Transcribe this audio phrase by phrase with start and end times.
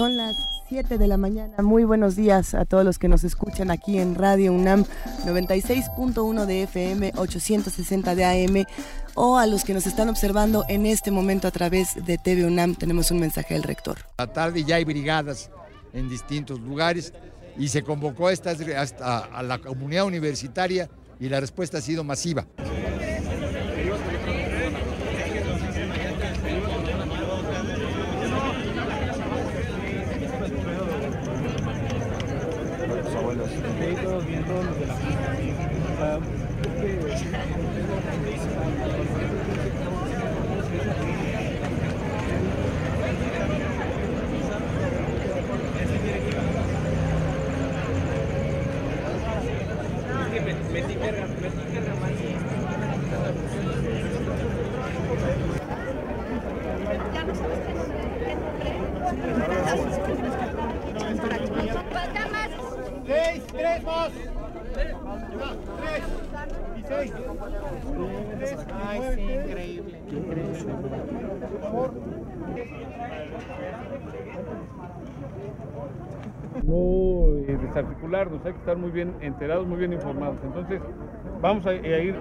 [0.00, 0.34] Son las
[0.70, 1.62] 7 de la mañana.
[1.62, 4.86] Muy buenos días a todos los que nos escuchan aquí en Radio UNAM
[5.26, 8.64] 96.1 de FM, 860 de AM
[9.14, 12.76] o a los que nos están observando en este momento a través de TV UNAM.
[12.76, 13.98] Tenemos un mensaje del rector.
[14.16, 15.50] La tarde ya hay brigadas
[15.92, 17.12] en distintos lugares
[17.58, 20.88] y se convocó hasta a la comunidad universitaria
[21.18, 22.46] y la respuesta ha sido masiva.
[76.62, 77.58] No eh,
[78.40, 80.38] desarticularnos, hay que estar muy bien enterados, muy bien informados.
[80.44, 80.80] Entonces,
[81.40, 82.16] vamos a, a ir.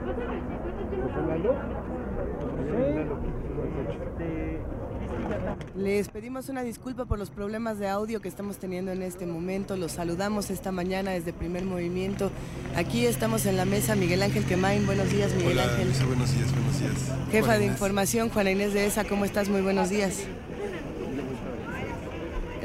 [5.76, 9.78] Les pedimos una disculpa por los problemas de audio que estamos teniendo en este momento.
[9.78, 12.32] Los saludamos esta mañana desde Primer Movimiento.
[12.76, 14.86] Aquí estamos en la mesa Miguel Ángel Quemain.
[14.86, 16.08] Buenos días, Miguel Hola, Ángel.
[16.08, 17.18] Buenos días, buenos días.
[17.32, 17.76] Jefa Juana de Inés.
[17.76, 19.06] Información, Juana Inés de ESA.
[19.06, 19.50] ¿Cómo estás?
[19.50, 20.26] Muy buenos días.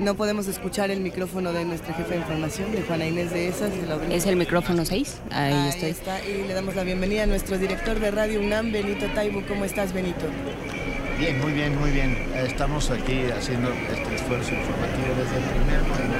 [0.00, 3.70] No podemos escuchar el micrófono de nuestra jefa de información, de Juana Inés de ESA.
[3.70, 4.14] se lo abrimos.
[4.16, 5.20] Es el micrófono 6.
[5.30, 5.90] Ahí, Ahí estoy.
[5.90, 9.42] está, y le damos la bienvenida a nuestro director de Radio UNAM, Benito Taibo.
[9.46, 10.26] ¿Cómo estás, Benito?
[11.18, 12.16] Bien, muy bien, muy bien.
[12.34, 16.18] Estamos aquí haciendo este esfuerzo informativo desde el primer momento.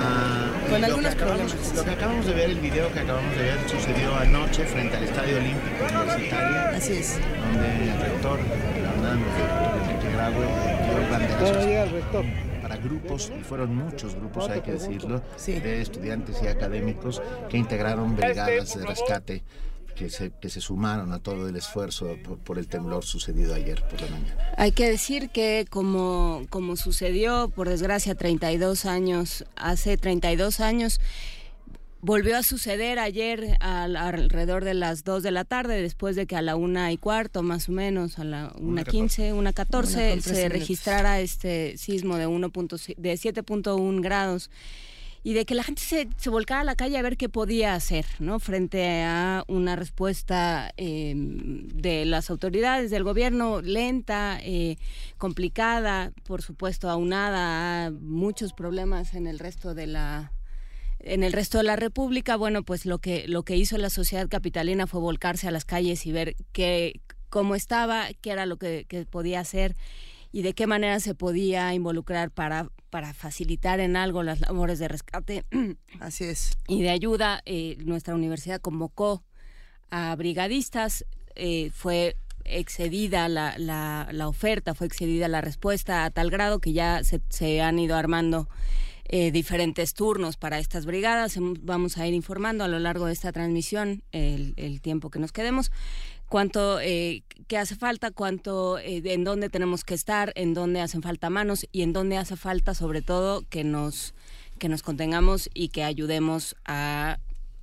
[0.00, 1.74] Ah, Con lo algunos acabamos- problemas.
[1.76, 5.04] Lo que acabamos de ver, el video que acabamos de ver, sucedió anoche frente al
[5.04, 7.18] Estadio Olímpico Universitario, Así es.
[7.40, 10.77] donde el rector de la UNAM, el rector Enrique Graue,
[12.62, 15.52] para grupos, y fueron muchos grupos, hay que decirlo, Sí.
[15.60, 19.42] de estudiantes y académicos que integraron brigadas de rescate
[19.94, 23.82] que se, que se sumaron a todo el esfuerzo por, por el temblor sucedido ayer
[23.82, 24.52] por la mañana.
[24.56, 31.00] Hay que decir que como, como sucedió, por desgracia, 32 años, hace 32 años,
[32.00, 36.36] volvió a suceder ayer al- alrededor de las 2 de la tarde, después de que
[36.36, 40.10] a la una y cuarto, más o menos, a la una 15, una Una 14,
[40.10, 40.60] con trece se minutos.
[40.60, 44.50] registrara este sismo de, 1.6 de 7.1 grados
[45.24, 47.74] y de que la gente se, se volcara a la calle a ver qué podía
[47.74, 48.38] hacer, ¿no?
[48.38, 54.78] Frente a una respuesta eh, de las autoridades, del gobierno, lenta, eh,
[55.18, 60.32] complicada, por supuesto, aunada a muchos problemas en el resto de la
[61.00, 64.28] en el resto de la República, bueno, pues lo que lo que hizo la sociedad
[64.28, 68.86] capitalina fue volcarse a las calles y ver qué cómo estaba, qué era lo que,
[68.88, 69.76] que podía hacer
[70.32, 74.88] y de qué manera se podía involucrar para para facilitar en algo las labores de
[74.88, 75.44] rescate
[76.00, 76.56] Así es.
[76.66, 77.42] y de ayuda.
[77.44, 79.22] Eh, nuestra universidad convocó
[79.90, 81.04] a brigadistas,
[81.34, 86.72] eh, fue excedida la, la, la oferta, fue excedida la respuesta a tal grado que
[86.72, 88.48] ya se, se han ido armando
[89.08, 91.36] eh, diferentes turnos para estas brigadas.
[91.36, 95.18] Hem- Vamos a ir informando a lo largo de esta transmisión el, el tiempo que
[95.18, 95.70] nos quedemos.
[96.28, 101.00] Cuánto eh, qué hace falta, cuánto eh, en dónde tenemos que estar, en dónde hacen
[101.00, 104.14] falta manos y en dónde hace falta sobre todo que nos
[104.58, 107.18] que nos contengamos y que ayudemos a,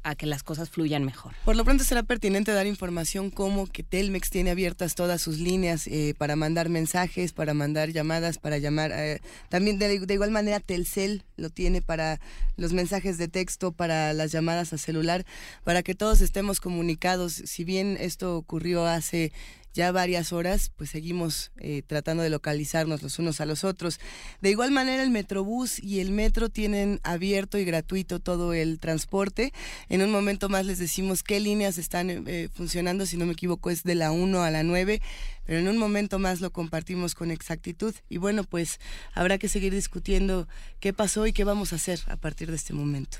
[0.06, 1.34] a que las cosas fluyan mejor.
[1.44, 5.88] Por lo pronto será pertinente dar información como que Telmex tiene abiertas todas sus líneas
[5.88, 8.92] eh, para mandar mensajes, para mandar llamadas, para llamar.
[8.94, 9.20] eh,
[9.50, 12.20] también de, de igual manera Telcel lo tiene para
[12.56, 15.26] los mensajes de texto, para las llamadas a celular,
[15.64, 17.34] para que todos estemos comunicados.
[17.34, 19.34] Si bien esto ocurrió hace
[19.76, 24.00] ya varias horas, pues seguimos eh, tratando de localizarnos los unos a los otros.
[24.42, 29.54] De igual manera, el Metrobús y el metro tienen abierto y gratuito todo el transporte.
[29.90, 33.70] En un momento más les decimos qué líneas están eh, funcionando, si no me equivoco
[33.70, 35.02] es de la 1 a la 9,
[35.46, 37.94] pero en un momento más lo compartimos con exactitud.
[38.10, 38.80] Y bueno, pues
[39.14, 40.48] habrá que seguir discutiendo
[40.80, 43.18] qué pasó y qué vamos a hacer a partir de este momento.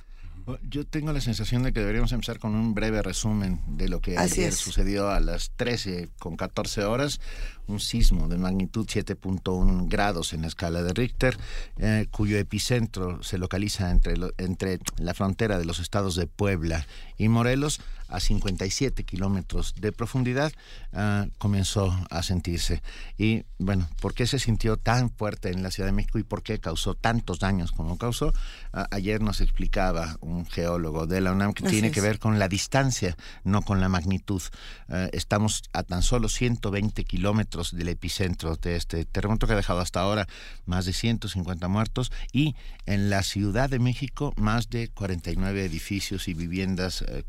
[0.70, 4.18] Yo tengo la sensación de que deberíamos empezar con un breve resumen de lo que
[4.18, 7.20] ayer sucedió a las 13 con 14 horas.
[7.68, 11.36] Un sismo de magnitud 7.1 grados en la escala de Richter,
[11.80, 16.86] eh, cuyo epicentro se localiza entre, entre la frontera de los estados de Puebla
[17.18, 20.52] y Morelos, a 57 kilómetros de profundidad,
[20.94, 22.82] ah, comenzó a sentirse.
[23.18, 26.44] Y bueno, ¿por qué se sintió tan fuerte en la Ciudad de México y por
[26.44, 28.34] qué causó tantos daños como causó?
[28.74, 32.48] Ah, ayer nos explicaba un geólogo de la UNAM que tiene que ver con la
[32.48, 34.42] distancia, no con la magnitud.
[34.90, 39.80] Ah, estamos a tan solo 120 kilómetros del epicentro de este terremoto que ha dejado
[39.80, 40.28] hasta ahora
[40.66, 42.56] más de 150 muertos y
[42.86, 47.24] en la Ciudad de México más de 49 edificios y viviendas eh,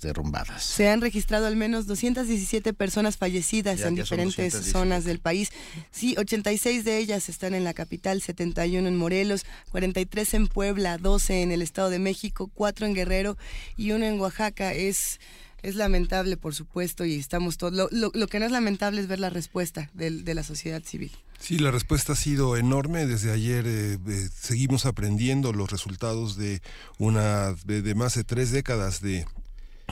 [0.00, 0.62] derrumbadas.
[0.62, 5.50] Se han registrado al menos 217 personas fallecidas en diferentes zonas del país.
[5.90, 11.42] Sí, 86 de ellas están en la capital, 71 en Morelos, 43 en Puebla, 12
[11.42, 13.36] en el Estado de México, 4 en Guerrero
[13.76, 14.72] y uno en Oaxaca.
[14.72, 15.20] Es
[15.62, 17.72] es lamentable, por supuesto, y estamos todos.
[17.74, 21.12] Lo, lo, que no es lamentable es ver la respuesta de, de, la sociedad civil.
[21.38, 23.06] Sí, la respuesta ha sido enorme.
[23.06, 26.62] Desde ayer eh, eh, seguimos aprendiendo los resultados de
[26.98, 29.26] una de más de tres décadas de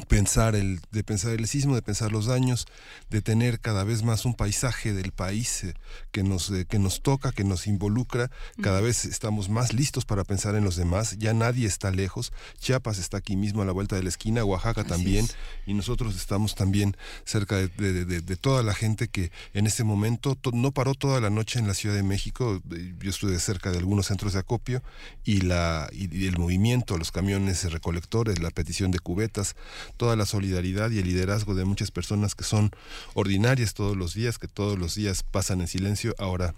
[0.08, 2.66] pensar el de pensar el sismo de pensar los daños
[3.10, 5.74] de tener cada vez más un paisaje del país eh,
[6.10, 8.30] que nos eh, que nos toca que nos involucra.
[8.62, 11.16] Cada vez estamos más listos para pensar en los demás.
[11.18, 12.32] Ya nadie está lejos.
[12.58, 15.26] Chiapas está aquí mismo a la vuelta de la esquina Oaxaca también
[15.66, 20.94] y nosotros estamos también cerca de, toda la gente que en este momento no paró
[20.94, 22.62] toda la noche en la Ciudad de México.
[23.00, 24.82] Yo estuve cerca de algunos centros de acopio
[25.24, 29.56] y la y el movimiento los camiones recolectores la petición de cubetas
[29.98, 32.70] toda la solidaridad y el liderazgo de muchas personas que son
[33.12, 36.54] ordinarias todos los días, que todos los días pasan en silencio, ahora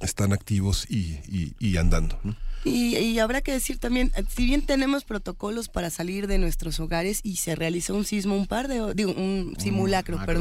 [0.00, 2.18] están activos y, andando.
[2.64, 7.36] Y, habrá que decir también, si bien tenemos protocolos para salir de nuestros hogares y
[7.36, 10.40] se realizó un sismo un par de digo, un simulacro, pero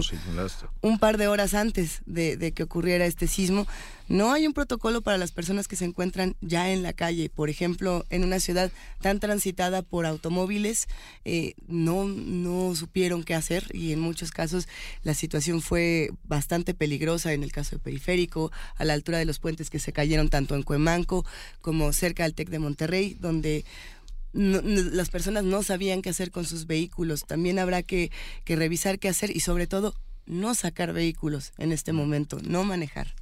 [0.81, 3.67] un par de horas antes de, de que ocurriera este sismo,
[4.07, 7.29] no hay un protocolo para las personas que se encuentran ya en la calle.
[7.29, 8.71] Por ejemplo, en una ciudad
[9.01, 10.87] tan transitada por automóviles,
[11.25, 14.67] eh, no, no supieron qué hacer y en muchos casos
[15.03, 19.39] la situación fue bastante peligrosa en el caso de Periférico, a la altura de los
[19.39, 21.25] puentes que se cayeron tanto en Cuemanco
[21.61, 23.65] como cerca del TEC de Monterrey, donde
[24.33, 27.25] las personas no sabían qué hacer con sus vehículos.
[27.25, 28.11] También habrá que,
[28.45, 29.93] que revisar qué hacer y sobre todo
[30.25, 33.13] no sacar vehículos en este momento, no manejar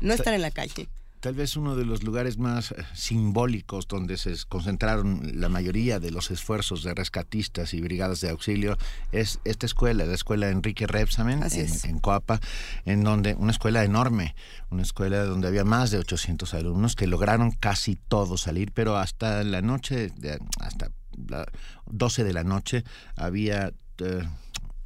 [0.00, 0.88] no estar en la calle.
[1.20, 6.10] Tal vez uno de los lugares más eh, simbólicos donde se concentraron la mayoría de
[6.10, 8.78] los esfuerzos de rescatistas y brigadas de auxilio
[9.12, 12.40] es esta escuela, la escuela Enrique Repsamen en, en, Coapa,
[12.86, 14.34] en donde una escuela enorme,
[14.70, 19.44] una escuela donde había más de 800 alumnos que lograron casi todos salir, pero hasta
[19.44, 20.12] la noche,
[20.58, 20.90] hasta
[21.28, 21.46] las
[21.86, 22.82] 12 de la noche,
[23.14, 23.72] había...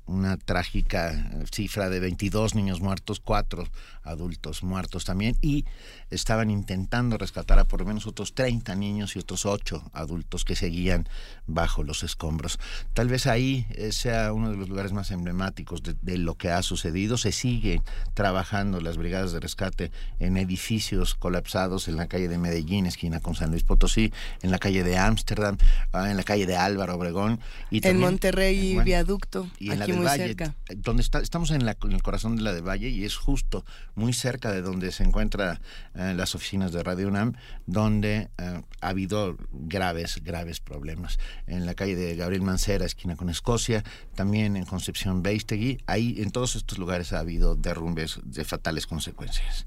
[0.06, 3.66] Eh, una trágica cifra de 22 niños muertos, cuatro
[4.02, 5.64] adultos muertos también, y
[6.10, 10.56] estaban intentando rescatar a por lo menos otros 30 niños y otros 8 adultos que
[10.56, 11.08] seguían
[11.46, 12.58] bajo los escombros.
[12.92, 16.62] Tal vez ahí eh, sea uno de los lugares más emblemáticos de, lo que ha
[16.62, 17.16] sucedido.
[17.16, 19.90] Se sigue trabajando las brigadas de rescate
[20.20, 24.12] en edificios colapsados en la calle de Medellín, esquina con San Luis Potosí,
[24.42, 25.56] en la calle de Ámsterdam,
[25.92, 27.40] ah, en la calle de Álvaro Obregón.
[27.70, 30.54] Y en Monterrey, Viaducto, y en aquí muy Valle, cerca.
[30.76, 34.12] Donde está, estamos en, en el corazón de la de Valle y es justo muy
[34.12, 35.60] cerca de donde se encuentra
[35.94, 37.34] eh, las oficinas de Radio UNAM,
[37.66, 41.18] donde eh, ha habido graves, graves problemas.
[41.46, 43.84] En la calle de Gabriel Mancera, esquina con Escocia,
[44.14, 49.64] también en Concepción Beistegui, ahí en todos estos lugares ha habido derrumbes de fatales consecuencias.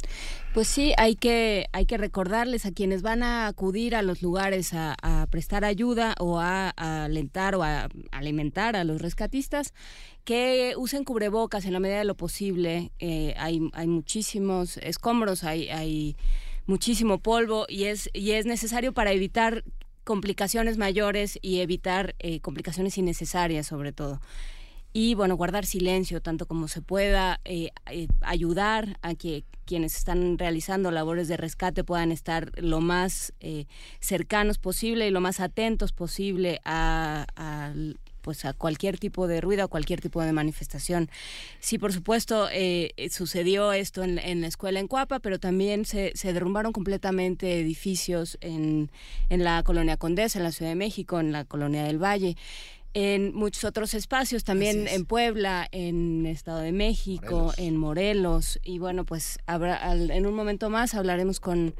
[0.57, 4.71] Pues sí, hay que, hay que recordarles a quienes van a acudir a los lugares
[4.73, 9.75] a, prestar ayuda o a, alentar o a alimentar a los rescatistas
[10.23, 12.91] que usen cubrebocas en la medida de lo posible.
[12.97, 16.15] Eh, hay, hay muchísimos escombros, hay, hay
[16.65, 19.63] muchísimo polvo y es, y es necesario para evitar
[20.05, 24.21] complicaciones mayores y evitar eh, complicaciones innecesarias sobre todo.
[24.99, 27.69] Y bueno, guardar silencio tanto como se pueda, eh,
[28.21, 33.31] ayudar a que quienes están realizando labores de rescate puedan estar lo más
[33.99, 37.27] cercanos posible y lo más atentos posible a,
[38.23, 41.11] pues a cualquier tipo de ruido, a cualquier tipo de manifestación.
[41.59, 46.73] Sí, por supuesto, eh, sucedió esto en, la escuela en Cuapa, pero también se, derrumbaron
[46.73, 48.89] completamente edificios en,
[49.29, 52.35] en la colonia Condesa, en la Ciudad de México, en la colonia del Valle
[52.99, 58.59] en muchos otros espacios, también en Puebla, en Estado de México, en Morelos.
[58.63, 61.75] Y bueno, pues habrá, en un momento más hablaremos con,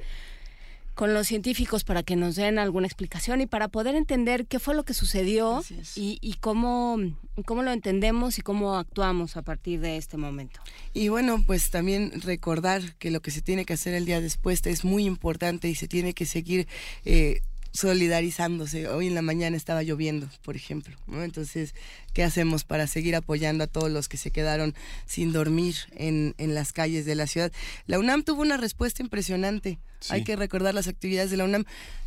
[0.94, 4.76] con los científicos para que nos den alguna explicación y para poder entender qué fue
[4.76, 5.64] lo que sucedió
[5.96, 6.98] y, y, cómo,
[7.46, 10.60] cómo lo entendemos y cómo actuamos a partir de este momento.
[10.94, 14.64] Y bueno, pues también recordar que lo que se tiene que hacer el día después
[14.68, 16.68] es muy importante y se tiene que seguir...
[17.06, 17.42] Eh,
[17.74, 18.88] solidarizándose.
[18.88, 21.24] Hoy en la mañana estaba lloviendo, por ejemplo, ¿no?
[21.24, 21.74] Entonces,
[22.18, 24.74] ¿qué hacemos para seguir apoyando a todos los que se quedaron
[25.06, 27.52] sin dormir en, en las calles de la ciudad?
[27.86, 29.78] La UNAM tuvo una respuesta impresionante.
[30.10, 31.66] Hay que recordar las actividades de la UNAM.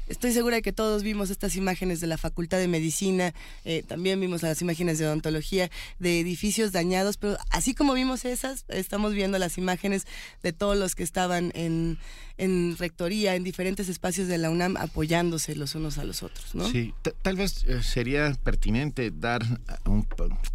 [0.09, 3.33] Estoy segura de que todos vimos estas imágenes de la Facultad de Medicina,
[3.65, 8.65] eh, también vimos las imágenes de odontología, de edificios dañados, pero así como vimos esas,
[8.67, 10.09] estamos viendo las imágenes
[10.43, 11.97] de todos los que estaban en,
[12.39, 16.57] en rectoría, en diferentes espacios de la UNAM, apoyándose los unos a los otros.
[16.57, 16.69] ¿no?
[16.69, 19.43] Sí, tal vez eh, sería pertinente dar
[19.85, 20.00] un,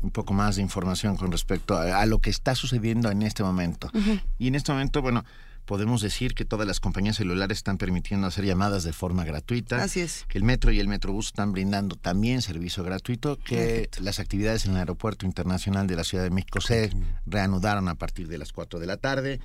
[0.01, 3.89] un, poco más de información con respecto a, lo que está sucediendo en este momento.
[4.37, 5.23] Y en este momento, bueno,
[5.65, 9.83] podemos decir que todas las compañías celulares están permitiendo hacer llamadas de forma gratuita.
[9.83, 10.25] Así es.
[10.27, 14.71] Que el metro y el metrobús están brindando también servicio gratuito, que las actividades en
[14.71, 16.91] el Aeropuerto Internacional de la Ciudad de México se
[17.25, 19.39] reanudaron a partir de las 4 de la tarde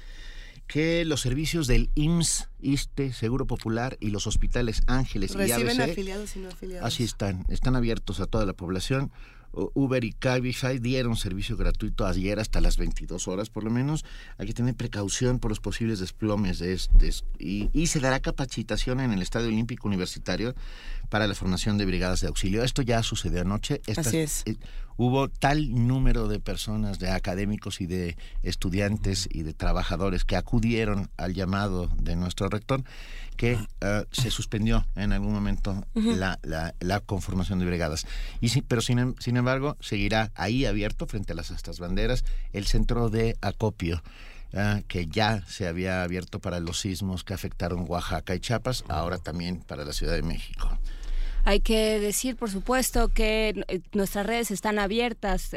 [0.70, 6.36] que los servicios del IMSS, ISTE, Seguro Popular y los hospitales Ángeles y ABC afiliados
[6.36, 6.86] y no afiliados.
[6.86, 9.10] Así están, están abiertos a toda la población.
[9.52, 14.04] Uber y Cabify dieron servicio gratuito ayer hasta las 22 horas por lo menos.
[14.38, 19.12] Hay que tener precaución por los posibles desplomes de este, y, se dará capacitación en
[19.12, 20.54] el Estadio Olímpico Universitario
[21.08, 22.62] para la formación de brigadas de auxilio.
[22.62, 23.80] Esto ya sucedió anoche.
[23.96, 24.42] Así es.
[24.46, 24.56] Eh,
[25.00, 31.08] hubo tal número de personas, de académicos y de estudiantes y de trabajadores que acudieron
[31.16, 32.84] al llamado de nuestro rector
[33.38, 38.06] que eh, se suspendió en algún momento la, la, conformación de brigadas.
[38.42, 43.08] Y pero sin, sin embargo, seguirá ahí abierto frente a las estas banderas el centro
[43.08, 44.02] de acopio.
[44.52, 49.16] Eh, que ya se había abierto para los sismos que afectaron Oaxaca y Chiapas, ahora
[49.16, 50.78] también para la Ciudad de México.
[51.44, 55.50] Hay que decir, por supuesto, que eh, nuestras redes están abiertas.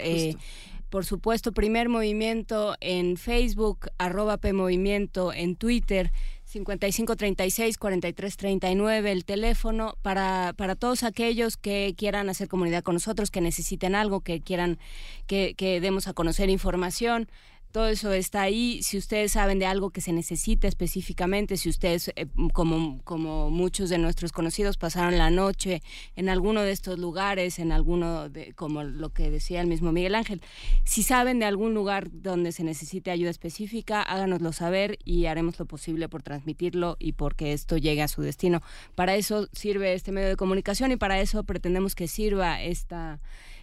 [0.90, 6.12] por supuesto, primer movimiento en Facebook, arroba PMovimiento en Twitter,
[6.46, 13.42] 5536 4339 el teléfono para, para todos aquellos que quieran hacer comunidad con nosotros, que
[13.42, 14.78] necesiten algo, que quieran
[15.25, 17.28] que, que demos a conocer información
[17.74, 18.84] todo eso está ahí.
[18.84, 23.89] Si ustedes saben de algo que se necesita específicamente, si ustedes, eh, como, como muchos
[23.89, 25.82] de nuestros conocidos, pasaron la noche
[26.15, 30.13] en alguno de estos lugares, en alguno de, como lo que decía el mismo Miguel
[30.13, 30.44] Ángel,
[30.84, 35.65] si saben de algún lugar donde se necesite ayuda específica, háganoslo saber y haremos lo
[35.65, 38.62] posible por transmitirlo y porque esto llegue a su destino.
[38.94, 43.20] Para eso sirve este medio de comunicación y para eso pretendemos que sirva esta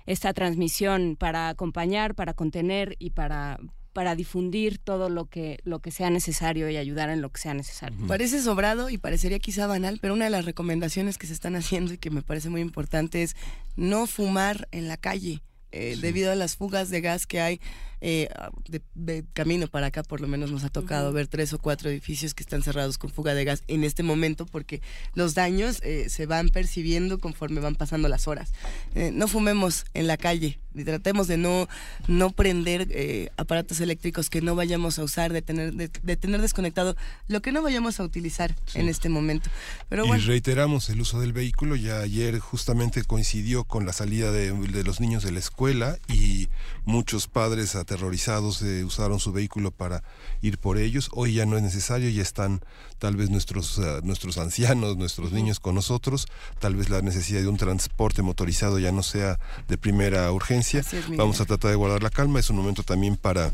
[0.07, 3.61] esta transmisión para acompañar, para contener y para
[4.00, 7.52] para difundir todo lo que, lo que sea necesario y ayudar en lo que sea
[7.52, 7.99] necesario.
[8.07, 11.92] Parece sobrado y parecería quizá banal, pero una de las recomendaciones que se están haciendo
[11.92, 13.37] y que me parece muy importante es
[13.76, 15.42] no fumar en la calle.
[15.71, 17.61] Eh, debido a las fugas de gas que hay
[18.02, 18.28] eh,
[18.95, 22.33] de, camino para acá por lo menos nos ha tocado ver tres o cuatro edificios
[22.33, 24.80] que están cerrados con fuga de gas en este momento porque
[25.14, 28.52] los daños eh, se van percibiendo conforme van pasando las horas.
[28.95, 31.69] Eh, no fumemos en la calle y tratemos de no,
[32.09, 37.42] no prender aparatos eléctricos que no vayamos a usar, de tener, de, tener desconectado lo
[37.42, 39.50] que no vayamos a utilizar en este momento.
[39.88, 44.52] Pero Y reiteramos el uso del vehículo, ya ayer justamente coincidió con la salida de,
[44.52, 46.49] de los niños de la escuela y
[46.85, 50.02] muchos padres a aterrorizados usaron su vehículo para
[50.42, 51.11] ir por ellos.
[51.12, 52.61] Hoy ya no es necesario, ya están
[52.99, 56.26] tal vez nuestros, eh, nuestros ancianos, nuestros niños con nosotros.
[56.61, 60.85] Tal vez la necesidad de un transporte motorizado ya no sea de primera urgencia.
[61.16, 62.38] Vamos a tratar de guardar la calma.
[62.38, 63.50] Es un momento también para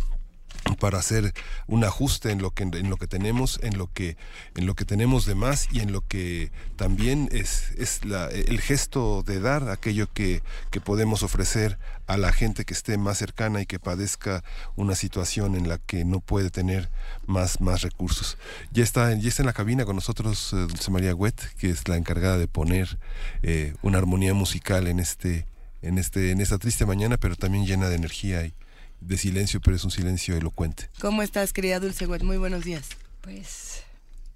[0.75, 1.33] para hacer
[1.67, 4.17] un ajuste en lo que en lo que tenemos en lo que
[4.57, 8.61] en lo que tenemos de más y en lo que también es es la, el
[8.61, 13.61] gesto de dar aquello que, que podemos ofrecer a la gente que esté más cercana
[13.61, 14.45] y que padezca
[14.77, 16.89] una situación en la que no puede tener
[17.27, 18.37] más más recursos.
[18.73, 21.89] Ya está ya está en la cabina con nosotros eh, Dulce María Huet que es
[21.89, 22.99] la encargada de poner
[23.43, 25.47] eh, una armonía musical en este
[25.83, 28.55] en este en esta triste mañana pero también llena de energía y
[29.01, 30.89] de silencio, pero es un silencio elocuente.
[31.01, 32.89] ¿Cómo estás, querida Dulce Muy buenos días.
[33.21, 33.83] Pues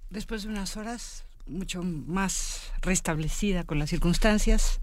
[0.09, 4.79] después de unas horas mucho más restablecida con las circunstancias,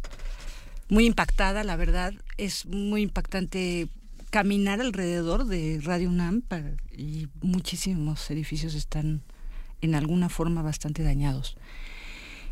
[0.88, 2.14] muy impactada, la verdad.
[2.36, 3.88] Es muy impactante
[4.30, 6.42] caminar alrededor de Radio UNAM
[6.96, 9.22] y muchísimos edificios están
[9.80, 11.56] en alguna forma bastante dañados.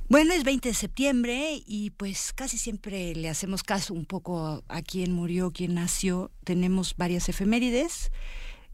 [0.09, 4.83] Bueno, es 20 de septiembre y pues casi siempre le hacemos caso un poco a
[4.83, 6.31] quién murió, quién nació.
[6.45, 8.13] Tenemos varias efemérides.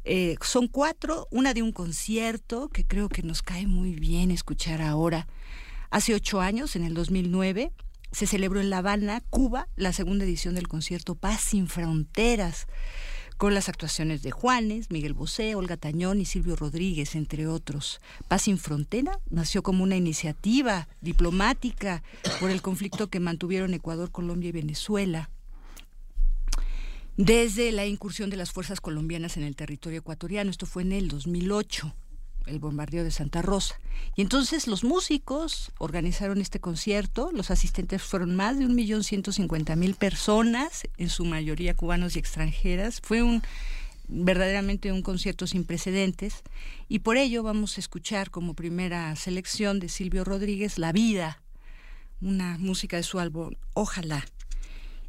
[0.05, 4.83] Eh, son cuatro, una de un concierto que creo que nos cae muy bien escuchar
[4.83, 5.27] ahora.
[5.91, 7.73] Hace ocho años, en el 2009,
[8.11, 12.67] se celebró en La Habana, Cuba, la segunda edición del concierto Paz sin Fronteras,
[13.43, 18.01] con las actuaciones de Juanes, Miguel Bosé, Olga Tañón y Silvio Rodríguez, entre otros.
[18.29, 22.05] Paz sin Frontera nació como una iniciativa diplomática
[22.39, 25.29] por el conflicto que mantuvieron Ecuador, Colombia y Venezuela
[27.17, 30.49] desde la incursión de las fuerzas colombianas en el territorio ecuatoriano.
[30.49, 31.93] Esto fue en el 2008
[32.47, 33.79] el bombardeo de Santa Rosa.
[34.17, 39.33] Y entonces los músicos organizaron este concierto, los asistentes fueron más de un millón ciento
[39.33, 43.01] cincuenta mil personas, en su mayoría cubanos y extranjeras.
[43.03, 43.43] Fue un
[44.09, 46.43] verdaderamente un concierto sin precedentes
[46.89, 51.41] y por ello vamos a escuchar como primera selección de Silvio Rodríguez La Vida,
[52.21, 54.25] una música de su álbum Ojalá.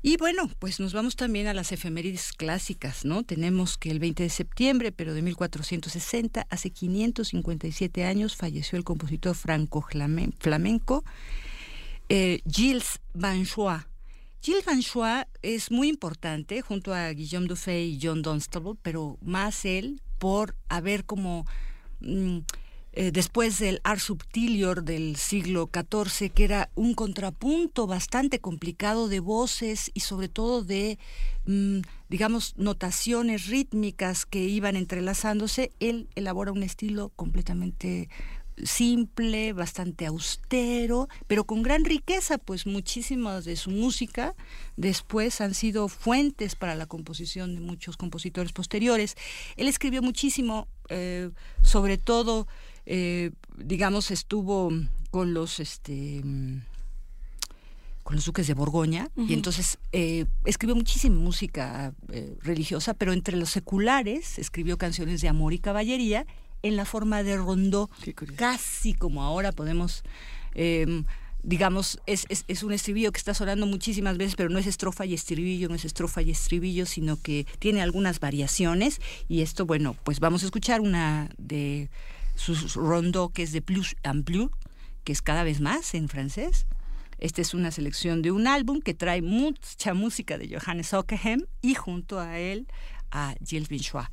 [0.06, 3.24] Y bueno, pues nos vamos también a las efemérides clásicas, ¿no?
[3.24, 9.34] Tenemos que el 20 de septiembre, pero de 1460, hace 557 años, falleció el compositor
[9.34, 11.06] franco-flamenco
[12.10, 13.84] eh, Gilles Banchois.
[14.42, 20.02] Gilles Banchois es muy importante junto a Guillaume Dufay y John Dunstable, pero más él
[20.20, 21.46] por haber como...
[22.02, 22.40] Mm,
[22.96, 29.20] eh, después del Ars Subtilior del siglo XIV, que era un contrapunto bastante complicado de
[29.20, 31.00] voces y sobre todo de,
[31.46, 38.10] mm, digamos, notaciones rítmicas que iban entrelazándose, él elabora un estilo completamente
[38.64, 44.36] simple, bastante austero, pero con gran riqueza, pues muchísimas de su música
[44.78, 49.16] después han sido fuentes para la composición de muchos compositores posteriores.
[49.56, 51.32] Él escribió muchísimo, eh,
[51.62, 52.48] sobre todo
[52.86, 54.72] eh, digamos, estuvo
[55.12, 56.22] con los, este,
[58.04, 63.38] con los duques de Borgoña y entonces eh, escribió muchísima música eh, religiosa, pero entre
[63.38, 66.26] los seculares escribió canciones de amor y caballería
[66.62, 67.90] en la forma de rondó,
[68.36, 70.04] casi como ahora podemos
[70.56, 71.06] em,
[71.44, 75.06] digamos, es, es, es, un estribillo que está sonando muchísimas veces, pero no es estrofa
[75.06, 79.02] y estribillo, no es estrofa y estribillo, sino que tiene algunas variaciones.
[79.28, 81.90] Y esto, bueno, pues vamos a escuchar una de
[82.36, 84.50] su rondo que es de plus en plus,
[85.04, 86.66] que es cada vez más en francés.
[87.20, 91.74] Esta es una selección de un álbum que trae mucha música de Johannes Ockeghem y
[91.76, 92.68] junto a él
[93.12, 94.08] a Gilles Binchois.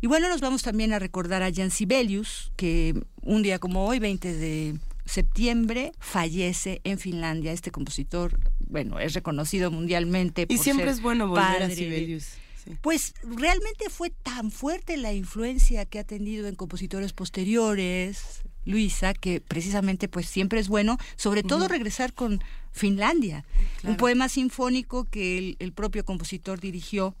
[0.00, 3.98] Y bueno, nos vamos también a recordar a Jan Sibelius, que un día como hoy,
[3.98, 7.52] 20 de septiembre, fallece en Finlandia.
[7.52, 10.46] Este compositor, bueno, es reconocido mundialmente.
[10.48, 12.34] y siempre es bueno volver a Sibelius.
[12.80, 19.40] Pues realmente fue tan fuerte la influencia que ha tenido en compositores posteriores, Luisa, que
[19.40, 23.44] precisamente pues siempre es bueno, sobre todo regresar con Finlandia,
[23.84, 27.14] un poema sinfónico que el, propio compositor dirigió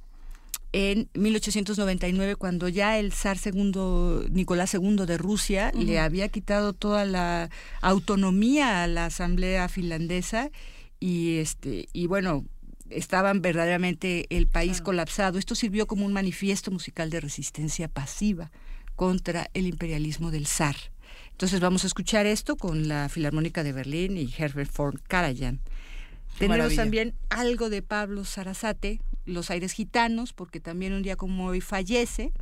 [0.72, 7.04] en 1899 cuando ya el zar segundo Nicolás II de Rusia le había quitado toda
[7.04, 7.50] la
[7.82, 10.50] autonomía a la asamblea finlandesa
[10.98, 12.46] y este y bueno
[12.94, 15.38] estaban verdaderamente el país colapsado.
[15.38, 18.50] Esto sirvió como un manifiesto musical de resistencia pasiva
[18.96, 20.76] contra el imperialismo del zar.
[21.30, 25.60] Entonces vamos a escuchar esto con la Filarmónica de Berlín y Herbert von Karajan.
[26.38, 31.60] Tenemos también algo de Pablo Sarasate, Los Aires Gitanos, porque también un día como hoy
[31.60, 32.32] fallece.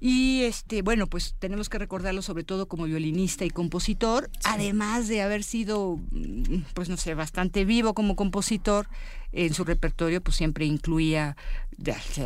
[0.00, 5.22] Y este, bueno, pues tenemos que recordarlo sobre todo como violinista y compositor, además de
[5.22, 8.88] haber sido, mm, pues no sé, bastante vivo como compositor,
[9.32, 11.36] en su repertorio pues siempre incluía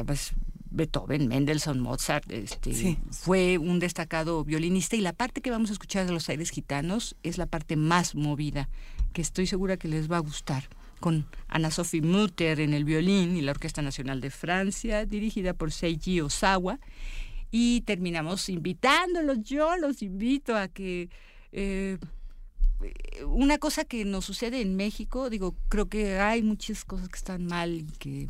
[0.06, 0.32] pues,
[0.70, 4.96] Beethoven, Mendelssohn, Mozart, este, fue un destacado violinista.
[4.96, 8.14] Y la parte que vamos a escuchar de los aires gitanos es la parte más
[8.14, 8.68] movida,
[9.12, 10.68] que estoy segura que les va a gustar
[11.00, 15.72] con Ana Sophie Mutter en el violín y la Orquesta Nacional de Francia, dirigida por
[15.72, 16.78] Seiji Osawa
[17.50, 19.42] y terminamos invitándolos.
[19.42, 21.08] Yo los invito a que
[21.52, 21.98] eh,
[23.27, 27.46] una cosa que nos sucede en México, digo, creo que hay muchas cosas que están
[27.46, 28.29] mal y que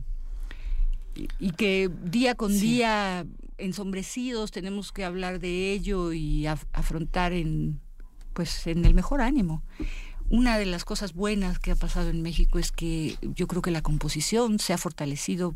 [1.38, 3.26] y, que día con día
[3.58, 7.80] ensombrecidos tenemos que hablar de ello y afrontar en
[8.34, 9.62] pues en el mejor ánimo.
[10.28, 13.70] Una de las cosas buenas que ha pasado en México es que yo creo que
[13.70, 15.54] la composición se ha fortalecido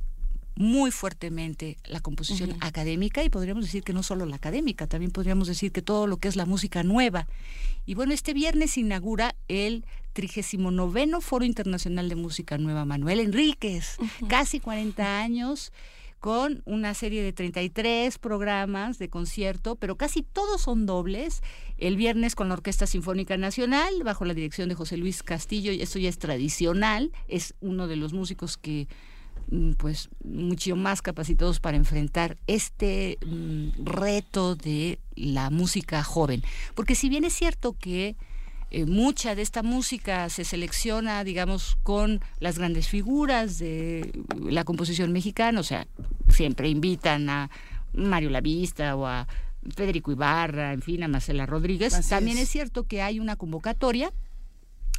[0.61, 5.49] muy fuertemente la composición académica y podríamos decir que no solo la académica, también podríamos
[5.49, 7.27] decir que todo lo que es la música nueva.
[7.87, 13.97] Y bueno, este viernes inaugura el 39 Foro Internacional de Música Nueva Manuel Enríquez,
[14.29, 15.73] casi 40 años
[16.19, 21.41] con una serie de 33 programas de concierto, pero casi todos son dobles.
[21.79, 25.81] El viernes con la Orquesta Sinfónica Nacional, bajo la dirección de José Luis Castillo, y
[25.81, 28.89] esto ya es tradicional, es uno de los músicos que
[29.77, 36.43] pues mucho más capacitados para enfrentar este mm, reto de la música joven.
[36.75, 38.17] Porque si bien es cierto que
[38.71, 45.11] eh, mucha de esta música se selecciona, digamos, con las grandes figuras de la composición
[45.13, 45.89] mexicana, o sea,
[46.29, 47.51] siempre invitan a
[47.93, 49.27] Mario Lavista o a
[49.75, 52.09] Federico Ibarra, en fin, a Marcela Rodríguez.
[52.09, 52.49] También es.
[52.49, 54.13] cierto que hay una convocatoria.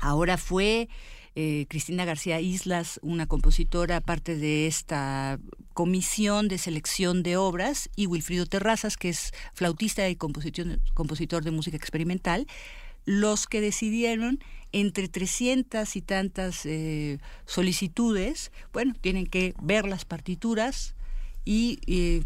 [0.02, 0.90] Ahora fue
[1.36, 5.40] eh, Cristina García Islas, una compositora, parte de esta
[5.74, 11.78] comisión de selección de obras, y Wilfrido Terrazas, que es flautista y compositor de música
[11.78, 12.48] experimental
[13.06, 14.40] los que decidieron
[14.72, 20.96] entre 300 y tantas eh, solicitudes, bueno, tienen que ver las partituras
[21.44, 22.24] y eh,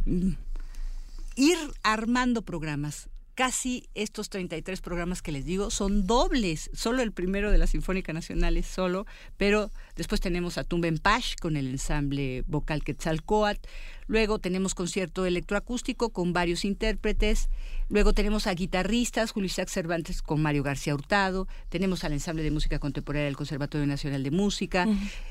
[1.36, 3.10] ir armando programas.
[3.36, 6.70] Casi estos 33 programas que les digo son dobles.
[6.74, 11.36] Solo el primero de la Sinfónica Nacional es solo, pero después tenemos a Tumben Pash
[11.40, 13.68] con el ensamble vocal Quetzalcoatl.
[14.08, 17.50] Luego tenemos concierto electroacústico con varios intérpretes.
[17.90, 21.48] Luego tenemos a guitarristas, Julio Isaac Cervantes con Mario García Hurtado.
[21.70, 24.88] Tenemos al ensamble de música contemporánea del Conservatorio Nacional de Música,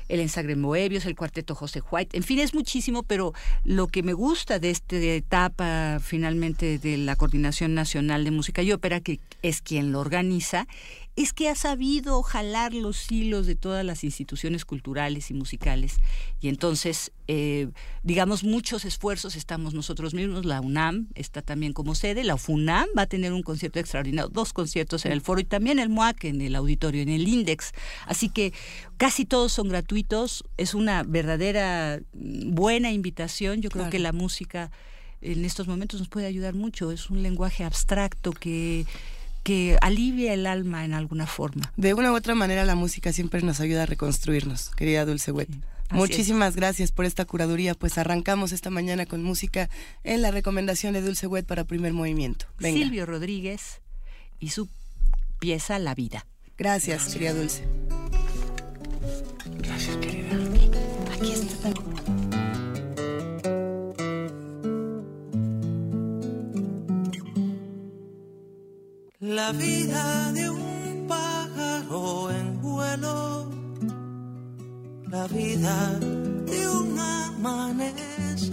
[0.09, 2.17] el ensamble Moebios, el cuarteto José White.
[2.17, 7.15] En fin, es muchísimo, pero lo que me gusta de esta etapa finalmente de la
[7.15, 10.67] Coordinación Nacional de Música y Ópera, que es quien lo organiza,
[11.15, 15.97] es que ha sabido jalar los hilos de todas las instituciones culturales y musicales.
[16.41, 17.69] Y entonces, eh,
[18.03, 20.43] digamos, muchos esfuerzos estamos nosotros mismos.
[20.43, 22.25] La UNAM está también como sede.
[22.25, 25.79] La FUNAM va a tener un concierto extraordinario, dos conciertos en el foro y también
[25.79, 27.71] el MOAC en el auditorio, en el INDEX.
[28.07, 28.51] Así que
[28.97, 30.43] casi todos son gratuitos.
[30.57, 33.61] Es una verdadera mm, buena invitación.
[33.61, 34.69] Yo creo que la música
[35.21, 36.91] en estos momentos nos puede ayudar mucho.
[36.91, 38.85] Es un lenguaje abstracto que
[39.45, 41.71] que alivia el alma en alguna forma.
[41.77, 45.49] De una u otra manera la música siempre nos ayuda a reconstruirnos, querida Dulce Wet.
[45.91, 47.75] Muchísimas gracias por esta curaduría.
[47.75, 49.69] Pues arrancamos esta mañana con música
[50.03, 52.47] en la recomendación de Dulce Wet para primer movimiento.
[52.59, 53.81] Silvio Rodríguez
[54.39, 54.67] y su
[55.37, 56.25] pieza La Vida.
[56.57, 57.65] Gracias, querida Dulce.
[59.59, 60.35] Gracias, querida.
[61.13, 61.71] Aquí está.
[69.27, 73.49] La vida de un pájaro en vuelo,
[75.09, 75.99] la vida
[76.45, 78.51] de un amanecer,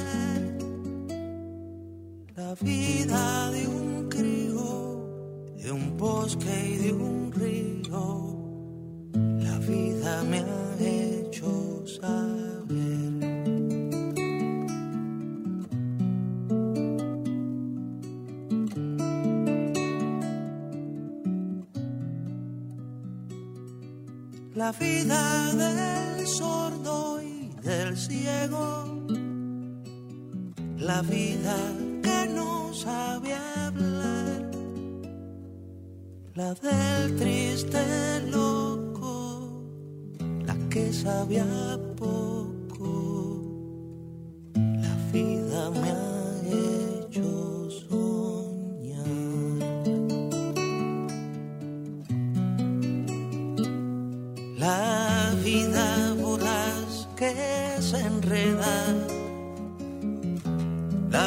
[2.35, 10.39] la vida de un crío, de un bosque y de un río, la vida me
[10.39, 12.52] ha hecho saber.
[24.63, 28.85] La vida del sordo y del ciego,
[30.79, 31.57] la vida
[32.01, 34.51] que no sabe hablar,
[36.35, 39.65] la del triste loco,
[40.47, 41.45] la que sabía
[41.97, 43.43] poco,
[44.55, 46.12] la vida me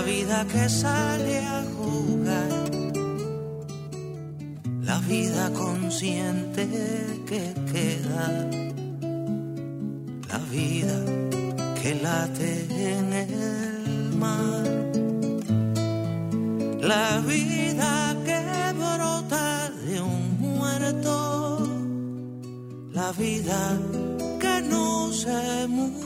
[0.06, 2.52] vida que sale a jugar,
[4.82, 6.68] la vida consciente
[7.26, 8.28] que queda,
[10.30, 10.98] la vida
[11.82, 14.64] que late en el mar,
[16.82, 18.40] la vida que
[18.74, 21.26] brota de un muerto.
[22.96, 23.78] La vida
[24.40, 26.05] que no se murió,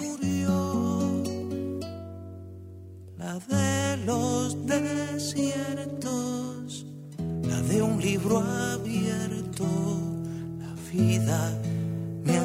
[3.30, 6.08] la de los desiertos,
[7.44, 9.68] la de un libro abierto,
[10.58, 11.52] la vida
[12.24, 12.40] me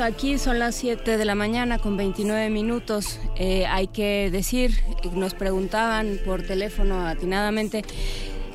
[0.00, 3.18] Aquí, son las 7 de la mañana con 29 minutos.
[3.36, 4.84] Eh, hay que decir,
[5.14, 7.82] nos preguntaban por teléfono atinadamente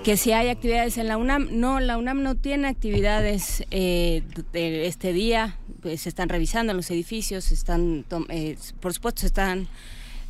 [0.06, 1.50] que si hay actividades en la UNAM.
[1.52, 5.58] No, la UNAM no tiene actividades eh, este día.
[5.82, 9.68] Pues, se están revisando los edificios, están, eh, por supuesto, están,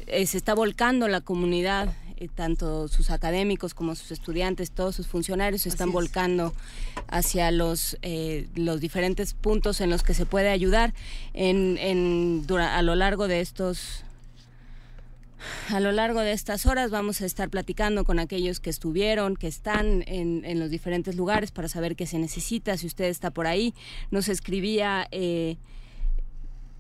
[0.08, 1.94] eh, se está volcando la comunidad.
[2.20, 5.94] Eh, tanto sus académicos como sus estudiantes, todos sus funcionarios se están Así es.
[5.94, 6.54] volcando
[7.08, 10.94] hacia los, eh, los diferentes puntos en los que se puede ayudar
[11.34, 14.04] en, en, dura- a lo largo de estos
[15.70, 19.48] a lo largo de estas horas vamos a estar platicando con aquellos que estuvieron, que
[19.48, 23.48] están en, en los diferentes lugares para saber qué se necesita, si usted está por
[23.48, 23.74] ahí.
[24.12, 25.56] Nos escribía eh,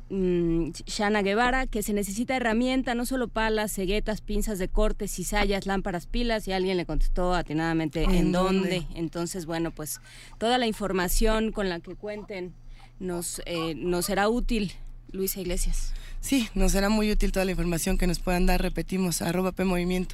[0.09, 5.65] mm, Shana Guevara que se necesita herramienta, no solo palas, ceguetas, pinzas de corte, cizallas,
[5.65, 8.59] lámparas, pilas, y alguien le contestó atinadamente en, ¿En dónde?
[8.59, 8.87] dónde?
[8.95, 9.99] Entonces, bueno, pues
[10.37, 12.53] toda la información con la que cuenten
[12.99, 14.73] nos, eh, nos será útil.
[15.11, 15.93] Luisa Iglesias.
[16.21, 18.61] Sí, nos será muy útil toda la información que nos puedan dar.
[18.61, 19.63] Repetimos, arroba P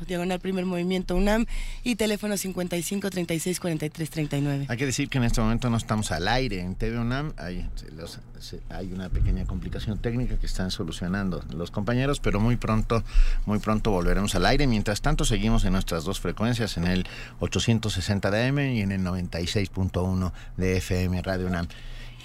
[0.08, 1.46] diagonal primer movimiento UNAM
[1.84, 4.66] y teléfono 55 36 43 39.
[4.70, 7.34] Hay que decir que en este momento no estamos al aire en TV UNAM.
[7.38, 13.04] Hay una pequeña complicación técnica que están solucionando los compañeros, pero muy pronto,
[13.48, 14.68] muy pronto volveremos al aire.
[14.68, 17.08] Mientras tanto, seguimos en nuestras dos frecuencias, en el
[17.40, 21.68] 860 de AM y en el 96.1 de FM Radio UNAM.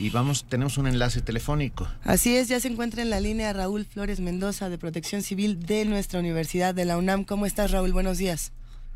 [0.01, 1.87] Y vamos, tenemos un enlace telefónico.
[2.05, 5.85] Así es, ya se encuentra en la línea Raúl Flores Mendoza de Protección Civil de
[5.85, 7.25] nuestra Universidad de la UNAM.
[7.25, 7.93] ¿Cómo estás, Raúl?
[7.93, 8.51] Buenos días.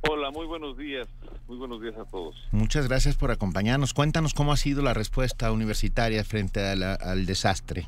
[0.08, 1.06] Hola, muy buenos días.
[1.46, 2.34] Muy buenos días a todos.
[2.52, 3.92] Muchas gracias por acompañarnos.
[3.92, 7.86] Cuéntanos cómo ha sido la respuesta universitaria frente a la- al desastre.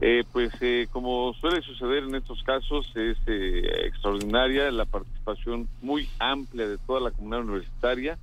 [0.00, 6.08] Eh, pues eh, como suele suceder en estos casos, es eh, extraordinaria la participación muy
[6.18, 8.18] amplia de toda la comunidad universitaria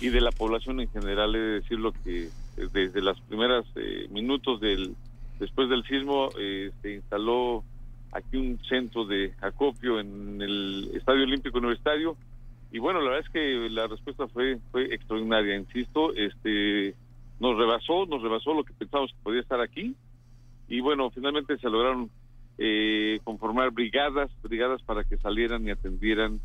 [0.00, 1.34] y de la población en general.
[1.36, 3.66] He de decirlo que desde los primeros
[4.10, 4.94] minutos del
[5.38, 7.64] después del sismo eh, se instaló
[8.12, 12.16] aquí un centro de acopio en el Estadio Olímpico Universitario
[12.70, 15.56] y bueno, la verdad es que la respuesta fue fue extraordinaria.
[15.56, 16.94] Insisto, este
[17.40, 19.94] nos rebasó, nos rebasó lo que pensábamos que podía estar aquí
[20.68, 22.08] y bueno, finalmente se lograron
[22.58, 26.40] eh, conformar brigadas, brigadas para que salieran y atendieran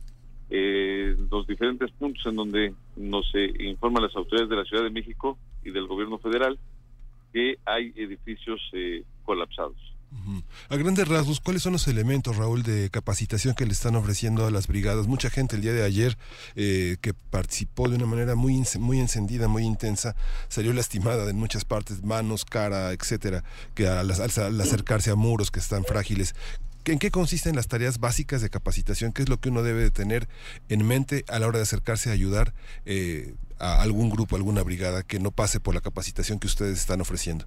[0.50, 4.90] eh, los diferentes puntos en donde nos eh, informan las autoridades de la Ciudad de
[4.92, 6.58] México y del gobierno federal
[7.34, 9.76] que hay edificios eh, colapsados.
[10.70, 14.52] A grandes rasgos, ¿cuáles son los elementos, Raúl, de capacitación que le están ofreciendo a
[14.52, 15.06] las brigadas?
[15.06, 16.18] Mucha gente el día de ayer
[16.56, 20.16] eh, que participó de una manera muy, muy encendida, muy intensa,
[20.48, 23.44] salió lastimada en muchas partes, manos, cara, etcétera,
[23.76, 26.36] que al, al- al acercarse a muros que están frágiles.
[26.88, 29.12] ¿En qué consisten las tareas básicas de capacitación?
[29.12, 30.28] ¿Qué es lo que uno debe de tener
[30.70, 32.54] en mente a la hora de acercarse a ayudar
[32.86, 37.02] eh, a algún grupo, alguna brigada que no pase por la capacitación que ustedes están
[37.02, 37.44] ofreciendo?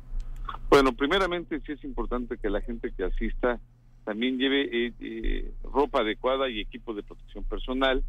[0.68, 3.58] Bueno, primeramente sí es importante que la gente que asista
[4.04, 8.04] también lleve eh, eh, ropa adecuada y equipo de protección personal,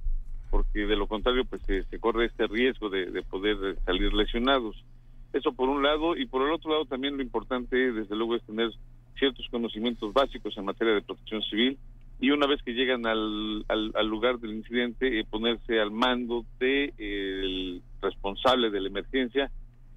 [0.49, 4.83] porque de lo contrario pues se, corre este riesgo de, de poder salir lesionados.
[5.31, 8.43] Eso por un lado, y por el otro lado también lo importante desde luego es
[8.43, 8.69] tener
[9.21, 11.77] ciertos conocimientos básicos en materia de protección civil
[12.19, 16.43] y una vez que llegan al, al, al lugar del incidente eh, ponerse al mando
[16.59, 19.51] de, eh, responsable de la emergencia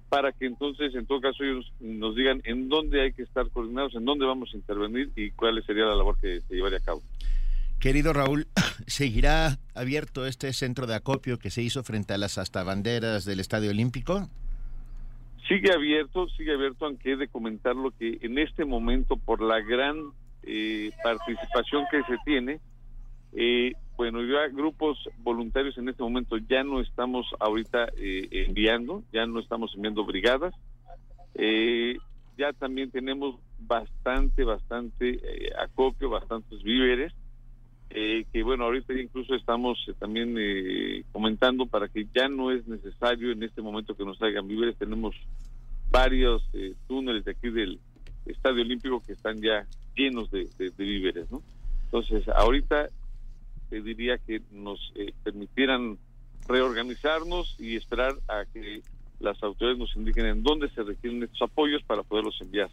[0.09, 3.95] para que entonces, en todo caso, ellos nos digan en dónde hay que estar coordinados,
[3.95, 7.01] en dónde vamos a intervenir y cuál sería la labor que se llevaría a cabo.
[7.79, 8.47] Querido Raúl,
[8.85, 13.39] ¿seguirá abierto este centro de acopio que se hizo frente a las hasta banderas del
[13.39, 14.29] Estadio Olímpico?
[15.47, 19.59] Sigue abierto, sigue abierto, aunque he de comentar lo que en este momento, por la
[19.61, 22.59] gran eh, participación que se tiene,
[23.33, 29.27] eh, bueno, ya grupos voluntarios en este momento ya no estamos ahorita eh, enviando, ya
[29.27, 30.53] no estamos enviando brigadas.
[32.37, 35.19] ya también tenemos bastante, bastante
[35.59, 37.13] acopio, bastantes víveres.
[37.89, 40.35] Que bueno, ahorita incluso estamos también
[41.11, 44.75] comentando para que ya no es necesario en este momento que nos traigan víveres.
[44.77, 45.15] Tenemos
[45.91, 46.43] varios
[46.87, 47.79] túneles de aquí del
[48.25, 51.41] Estadio Olímpico que están ya llenos de, víveres, ¿no?
[51.85, 52.89] Entonces, ahorita
[53.69, 55.97] te diría que nos eh, permitieran
[56.47, 58.81] reorganizarnos y esperar a que
[59.19, 62.69] las autoridades nos indiquen en dónde se requieren estos apoyos para poderlos enviar.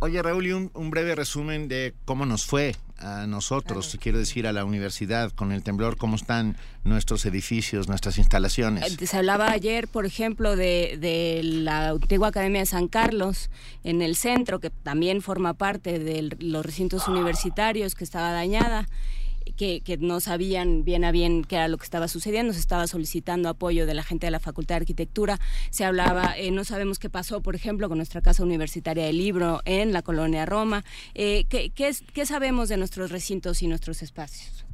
[0.00, 4.52] Oye, Raúl, y un, breve resumen de cómo nos fue a nosotros, quiero decir, a
[4.52, 8.92] la universidad con el temblor, cómo están nuestros edificios, nuestras instalaciones.
[8.92, 13.50] Se hablaba ayer, por ejemplo, de, de la antigua Academia de San Carlos
[13.82, 18.86] en el centro, que también forma parte de los recintos universitarios, que estaba dañada
[19.56, 23.48] que, no sabían bien a bien qué era lo que estaba sucediendo, se estaba solicitando
[23.48, 25.38] apoyo de la gente de la Facultad de Arquitectura,
[25.70, 29.60] se hablaba, eh, no sabemos qué pasó, por ejemplo, con nuestra Casa Universitaria del Libro
[29.64, 30.84] en la colonia Roma.
[31.14, 34.64] Eh, ¿qué, qué, sabemos de nuestros recintos y nuestros espacios?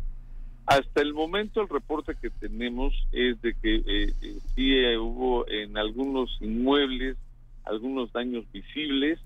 [0.67, 4.15] Hasta el momento el reporte que tenemos es de que eh,
[4.55, 7.17] sí hubo en algunos inmuebles
[7.65, 9.19] algunos daños visibles,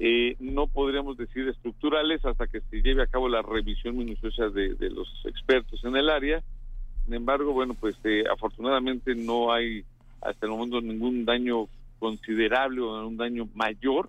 [0.00, 4.76] eh, no podríamos decir estructurales hasta que se lleve a cabo la revisión minuciosa de,
[4.90, 6.42] los expertos en el área.
[7.04, 9.84] Sin embargo, bueno, pues eh, afortunadamente no hay
[10.20, 11.66] hasta el momento ningún daño
[11.98, 14.08] considerable o un daño mayor.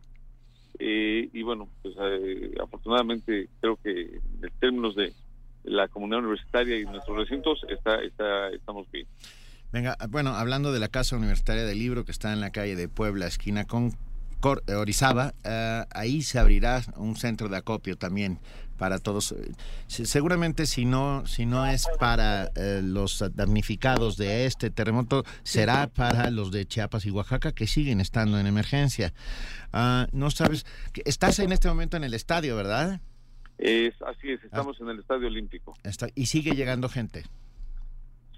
[0.77, 1.95] Eh, y bueno, pues
[2.61, 4.01] afortunadamente creo que
[4.41, 5.11] en términos de
[5.63, 9.07] la comunidad universitaria y nuestros recintos está, está, estamos bien.
[9.71, 12.87] Venga, bueno, hablando de la Casa Universitaria del Libro que está en la calle de
[12.87, 13.91] Puebla, esquina con
[14.67, 18.39] eh, Orizaba, eh, ahí se abrirá un centro de acopio también
[18.77, 19.35] para todos.
[19.87, 26.31] Seguramente si no, si no es para eh, los damnificados de este terremoto, será para
[26.31, 29.13] los de Chiapas y Oaxaca que siguen estando en emergencia.
[29.73, 30.65] Ah, no sabes,
[31.05, 33.01] estás en este momento en el estadio, ¿verdad?
[33.57, 34.83] Es, así es, estamos ah.
[34.83, 35.75] en el Estadio Olímpico.
[35.83, 37.25] Está, y sigue llegando gente.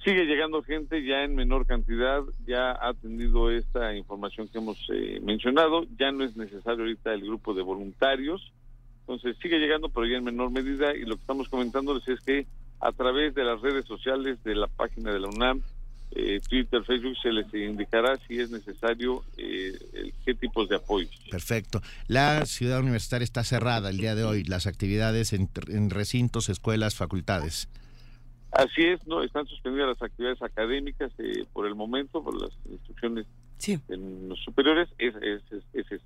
[0.03, 5.19] Sigue llegando gente ya en menor cantidad, ya ha tenido esta información que hemos eh,
[5.21, 8.51] mencionado, ya no es necesario ahorita el grupo de voluntarios,
[9.01, 12.47] entonces sigue llegando pero ya en menor medida y lo que estamos comentándoles es que
[12.79, 15.61] a través de las redes sociales de la página de la UNAM,
[16.13, 21.07] eh, Twitter, Facebook, se les indicará si es necesario eh, qué tipos de apoyo.
[21.29, 21.79] Perfecto.
[22.07, 27.69] La ciudad universitaria está cerrada el día de hoy, las actividades en recintos, escuelas, facultades.
[28.51, 33.25] Así es, no están suspendidas las actividades académicas eh, por el momento, por las instrucciones
[33.67, 35.41] en los superiores, es, es,
[35.73, 36.05] es, esa.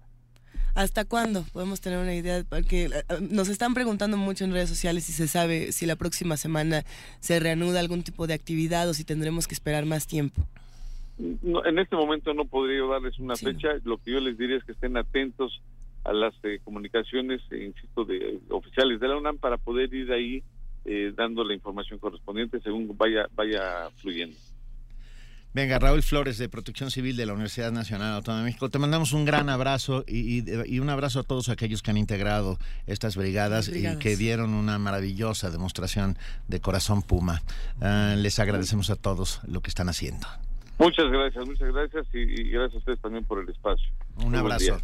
[0.75, 2.43] ¿Hasta cuándo podemos tener una idea?
[2.47, 2.89] Porque eh,
[3.21, 6.83] nos están preguntando mucho en redes sociales si se sabe si la próxima semana
[7.19, 10.45] se reanuda algún tipo de actividad o si tendremos que esperar más tiempo.
[11.17, 13.69] en este momento no podría darles una fecha.
[13.85, 15.61] Lo que yo les diría es que estén atentos
[16.03, 20.43] a las eh, comunicaciones, insisto, de oficiales de la UNAM para poder ir ahí
[20.85, 24.37] eh, dando la información correspondiente según vaya, vaya fluyendo.
[25.55, 29.13] Venga, Raúl Flores de Protección Civil de la Universidad Nacional Autónoma de México, te mandamos
[29.13, 33.97] un gran abrazo y, un abrazo a todos aquellos que han integrado estas brigadas, y
[33.97, 36.17] que dieron una maravillosa demostración
[36.49, 37.41] de corazón puma.
[37.79, 40.27] Ah, les agradecemos a todos lo que están haciendo.
[40.77, 43.87] Muchas gracias, muchas gracias y, gracias a ustedes también por el espacio.
[44.25, 44.81] Un abrazo.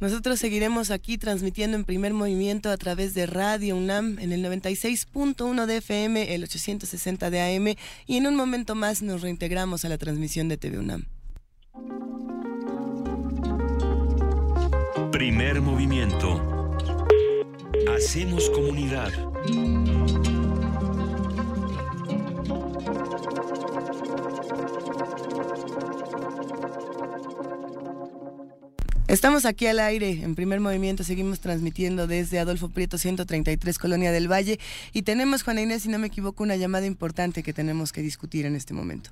[0.00, 5.66] Nosotros seguiremos aquí transmitiendo en primer movimiento a través de Radio UNAM en el 96.1
[5.66, 7.74] de FM, el 860 de AM
[8.06, 11.04] y en un momento más nos reintegramos a la transmisión de TV UNAM.
[15.12, 16.76] Primer movimiento.
[17.88, 19.12] Hacemos comunidad.
[29.14, 34.26] Estamos aquí al aire, en primer movimiento, seguimos transmitiendo desde Adolfo Prieto 133, Colonia del
[34.26, 34.58] Valle,
[34.92, 38.44] y tenemos, Juana Inés, si no me equivoco, una llamada importante que tenemos que discutir
[38.44, 39.10] en este momento.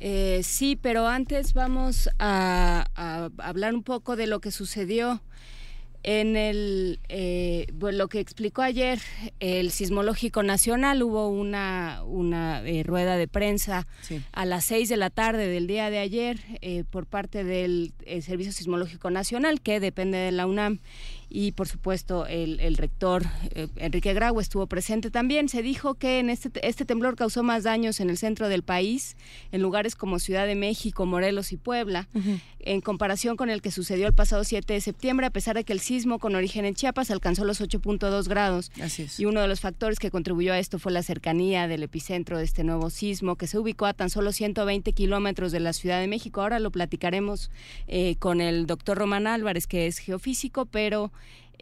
[0.00, 2.90] Eh, sí, pero antes vamos a,
[3.38, 5.22] hablar un poco de lo que sucedió
[6.04, 9.00] En el, eh, lo que explicó ayer
[9.38, 13.86] el Sismológico Nacional, hubo una, una eh, rueda de prensa
[14.32, 18.52] a las seis de la tarde del día de ayer eh, por parte del Servicio
[18.52, 20.80] Sismológico Nacional, que depende de la UNAM,
[21.34, 23.24] y por supuesto el, rector
[23.54, 25.48] eh, Enrique Grau estuvo presente también.
[25.48, 29.16] Se dijo que en este, este temblor causó más daños en el centro del país,
[29.50, 32.08] en lugares como Ciudad de México, Morelos y Puebla,
[32.60, 35.72] en comparación con el que sucedió el pasado 7 de septiembre, a pesar de que
[35.72, 38.70] el sismo con origen en Chiapas alcanzó los 8.2 grados.
[38.80, 39.18] Así es.
[39.18, 42.44] Y uno de los factores que contribuyó a esto fue la cercanía del epicentro de
[42.44, 46.08] este nuevo sismo, que se ubicó a tan solo 120 kilómetros de la Ciudad de
[46.08, 46.42] México.
[46.42, 47.50] Ahora lo platicaremos
[47.88, 51.10] eh, con el doctor Román Álvarez, que es geofísico, pero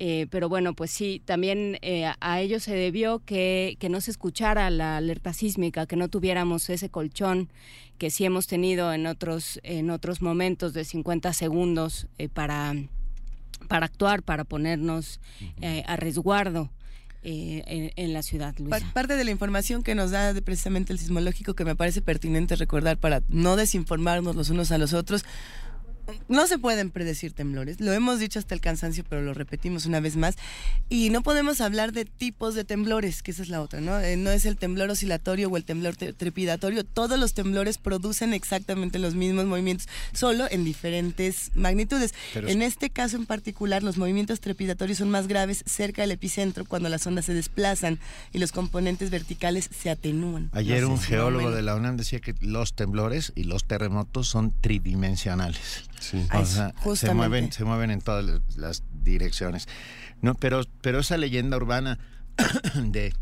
[0.02, 4.10] eh, pero bueno, pues sí, también eh, a ello se debió que, que, no se
[4.10, 7.50] escuchara la alerta sísmica, que no tuviéramos ese colchón
[7.98, 12.72] que sí hemos tenido en otros, en otros momentos de 50 segundos eh, para,
[13.68, 15.20] para actuar, para ponernos
[15.86, 16.70] a resguardo.
[17.22, 18.54] en, en, la ciudad.
[18.58, 18.80] Luisa.
[18.94, 22.96] Parte de la información que nos da precisamente el sismológico que me parece pertinente recordar
[22.96, 25.26] para no desinformarnos los unos a los otros,
[26.28, 30.00] no se pueden predecir temblores, lo hemos dicho hasta el cansancio, pero lo repetimos una
[30.00, 30.36] vez más,
[30.88, 34.00] y no podemos hablar de tipos de temblores, que esa es la otra, ¿no?
[34.00, 38.98] Eh, no es el temblor oscilatorio o el temblor trepidatorio, todos los temblores producen exactamente
[38.98, 42.14] los mismos movimientos, solo en diferentes magnitudes.
[42.34, 46.88] en este caso en particular, los movimientos trepidatorios son más graves cerca del epicentro cuando
[46.88, 47.98] las ondas se desplazan
[48.32, 50.50] y los componentes verticales se atenúan.
[50.52, 55.84] Ayer un geólogo de la UNAM decía que los temblores y los terremotos son tridimensionales.
[56.00, 56.26] Sí.
[56.96, 59.68] se mueven, se mueven en todas las direcciones.
[60.22, 61.98] No, pero, pero esa leyenda urbana
[62.74, 63.14] de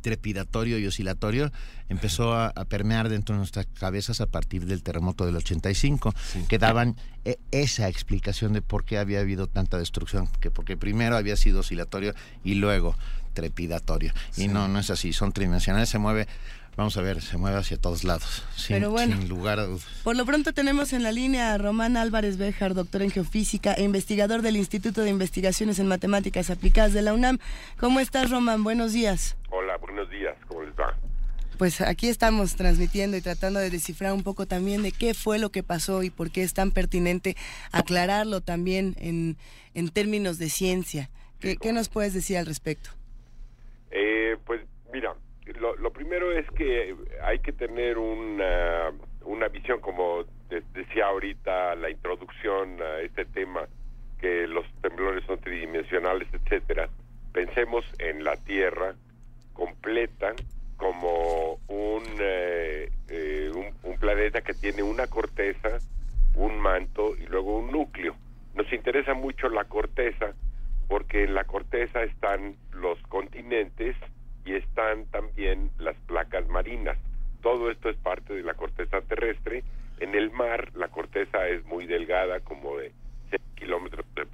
[0.00, 1.52] trepidatorio y oscilatorio
[1.88, 6.14] empezó a, permear dentro de nuestras cabezas a partir del terremoto del 85,
[6.48, 11.16] que daban e, esa explicación de por qué había habido tanta destrucción, que porque primero
[11.16, 12.96] había sido oscilatorio y luego
[13.34, 14.12] trepidatorio.
[14.36, 16.26] Y no, no es así, son tridimensionales, se mueve
[16.74, 19.86] Vamos a ver, se mueve hacia todos lados, sin, Pero bueno, lugar a dudas.
[20.02, 23.82] Por lo pronto tenemos en la línea a Román Álvarez Bejar, doctor en geofísica e
[23.82, 27.38] investigador del Instituto de Investigaciones en Matemáticas Aplicadas de la UNAM.
[27.78, 28.64] ¿Cómo estás, Román?
[28.64, 29.36] Buenos días.
[29.50, 30.34] Hola, buenos días.
[30.48, 30.96] ¿Cómo les va?
[31.58, 35.50] Pues aquí estamos transmitiendo y tratando de descifrar un poco también de qué fue lo
[35.50, 37.36] que pasó y por qué es tan pertinente
[37.70, 39.36] aclararlo también en,
[39.74, 41.10] en términos de ciencia.
[41.38, 42.90] ¿Qué, ¿Qué nos puedes decir al respecto?
[43.90, 45.14] Eh, pues mira,
[45.60, 48.92] lo, primero es que hay que tener una,
[49.24, 53.66] una visión, como decía ahorita la introducción a este tema,
[54.18, 56.88] que los temblores son tridimensionales, etcétera.
[57.32, 58.94] Pensemos en la Tierra
[59.52, 60.34] completa
[60.76, 65.78] como un, eh, eh, un, un planeta que tiene una corteza,
[66.34, 68.14] un manto y luego un núcleo.
[68.54, 70.34] Nos interesa mucho la corteza
[70.88, 73.96] porque en la corteza están los continentes,
[74.44, 76.98] y están también las placas marinas.
[77.42, 79.62] Todo esto es parte de la corteza terrestre.
[80.00, 82.92] En el mar la corteza es muy delgada, como de
[83.30, 84.26] 6 kilómetros de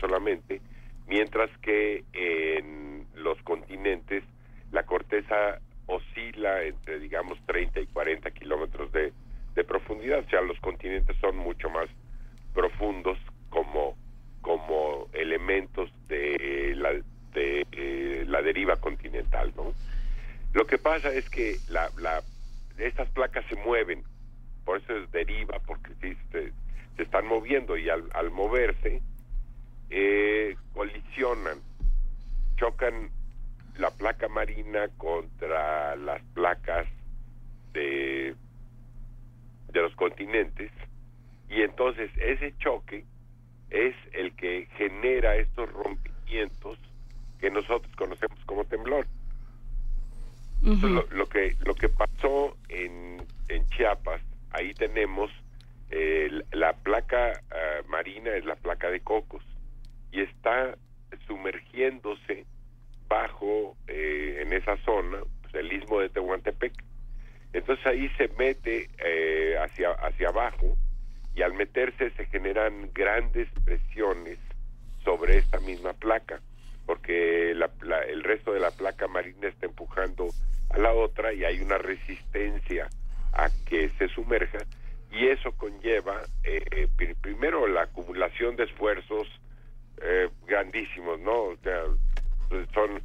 [0.00, 0.60] solamente,
[1.06, 4.24] mientras que en los continentes
[4.70, 9.12] la corteza oscila entre, digamos, 30 y 40 kilómetros de,
[9.54, 10.20] de profundidad.
[10.20, 11.88] O sea, los continentes son mucho más
[12.54, 13.18] profundos
[13.50, 13.96] como,
[14.40, 16.92] como elementos de la,
[17.32, 19.72] de eh, la deriva continental, ¿no?
[20.52, 22.22] Lo que pasa es que la, la,
[22.78, 24.02] estas placas se mueven,
[24.64, 26.52] por eso es deriva, porque se,
[26.96, 29.00] se están moviendo y al, al moverse
[29.90, 31.58] eh, colisionan,
[32.56, 33.10] chocan
[33.78, 36.86] la placa marina contra las placas
[37.72, 38.34] de,
[39.72, 40.70] de los continentes
[41.48, 43.04] y entonces ese choque
[43.70, 46.78] es el que genera estos rompimientos
[47.42, 49.04] que nosotros conocemos como temblor.
[50.62, 54.22] lo, que lo que pasó en, en Chiapas,
[54.52, 55.28] ahí tenemos
[55.90, 59.42] eh, la placa ah, marina es la placa de Cocos
[60.12, 60.78] y está
[61.26, 62.46] sumergiéndose
[63.08, 66.72] bajo eh, en esa zona pues, el istmo de Tehuantepec.
[67.54, 70.76] Entonces ahí se mete eh, hacia hacia abajo
[71.34, 74.38] y al meterse se generan grandes presiones
[75.02, 76.40] sobre esta misma placa
[76.86, 80.28] porque el resto de la placa marina está empujando
[80.70, 82.88] a la otra y hay una resistencia
[83.32, 84.58] a que se sumerja
[85.10, 86.88] y eso conlleva eh,
[87.20, 89.28] primero la acumulación de esfuerzos
[90.00, 91.54] eh, grandísimos, ¿no?
[92.48, 93.00] Pues son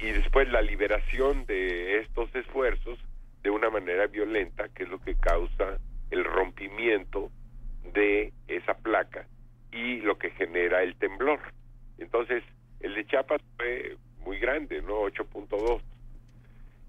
[0.00, 2.98] y, después la liberación de estos esfuerzos
[3.42, 5.78] de una manera violenta, que es lo que causa
[6.10, 7.30] el rompimiento
[7.92, 9.26] de esa placa
[9.70, 11.40] y lo que genera el temblor.
[12.84, 15.04] El de Chiapas fue muy grande, ¿no?
[15.04, 15.80] 8.2.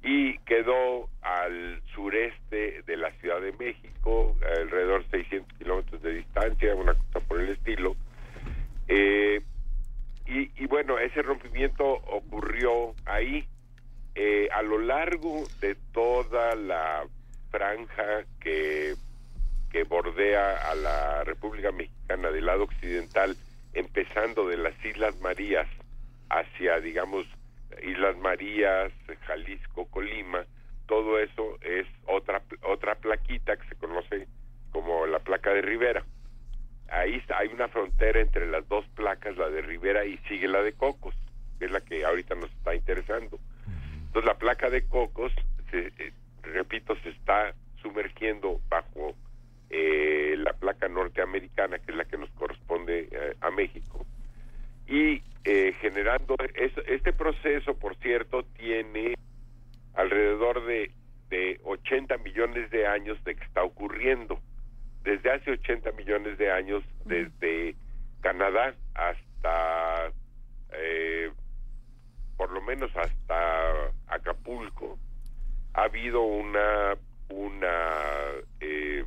[0.03, 6.75] Y quedó al sureste de la Ciudad de México, alrededor de 600 kilómetros de distancia,
[6.75, 7.95] una cosa por el estilo.
[8.89, 9.39] Eh,
[10.25, 13.47] y, y, bueno, ese rompimiento ocurrió ahí.
[14.15, 17.05] Eh, a lo largo de toda la
[17.51, 18.95] franja que,
[19.71, 23.37] que bordea a la República Mexicana del lado occidental,
[23.73, 25.67] empezando de las Islas Marías
[26.29, 27.25] hacia, digamos,
[27.83, 28.91] Islas Marías,
[29.27, 30.45] Jalisco, Colima,
[30.87, 34.27] todo eso es otra otra plaquita que se conoce
[34.71, 36.03] como la placa de Rivera.
[36.89, 40.73] Ahí hay una frontera entre las dos placas, la de Rivera y sigue la de
[40.73, 41.15] Cocos,
[41.57, 43.39] que es la que ahorita nos está interesando.
[44.05, 45.33] Entonces la placa de Cocos,
[45.71, 46.13] se, eh,
[46.43, 49.15] repito, se está sumergiendo bajo
[49.69, 54.05] eh, la placa norteamericana, que es la que nos corresponde eh, a México.
[54.87, 55.23] Y
[55.79, 59.13] generando, este proceso, por cierto, tiene
[59.93, 60.91] alrededor de,
[61.29, 64.39] de 80 millones de años de que está ocurriendo.
[65.03, 67.75] Desde hace 80 millones de años, desde
[68.21, 70.11] Canadá hasta,
[70.73, 71.31] eh,
[72.37, 74.97] por lo menos hasta Acapulco,
[75.75, 76.95] ha habido una,
[77.29, 77.91] una,
[78.61, 79.05] eh,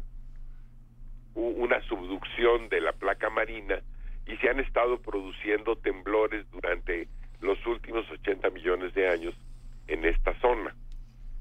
[1.35, 3.83] una subducción de la placa marina
[4.29, 7.09] y se han estado produciendo temblores durante
[7.41, 9.35] los últimos 80 millones de años
[9.87, 10.77] en esta zona.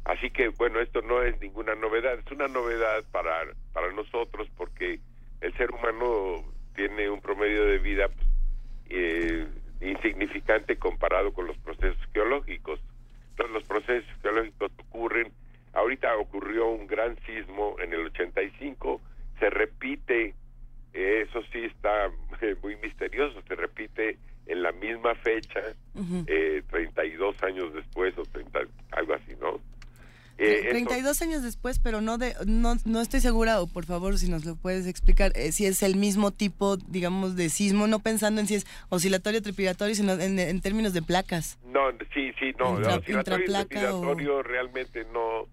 [0.05, 5.01] Así que, bueno, esto no es ninguna novedad, es una novedad para, para nosotros porque
[5.41, 8.27] el ser humano tiene un promedio de vida pues,
[8.89, 9.47] eh,
[9.81, 12.79] insignificante comparado con los procesos geológicos.
[13.31, 15.33] Entonces, los procesos geológicos ocurren,
[15.73, 19.01] ahorita ocurrió un gran sismo en el 85,
[19.39, 20.35] se repite,
[20.97, 22.09] eso sí está
[22.63, 24.17] muy misterioso, se repite
[24.47, 25.59] en la misma fecha,
[26.27, 28.59] eh, 32 años después o 30,
[28.91, 29.59] algo así, ¿no?
[30.39, 34.29] Eh, 32 años después, pero no de no, no estoy segura, o por favor, si
[34.29, 38.39] nos lo puedes explicar, eh, si es el mismo tipo, digamos, de sismo, no pensando
[38.39, 41.57] en si es oscilatorio, trepidatorio, sino en, términos de placas.
[41.65, 45.47] No, sí, sí, no, el oscilatorio realmente no,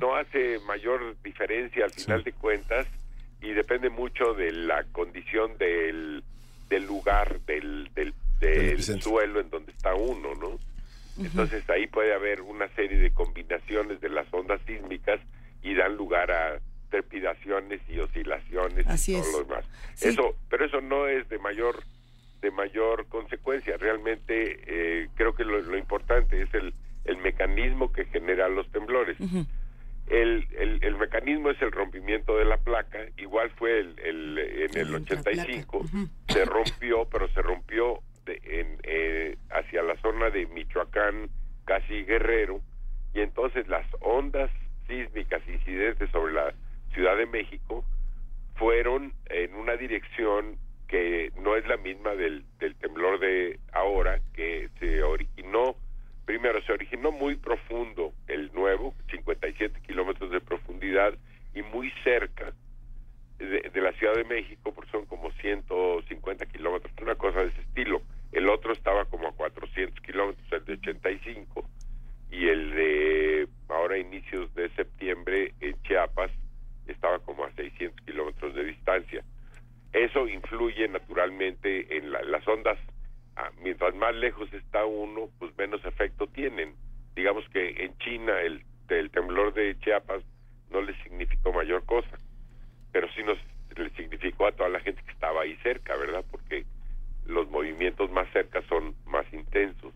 [0.00, 2.86] no, hace mayor diferencia al final de cuentas
[3.42, 6.22] y depende mucho de la condición del,
[6.68, 10.58] del lugar, del, del, del suelo en donde está uno, ¿no?
[11.18, 15.20] Entonces ahí puede haber una serie de combinaciones de las ondas sísmicas
[15.62, 19.64] y dan lugar a trepidaciones y oscilaciones y todo lo demás.
[20.00, 21.82] Eso, pero eso no es de mayor
[22.40, 23.76] de mayor consecuencia.
[23.76, 26.72] Realmente eh, creo que lo, importante es el,
[27.04, 29.18] el mecanismo que genera los temblores.
[30.10, 34.78] El, el, el, mecanismo es el rompimiento de la placa, igual fue el, el en
[34.78, 35.84] el 85,
[36.28, 41.30] se rompió, pero se rompió en, eh, hacia la zona de Michoacán,
[41.64, 42.60] casi Guerrero,
[43.14, 44.50] y entonces las ondas
[44.88, 46.54] sísmicas incidentes sobre la
[46.92, 47.84] Ciudad de México
[48.56, 50.56] fueron en una dirección
[50.88, 55.76] que no es la misma del, del temblor de ahora, que se originó,
[56.30, 61.12] primero se originó muy profundo el nuevo, 57 kilómetros de profundidad
[61.56, 62.52] y muy cerca
[63.38, 68.00] de, la Ciudad de México, porque son como 150 kilómetros, una cosa de ese estilo.
[68.30, 71.68] El otro estaba como a 400 kilómetros, el de 85,
[72.30, 76.30] y el de ahora inicios de septiembre en Chiapas
[76.86, 79.24] estaba como a 600 kilómetros de distancia.
[79.92, 82.78] Eso influye naturalmente en las ondas.
[83.62, 86.74] Mientras más lejos está uno, pues menos efecto tienen.
[87.14, 88.64] Digamos que en China el,
[89.10, 90.22] temblor de Chiapas
[90.70, 92.18] no le significó mayor cosa
[92.92, 93.38] pero sí nos
[93.76, 96.24] le significó a toda la gente que estaba ahí cerca, ¿verdad?
[96.30, 96.64] Porque
[97.26, 99.94] los movimientos más cerca son más intensos.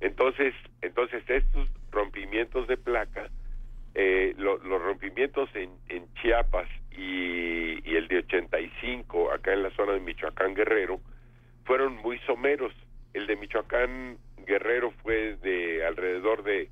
[0.00, 3.30] Entonces, entonces estos rompimientos de placa,
[3.94, 5.70] eh, los rompimientos en,
[6.20, 11.00] Chiapas y, el de 85 acá en la zona de Michoacán Guerrero
[11.66, 12.72] fueron muy someros.
[13.12, 16.70] El de Michoacán Guerrero fue de alrededor de,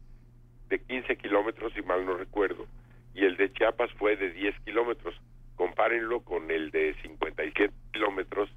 [0.68, 2.66] de 15 kilómetros, si mal no recuerdo,
[3.14, 5.14] y el de Chiapas fue de 10 kilómetros.
[5.57, 8.51] Compárenlo con el de 57 kilómetros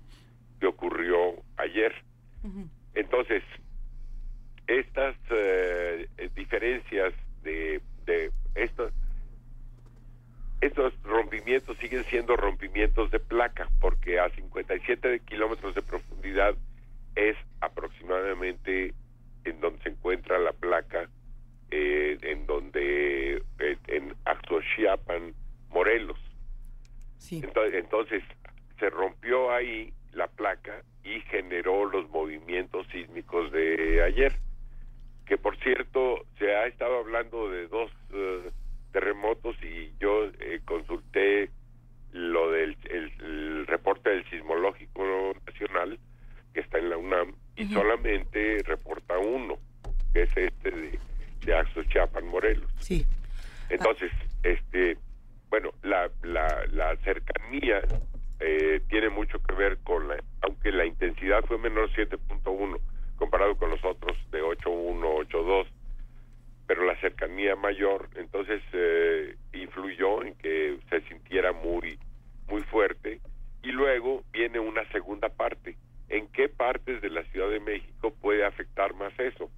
[0.60, 1.94] que ocurrió ayer.
[2.96, 3.44] Entonces,
[4.68, 7.14] estas eh, diferencias
[7.44, 8.94] de, de estos,
[10.62, 16.56] estos rompimientos siguen siendo rompimientos de placa, porque a 57 kilómetros de profundidad
[17.16, 18.94] es aproximadamente
[19.44, 21.10] en donde se encuentra la placa
[21.70, 25.34] eh, en donde eh, en Axochiapan,
[25.70, 26.20] Morelos.
[27.30, 28.24] Entonces, entonces
[28.80, 34.34] se rompió ahí la placa y generó los movimientos sísmicos de ayer.
[35.26, 38.50] Que por cierto, se ha estado hablando de dos eh,
[38.98, 40.32] terremotos y yo
[40.66, 41.52] consulté
[42.14, 46.00] lo del el, reporte del sismológico nacional
[46.52, 49.60] que está en la UNAM y solamente reporta uno,
[50.14, 51.00] que es este de,
[51.46, 52.72] de Axo Chiapan, Morelos.
[52.80, 53.06] Sí.
[53.70, 54.98] Entonces, este,
[55.52, 57.82] bueno, la, la, la cercanía
[58.40, 62.80] eh, tiene mucho que ver con la, aunque la intensidad fue menor 7.1
[63.18, 65.68] comparado con los otros de 8.1, 8.2,
[66.68, 71.98] pero la cercanía mayor, entonces eh, influyó en que se sintiera muy,
[72.48, 73.22] muy fuerte.
[73.64, 75.78] Y luego viene una segunda parte.
[76.10, 79.50] ¿En qué partes de la Ciudad de México puede afectar más eso?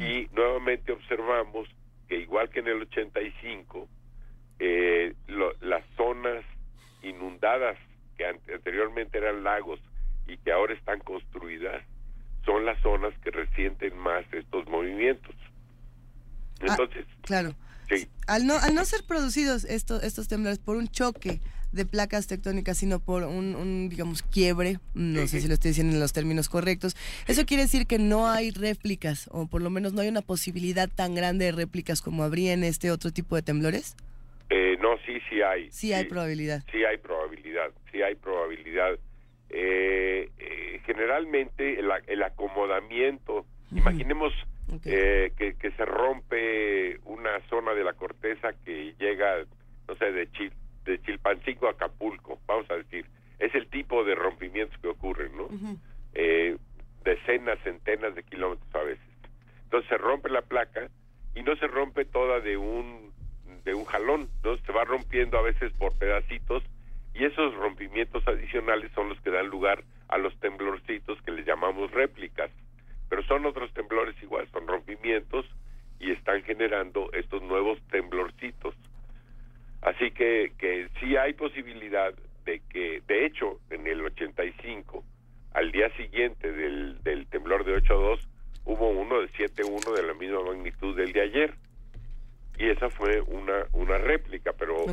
[0.00, 1.68] Y nuevamente observamos
[2.08, 3.88] que igual que en el 85,
[4.58, 5.14] eh,
[5.60, 6.44] las zonas
[7.04, 7.78] inundadas
[8.16, 9.78] que anteriormente eran lagos
[10.26, 11.84] y que ahora están construidas,
[12.44, 15.36] son las zonas que resienten más estos movimientos.
[16.60, 17.54] Ah, Entonces, claro.
[18.26, 21.40] Al no, al no ser producidos estos, estos temblores por un choque
[21.72, 25.98] de placas tectónicas, sino por un, digamos, quiebre, no sé si lo estoy diciendo en
[26.00, 26.94] los términos correctos,
[27.26, 30.88] eso quiere decir que no hay réplicas, o por lo menos no hay una posibilidad
[30.88, 33.96] tan grande de réplicas como habría en este otro tipo de temblores.
[34.48, 35.72] Eh, no, sí, sí hay.
[35.72, 36.62] Sí, hay probabilidad.
[36.70, 38.96] Sí hay probabilidad, sí hay probabilidad.
[39.50, 44.32] Eh, eh, generalmente el, acomodamiento, imaginemos
[44.82, 49.44] que, que, se rompe una zona de la corteza que llega,
[49.88, 50.52] no sé, de, Chil,
[50.84, 53.06] de Chilpancingo a Acapulco, vamos a decir.
[53.38, 55.48] Es el tipo de rompimientos que ocurren, ¿no?
[57.06, 59.06] decenas, centenas de kilómetros a veces.
[59.64, 60.90] Entonces se rompe la placa
[61.34, 63.14] y no se rompe toda de un
[63.64, 64.56] de un jalón, ¿no?
[64.58, 66.62] Se va rompiendo a veces por pedacitos
[67.14, 71.90] y esos rompimientos adicionales son los que dan lugar a los temblorcitos que les llamamos
[71.90, 72.50] réplicas.
[73.08, 75.46] Pero son otros temblores igual, son rompimientos
[76.00, 78.74] y están generando estos nuevos temblorcitos.
[79.82, 82.12] Así que, que sí hay posibilidad
[82.44, 85.04] de que, de hecho, en el 85,
[85.52, 88.20] al día siguiente del, del temblor de 8.2,
[88.64, 91.54] hubo uno de 7.1 de la misma magnitud del de ayer.
[92.58, 94.86] Y esa fue una una réplica pero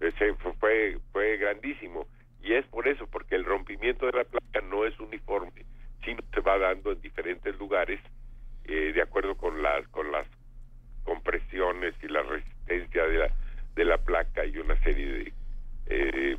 [0.00, 2.06] ese fue fue grandísimo.
[2.42, 5.64] Y es por eso porque el rompimiento de la placa no es uniforme
[6.16, 8.00] se va dando en diferentes lugares
[8.64, 10.26] eh, de acuerdo con las con las
[11.04, 13.28] compresiones y la resistencia de la
[13.74, 15.32] de la placa y una serie de
[15.86, 16.38] eh,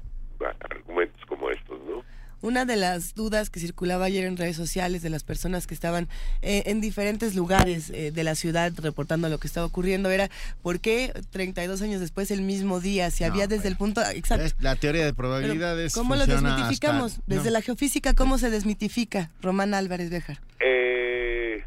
[0.61, 2.03] argumentos como estos no
[2.41, 6.07] una de las dudas que circulaba ayer en redes sociales de las personas que estaban
[6.41, 10.29] eh, en diferentes lugares eh, de la ciudad reportando lo que estaba ocurriendo era
[10.61, 14.55] por qué 32 años después el mismo día, si había desde el punto exacto.
[14.59, 15.93] La teoría de probabilidades.
[15.93, 17.19] ¿Cómo lo desmitificamos?
[17.25, 19.31] desde la geofísica, ¿cómo se desmitifica?
[19.41, 20.39] Román Álvarez Bejar.
[20.59, 21.63] Eh,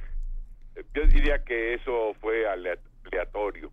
[0.94, 3.70] yo diría que eso fue aleatorio.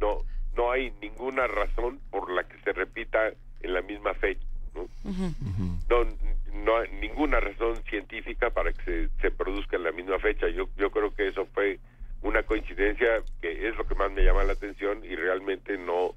[0.00, 0.18] No,
[0.56, 3.28] no hay ninguna razón por la que se repita
[3.60, 4.44] en la misma fecha.
[4.74, 4.88] ¿no?
[5.04, 6.04] no
[6.52, 10.48] no hay ninguna razón científica para que se, produzca en la misma fecha.
[10.48, 11.78] Yo, yo creo que eso fue
[12.22, 16.14] una coincidencia que es lo que más me llama la atención y realmente no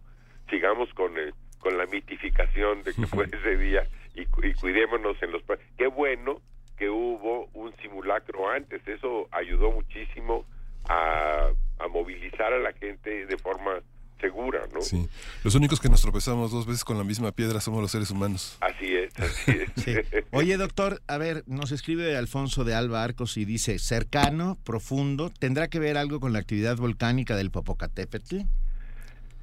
[0.50, 1.14] sigamos con
[1.60, 5.42] con la mitificación de que fue ese día y, cuidémonos en los...
[5.78, 6.42] Qué bueno
[6.78, 10.46] que hubo un simulacro antes, eso ayudó muchísimo
[10.88, 13.82] a, a movilizar a la gente de forma
[14.26, 14.82] segura, ¿no?
[14.82, 15.08] Sí.
[15.44, 18.58] Los únicos que nos tropezamos dos veces con la misma piedra somos los seres humanos.
[18.60, 19.52] Así es, así
[19.86, 20.26] es.
[20.32, 25.68] Oye, doctor, a ver, nos escribe Alfonso de Alba Arcos y dice, cercano, profundo, ¿tendrá
[25.68, 28.38] que ver algo con la actividad volcánica del Popocatépetl?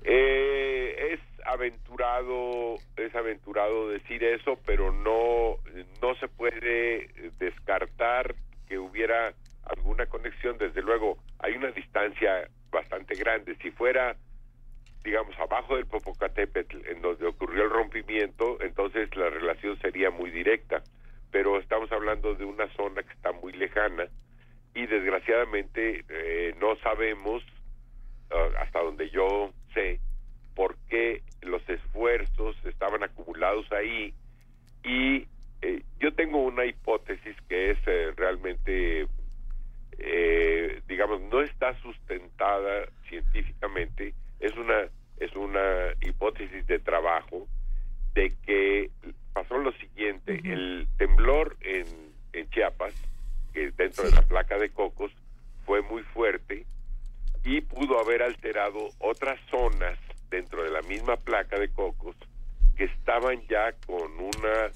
[0.03, 5.59] Eh, es aventurado, es aventurado decir eso, pero no,
[6.03, 7.09] no se puede
[7.39, 8.35] descartar
[8.69, 10.59] que hubiera alguna conexión.
[10.59, 13.57] Desde luego, hay una distancia bastante grande.
[13.63, 14.17] Si fuera
[15.05, 20.83] digamos, abajo del Popocatépetl, en donde ocurrió el rompimiento, entonces la relación sería muy directa.
[21.31, 24.09] Pero estamos hablando de una zona que está muy lejana
[24.75, 27.43] y desgraciadamente eh, no sabemos,
[28.31, 30.01] ah, hasta donde yo sé,
[30.55, 34.15] por qué los esfuerzos estaban acumulados ahí
[34.85, 35.27] y
[35.63, 39.07] eh, yo tengo una hipótesis que es eh, realmente,
[40.89, 44.89] digamos, no está sustentada científicamente, es una
[45.19, 47.47] es una hipótesis de trabajo
[48.15, 48.91] de que
[49.33, 51.87] pasó lo siguiente, el temblor en,
[52.33, 52.93] en Chiapas,
[53.55, 55.13] que dentro de la placa de Cocos,
[55.65, 56.67] fue muy fuerte
[57.45, 59.97] y pudo haber alterado otras zonas
[60.29, 62.17] dentro de la misma placa de Cocos
[62.77, 64.71] que estaban ya con una,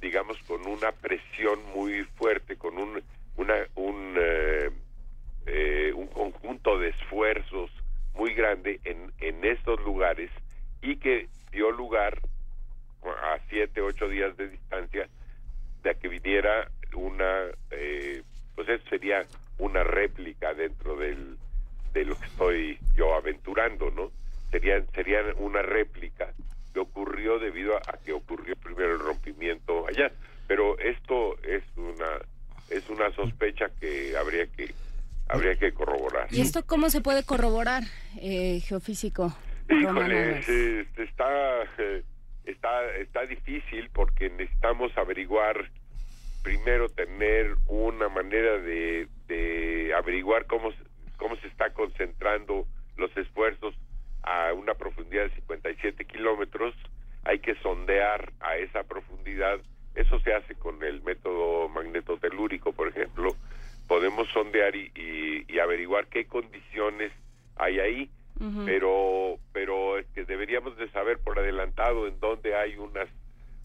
[0.00, 3.02] digamos, con una presión muy fuerte, con un,
[3.36, 4.70] una, un, eh,
[5.46, 7.70] eh, un conjunto de esfuerzos
[8.20, 10.30] muy grande en, en estos lugares
[10.82, 12.20] y que dio lugar
[13.02, 15.08] a siete, ocho días de distancia
[15.82, 18.22] de que viniera una, eh,
[18.54, 19.24] pues eso sería
[19.56, 21.38] una réplica dentro del,
[21.94, 24.12] de lo que estoy yo aventurando, ¿no?
[24.50, 26.34] Serían, serían una réplica
[26.74, 30.12] que ocurrió debido a, que ocurrió primero el rompimiento allá.
[30.46, 32.18] Pero esto es una
[32.68, 34.74] es una sospecha que habría que
[35.32, 36.26] habría que corroborar.
[36.30, 37.84] ¿Y esto cómo se puede corroborar,
[38.20, 39.34] eh, geofísico?
[39.68, 40.38] Híjole,
[40.96, 42.02] está, eh,
[42.44, 45.70] está, está difícil porque necesitamos averiguar,
[46.42, 50.70] primero tener una manera de, de averiguar cómo,
[51.16, 52.66] cómo se está concentrando
[52.96, 53.74] los esfuerzos
[54.22, 56.74] a una profundidad de 57 kilómetros,
[57.24, 59.60] hay que sondear a esa profundidad.
[59.94, 63.36] Eso se hace con el método magnetotelúrico, por ejemplo.
[63.90, 64.92] Podemos sondear y,
[65.48, 67.10] y, averiguar qué condiciones
[67.56, 68.10] hay ahí,
[68.64, 73.08] pero pero es que deberíamos de saber por adelantado en dónde hay unas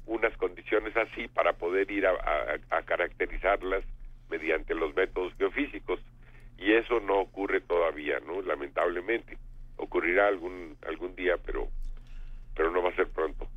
[0.07, 2.15] unas condiciones así para poder ir a,
[2.71, 3.83] a caracterizarlas
[4.31, 5.99] mediante los métodos geofísicos
[6.57, 8.41] y eso no ocurre todavía, ¿no?
[8.41, 9.37] Lamentablemente
[9.77, 11.67] ocurrirá algún algún día, pero
[12.55, 13.47] pero no va a ser pronto.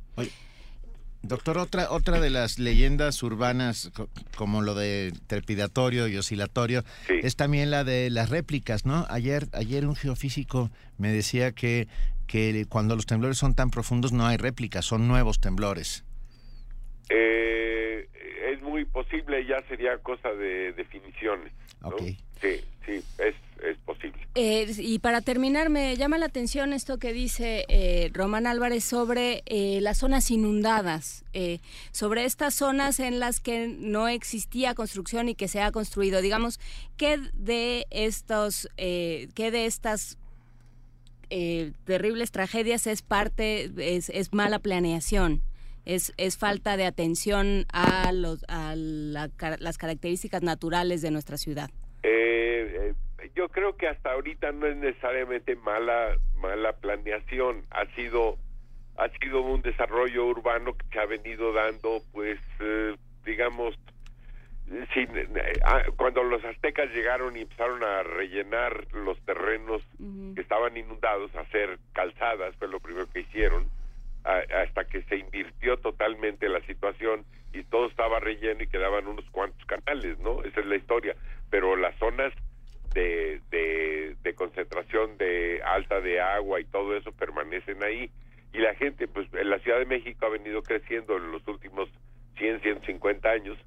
[1.21, 3.91] Doctor, otra otra de las leyendas urbanas
[4.35, 9.05] como lo de trepidatorio y oscilatorio es también la de las réplicas, ¿no?
[9.09, 11.87] Ayer ayer un geofísico me decía que
[12.27, 16.05] que cuando los temblores son tan profundos no hay réplicas, son nuevos temblores.
[17.09, 18.07] Eh,
[18.51, 21.51] es muy posible, ya sería cosa de definiciones.
[22.39, 24.19] Sí, sí, es, es posible.
[24.35, 29.43] Eh, y para terminar, me llama la atención esto que dice eh, Román Álvarez sobre
[29.45, 31.25] eh, las zonas inundadas,
[31.91, 36.21] sobre estas zonas en las que no existía construcción y que se ha construido.
[36.21, 36.59] Digamos,
[36.97, 40.17] ¿qué de estos, qué de estas
[41.29, 45.41] terribles tragedias es parte, es, es mala planeación?
[45.85, 51.71] Es, es, falta de atención a, los, a las características naturales de nuestra ciudad.
[52.03, 52.93] Eh, eh,
[53.35, 58.37] yo creo que hasta ahorita no es necesariamente mala mala planeación, ha sido
[58.97, 62.95] ha sido un desarrollo urbano que se ha venido dando, pues, eh,
[63.25, 63.73] digamos,
[64.93, 65.09] sin,
[65.63, 69.81] ah, cuando los aztecas llegaron y empezaron a rellenar los terrenos
[70.35, 73.67] que estaban inundados, a hacer calzadas, fue lo primero que hicieron,
[74.23, 79.65] hasta que se invirtió totalmente la situación y todo estaba relleno y quedaban unos cuantos
[79.65, 80.43] canales, ¿no?
[80.43, 81.15] Esa es la historia.
[81.49, 82.33] Pero las zonas
[82.93, 88.09] de, de, concentración de alta de agua y todo eso permanecen ahí.
[88.53, 91.89] Y la gente pues en la Ciudad de México ha venido creciendo en los últimos
[92.37, 93.57] 100 150 años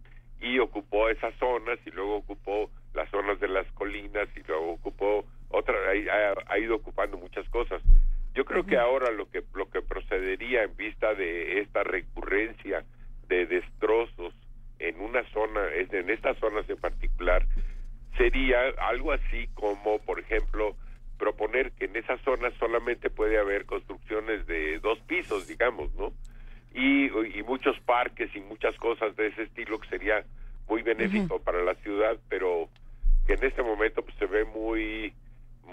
[0.41, 5.25] y ocupó esas zonas y luego ocupó las zonas de las colinas y luego ocupó
[5.51, 5.75] otra
[6.49, 7.83] ha, ido ocupando muchas cosas.
[8.35, 12.85] Yo creo que ahora lo que lo que procedería en vista de esta recurrencia
[13.29, 14.35] de destrozos
[14.79, 17.47] en una zona en estas zonas en particular
[18.17, 18.59] sería
[18.89, 20.77] algo así como, por ejemplo,
[21.19, 26.13] proponer que en esas zonas solamente puede haber construcciones de dos pisos, digamos, ¿no?
[26.75, 27.07] Y,
[27.39, 30.25] y muchos parques y muchas cosas de ese estilo que sería
[30.69, 32.69] muy benéfico para la ciudad, pero
[33.27, 35.13] que en este momento pues, se ve muy,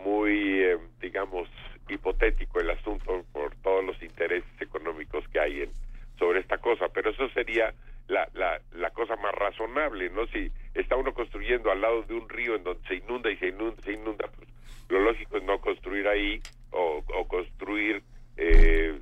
[0.04, 1.50] muy, eh, digamos,
[1.88, 5.72] hipotético el asunto por todos los intereses económicos que hay en,
[6.18, 7.74] sobre esta cosa, pero eso sería
[8.10, 10.28] la, la, la cosa más razonable, ¿no?
[10.28, 13.48] Si está uno construyendo al lado de un río en donde se inunda y se
[13.48, 14.50] inunda, se inunda pues
[14.90, 16.42] lo lógico es no construir ahí
[16.72, 18.02] o, o construir
[18.38, 19.00] eh,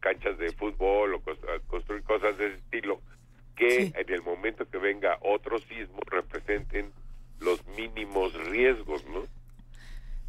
[0.00, 1.22] canchas de fútbol o
[1.66, 3.00] construir cosas de ese estilo
[3.56, 6.92] que en el momento que venga otro sismo representen
[7.40, 9.22] los mínimos riesgos, ¿no?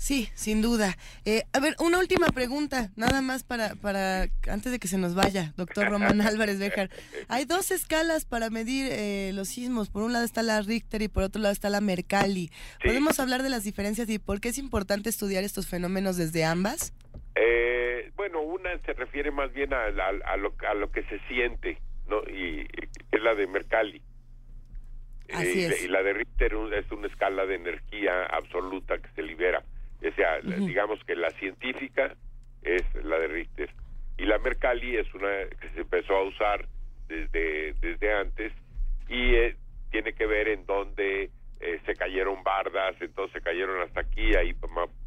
[0.03, 0.97] Sí, sin duda.
[1.23, 5.15] Eh, a ver, una última pregunta, nada más para, para antes de que se nos
[5.15, 6.89] vaya, doctor Román Álvarez Bejar.
[7.29, 9.89] Hay dos escalas para medir eh, los sismos.
[9.89, 12.49] Por un lado está la Richter y por otro lado está la Mercalli.
[12.83, 16.93] ¿Podemos hablar de las diferencias y por qué es importante estudiar estos fenómenos desde ambas?
[17.35, 21.77] Eh, bueno, una se refiere más bien a, a, lo, a lo que se siente,
[22.09, 22.19] ¿no?
[22.29, 22.67] Y,
[23.09, 24.01] es la de Mercalli.
[25.33, 25.81] Así es.
[25.81, 29.63] Y la de Richter es una escala de energía absoluta que se libera.
[30.05, 32.15] O sea, digamos que la científica
[32.61, 33.69] es la de Richter
[34.17, 36.67] y la Mercalli es una que se empezó a usar
[37.07, 38.53] desde, desde antes
[39.07, 39.55] y eh,
[39.91, 41.29] tiene que ver en dónde
[41.59, 44.55] eh, se cayeron bardas, entonces se cayeron hasta aquí, ahí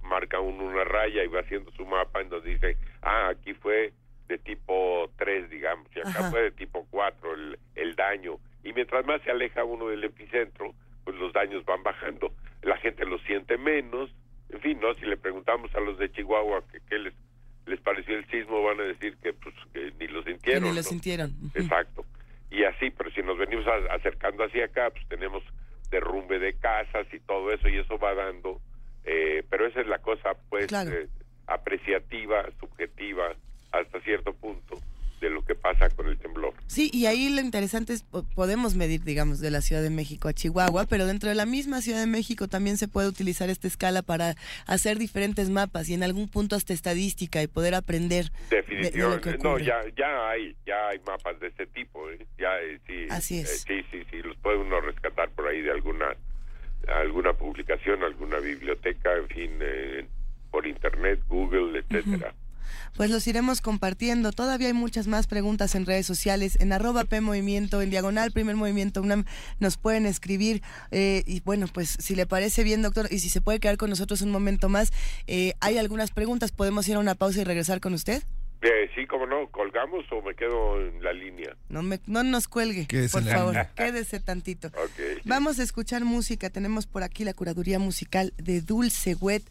[0.02, 3.92] marca uno una raya y va haciendo su mapa en donde dice, ah, aquí fue
[4.28, 8.38] de tipo 3, digamos, y acá fue de tipo 4 el, el daño.
[8.64, 10.74] Y mientras más se aleja uno del epicentro,
[11.04, 12.32] pues los daños van bajando.
[12.62, 14.10] La gente lo siente menos,
[14.50, 14.94] en fin, ¿no?
[14.94, 17.14] Si le preguntamos a los de Chihuahua que qué les,
[17.66, 19.54] les pareció el sismo, van a decir que, pues,
[19.98, 20.64] ni lo sintieron.
[20.64, 21.32] ni lo sintieron.
[21.54, 22.04] Exacto.
[22.50, 25.42] Y así, pero si nos venimos acercando hacia acá, pues tenemos
[25.90, 28.60] derrumbe de casas y todo eso, y eso va dando,
[29.04, 31.08] eh, pero esa es la cosa, pues, eh,
[31.46, 33.34] apreciativa, subjetiva,
[33.72, 34.80] hasta cierto punto
[35.20, 36.54] de lo que pasa con el temblor.
[36.66, 38.04] Sí, y ahí lo interesante es,
[38.34, 41.80] podemos medir, digamos, de la Ciudad de México a Chihuahua, pero dentro de la misma
[41.80, 44.34] Ciudad de México también se puede utilizar esta escala para
[44.66, 48.30] hacer diferentes mapas y en algún punto hasta estadística y poder aprender.
[48.50, 52.26] Definitivamente, no, ya, ya hay, ya hay mapas de este tipo, ¿eh?
[52.38, 53.62] ya, eh, sí, Así es.
[53.62, 56.14] sí, sí, sí, los puede uno rescatar por ahí de alguna,
[56.88, 60.06] alguna publicación, alguna biblioteca, en fin, eh,
[60.50, 62.34] por internet, Google, etcétera
[62.96, 64.32] pues los iremos compartiendo.
[64.32, 68.56] Todavía hay muchas más preguntas en redes sociales, en arroba P Movimiento, en diagonal Primer
[68.56, 69.24] Movimiento UNAM,
[69.60, 70.62] nos pueden escribir.
[70.90, 73.90] Eh, y bueno, pues si le parece bien, doctor, y si se puede quedar con
[73.90, 74.92] nosotros un momento más,
[75.26, 78.22] eh, hay algunas preguntas, ¿podemos ir a una pausa y regresar con usted?
[78.62, 81.54] Eh, sí, como no, colgamos o me quedo en la línea.
[81.68, 84.70] No, me, no nos cuelgue, por favor, quédese tantito.
[85.24, 89.42] Vamos a escuchar música, tenemos por aquí la curaduría musical de Dulce Wet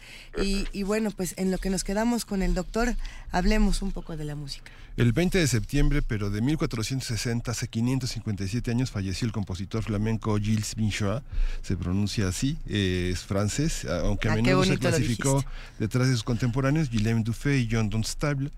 [0.41, 2.95] y, y bueno, pues en lo que nos quedamos con el doctor,
[3.31, 4.71] hablemos un poco de la música.
[4.97, 10.73] El 20 de septiembre, pero de 1460, hace 557 años, falleció el compositor flamenco Gilles
[10.75, 11.21] Binchois,
[11.61, 15.43] se pronuncia así, eh, es francés, aunque a ah, menudo se clasificó
[15.79, 18.51] detrás de sus contemporáneos, Guillaume Dufay y John Dunstable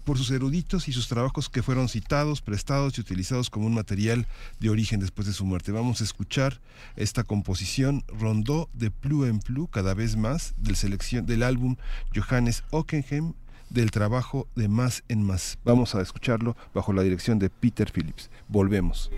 [0.00, 4.26] por sus eruditos y sus trabajos que fueron citados, prestados y utilizados como un material
[4.58, 5.72] de origen después de su muerte.
[5.72, 6.60] Vamos a escuchar
[6.96, 11.76] esta composición Rondó de Plu en Plu, cada vez más, del, selección, del álbum
[12.14, 13.34] Johannes Ockenheim,
[13.70, 15.58] del trabajo de Más en Más.
[15.64, 18.30] Vamos a escucharlo bajo la dirección de Peter Phillips.
[18.48, 19.10] Volvemos.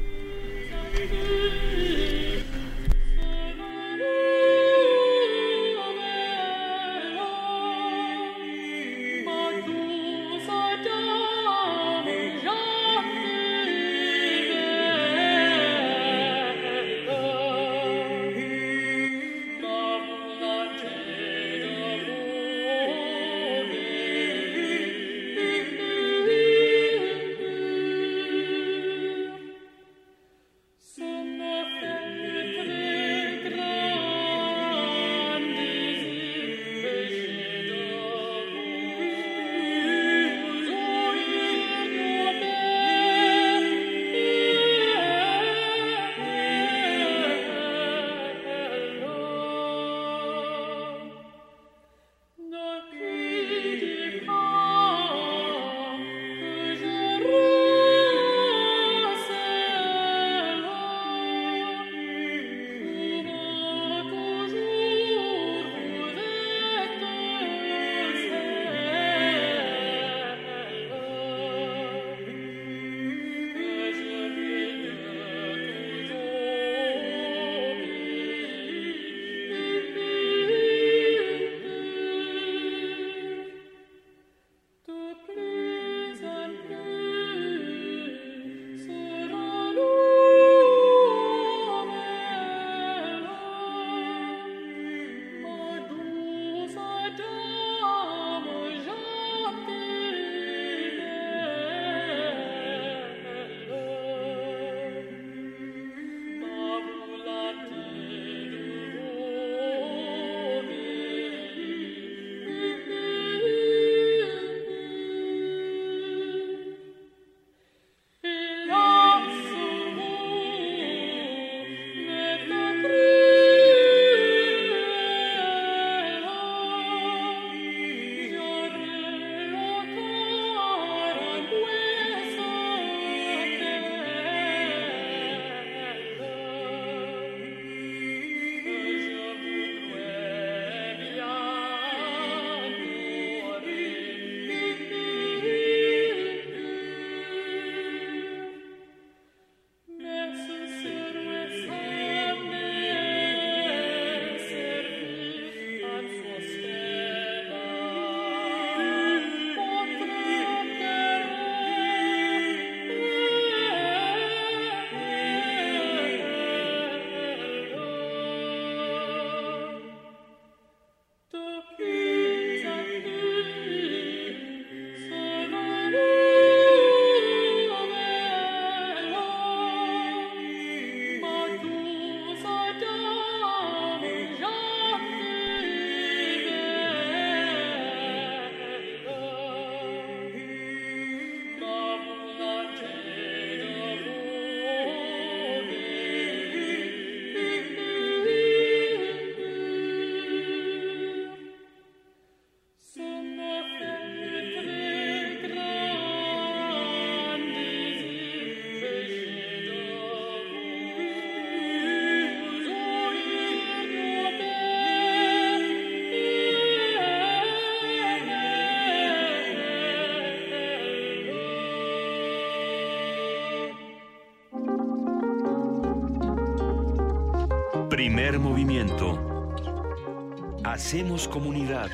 [230.93, 231.91] Hacemos comunidad.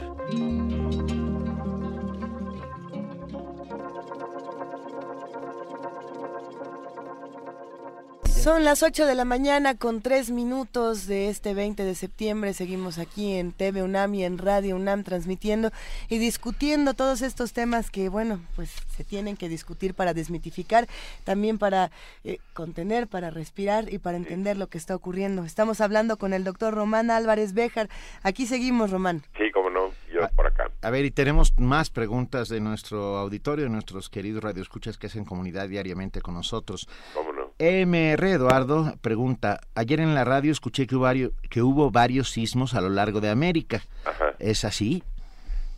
[8.43, 12.55] Son las 8 de la mañana con 3 minutos de este 20 de septiembre.
[12.55, 15.71] Seguimos aquí en TV UNAM y en Radio UNAM transmitiendo
[16.09, 20.89] y discutiendo todos estos temas que, bueno, pues se tienen que discutir para desmitificar,
[21.23, 21.93] también para
[22.25, 25.45] eh, contener, para respirar y para entender lo que está ocurriendo.
[25.45, 27.89] Estamos hablando con el doctor Román Álvarez Béjar.
[28.25, 29.23] Aquí seguimos, Román.
[29.37, 30.69] Sí, cómo no, yo por acá.
[30.83, 35.25] A ver, y tenemos más preguntas de nuestro auditorio, de nuestros queridos radioescuchas que hacen
[35.25, 36.89] comunidad diariamente con nosotros.
[37.15, 37.53] ¿Cómo no?
[37.61, 42.75] MR Eduardo pregunta, ayer en la radio escuché que hubo, varios, que hubo varios sismos
[42.75, 43.83] a lo largo de América.
[44.05, 44.35] Ajá.
[44.41, 45.05] ¿Es así?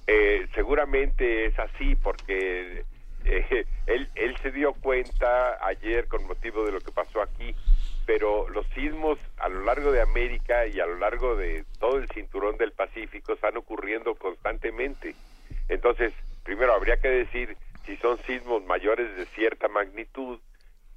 [0.06, 2.86] Eh, seguramente es así porque
[3.24, 7.54] eh, él, él se dio cuenta ayer con motivo de lo que pasó aquí,
[8.06, 12.08] pero los sismos a lo largo de América y a lo largo de todo el
[12.08, 15.14] cinturón del Pacífico están ocurriendo constantemente.
[15.68, 16.12] Entonces,
[16.44, 17.56] primero habría que decir
[17.86, 20.38] si son sismos mayores de cierta magnitud,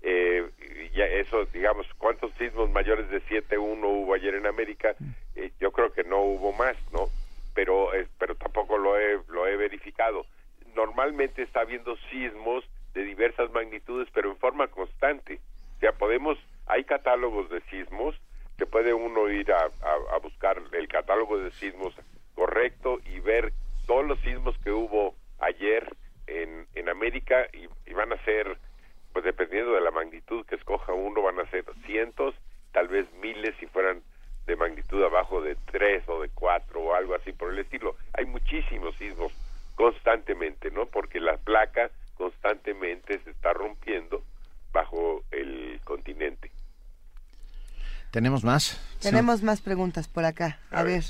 [0.01, 0.49] eh,
[0.93, 4.95] ya eso, digamos, ¿cuántos sismos mayores de 7.1 hubo ayer en América?
[5.36, 7.07] Eh, yo creo que no hubo más, ¿no?
[7.55, 10.26] Pero, eh, pero tampoco lo he, lo he verificado.
[10.76, 12.63] Normalmente está habiendo sismos
[12.93, 15.39] de diversas magnitudes, pero en forma constante.
[15.78, 18.15] O sea, podemos, hay catálogos de sismos,
[18.57, 19.65] que puede uno ir a,
[20.13, 21.93] a, buscar el catálogo de sismos
[22.36, 23.51] correcto y ver
[23.88, 25.95] todos los sismos que hubo ayer
[26.28, 28.57] en, en América y van a ser
[29.13, 32.36] pues dependiendo de la magnitud que escoja uno, van a ser cientos,
[32.71, 34.01] tal vez miles si fueran
[34.47, 37.95] de magnitud abajo de tres o de cuatro o algo así por el estilo.
[38.13, 39.32] Hay muchísimos sismos
[39.76, 40.86] constantemente, ¿no?
[40.88, 44.24] Porque la placa constantemente se está rompiendo
[44.71, 46.51] bajo el continente.
[48.11, 48.80] ¿Tenemos más?
[49.01, 50.59] Tenemos más preguntas por acá.
[50.71, 51.03] A, ver.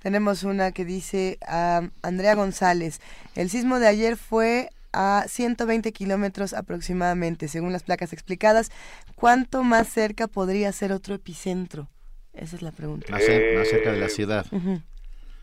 [0.00, 3.00] tenemos una que dice a Andrea González.
[3.34, 8.70] El sismo de ayer fue a 120 kilómetros aproximadamente, según las placas explicadas.
[9.14, 11.88] ¿Cuánto más cerca podría ser otro epicentro?
[12.34, 13.10] Esa es la pregunta.
[13.10, 14.44] Más, cer- más cerca de la ciudad.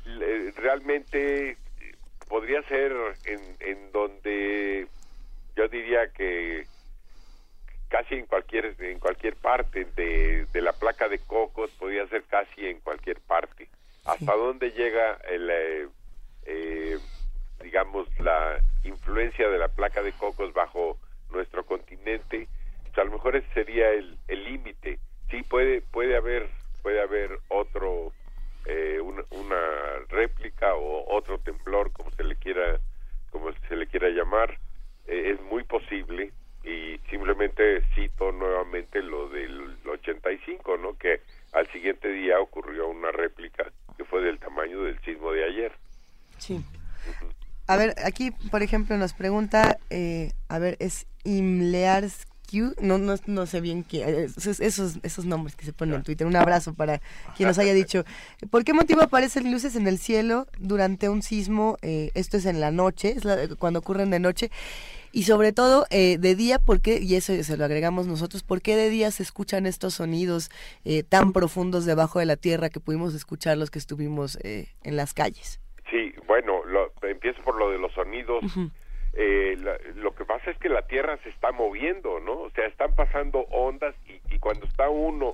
[0.06, 1.58] Le- Realmente
[2.28, 2.94] podría ser
[3.26, 4.88] en, en donde
[5.56, 6.66] yo diría que
[7.90, 12.66] casi en cualquier en cualquier parte de, de la placa de cocos podría ser casi
[12.68, 13.70] en cualquier parte.
[14.06, 15.88] Hasta dónde llega el eh,
[16.46, 16.98] eh,
[17.62, 20.98] digamos la influencia de la placa de cocos bajo
[21.32, 22.48] nuestro continente
[22.84, 25.00] pues a lo mejor ese sería el el límite.
[25.32, 26.50] Sí puede puede haber
[26.84, 28.12] puede haber otro
[28.68, 29.62] eh, una, una
[30.10, 32.80] réplica o otro temblor como se le quiera
[33.32, 34.58] como se le quiera llamar
[35.08, 36.32] eh, es muy posible.
[36.64, 41.22] Y simplemente cito nuevamente lo del 85 no que
[41.54, 45.72] al siguiente día ocurrió una réplica que fue del tamaño del sismo de ayer.
[46.38, 46.62] Sí.
[47.68, 51.08] A ver, aquí, por ejemplo, nos pregunta, eh, a ver, es
[52.82, 56.04] No, no, no sé bien quién, eh, esos, esos, esos nombres que se ponen en
[56.04, 56.26] Twitter.
[56.26, 57.02] Un abrazo para
[57.36, 58.04] quien nos haya dicho.
[58.50, 61.78] ¿Por qué motivo aparecen luces en el cielo durante un sismo?
[61.82, 64.50] Eh, esto es en la noche, es la- cuando ocurren de noche.
[65.12, 67.00] Y sobre todo, eh, de día, ¿por qué?
[67.02, 70.50] Y eso se lo agregamos nosotros, ¿por qué de día se escuchan estos sonidos
[70.86, 74.96] eh, tan profundos debajo de la tierra que pudimos escuchar los que estuvimos eh, en
[74.96, 75.60] las calles?
[75.90, 78.44] Sí, bueno, lo, empiezo por lo de los sonidos.
[79.20, 82.34] Eh, la- lo que pasa es que la Tierra se está moviendo, ¿no?
[82.34, 85.34] O sea, están pasando ondas y, y cuando está uno,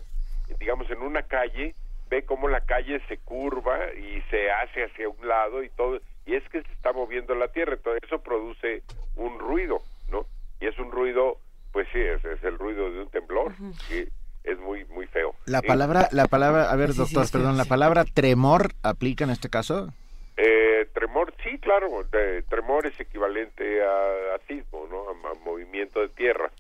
[0.58, 1.76] digamos, en una calle,
[2.10, 6.36] ve cómo la calle se curva y se hace hacia un lado y todo, y
[6.36, 8.84] es que se está moviendo la Tierra, entonces eso produce
[9.18, 9.80] un ruido,
[10.10, 10.26] ¿no?
[10.62, 11.38] Y es un ruido,
[11.74, 13.52] pues sí, es, es el ruido de un temblor,
[13.92, 14.08] y
[14.50, 15.36] es muy, muy feo.
[15.46, 19.30] La palabra, la palabra, a ver, Sí, doctor, sí, perdón, la palabra tremor aplica en
[19.32, 19.92] este caso.
[20.36, 22.06] Eh, tremor, sí, claro,
[22.50, 25.10] tremor es equivalente a, sismo, ¿no?
[25.30, 26.52] A, movimiento de tierra.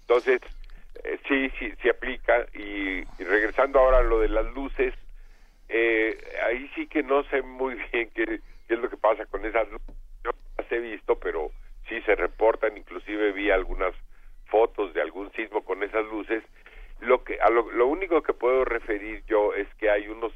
[0.00, 0.40] Entonces,
[1.04, 2.46] eh, sí, sí, sí aplica.
[2.54, 4.94] Y, regresando ahora a lo de las luces,
[5.68, 9.68] eh, ahí sí que no sé muy bien qué, es lo que pasa con esas
[9.70, 9.94] luces.
[10.24, 11.50] Yo las he visto, pero
[11.88, 13.94] sí se reportan, inclusive vi algunas
[14.46, 16.42] fotos de algún sismo con esas luces.
[17.00, 20.32] Lo que a lo, lo único que puedo referir yo es que hay unos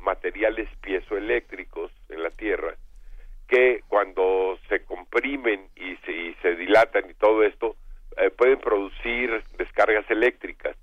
[0.00, 2.74] materiales piezoeléctricos en la Tierra
[3.50, 7.76] que cuando se comprimen y se, y se dilatan y todo esto
[8.16, 10.76] eh, pueden producir descargas eléctricas.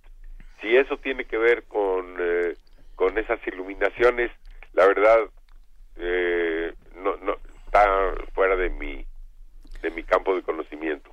[0.61, 2.55] Si eso tiene que ver con eh,
[2.95, 4.31] con esas iluminaciones,
[4.73, 5.19] la verdad
[5.95, 9.05] eh, no no está fuera de mi
[9.81, 11.09] de mi campo de conocimiento.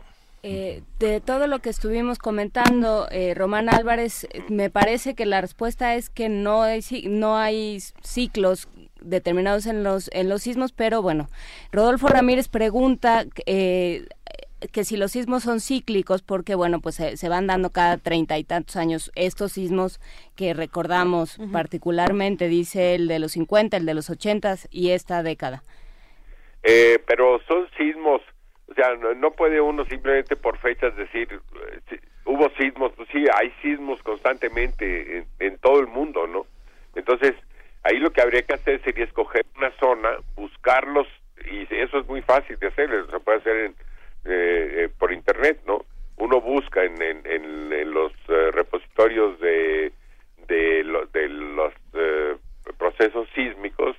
[0.47, 5.95] Eh, de todo lo que estuvimos comentando, eh, Román Álvarez, me parece que la respuesta
[5.95, 8.69] es que no hay, no hay ciclos
[9.01, 11.31] determinados en los, en los sismos, pero bueno,
[11.73, 14.07] Rodolfo Ramírez pregunta eh,
[14.71, 18.45] que si los sismos son cíclicos, porque bueno, pues se, van dando cada treinta y
[18.45, 19.99] tantos años estos sismos
[20.37, 25.63] que recordamos particularmente, dice el de los 50, el de los 80 y esta década.
[26.63, 28.21] Eh, pero son sismos,
[28.75, 33.53] o sea, no, puede uno simplemente por fechas decir, eh, hubo sismos, pues sí, hay
[33.63, 36.47] sismos constantemente en, en todo el mundo, ¿no?
[36.97, 37.35] Entonces,
[37.85, 41.07] ahí lo que habría que hacer sería escoger una zona, buscarlos,
[41.49, 43.73] y eso es muy fácil de hacer, se puede hacer en
[44.25, 45.85] eh, eh, por internet, ¿no?
[46.17, 49.93] Uno busca en, en, los repositorios de,
[50.49, 51.73] de, de los
[52.77, 53.97] procesos sísmicos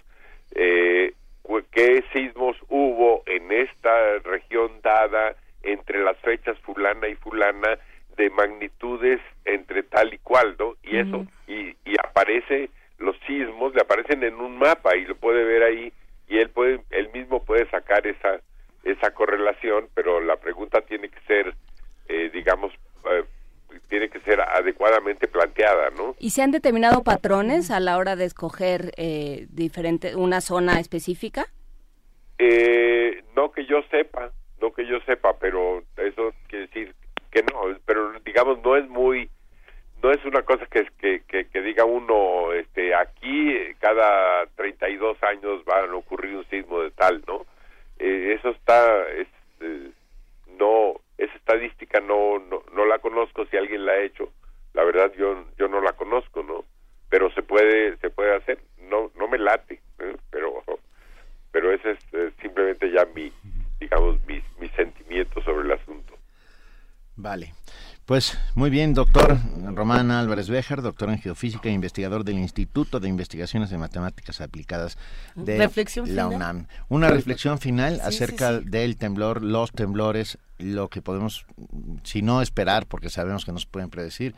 [1.71, 7.77] qué sismos hubo en esta región dada entre las fechas fulana y fulana
[8.17, 10.75] de magnitudes entre tal y cual, ¿no?
[10.83, 15.43] Y eso, y, y aparece los sismos, le aparecen en un mapa y lo puede
[15.43, 15.91] ver ahí
[16.27, 18.39] y él puede, él mismo puede sacar esa
[18.85, 21.53] esa correlación, pero la pregunta tiene que ser,
[22.07, 22.71] eh, digamos,
[23.11, 23.25] eh,
[23.89, 26.15] tiene que ser adecuadamente planteada, ¿no?
[26.19, 31.47] ¿Y se han determinado patrones a la hora de escoger eh, diferente, una zona específica?
[32.37, 36.95] Eh, no que yo sepa, no que yo sepa, pero eso quiere decir
[37.31, 39.29] que no, pero digamos no es muy,
[40.01, 45.63] no es una cosa que, que, que, que diga uno, este, aquí cada 32 años
[45.69, 47.45] va a ocurrir un sismo de tal, ¿no?
[47.99, 49.27] Eh, eso está es,
[49.61, 49.91] eh,
[50.59, 54.31] no esa estadística no, no, no la conozco si alguien la ha hecho
[54.73, 56.65] la verdad yo yo no la conozco no
[57.09, 58.59] pero se puede se puede hacer
[58.89, 60.15] no no me late ¿eh?
[60.29, 60.63] pero
[61.51, 63.31] pero ese es simplemente ya mi
[63.79, 66.13] digamos mis mis sentimientos sobre el asunto.
[67.15, 67.53] Vale.
[68.05, 69.35] Pues muy bien, doctor
[69.73, 74.99] Román Álvarez Béjar, doctor en geofísica e investigador del Instituto de Investigaciones de Matemáticas Aplicadas
[75.33, 75.67] de
[76.05, 76.67] la UNAM.
[76.87, 81.45] Una reflexión final acerca del temblor, los temblores, lo que podemos,
[82.03, 84.35] si no esperar, porque sabemos que nos pueden predecir,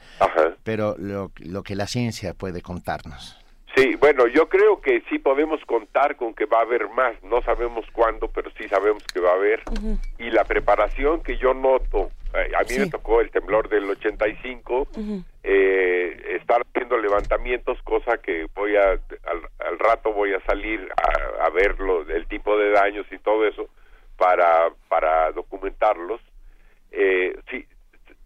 [0.64, 3.38] pero lo, lo que la ciencia puede contarnos.
[3.78, 7.44] Sí, bueno, yo creo que sí podemos contar con que va a haber más, no
[7.44, 9.62] sabemos cuándo, pero sí sabemos que va a haber.
[10.18, 14.88] Y la preparación que yo noto eh, a mí me tocó el temblor del 85,
[15.44, 21.50] eh, estar haciendo levantamientos, cosa que voy a, al, rato voy a salir a, a,
[21.52, 21.76] ver
[22.10, 23.70] el tipo de daños y todo eso
[24.18, 26.20] para, para documentarlos.
[26.92, 27.66] Eh, sí,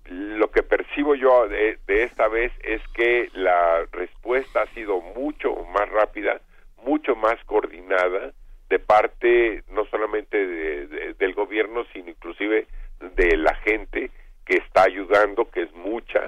[0.06, 5.90] lo que percibo yo de, esta vez es que la respuesta ha sido mucho más
[5.90, 6.42] rápida,
[6.84, 8.32] mucho más coordinada
[8.70, 12.68] de parte no solamente del gobierno, sino inclusive
[13.16, 14.12] de la gente
[14.46, 16.26] que está ayudando, que es mucha,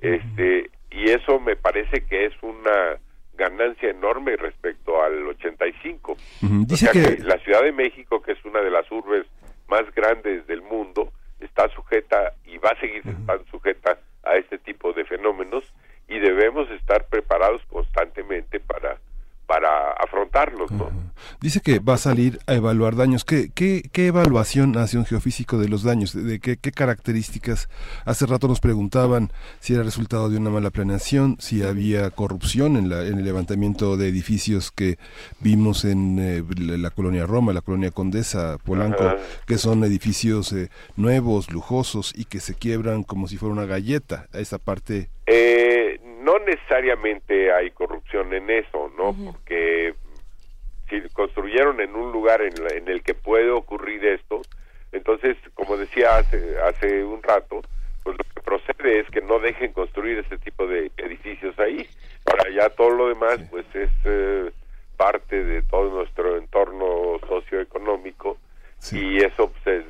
[0.00, 2.98] este, y eso me parece que es una
[3.36, 6.16] ganancia enorme respecto al 85.
[6.40, 7.22] Dice que...
[7.22, 9.26] la Ciudad de México, que es una de las urbes
[9.68, 14.92] más grandes del mundo, está sujeta y va a seguir estando sujeta a este tipo
[14.92, 15.64] de fenómenos
[16.08, 18.98] y debemos estar preparados constantemente para
[19.46, 20.70] para afrontarlos.
[20.72, 20.90] ¿no?
[21.40, 23.24] Dice que va a salir a evaluar daños.
[23.24, 26.12] ¿Qué, qué, qué evaluación hace un geofísico de los daños?
[26.12, 27.68] ¿De qué, qué, características?
[28.04, 32.88] Hace rato nos preguntaban si era resultado de una mala planeación, si había corrupción en,
[32.88, 34.98] la, en el levantamiento de edificios que
[35.40, 39.14] vimos en eh, la, colonia Roma, la colonia Condesa, Polanco,
[39.46, 44.26] que son edificios eh, nuevos, lujosos y que se quiebran como si fuera una galleta.
[44.32, 45.10] A esa parte...
[45.26, 45.85] Eh,
[46.26, 49.14] no necesariamente hay corrupción en eso, ¿no?
[49.30, 49.94] Porque
[50.90, 54.42] si construyeron en un lugar en, en, el que puede ocurrir esto,
[54.90, 57.62] entonces, como decía hace, hace un rato,
[58.02, 61.88] pues lo que procede es que no dejen construir ese tipo de edificios ahí.
[62.26, 64.50] Ahora ya todo lo demás, pues es eh,
[64.96, 68.36] parte de todo nuestro entorno socioeconómico
[68.90, 69.84] y eso pues,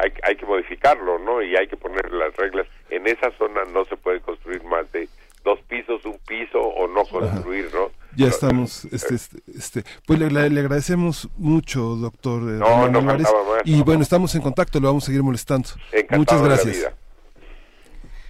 [0.00, 1.42] hay, hay que modificarlo, ¿no?
[1.42, 2.68] Y hay que poner las reglas.
[2.90, 5.08] En esa zona no se puede construir más de
[5.44, 7.90] dos pisos, un piso o no construir, ¿no?
[8.16, 12.42] Ya estamos, este, este, este pues le, agradecemos mucho, doctor.
[12.42, 13.16] Eh, no, no
[13.64, 15.68] Y bueno, estamos en contacto, lo vamos a seguir molestando.
[16.10, 16.90] Muchas gracias.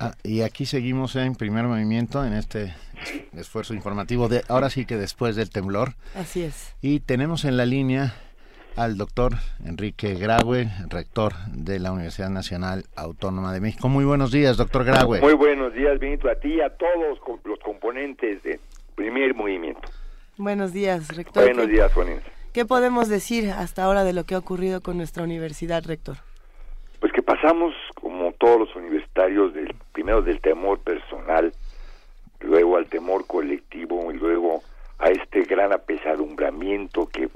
[0.01, 2.75] Ah, y aquí seguimos en primer movimiento en este
[3.37, 5.95] esfuerzo informativo de ahora sí que después del temblor.
[6.15, 6.75] Así es.
[6.81, 8.15] Y tenemos en la línea
[8.79, 9.33] al doctor
[9.67, 13.89] Enrique Graue, rector de la Universidad Nacional Autónoma de México.
[13.89, 15.21] Muy buenos días, doctor Graue.
[15.21, 18.61] Muy buenos días, Benito, a ti y a todos los componentes de
[18.95, 19.89] primer movimiento.
[20.37, 21.43] Buenos días, rector.
[21.43, 22.21] Buenos días, Juanín.
[22.53, 26.19] ¿Qué podemos decir hasta ahora de lo que ha ocurrido con nuestra universidad, rector?
[27.01, 31.53] Pues que pasamos como todos los universitarios, del, primero del temor personal,
[32.41, 34.63] luego al temor colectivo y luego
[35.01, 37.29] a este gran apesadumbramiento que,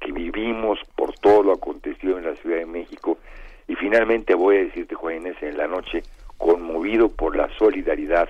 [0.00, 3.18] que vivimos por todo lo acontecido en la Ciudad de México.
[3.66, 6.02] Y finalmente voy a decirte, Juan en la noche,
[6.36, 8.28] conmovido por la solidaridad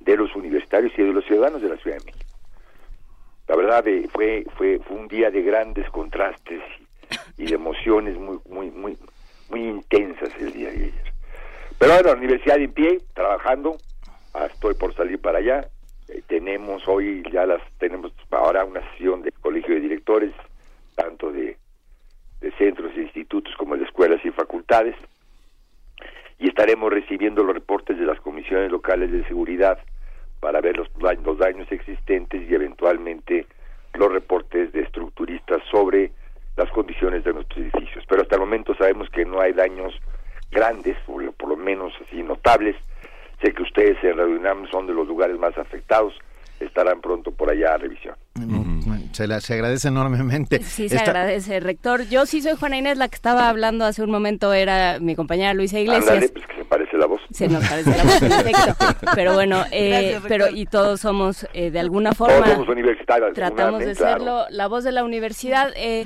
[0.00, 2.26] de los universitarios y de los ciudadanos de la Ciudad de México.
[3.48, 6.62] La verdad eh, fue, fue, fue un día de grandes contrastes
[7.38, 8.98] y, de emociones muy, muy, muy,
[9.50, 11.12] muy intensas el día de ayer.
[11.78, 13.76] Pero bueno, universidad en pie, trabajando,
[14.34, 15.68] ah, estoy por salir para allá.
[16.08, 20.32] Eh, tenemos hoy, ya las tenemos ahora una sesión del colegio de directores,
[20.96, 21.56] tanto de,
[22.40, 24.96] de centros e institutos como de escuelas y facultades.
[26.38, 29.78] Y estaremos recibiendo los reportes de las comisiones locales de seguridad
[30.40, 33.46] para ver los, daños- los daños existentes y eventualmente
[33.94, 36.10] los reportes de estructuristas sobre
[36.56, 38.04] las condiciones de nuestros edificios.
[38.08, 39.94] Pero hasta el momento sabemos que no hay daños
[40.50, 42.76] grandes, o por lo menos así notables.
[43.42, 46.14] Sé que ustedes en Radio UNAM son de los lugares más afectados,
[46.60, 48.14] estarán pronto por allá a revisión.
[49.16, 50.62] Se, la- se agradece enormemente.
[50.62, 52.06] Sí, se Esta- agradece, rector.
[52.08, 55.54] Yo sí soy Juana Inés, la que estaba hablando hace un momento era mi compañera
[55.54, 56.06] Luisa Iglesias.
[56.08, 57.22] Ándale, pues que se parece la voz.
[57.30, 58.76] Se nos parece la voz, en efecto.
[59.14, 62.36] Pero bueno, eh, Gracias, pero y todos somos eh, de alguna forma.
[62.44, 63.32] Todos somos universitarios.
[63.32, 65.70] Tratamos de serlo, la voz de la universidad.
[65.76, 66.04] Eh,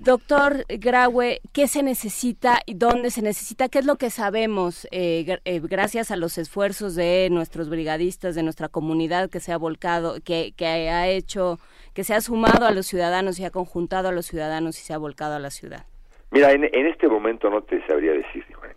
[0.00, 3.68] doctor Graue, ¿qué se necesita y dónde se necesita?
[3.68, 8.34] ¿Qué es lo que sabemos eh, gr- eh, gracias a los esfuerzos de nuestros brigadistas,
[8.34, 11.58] de nuestra comunidad que se ha volcado, que, que ha hecho,
[11.94, 14.94] que se ha sumado a los ciudadanos y ha conjuntado a los ciudadanos y se
[14.94, 15.84] ha volcado a la ciudad?
[16.30, 18.72] Mira, en, en este momento no te sabría decir, Juan.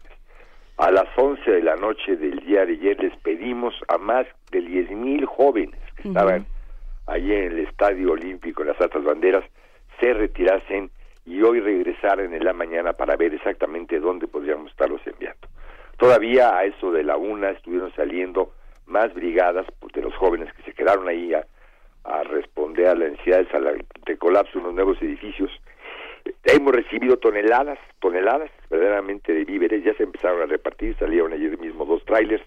[0.77, 4.61] A las 11 de la noche del día de ayer les pedimos a más de
[4.61, 6.47] 10 mil jóvenes que estaban
[7.05, 9.43] allí en el Estadio Olímpico, en las altas banderas,
[9.99, 10.89] se retirasen
[11.25, 15.47] y hoy regresaran en la mañana para ver exactamente dónde podríamos estarlos enviando.
[15.97, 18.53] Todavía a eso de la una estuvieron saliendo
[18.87, 21.45] más brigadas pues, de los jóvenes que se quedaron ahí a,
[22.03, 23.75] a responder a la-
[24.05, 25.51] de colapso en los nuevos edificios.
[26.43, 31.85] Hemos recibido toneladas, toneladas verdaderamente de víveres, ya se empezaron a repartir, salieron ayer mismo
[31.85, 32.43] dos trailers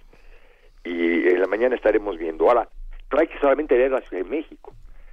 [0.85, 2.49] y en la mañana estaremos viendo.
[2.49, 2.69] Ahora,
[3.13, 4.73] no hay que solamente ver la de México.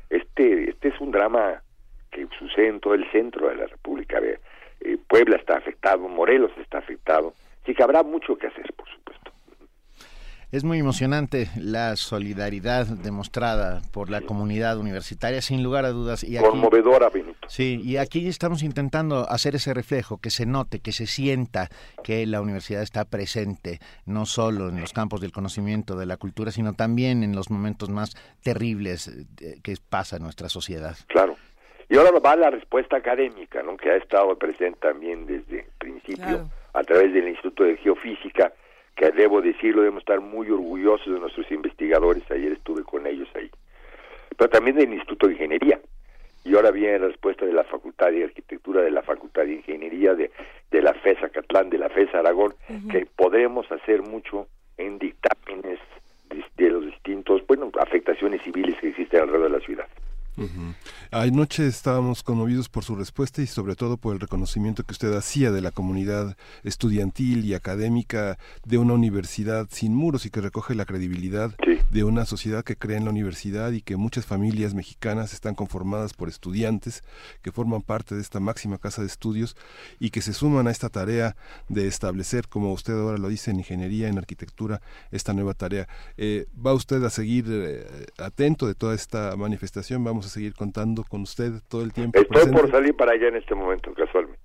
[0.09, 1.61] Este, este es un drama
[2.11, 4.19] que sucede en todo el centro de la República.
[4.19, 4.39] Ve,
[4.81, 7.33] eh, Puebla está afectado, Morelos está afectado.
[7.63, 9.31] Así que habrá mucho que hacer, por supuesto.
[10.51, 16.25] Es muy emocionante la solidaridad demostrada por la comunidad universitaria, sin lugar a dudas.
[16.25, 17.47] Y aquí, Conmovedora, Benito.
[17.47, 21.69] Sí, y aquí estamos intentando hacer ese reflejo, que se note, que se sienta
[22.03, 26.51] que la universidad está presente, no solo en los campos del conocimiento, de la cultura,
[26.51, 30.97] sino también en los momentos más terribles eh, que pasa en nuestra sociedad.
[31.07, 31.37] Claro.
[31.91, 33.75] Y ahora va la respuesta académica, ¿no?
[33.75, 36.49] que ha estado presente también desde el principio Claro.
[36.73, 38.53] a través del Instituto de Geofísica,
[38.95, 43.51] que debo decirlo, debemos estar muy orgullosos de nuestros investigadores, ayer estuve con ellos ahí,
[44.37, 45.81] pero también del Instituto de Ingeniería.
[46.45, 50.15] Y ahora viene la respuesta de la Facultad de Arquitectura, de la Facultad de Ingeniería,
[50.15, 50.31] de,
[50.71, 52.53] de la FES Acatlán, de la FES Aragón,
[52.89, 54.47] que podremos hacer mucho
[54.77, 55.77] en dictámenes
[56.29, 59.87] de, de los distintos, bueno, afectaciones civiles que existen alrededor de la ciudad.
[60.37, 60.73] Ujú.
[61.13, 65.51] Anoche estábamos conmovidos por su respuesta y sobre todo por el reconocimiento que usted hacía
[65.51, 70.85] de la comunidad estudiantil y académica de una universidad sin muros y que recoge la
[70.85, 71.53] credibilidad
[71.91, 76.13] de una sociedad que cree en la universidad y que muchas familias mexicanas están conformadas
[76.13, 77.03] por estudiantes
[77.41, 79.57] que forman parte de esta máxima casa de estudios
[79.99, 81.35] y que se suman a esta tarea
[81.67, 84.81] de establecer, como usted ahora lo dice, en ingeniería, en arquitectura,
[85.11, 85.89] esta nueva tarea.
[86.15, 90.05] Eh, ¿Va usted a seguir eh, atento de toda esta manifestación?
[90.05, 92.19] ¿Vamos a seguir contando con usted todo el tiempo?
[92.19, 92.61] Estoy presente?
[92.61, 94.39] por salir para allá en este momento, casualmente.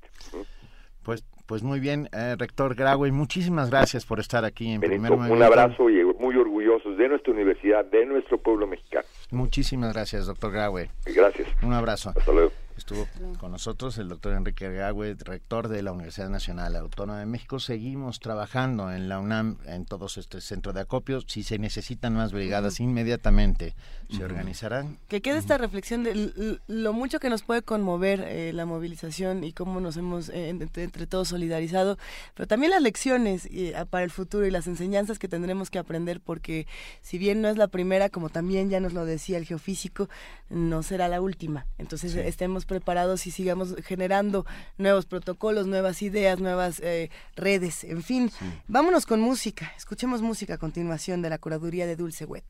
[1.03, 5.31] Pues, pues muy bien, eh, rector Graue, muchísimas gracias por estar aquí en Benito, primer
[5.31, 9.07] un abrazo y muy orgullosos de nuestra universidad, de nuestro pueblo mexicano.
[9.31, 10.91] Muchísimas gracias, doctor Graue.
[11.05, 11.49] Gracias.
[11.63, 12.13] Un abrazo.
[12.17, 12.53] Hasta luego.
[12.77, 13.07] Estuvo
[13.39, 17.59] con nosotros el doctor Enrique Graue, rector de la Universidad Nacional Autónoma de México.
[17.59, 21.23] Seguimos trabajando en la UNAM, en todos este centro de acopio.
[21.27, 23.75] Si se necesitan más brigadas, inmediatamente
[24.15, 24.99] se organizarán.
[25.09, 29.53] Que quede esta reflexión de lo mucho que nos puede conmover eh, la movilización y
[29.53, 31.97] cómo nos hemos eh, entre, entre todos solidarizado,
[32.35, 36.21] pero también las lecciones eh, para el futuro y las enseñanzas que tendremos que aprender,
[36.21, 36.67] porque
[37.01, 40.09] si bien no es la primera, como también ya nos lo decía el geofísico,
[40.51, 41.67] no será la última.
[41.79, 42.19] Entonces Sí.
[42.21, 44.45] estemos preparados y sigamos generando
[44.79, 48.31] nuevos protocolos, nuevas ideas, nuevas eh, redes, en fin.
[48.69, 49.73] Vámonos con música.
[49.77, 52.45] Escuchemos música a continuación de la curaduría de Dulce Wet.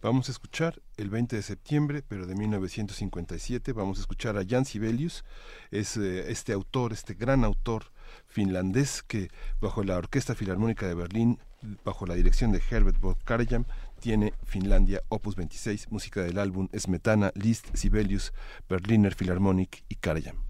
[0.00, 4.64] Vamos a escuchar el 20 de septiembre, pero de 1957, vamos a escuchar a Jan
[4.64, 5.24] Sibelius,
[5.72, 7.86] es eh, este autor, este gran autor
[8.26, 9.28] finlandés que
[9.60, 11.40] bajo la Orquesta Filarmónica de Berlín,
[11.84, 13.66] bajo la dirección de Herbert von Karajan,
[13.98, 18.32] tiene Finlandia Opus 26, música del álbum Smetana, Liszt, Sibelius,
[18.68, 20.47] Berliner Philharmonic y Karajan.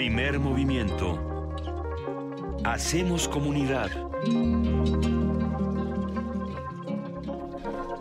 [0.00, 1.20] Primer movimiento.
[2.64, 3.90] Hacemos comunidad.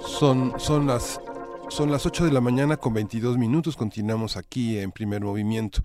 [0.08, 1.20] Son, son las
[1.68, 5.82] son las 8 de la mañana con 22 minutos, continuamos aquí en primer movimiento.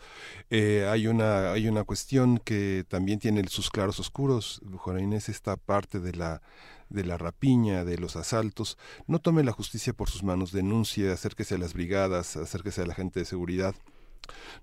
[0.51, 4.61] Eh, hay, una, hay una cuestión que también tiene sus claros oscuros.
[4.77, 6.43] Juana Inés, esta parte de la,
[6.91, 8.79] de la rapiña, de los asaltos,
[9.09, 12.95] no tome la justicia por sus manos, denuncie, acérquese a las brigadas, acérquese a la
[12.95, 13.75] gente de seguridad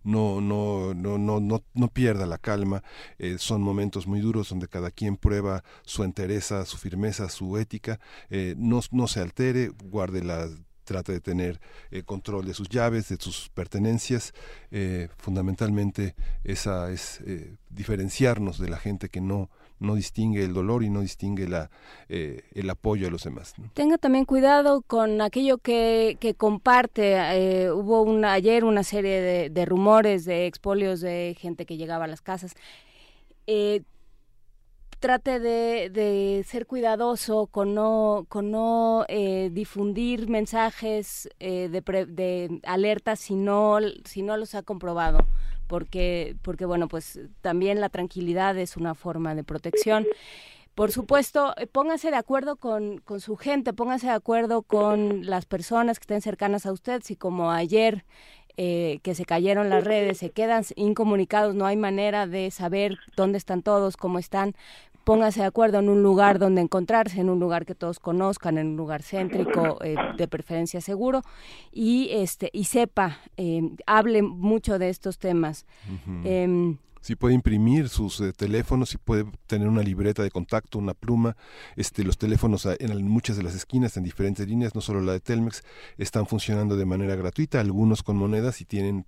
[0.04, 2.84] no, no, no, no, no, no pierda la calma.
[3.20, 8.00] Eh, son momentos muy duros donde cada quien prueba su entereza, su firmeza, su ética.
[8.30, 10.50] Eh, no, no se altere, guarde la
[10.84, 11.62] trate de tener
[11.92, 14.34] eh, control de sus llaves, de sus pertenencias.
[15.18, 17.22] fundamentalmente esa es
[17.70, 19.50] diferenciarnos de la gente que no
[19.82, 21.70] no distingue el dolor y no distingue la,
[22.08, 23.54] eh, el apoyo a los demás.
[23.74, 27.16] Tenga también cuidado con aquello que, que comparte.
[27.16, 32.06] Eh, hubo una, ayer una serie de, de, rumores de expolios de gente que llegaba
[32.06, 32.54] a las casas.
[33.48, 33.82] Eh,
[35.02, 43.16] trate de, ser cuidadoso con no, con no eh, difundir mensajes eh, de, de alerta
[43.16, 45.26] si no, si no los ha comprobado.
[45.72, 50.06] Porque, porque, bueno, pues también la tranquilidad es una forma de protección.
[50.76, 55.46] Por supuesto, eh, póngase de acuerdo con, con su gente, póngase de acuerdo con las
[55.46, 58.04] personas que estén cercanas a usted, si como ayer
[58.58, 63.38] eh, que se cayeron las redes, se quedan incomunicados, no hay manera de saber dónde
[63.38, 64.56] están todos, cómo están.
[65.04, 68.68] Póngase de acuerdo en un lugar donde encontrarse, en un lugar que todos conozcan, en
[68.68, 71.22] un lugar céntrico, eh, de preferencia seguro,
[71.72, 75.66] y este y sepa, eh, hable mucho de estos temas
[77.02, 81.36] si puede imprimir sus eh, teléfonos, si puede tener una libreta de contacto, una pluma,
[81.76, 85.20] este, los teléfonos en muchas de las esquinas, en diferentes líneas, no solo la de
[85.20, 85.64] Telmex,
[85.98, 89.06] están funcionando de manera gratuita, algunos con monedas y tienen,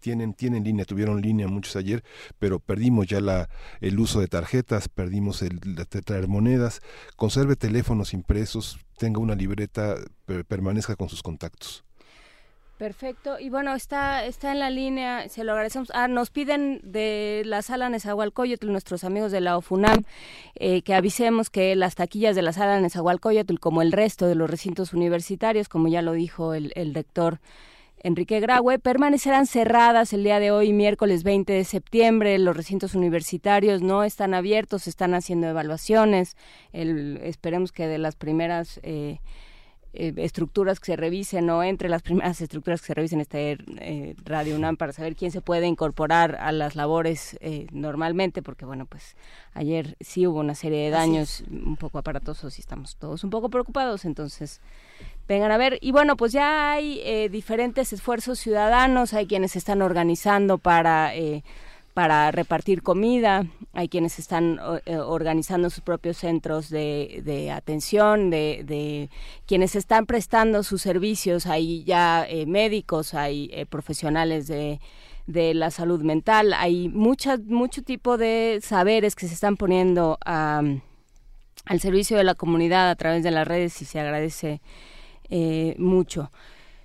[0.00, 2.04] tienen, tienen línea, tuvieron línea muchos ayer,
[2.38, 3.48] pero perdimos ya la,
[3.80, 6.80] el uso de tarjetas, perdimos el, de traer monedas,
[7.16, 9.96] conserve teléfonos impresos, tenga una libreta,
[10.46, 11.84] permanezca con sus contactos.
[12.84, 13.40] Perfecto.
[13.40, 15.90] Y bueno, está, está en la línea, se lo agradecemos.
[15.94, 20.02] Ah, nos piden de la sala Nezahualcóyotl, nuestros amigos de la OFUNAM,
[20.56, 24.50] eh, que avisemos que las taquillas de la sala Nezahualcóyotl, como el resto de los
[24.50, 27.40] recintos universitarios, como ya lo dijo el, el rector
[28.02, 32.38] Enrique Graue, permanecerán cerradas el día de hoy, miércoles 20 de septiembre.
[32.38, 36.36] Los recintos universitarios no están abiertos, están haciendo evaluaciones.
[36.74, 38.78] El, esperemos que de las primeras...
[38.82, 39.20] Eh,
[39.96, 44.16] eh, estructuras que se revisen o entre las primeras estructuras que se revisen este eh,
[44.24, 48.86] Radio UNAM para saber quién se puede incorporar a las labores eh, normalmente, porque bueno,
[48.86, 49.14] pues
[49.52, 53.50] ayer sí hubo una serie de daños un poco aparatosos y estamos todos un poco
[53.50, 54.60] preocupados, entonces
[55.28, 55.78] vengan a ver.
[55.80, 61.12] Y bueno, pues ya hay diferentes esfuerzos ciudadanos, hay quienes se están organizando para
[61.94, 69.08] para repartir comida, hay quienes están eh, organizando sus propios centros de, atención, de,
[69.46, 74.80] quienes están prestando sus servicios, hay ya eh, médicos, hay eh, profesionales de,
[75.26, 80.82] la salud mental, hay mucha, mucho tipo de saberes que se están poniendo al
[81.78, 84.60] servicio de la comunidad a través de las redes y se agradece
[85.78, 86.30] mucho.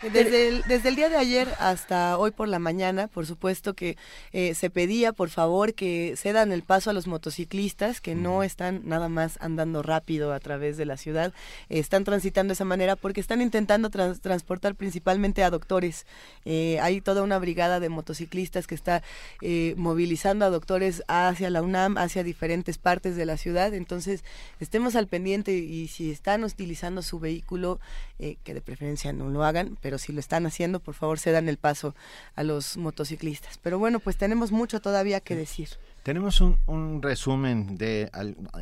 [0.02, 3.98] Desde el, desde el día de ayer hasta hoy por la mañana, por supuesto que
[4.32, 8.84] eh, se pedía, por favor, que cedan el paso a los motociclistas que no están
[8.86, 11.34] nada más andando rápido a través de la ciudad,
[11.68, 16.06] están transitando de esa manera porque están intentando transportar principalmente a doctores.
[16.46, 19.04] Eh, hay toda una brigada de motociclistas que está
[19.42, 23.74] eh, movilizando a doctores hacia la UNAM, hacia diferentes partes de la ciudad.
[23.74, 24.24] Entonces,
[24.62, 27.82] estemos al pendiente y si están utilizando su vehículo,
[28.18, 31.50] que de preferencia no lo hagan, pero si lo están haciendo, por favor, se dan
[31.50, 31.96] el paso
[32.36, 33.58] a los motociclistas.
[33.62, 35.70] Pero bueno, pues tenemos mucho todavía que decir.
[36.04, 38.10] Tenemos un, resumen de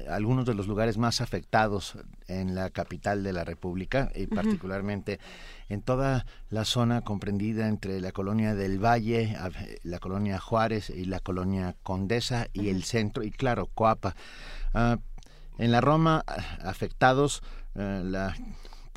[0.10, 1.98] algunos de los lugares más afectados
[2.28, 5.20] en la capital de la República y particularmente
[5.70, 9.38] en toda la zona comprendida entre la colonia del Valle,
[9.84, 14.16] la colonia Juárez y la colonia Condesa y el centro y claro, Coapa.
[14.74, 14.98] Ah,
[15.58, 16.24] en la Roma
[16.64, 17.44] afectados
[17.76, 18.36] eh, la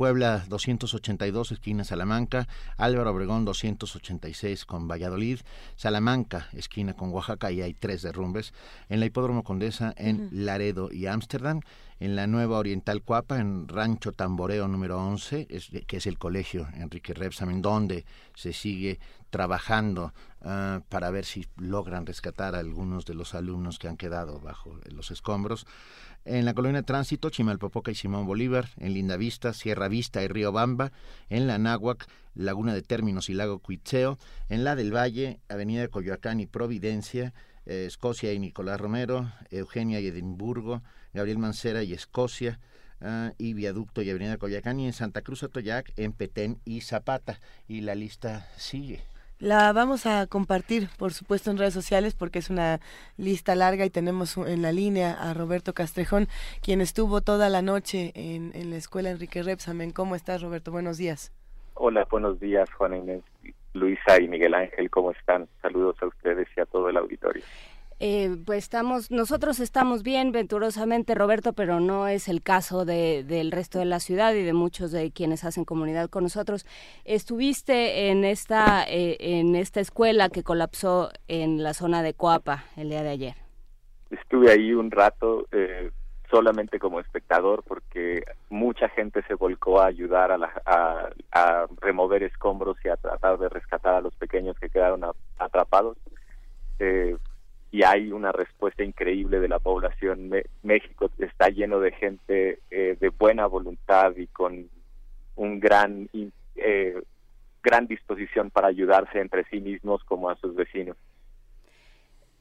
[0.01, 2.48] Puebla 282, esquina Salamanca,
[2.78, 5.40] Álvaro Obregón 286 con Valladolid,
[5.77, 8.55] Salamanca, esquina con Oaxaca, y hay tres derrumbes,
[8.89, 11.60] en la Hipódromo Condesa, en Laredo y Ámsterdam,
[11.98, 15.47] en la Nueva Oriental Cuapa, en Rancho Tamboreo número 11,
[15.86, 22.06] que es el colegio Enrique Repsamen, donde se sigue trabajando ah, para ver si logran
[22.06, 25.66] rescatar a algunos de los alumnos que han quedado bajo los escombros
[26.24, 30.92] en la colonia Tránsito, Chimalpopoca y Simón Bolívar, en Lindavista, Sierra Vista y Río Bamba,
[31.28, 34.18] en la Náhuac, Laguna de Términos y Lago Cuitzeo,
[34.48, 37.32] en la del Valle, Avenida Coyoacán y Providencia,
[37.66, 40.82] eh, Escocia y Nicolás Romero, Eugenia y Edimburgo,
[41.12, 42.60] Gabriel Mancera y Escocia,
[43.01, 47.40] ah, y Viaducto y Avenida Coyoacán, y en Santa Cruz Atoyac, en Petén y Zapata.
[47.66, 49.01] Y la lista sigue.
[49.41, 52.79] La vamos a compartir, por supuesto, en redes sociales porque es una
[53.17, 56.29] lista larga y tenemos en la línea a Roberto Castrejón,
[56.62, 59.93] quien estuvo toda la noche en, en la escuela Enrique Repsamen.
[59.93, 60.71] ¿Cómo estás, Roberto?
[60.71, 61.33] Buenos días.
[61.73, 63.23] Hola, buenos días, Juana Inés,
[63.73, 64.91] Luisa y Miguel Ángel.
[64.91, 65.49] ¿Cómo están?
[65.62, 67.43] Saludos a ustedes y a todo el auditorio.
[68.02, 73.52] Eh, pues estamos, nosotros estamos bien, venturosamente, Roberto, pero no es el caso de, del
[73.52, 76.64] resto de la ciudad y de muchos de quienes hacen comunidad con nosotros.
[77.05, 82.89] Estuviste en esta, eh, en esta escuela que colapsó en la zona de Coapa el
[82.89, 83.35] día de ayer.
[84.10, 85.90] Estuve ahí un rato, eh,
[86.31, 92.89] solamente como espectador, porque mucha gente se volcó a ayudar a, a, remover escombros y
[92.89, 95.05] a tratar de rescatar a los pequeños que quedaron
[95.39, 95.98] atrapados.
[96.78, 97.14] Eh,
[97.70, 100.30] y hay una respuesta increíble de la población.
[100.62, 104.68] México está lleno de gente eh, de buena voluntad y con
[105.36, 106.09] un gran
[106.56, 107.01] eh,
[107.62, 110.97] gran disposición para ayudarse entre sí mismos como a sus vecinos.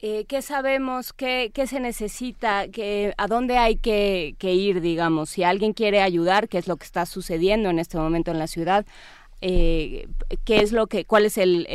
[0.01, 1.11] Eh, ¿Qué sabemos?
[1.11, 2.69] Qué, ¿Qué, se necesita?
[2.69, 5.29] ¿Qué, ¿A dónde hay que, que, ir, digamos?
[5.29, 8.47] Si alguien quiere ayudar, ¿qué es lo que está sucediendo en este momento en la
[8.47, 8.85] ciudad?
[9.41, 10.07] Eh,
[10.43, 11.65] qué es lo que, cuál es el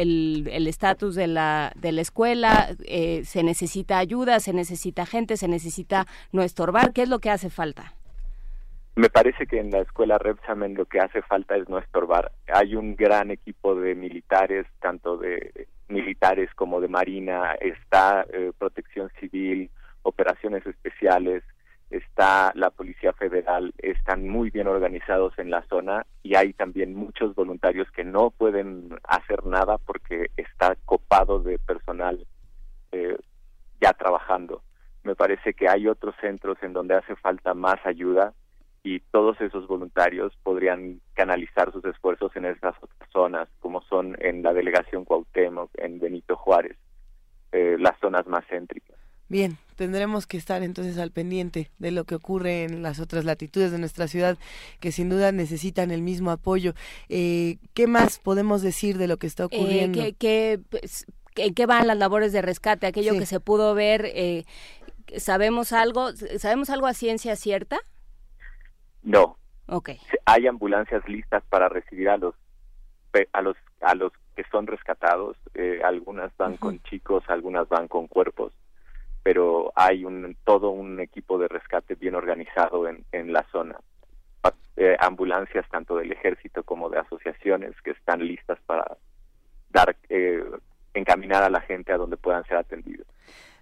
[0.66, 5.48] estatus el, de, la, de la escuela, eh, se necesita ayuda, se necesita gente, se
[5.48, 7.94] necesita no estorbar, ¿qué es lo que hace falta?
[8.96, 12.30] Me parece que en la escuela Repsamen lo que hace falta es no estorbar.
[12.46, 19.10] Hay un gran equipo de militares, tanto de militares como de marina, está eh, protección
[19.18, 19.70] civil,
[20.02, 21.42] operaciones especiales,
[21.96, 27.34] está la Policía Federal, están muy bien organizados en la zona y hay también muchos
[27.34, 32.26] voluntarios que no pueden hacer nada porque está copado de personal
[32.92, 33.16] eh,
[33.80, 34.62] ya trabajando.
[35.04, 38.32] Me parece que hay otros centros en donde hace falta más ayuda
[38.82, 44.42] y todos esos voluntarios podrían canalizar sus esfuerzos en esas otras zonas, como son en
[44.42, 46.76] la delegación Cuauhtémoc, en Benito Juárez,
[47.52, 48.98] eh, las zonas más céntricas.
[49.28, 53.72] Bien, tendremos que estar entonces al pendiente de lo que ocurre en las otras latitudes
[53.72, 54.38] de nuestra ciudad,
[54.80, 56.74] que sin duda necesitan el mismo apoyo.
[57.08, 60.00] Eh, ¿Qué más podemos decir de lo que está eh, ocurriendo?
[60.00, 60.58] Eh,
[61.36, 62.86] ¿En qué van las labores de rescate?
[62.86, 64.44] Aquello que se pudo ver, eh,
[65.16, 67.78] ¿sabemos algo sabemos algo a ciencia cierta?
[69.02, 69.36] No.
[69.66, 69.98] Okay.
[70.26, 72.34] Hay ambulancias listas para recibir a los
[73.32, 75.36] a los a los que son rescatados.
[75.84, 78.52] algunas van con chicos, algunas van con cuerpos
[79.24, 83.76] pero hay un todo un equipo de rescate bien organizado en, en la zona.
[84.76, 88.84] Eh, ambulancias tanto del ejército como de asociaciones que están listas para
[89.70, 90.42] dar eh,
[90.92, 93.06] encaminar a la gente a donde puedan ser atendidos.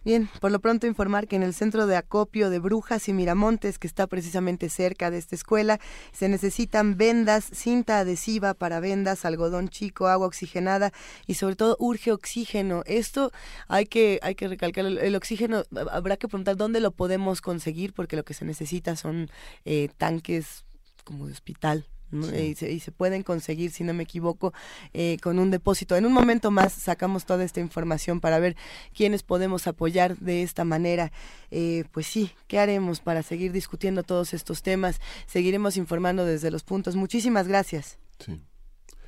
[0.05, 3.79] Bien, por lo pronto informar que en el centro de acopio de Brujas y Miramontes,
[3.79, 5.79] que está precisamente cerca de esta escuela,
[6.11, 10.93] se necesitan vendas, cinta adhesiva para vendas, algodón chico, agua oxigenada
[11.29, 12.83] y sobre todo urge oxígeno.
[12.87, 13.31] Esto
[13.69, 15.62] hay que hay que recalcar el, oxígeno
[15.93, 19.31] habrá que preguntar dónde lo podemos conseguir porque lo que se necesita son
[19.65, 20.65] eh, tanques
[21.05, 24.53] como de hospital y, se, pueden conseguir, si no me equivoco,
[24.93, 25.97] eh, con un depósito.
[25.97, 28.57] En un momento más sacamos toda esta información para ver
[28.95, 31.13] quiénes podemos apoyar de esta manera.
[31.51, 35.01] Eh, pues sí, ¿qué haremos para seguir discutiendo todos estos temas?
[35.27, 36.97] Seguiremos informando desde los puntos.
[36.97, 37.99] Muchísimas gracias.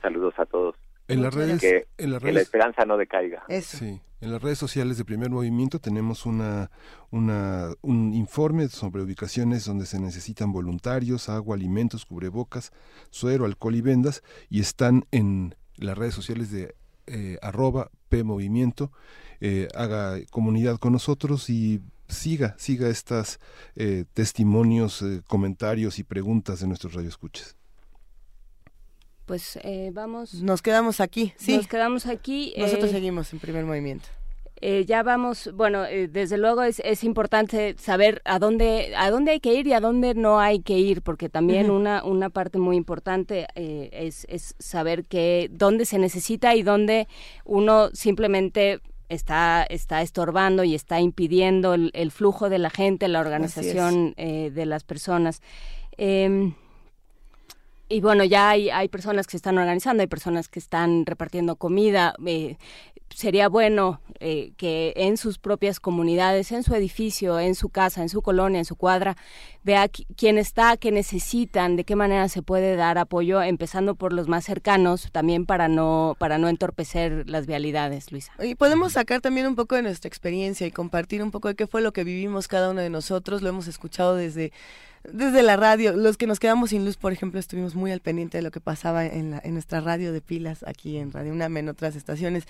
[0.01, 0.77] Saludos a todos.
[1.07, 3.45] En las redes, que, en las la esperanza no decaiga.
[3.49, 3.77] Eso.
[3.77, 4.01] Sí.
[4.25, 6.71] En las redes sociales de Primer Movimiento tenemos una,
[7.11, 12.73] una, un informe sobre ubicaciones donde se necesitan voluntarios, agua, alimentos, cubrebocas,
[13.11, 16.75] suero, alcohol y vendas, y están en las redes sociales de
[17.07, 18.91] eh, arroba PMovimiento.
[19.43, 23.39] Eh, haga comunidad con nosotros y siga, siga estos
[23.77, 27.57] eh, testimonios, eh, comentarios y preguntas de nuestros radioescuchas
[29.27, 30.35] pues eh, vamos.
[30.43, 31.57] Nos quedamos aquí, sí.
[31.57, 32.55] Nos quedamos aquí.
[32.57, 34.07] Nosotros eh, seguimos en primer movimiento.
[34.61, 39.41] Eh, ya vamos, bueno, desde luego es, es, importante saber a dónde, a dónde hay
[39.41, 42.77] que ir y a dónde no hay que ir, porque también una, una parte muy
[42.77, 47.09] importante es, es saber que dónde se necesita y dónde
[47.45, 48.81] uno simplemente
[49.11, 54.67] está, está estorbando y está impidiendo el, el flujo de la gente, la organización de
[54.67, 55.43] las personas.
[55.99, 56.53] Eh,
[57.89, 61.57] y bueno, ya hay, hay personas que se están organizando, hay personas que están repartiendo
[61.57, 62.15] comida.
[62.27, 62.57] Eh,
[63.11, 68.09] sería bueno eh, que en sus propias comunidades, en su edificio, en su casa, en
[68.09, 69.17] su colonia, en su cuadra,
[69.63, 74.29] vea quién está, qué necesitan, de qué manera se puede dar apoyo, empezando por los
[74.29, 78.33] más cercanos, también para no para no entorpecer las vialidades, Luisa.
[78.43, 81.67] Y podemos sacar también un poco de nuestra experiencia y compartir un poco de qué
[81.67, 83.43] fue lo que vivimos cada uno de nosotros.
[83.43, 84.53] Lo hemos escuchado desde
[85.13, 85.93] desde la radio.
[85.93, 88.61] Los que nos quedamos sin luz, por ejemplo, estuvimos muy al pendiente de lo que
[88.61, 92.45] pasaba en, la, en nuestra radio de pilas aquí en Radio UNAM, en otras estaciones.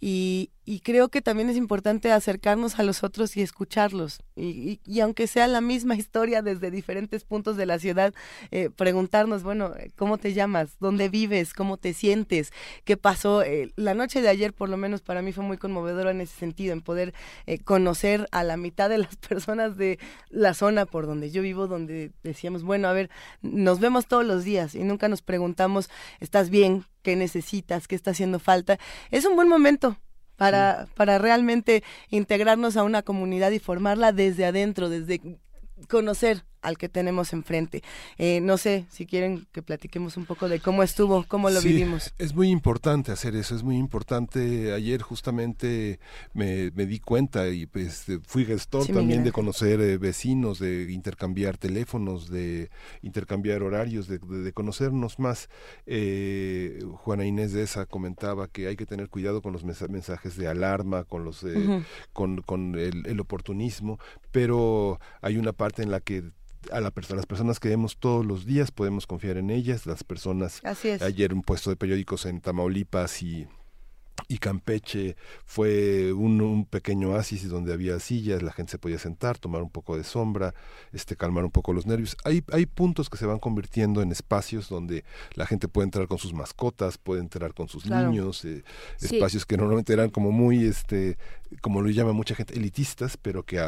[0.00, 4.20] Y, y creo que también es importante acercarnos a los otros y escucharlos.
[4.36, 8.12] Y, y, aunque sea la misma historia desde diferentes puntos de la ciudad,
[8.50, 10.76] eh, preguntarnos, bueno, ¿cómo te llamas?
[10.78, 11.54] ¿Dónde vives?
[11.54, 12.52] ¿Cómo te sientes?
[12.84, 13.42] ¿Qué pasó?
[13.42, 16.38] Eh, la noche de ayer, por lo menos para mí, fue muy conmovedora en ese
[16.38, 17.14] sentido, en poder
[17.46, 21.66] eh, conocer a la mitad de las personas de la zona por donde yo vivo,
[21.66, 23.08] donde decíamos, bueno, a ver,
[23.40, 25.88] nos vemos todos los días y nunca nos preguntamos,
[26.20, 26.84] ¿estás bien?
[27.00, 27.88] ¿Qué necesitas?
[27.88, 28.78] ¿Qué está haciendo falta?
[29.10, 29.96] Es un buen momento
[30.38, 35.20] para, para realmente integrarnos a una comunidad y formarla desde adentro, desde
[35.88, 37.82] conocer al que tenemos enfrente.
[38.18, 42.12] Eh, no sé si quieren que platiquemos un poco de cómo estuvo, cómo lo vivimos.
[42.18, 44.72] Es muy importante hacer eso, es muy importante.
[44.72, 46.00] Ayer justamente
[46.34, 52.30] me, di cuenta y pues fui gestor también de conocer eh, vecinos, de intercambiar teléfonos,
[52.30, 52.70] de
[53.02, 54.18] intercambiar horarios, de,
[54.52, 55.48] conocernos más.
[55.86, 60.48] Eh, Juana Inés de esa comentaba que hay que tener cuidado con los mensajes de
[60.48, 61.44] alarma, con los
[62.12, 63.98] con, con el, el oportunismo,
[64.32, 66.24] pero hay una parte en la que
[66.72, 70.60] a la las personas que vemos todos los días podemos confiar en ellas, las personas
[71.02, 73.46] ayer un puesto de periódicos en Tamaulipas y
[74.26, 79.38] y Campeche fue un, un, pequeño oasis donde había sillas, la gente se podía sentar,
[79.38, 80.54] tomar un poco de sombra,
[80.92, 82.16] este, calmar un poco los nervios.
[82.24, 85.04] Hay, hay puntos que se van convirtiendo en espacios donde
[85.34, 88.64] la gente puede entrar con sus mascotas, puede entrar con sus niños, eh,
[89.00, 91.16] espacios que normalmente eran como muy, este,
[91.60, 93.60] como lo llama mucha gente, elitistas, pero que,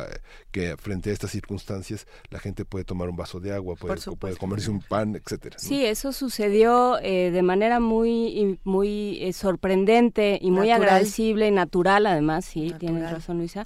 [0.51, 4.37] que frente a estas circunstancias la gente puede tomar un vaso de agua, puede, puede
[4.37, 5.59] comerse un pan, etcétera.
[5.59, 12.07] Sí, eso sucedió eh, de manera muy, muy eh, sorprendente y muy agradecible y natural,
[12.07, 13.65] además, sí, tienes razón, Luisa.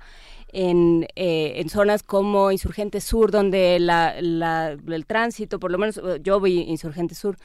[0.57, 6.41] En, eh, en, zonas como Insurgente Sur, donde la, el tránsito, por lo menos yo
[6.41, 7.39] vi Insurgente Sur,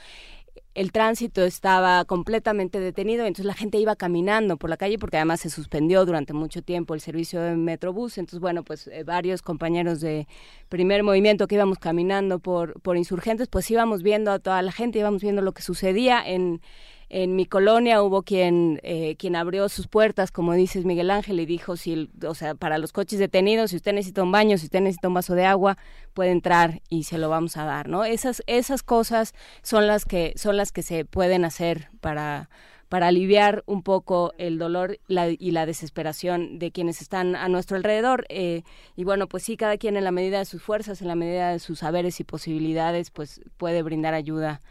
[0.76, 5.42] el tránsito estaba completamente detenido, entonces la gente iba caminando por la calle porque además
[5.42, 10.00] se suspendió durante mucho tiempo el servicio de Metrobús, entonces bueno, pues eh, varios compañeros
[10.00, 10.28] de
[10.70, 15.00] primer movimiento que íbamos caminando por, por insurgentes, pues íbamos viendo a toda la gente,
[15.00, 16.62] íbamos viendo lo que sucedía en
[17.10, 21.46] en mi colonia hubo quien, eh, quien abrió sus puertas, como dices Miguel Ángel, y
[21.48, 24.82] dijo, si, o sea, para los coches detenidos, si usted necesita un baño, si usted
[24.82, 25.78] necesita un vaso de agua,
[26.14, 28.06] puede entrar y se lo vamos a dar, ¿no?
[28.06, 29.34] Esas, esas cosas
[29.64, 32.50] son las que, son las que se pueden hacer para,
[32.90, 38.26] para aliviar un poco el dolor y la desesperación de quienes están a nuestro alrededor.
[38.30, 38.64] Eh,
[38.96, 41.52] y bueno, pues sí, cada quien en la medida de sus fuerzas, en la medida
[41.52, 44.62] de sus saberes y posibilidades, pues puede brindar ayuda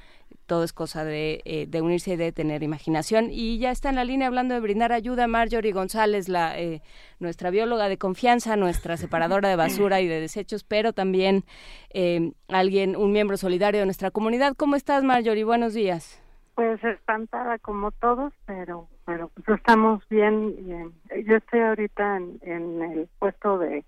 [0.49, 3.29] todo es cosa de, eh, de, unirse y de tener imaginación.
[3.31, 6.83] Y ya está en la línea hablando de brindar ayuda Marjorie González, la, eh,
[7.21, 11.45] nuestra bióloga de confianza, nuestra separadora de basura y de desechos, pero también
[11.91, 14.55] eh, alguien, un miembro solidario de nuestra comunidad.
[14.57, 15.45] ¿Cómo estás, Marjorie?
[15.45, 16.21] Buenos días.
[16.55, 20.93] Pues espantada como todos, pero pero pues estamos bien.
[21.25, 23.85] Yo estoy ahorita en, el puesto de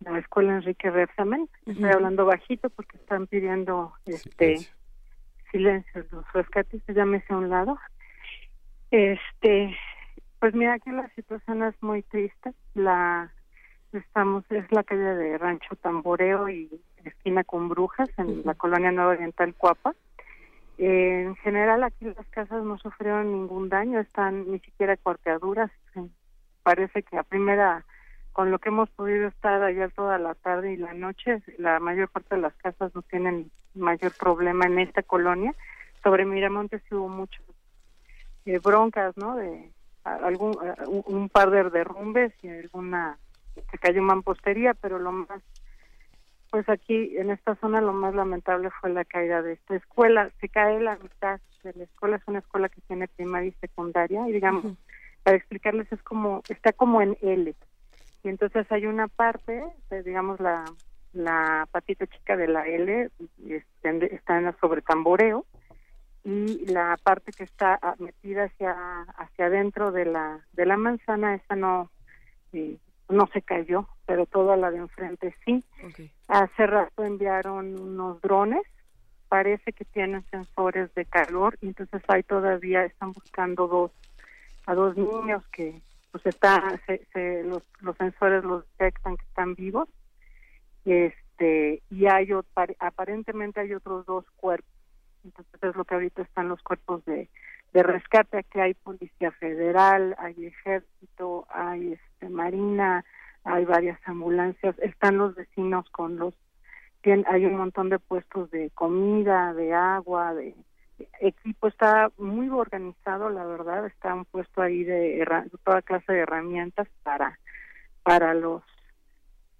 [0.00, 1.48] la escuela Enrique Repsamen.
[1.66, 4.58] Estoy hablando bajito porque están pidiendo este
[5.54, 7.78] silencio, los rescatistas, llámese a un lado.
[8.90, 9.76] Este,
[10.40, 12.52] pues mira que la situación es muy triste.
[12.74, 13.32] La
[13.92, 16.68] estamos es la calle de Rancho Tamboreo y
[17.04, 19.94] esquina con Brujas en la colonia Nueva Oriental Cuapa.
[20.78, 25.70] en general aquí las casas no sufrieron ningún daño, están ni siquiera cuarteaduras.
[26.64, 27.84] Parece que a primera
[28.34, 32.08] con lo que hemos podido estar ayer toda la tarde y la noche, la mayor
[32.08, 35.54] parte de las casas no tienen mayor problema en esta colonia.
[36.02, 37.40] Sobre Miramontes hubo muchas
[38.44, 39.36] eh, broncas, ¿no?
[39.36, 39.70] De
[40.02, 40.58] algún
[41.06, 43.18] un par de derrumbes y alguna
[43.70, 45.40] se cayó mampostería, pero lo más
[46.50, 50.30] pues aquí en esta zona lo más lamentable fue la caída de esta escuela.
[50.40, 54.28] Se cae la mitad de la escuela, es una escuela que tiene primaria y secundaria
[54.28, 54.64] y digamos,
[55.22, 57.54] para explicarles es como, está como en L
[58.24, 60.64] y entonces hay una parte, eh, digamos la,
[61.12, 63.10] la patita chica de la L
[63.46, 65.44] está en la sobre tamboreo
[66.24, 71.34] y la parte que está ah, metida hacia hacia adentro de la de la manzana
[71.34, 71.90] esa no
[72.54, 72.78] eh,
[73.10, 75.62] no se cayó pero toda la de enfrente sí.
[76.26, 78.62] Hace rato enviaron unos drones
[79.28, 83.90] parece que tienen sensores de calor y entonces ahí todavía están buscando dos
[84.64, 85.78] a dos niños que
[86.14, 89.88] pues está se, los, los sensores los detectan que están vivos.
[90.84, 92.28] Este y hay
[92.78, 94.70] aparentemente hay otros dos cuerpos.
[95.24, 97.28] Entonces es lo que ahorita están los cuerpos de,
[97.72, 98.38] de rescate.
[98.38, 103.04] Aquí hay policía federal hay ejército hay este marina
[103.42, 104.78] hay varias ambulancias.
[104.78, 106.32] Están los vecinos con los
[107.26, 110.54] hay un montón de puestos de comida de agua de
[111.20, 115.26] equipo está muy organizado, la verdad, está un puesto ahí de
[115.64, 117.38] toda clase de herramientas para
[118.02, 118.62] para los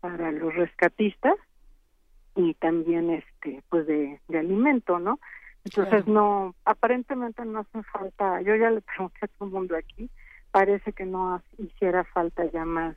[0.00, 1.34] para los rescatistas
[2.36, 5.18] y también este pues de, de alimento, ¿no?
[5.64, 10.10] Entonces no aparentemente no hace falta, yo ya le pregunté a todo el mundo aquí,
[10.50, 12.96] parece que no hiciera falta ya más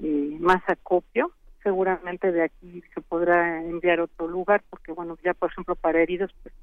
[0.00, 1.30] eh, más acopio,
[1.62, 6.02] seguramente de aquí se podrá enviar a otro lugar porque bueno, ya por ejemplo para
[6.02, 6.54] heridos pues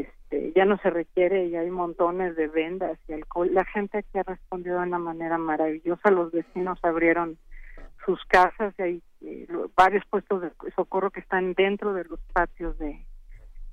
[0.00, 3.50] este, ya no se requiere y hay montones de vendas y alcohol.
[3.52, 6.10] La gente aquí ha respondido de una manera maravillosa.
[6.10, 7.38] Los vecinos abrieron
[8.04, 9.46] sus casas y hay eh,
[9.76, 13.04] varios puestos de socorro que están dentro de los patios de,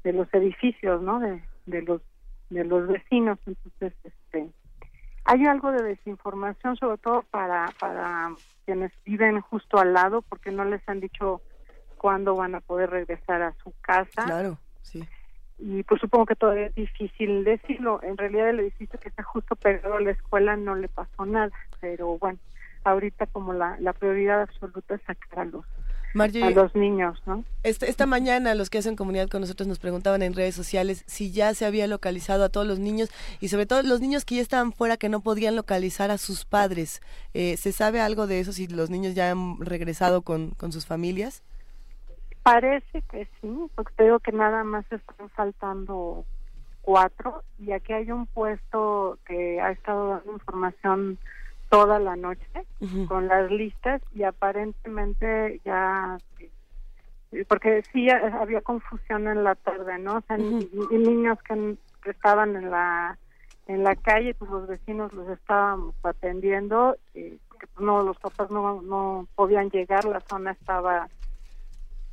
[0.03, 1.19] de los edificios, ¿no?
[1.19, 2.01] De, de los
[2.49, 4.49] de los vecinos, entonces este
[5.25, 8.33] hay algo de desinformación sobre todo para para
[8.65, 11.41] quienes viven justo al lado porque no les han dicho
[11.97, 14.25] cuándo van a poder regresar a su casa.
[14.25, 15.07] Claro, sí.
[15.59, 17.99] Y pues supongo que todavía es difícil decirlo.
[18.03, 21.51] En realidad el edificio que está justo pegado a la escuela no le pasó nada,
[21.81, 22.39] pero bueno,
[22.83, 25.65] ahorita como la, la prioridad absoluta es sacar a los
[26.15, 27.43] a los niños, ¿no?
[27.63, 31.31] Esta, esta mañana los que hacen comunidad con nosotros nos preguntaban en redes sociales si
[31.31, 33.09] ya se había localizado a todos los niños
[33.39, 36.45] y sobre todo los niños que ya estaban fuera que no podían localizar a sus
[36.45, 37.01] padres.
[37.33, 40.85] Eh, ¿Se sabe algo de eso si los niños ya han regresado con, con sus
[40.85, 41.43] familias?
[42.51, 46.25] Parece que sí, porque te digo que nada más están faltando
[46.81, 51.19] cuatro y aquí hay un puesto que ha estado dando información
[51.69, 52.47] toda la noche
[53.07, 56.17] con las listas y aparentemente ya
[57.47, 61.77] porque sí había confusión en la tarde no o sea niños que,
[62.09, 63.19] estaban en la
[63.67, 68.49] en la calle pues los vecinos los estábamos atendiendo y porque pues, no los papás
[68.49, 71.07] no no podían llegar la zona estaba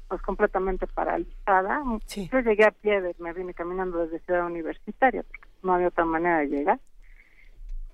[0.08, 1.82] pues completamente paralizada.
[2.06, 6.38] Yo llegué a pie me vine caminando desde Ciudad Universitaria porque no había otra manera
[6.38, 6.80] de llegar.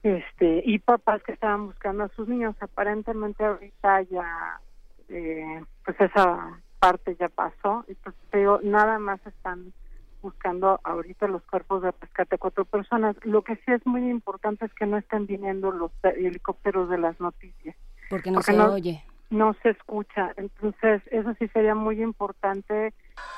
[0.02, 4.60] Este y papás que estaban buscando a sus niños aparentemente ahorita ya
[5.08, 7.84] eh, pues esa parte ya pasó.
[7.88, 9.72] Y pues digo nada más están
[10.20, 13.16] buscando ahorita los cuerpos de rescate cuatro personas.
[13.24, 17.18] Lo que sí es muy importante es que no estén viniendo los helicópteros de las
[17.20, 17.76] noticias
[18.10, 19.02] porque no se oye
[19.32, 20.32] no se escucha.
[20.36, 22.92] Entonces eso sí sería muy importante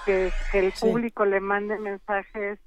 [0.05, 2.59] que, el público le mande mensajes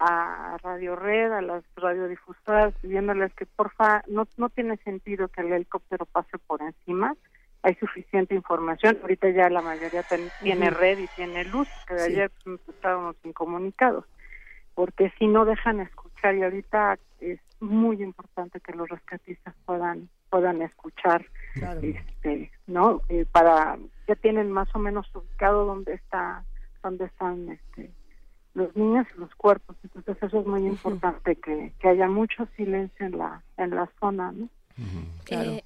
[0.00, 5.52] a Radio Red, a las radiodifusoras, pidiéndoles que porfa, no, no tiene sentido que el
[5.52, 7.14] helicóptero pase por encima,
[7.62, 10.04] hay suficiente información, ahorita ya la mayoría
[10.42, 12.32] tiene red y tiene luz, que de ayer
[12.68, 14.04] estábamos incomunicados,
[14.74, 20.60] porque si no dejan escuchar y ahorita es muy importante que los rescatistas puedan puedan
[20.62, 23.78] escuchar este no eh, para
[24.08, 26.44] ya tienen más o menos ubicado dónde está
[26.82, 27.90] dónde están este
[28.54, 29.76] los niños y los cuerpos.
[29.82, 34.32] Entonces eso es muy importante, que, que haya mucho silencio en la, en la zona.
[34.32, 34.48] ¿no?
[35.28, 35.62] Eh,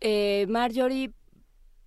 [0.00, 1.12] eh, Marjorie,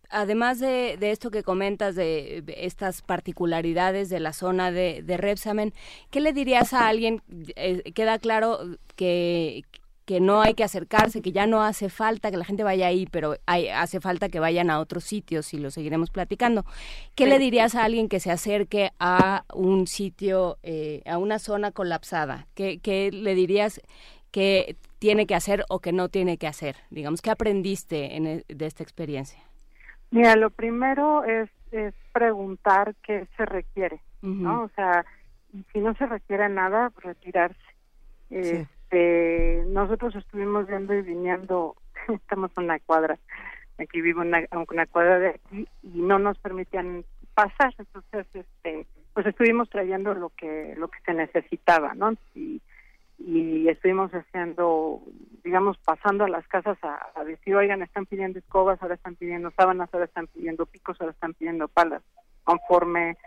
[0.09, 5.73] además de, de, esto que comentas de estas particularidades de la zona de, de Repsamen,
[6.09, 7.21] ¿qué le dirías a alguien?
[7.55, 8.59] Eh, queda claro
[8.95, 9.63] que,
[10.09, 13.05] que no hay que acercarse, que ya no hace falta que la gente vaya ahí,
[13.05, 16.65] pero hay, hace falta que vayan a otros sitios y lo seguiremos platicando.
[17.13, 21.71] ¿Qué le dirías a alguien que se acerque a un sitio, eh, a una zona
[21.71, 22.47] colapsada?
[22.55, 23.81] ¿Qué, ¿Qué, le dirías
[24.31, 26.77] que tiene que hacer o que no tiene que hacer?
[26.89, 29.39] Digamos, ¿qué aprendiste en, e, de esta experiencia?
[30.09, 34.63] Mira, lo primero es, es preguntar qué se requiere, ¿no?
[34.63, 35.05] O sea,
[35.71, 37.61] si no se requiere nada, retirarse.
[38.31, 38.65] Sí.
[38.89, 41.75] Este, nosotros estuvimos viendo y viniendo,
[42.07, 43.19] estamos en una cuadra,
[43.77, 47.05] aquí vivo una, una cuadra de aquí y no nos permitían
[47.35, 52.13] pasar, entonces este pues estuvimos trayendo lo que lo que se necesitaba, ¿no?
[52.33, 52.61] Y,
[53.19, 55.01] y estuvimos haciendo,
[55.43, 59.51] digamos, pasando a las casas a, a, decir, oigan, están pidiendo escobas, ahora están pidiendo
[59.51, 62.01] sábanas, ahora están pidiendo picos, ahora están pidiendo palas,
[62.43, 63.17] conforme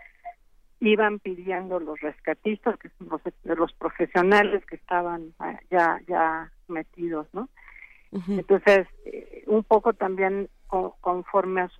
[0.89, 3.21] iban pidiendo los rescatistas, que son los,
[3.57, 5.33] los profesionales que estaban
[5.71, 7.49] ya ya metidos, ¿no?
[8.27, 11.71] Entonces, eh, un poco también conforme a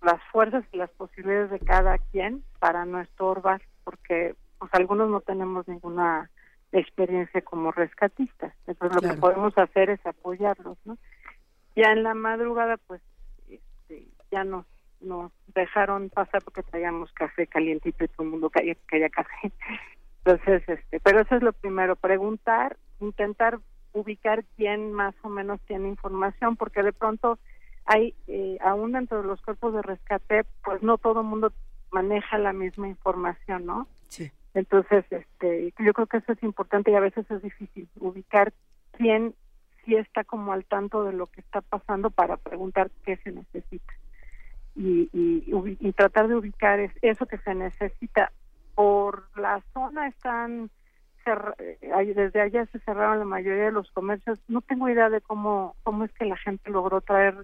[0.00, 5.20] las fuerzas y las posibilidades de cada quien para no estorbar, porque pues algunos no
[5.20, 6.30] tenemos ninguna
[6.72, 8.54] experiencia como rescatistas.
[8.66, 10.96] Entonces, lo que podemos hacer es apoyarlos, ¿no?
[11.76, 13.02] Ya en la madrugada, pues,
[13.48, 14.64] este, ya nos
[15.00, 18.76] nos dejaron pasar porque traíamos café calientito y todo el mundo quería,
[19.10, 19.52] café.
[20.24, 23.58] Entonces, este, pero eso es lo primero, preguntar, intentar
[23.92, 27.38] ubicar quién más o menos tiene información, porque de pronto
[27.84, 31.52] hay, eh, aún dentro de los cuerpos de rescate, pues no todo el mundo
[31.90, 33.88] maneja la misma información, ¿no?
[34.08, 34.30] Sí.
[34.52, 38.52] Entonces, este, yo creo que eso es importante y a veces es difícil ubicar
[38.92, 39.34] quién
[39.84, 43.94] sí está como al tanto de lo que está pasando para preguntar qué se necesita
[44.78, 48.30] y, y, tratar de ubicar eso que se necesita.
[48.74, 50.70] Por la zona están,
[51.26, 54.38] eh, desde allá se cerraron la mayoría de los comercios.
[54.46, 57.34] No tengo idea de cómo, cómo es que la gente logró traer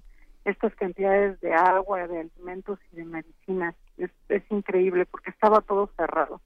[0.45, 3.75] estas cantidades de agua, de alimentos y de medicinas.
[3.97, 6.41] Es increíble porque estaba todo cerrado.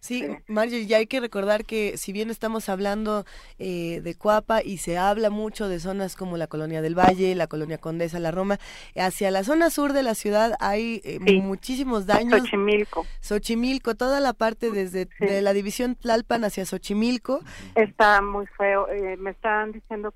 [0.00, 3.24] Sí, Mario, ya hay que recordar que si bien estamos hablando
[3.58, 7.46] eh, de Cuapa y se habla mucho de zonas como la Colonia del Valle, la
[7.46, 8.58] Colonia Condesa, la Roma,
[8.96, 12.40] hacia la zona sur de la ciudad hay eh, muchísimos daños.
[12.40, 13.06] Xochimilco.
[13.20, 17.40] Xochimilco, toda la parte desde de la división Tlalpan hacia Xochimilco.
[17.74, 18.88] Está muy feo.
[18.88, 20.12] Eh, me están diciendo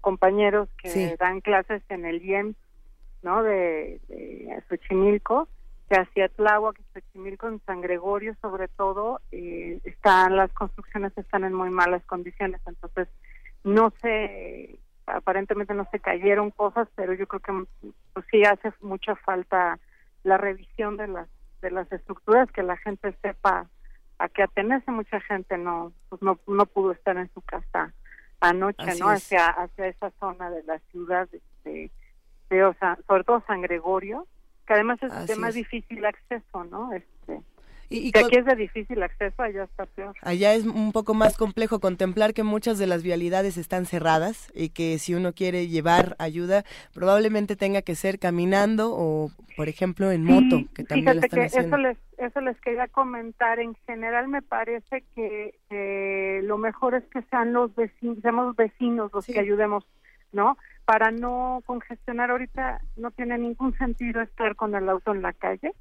[0.00, 2.54] compañeros que dan clases en el IEM,
[3.22, 3.42] ¿no?
[3.42, 5.48] De, de Xochimilco
[5.88, 11.54] que hacia Tláhuac, Xochimilco, en San Gregorio sobre todo, eh, están las construcciones están en
[11.54, 13.08] muy malas condiciones, entonces
[13.62, 19.16] no sé, aparentemente no se cayeron cosas, pero yo creo que pues, sí hace mucha
[19.16, 19.78] falta
[20.24, 21.28] la revisión de las
[21.62, 23.66] de las estructuras, que la gente sepa
[24.18, 27.92] a qué atenerse, mucha gente no pues no, no pudo estar en su casa
[28.40, 29.08] anoche, ¿no?
[29.08, 31.28] Hacia hacia esa zona de la ciudad
[31.64, 31.90] de,
[32.50, 34.26] de, o sea, sobre todo San Gregorio,
[34.66, 36.92] que además es de más difícil acceso, ¿no?
[36.92, 37.40] Este,
[37.88, 40.16] y, que aquí es de difícil acceso, allá está peor.
[40.22, 44.70] Allá es un poco más complejo contemplar que muchas de las vialidades están cerradas y
[44.70, 50.24] que si uno quiere llevar ayuda, probablemente tenga que ser caminando o, por ejemplo, en
[50.24, 53.60] moto, que también lo están Eso les, eso les quería comentar.
[53.60, 59.26] En general me parece que lo mejor es que sean los vecinos, seamos vecinos los
[59.26, 59.86] que ayudemos,
[60.32, 60.56] ¿no?
[60.86, 65.74] para no congestionar ahorita no tiene ningún sentido estar con el auto en la calle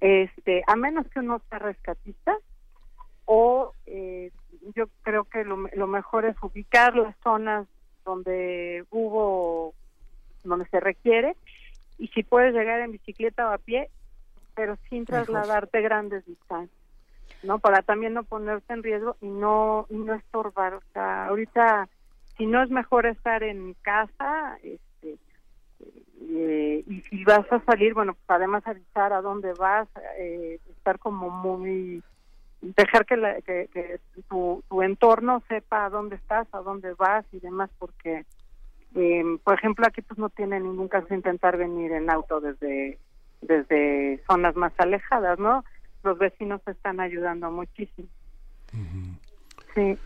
[0.00, 2.36] este a menos que uno sea rescatista
[3.24, 4.32] o eh,
[4.74, 7.68] yo creo que lo, lo, mejor es ubicar las zonas
[8.04, 9.74] donde hubo
[10.42, 11.36] donde se requiere
[11.98, 13.90] y si puedes llegar en bicicleta o a pie
[14.56, 16.82] pero sin trasladarte grandes distancias
[17.44, 21.88] no para también no ponerte en riesgo y no y no estorbar o sea ahorita
[22.36, 25.18] si no es mejor estar en casa este
[26.20, 29.88] eh, y si vas a salir bueno pues además avisar a dónde vas
[30.18, 32.02] eh, estar como muy
[32.60, 33.98] dejar que, la, que,
[34.28, 38.24] tu, tu, entorno sepa a dónde estás a dónde vas y demás porque
[38.94, 42.98] eh, por ejemplo aquí pues no tiene ningún caso intentar venir en auto desde
[43.40, 45.64] desde zonas más alejadas no
[46.04, 48.08] los vecinos están ayudando muchísimo.
[49.74, 49.96] Sí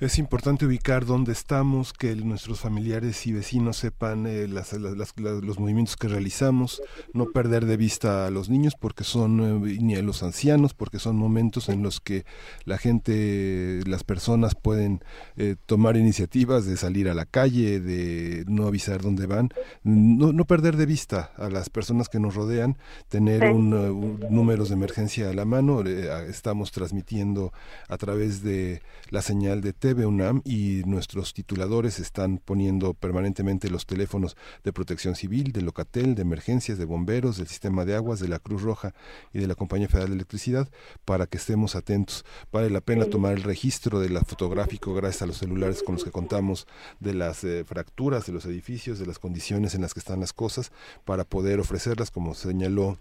[0.00, 6.08] es importante ubicar dónde estamos, que nuestros familiares y vecinos sepan eh, los movimientos que
[6.08, 10.74] realizamos, no perder de vista a los niños porque son eh, ni a los ancianos
[10.74, 12.24] porque son momentos en los que
[12.64, 15.02] la gente, las personas pueden
[15.36, 19.50] eh, tomar iniciativas de salir a la calle, de no avisar dónde van,
[19.84, 24.70] no, no perder de vista a las personas que nos rodean, tener un, un, números
[24.70, 27.52] de emergencia a la mano, estamos transmitiendo
[27.88, 33.84] a través de la señal de TV UNAM y nuestros tituladores están poniendo permanentemente los
[33.84, 38.28] teléfonos de protección civil, de Locatel, de emergencias, de bomberos, del sistema de aguas, de
[38.28, 38.94] la Cruz Roja
[39.34, 40.70] y de la Compañía Federal de Electricidad
[41.04, 42.24] para que estemos atentos.
[42.50, 46.04] Vale la pena tomar el registro de la fotográfico gracias a los celulares con los
[46.04, 46.66] que contamos
[47.00, 50.32] de las eh, fracturas de los edificios, de las condiciones en las que están las
[50.32, 50.72] cosas
[51.04, 52.96] para poder ofrecerlas como señaló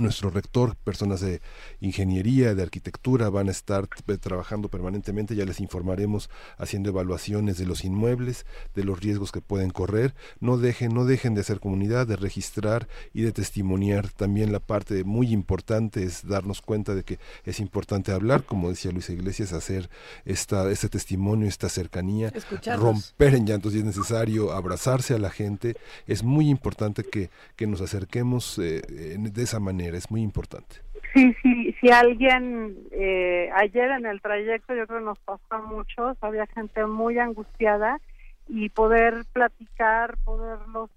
[0.00, 1.42] nuestro rector, personas de
[1.80, 7.66] ingeniería, de arquitectura, van a estar eh, trabajando permanentemente, ya les informaremos haciendo evaluaciones de
[7.66, 10.14] los inmuebles, de los riesgos que pueden correr.
[10.40, 14.08] No dejen, no dejen de hacer comunidad, de registrar y de testimoniar.
[14.08, 18.92] También la parte muy importante es darnos cuenta de que es importante hablar, como decía
[18.92, 19.90] Luisa Iglesias, hacer
[20.24, 22.32] esta, este testimonio, esta cercanía,
[22.78, 25.76] romper en llantos si es necesario, abrazarse a la gente.
[26.06, 28.80] Es muy importante que, que nos acerquemos eh,
[29.18, 30.76] de esa manera es muy importante.
[31.14, 35.58] Sí, sí, si alguien, eh, ayer en el trayecto yo creo que nos pasó a
[35.58, 38.00] muchos, había gente muy angustiada
[38.48, 40.90] y poder platicar, poderlos,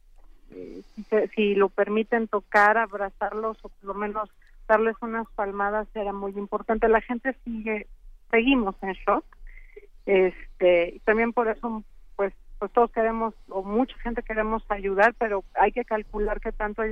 [0.51, 4.29] eh, si, si lo permiten tocar, abrazarlos o por lo menos
[4.67, 6.87] darles unas palmadas era muy importante.
[6.87, 7.87] La gente sigue,
[8.31, 9.25] seguimos en shock,
[10.05, 11.83] este, también por eso,
[12.15, 16.83] pues, pues todos queremos, o mucha gente queremos ayudar, pero hay que calcular qué tanto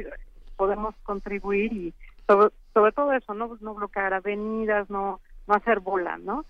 [0.56, 1.94] podemos contribuir y
[2.28, 6.46] sobre, todo eso, no no bloquear avenidas, no no hacer bola, ¿no?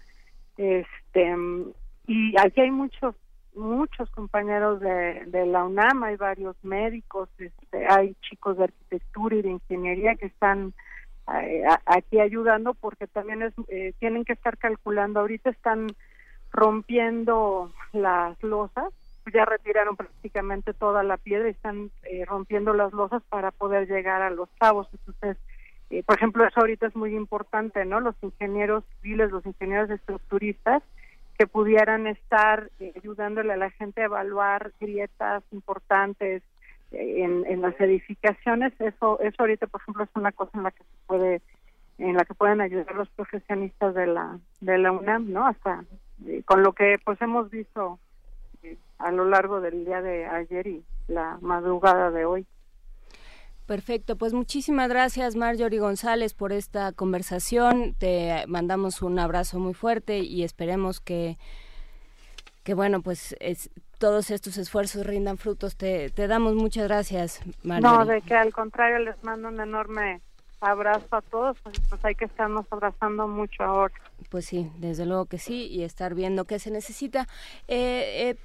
[0.58, 1.36] Este
[2.08, 3.16] y aquí hay muchos
[3.56, 9.42] muchos compañeros de, de la UNAM, hay varios médicos, este, hay chicos de arquitectura y
[9.44, 10.74] de ingeniería que están
[11.42, 15.88] eh, aquí ayudando porque también es, eh, tienen que estar calculando, ahorita están
[16.52, 18.92] rompiendo las losas
[19.32, 24.22] ya retiraron prácticamente toda la piedra y están eh, rompiendo las losas para poder llegar
[24.22, 24.88] a los cabos.
[24.92, 25.38] Entonces,
[25.90, 28.00] eh, por ejemplo, eso ahorita es muy importante, ¿no?
[28.00, 30.84] Los ingenieros civiles, los ingenieros estructuristas,
[31.38, 36.44] que pudieran estar eh, ayudándole a la gente a evaluar grietas importantes
[36.92, 38.74] en, en las edificaciones.
[38.80, 41.42] Eso, eso ahorita, por ejemplo, es una cosa en la que se puede,
[41.98, 45.48] en la que pueden ayudar los profesionistas de la de la UNAM, ¿no?
[45.48, 45.84] Hasta
[46.46, 48.00] con lo que pues hemos visto
[48.98, 52.46] a lo largo del día de ayer y la madrugada de hoy.
[53.66, 57.96] Perfecto, pues muchísimas gracias Marjorie González por esta conversación.
[57.98, 61.38] Te mandamos un abrazo muy fuerte y esperemos que,
[62.64, 65.78] que bueno, pues es, todos estos esfuerzos rindan frutos.
[65.78, 67.98] Te, te damos muchas gracias, Marjorie.
[67.98, 70.22] No, de que al contrario les mando un enorme
[70.60, 73.94] abrazo a todos, pues, pues hay que estarnos abrazando mucho ahora.
[74.30, 77.28] Pues sí, desde luego que sí, y estar viendo qué se necesita.
[77.68, 78.36] Eh, eh,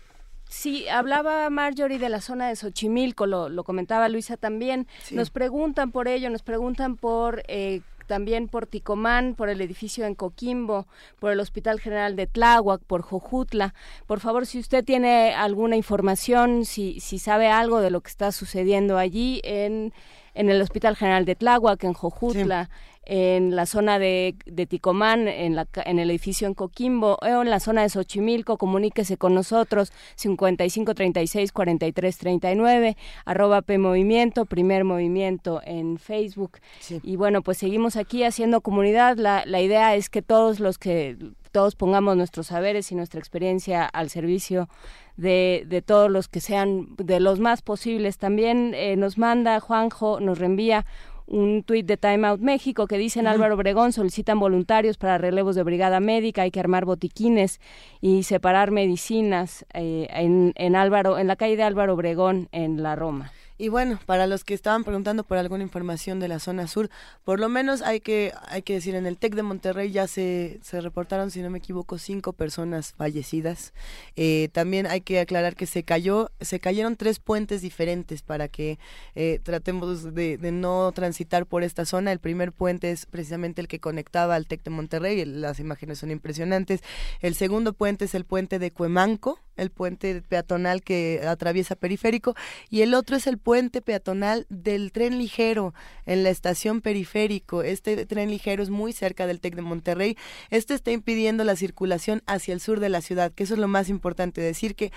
[0.49, 4.87] Sí, hablaba Marjorie de la zona de Xochimilco, lo, lo comentaba Luisa también.
[5.11, 10.17] Nos preguntan por ello, nos preguntan por eh, también por Ticomán, por el edificio en
[10.17, 10.89] Coquimbo,
[11.21, 13.75] por el Hospital General de Tláhuac, por Jojutla.
[14.07, 18.33] Por favor, si usted tiene alguna información, si, si sabe algo de lo que está
[18.33, 19.93] sucediendo allí en,
[20.35, 22.71] en el Hospital General de Tláhuac, en Jojutla,
[23.09, 27.49] en la zona de, de Ticomán, en, la, en el edificio en Coquimbo o en
[27.49, 34.85] la zona de Xochimilco, comuníquese con nosotros 55 36 43 39, arroba P Movimiento, primer
[34.85, 36.59] movimiento en Facebook.
[37.03, 39.17] Y bueno, pues seguimos aquí haciendo comunidad.
[39.17, 41.17] La, la idea es que todos los que
[41.51, 44.69] todos pongamos nuestros saberes y nuestra experiencia al servicio
[45.17, 48.19] de, de todos los que sean, de los más posibles.
[48.19, 50.85] También eh, nos manda Juanjo, nos reenvía
[51.29, 55.63] un tuit de Time Out México que dicen Álvaro Obregón solicitan voluntarios para relevos de
[55.63, 57.61] brigada médica, hay que armar botiquines
[58.01, 62.97] y separar medicinas eh, en, en Álvaro, en la calle de Álvaro Obregón en la
[62.97, 63.33] Roma.
[63.61, 66.91] Y bueno, para los que estaban preguntando por alguna información de la zona sur,
[67.25, 70.61] por lo menos hay que hay que decir en el TEC de Monterrey ya se,
[70.63, 73.73] se reportaron, si no me equivoco, cinco personas fallecidas.
[74.15, 78.79] Eh, también hay que aclarar que se cayó, se cayeron tres puentes diferentes para que
[79.17, 82.13] eh, tratemos de, no transitar por esta zona.
[82.13, 86.13] El primer puente es precisamente el que conectaba al TEC de Monterrey, las imágenes son
[86.13, 86.81] impresionantes.
[87.21, 92.35] El segundo puente es el puente de Cuemanco, el puente peatonal que atraviesa periférico,
[92.71, 95.75] y el otro es el puente peatonal del tren ligero
[96.07, 97.63] en la estación periférico.
[97.63, 100.17] Este tren ligero es muy cerca del TEC de Monterrey.
[100.51, 103.69] Este está impidiendo la circulación hacia el sur de la ciudad, que eso es lo
[103.69, 104.93] más importante, decir que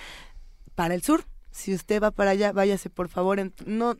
[0.76, 3.98] para el sur, si usted va para allá, váyase por favor, en, no,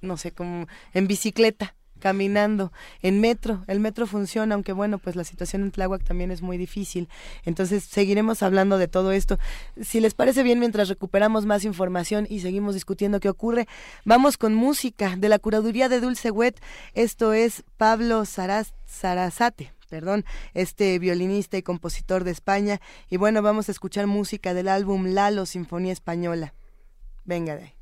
[0.00, 5.22] no sé, como en bicicleta, caminando, en metro, el metro funciona, aunque bueno, pues la
[5.22, 7.08] situación en Tláhuac también es muy difícil.
[7.44, 9.38] Entonces seguiremos hablando de todo esto.
[9.80, 13.68] Si les parece bien, mientras recuperamos más información y seguimos discutiendo qué ocurre,
[14.04, 16.60] vamos con música de la curaduría de Dulce Wet.
[16.94, 20.24] Esto es Pablo Saraz, Sarazate perdón,
[20.54, 22.80] este violinista y compositor de España.
[23.10, 26.54] Y bueno, vamos a escuchar música del álbum Lalo, Sinfonía Española.
[27.26, 27.81] Venga de ahí.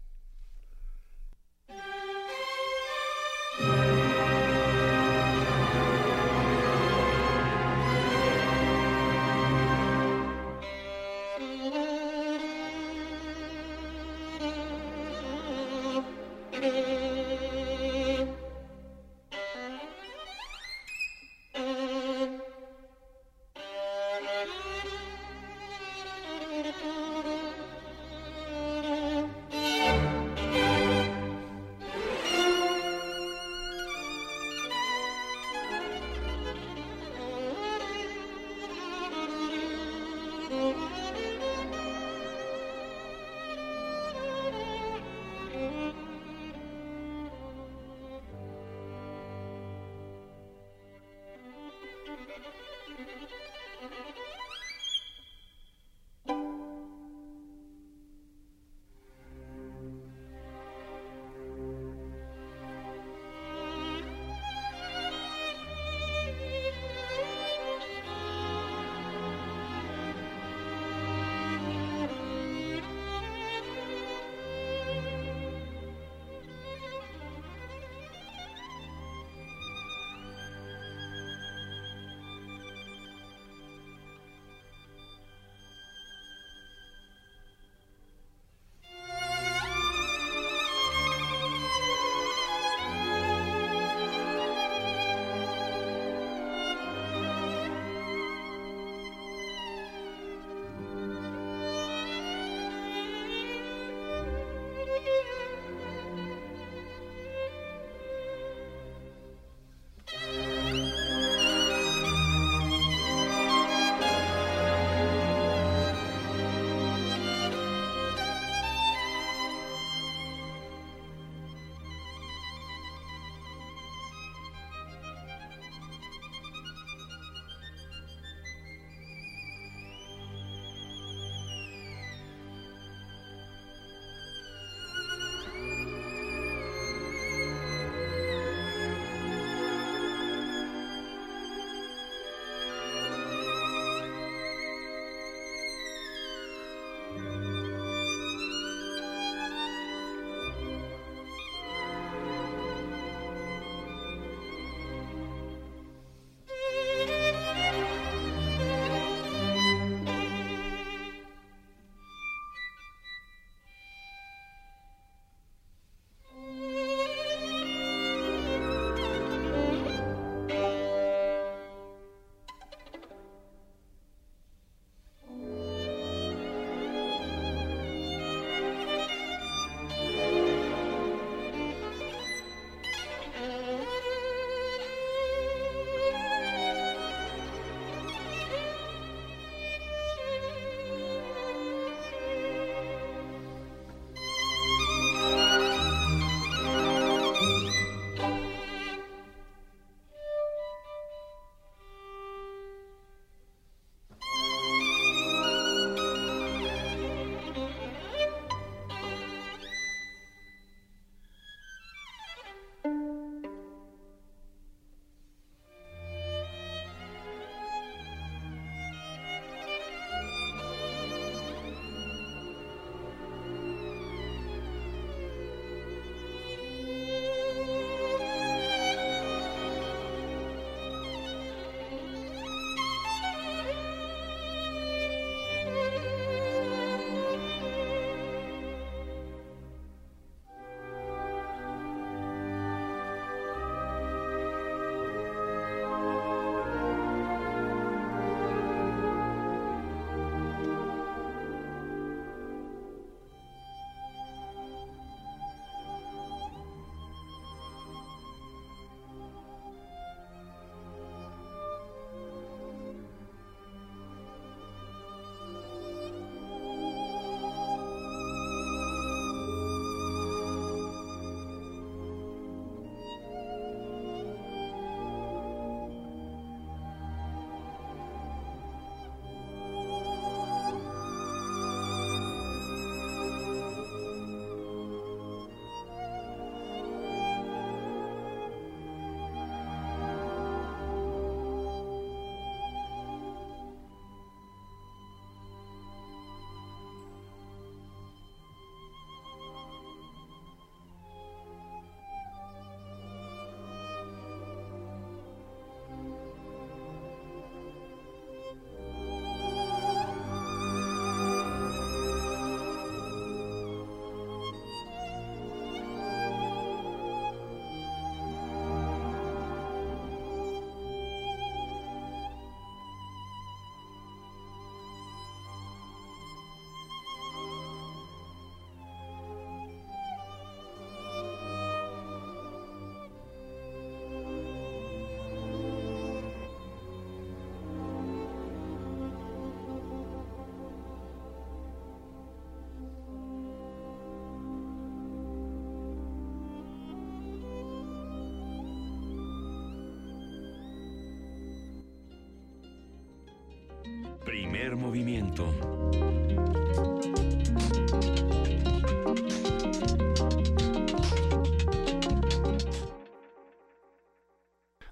[354.76, 356.19] Movimiento.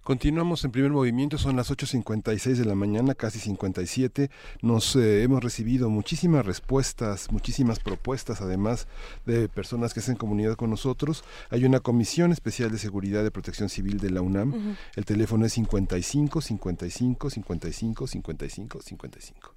[0.09, 4.30] Continuamos en primer movimiento, son las 8.56 de la mañana, casi 57.
[4.62, 8.89] Nos eh, hemos recibido muchísimas respuestas, muchísimas propuestas, además
[9.26, 11.24] de personas que hacen comunidad con nosotros.
[11.51, 14.78] Hay una comisión especial de seguridad de protección civil de la UNAM.
[14.97, 19.55] El teléfono es 55 55 55 55 55.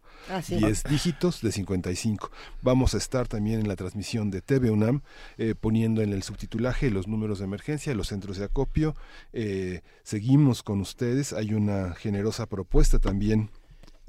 [0.48, 2.30] 10 dígitos de 55.
[2.62, 5.02] Vamos a estar también en la transmisión de TV UNAM
[5.38, 8.96] eh, poniendo en el subtitulaje los números de emergencia, los centros de acopio.
[9.34, 11.34] Eh, seguimos con ustedes.
[11.34, 13.52] Hay una generosa propuesta también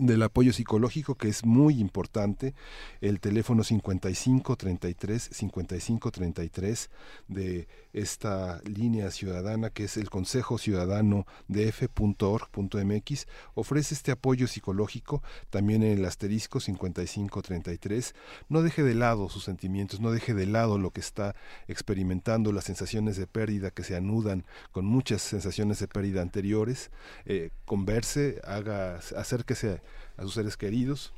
[0.07, 2.55] del apoyo psicológico que es muy importante
[3.01, 6.91] el teléfono 55 33 55 33
[7.29, 15.23] de esta línea ciudadana que es el Consejo Ciudadano de F.org.mx ofrece este apoyo psicológico
[15.51, 18.15] también en el asterisco 55 33
[18.49, 21.35] no deje de lado sus sentimientos no deje de lado lo que está
[21.69, 26.91] experimentando las sensaciones de pérdida que se anudan con muchas sensaciones de pérdida anteriores.
[27.25, 29.81] Eh, converse haga acérquese
[30.17, 31.13] a sus seres queridos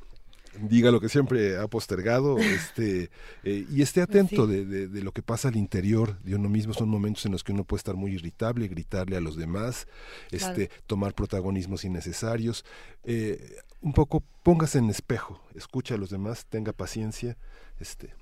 [0.61, 3.09] diga lo que siempre ha postergado este
[3.43, 6.73] eh, y esté atento de, de, lo que pasa al interior de uno mismo.
[6.73, 9.87] Son momentos en los que uno puede estar muy irritable gritarle a los demás
[10.31, 12.65] este tomar protagonismos innecesarios.
[13.03, 17.37] Eh, un poco póngase en espejo escucha a los demás tenga paciencia
[17.79, 18.15] este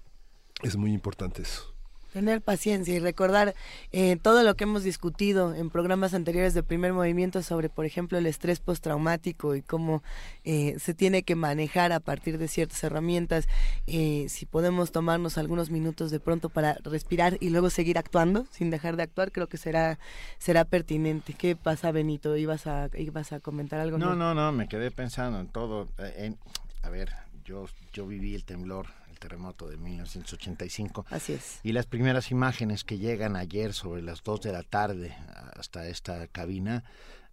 [0.61, 1.72] es muy importante eso
[2.13, 3.55] Tener paciencia y recordar
[3.91, 8.19] eh, todo lo que hemos discutido en programas anteriores de primer movimiento sobre, por ejemplo,
[8.19, 10.03] el estrés postraumático y cómo
[10.43, 13.47] eh, se tiene que manejar a partir de ciertas herramientas.
[13.87, 18.69] Eh, si podemos tomarnos algunos minutos de pronto para respirar y luego seguir actuando sin
[18.69, 19.97] dejar de actuar, creo que será
[20.37, 21.33] será pertinente.
[21.33, 22.37] ¿Qué pasa, Benito?
[22.37, 23.97] ¿Ibas a, ibas a comentar algo?
[23.97, 25.87] No, no, no, me quedé pensando en todo.
[25.97, 26.37] En,
[26.83, 27.09] a ver,
[27.43, 28.85] yo, yo viví el temblor
[29.23, 31.05] terremoto de 1985.
[31.09, 31.59] Así es.
[31.63, 35.15] Y las primeras imágenes que llegan ayer sobre las 2 de la tarde
[35.55, 36.83] hasta esta cabina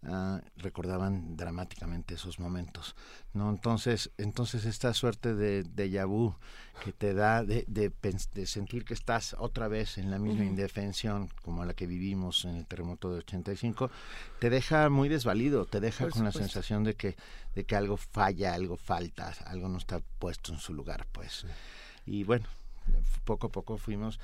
[0.02, 2.94] uh, recordaban dramáticamente esos momentos.
[3.32, 6.34] no Entonces, entonces esta suerte de déjà vu
[6.84, 7.92] que te da de, de,
[8.34, 12.56] de, sentir que estás otra vez en la misma indefensión como la que vivimos en
[12.56, 13.90] el terremoto de 85,
[14.38, 17.16] te deja muy desvalido, te deja con la sensación de que,
[17.54, 21.44] de que algo falla, algo falta, algo no está puesto en su lugar, pues.
[22.11, 22.47] Y bueno,
[23.24, 24.19] poco a poco fuimos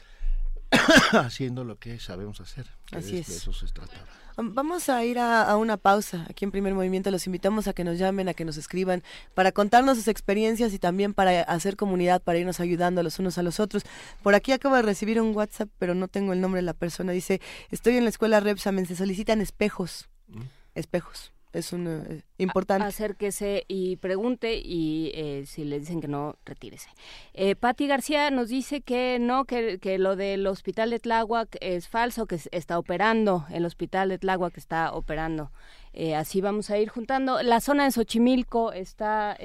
[1.12, 2.66] haciendo lo que sabemos hacer.
[2.90, 3.28] Así es.
[3.28, 4.04] De eso se trataba.
[4.38, 7.12] Vamos a ir a, una pausa aquí en Primer Movimiento.
[7.12, 9.04] Los invitamos a que nos llamen, a que nos escriban,
[9.34, 13.44] para contarnos sus experiencias y también para hacer comunidad, para irnos ayudando los unos a
[13.44, 13.84] los otros.
[14.20, 17.12] Por aquí acabo de recibir un WhatsApp, pero no tengo el nombre de la persona.
[17.12, 17.40] Dice,
[17.70, 20.08] estoy en la escuela Repsamen, se solicitan espejos.
[20.26, 20.42] Mm.
[20.74, 22.86] Espejos es un eh, importante.
[22.86, 26.90] acérquese y pregunte y eh, si le dicen que no, retírese.
[27.32, 31.88] Eh, Patti García nos dice que no, que, que, lo del hospital de Tláhuac es
[31.88, 35.50] falso, que está operando, el hospital de Tláhuac está operando.
[35.94, 37.42] Eh, así vamos a ir juntando.
[37.42, 39.38] La zona de Xochimilco está,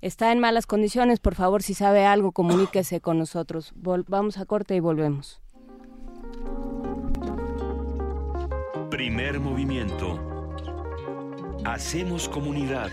[0.00, 1.20] está en malas condiciones.
[1.20, 3.72] Por favor, si sabe algo, comuníquese con nosotros.
[3.76, 5.40] vamos a corte y volvemos.
[8.90, 10.37] Primer movimiento
[11.64, 12.90] Hacemos comunidad.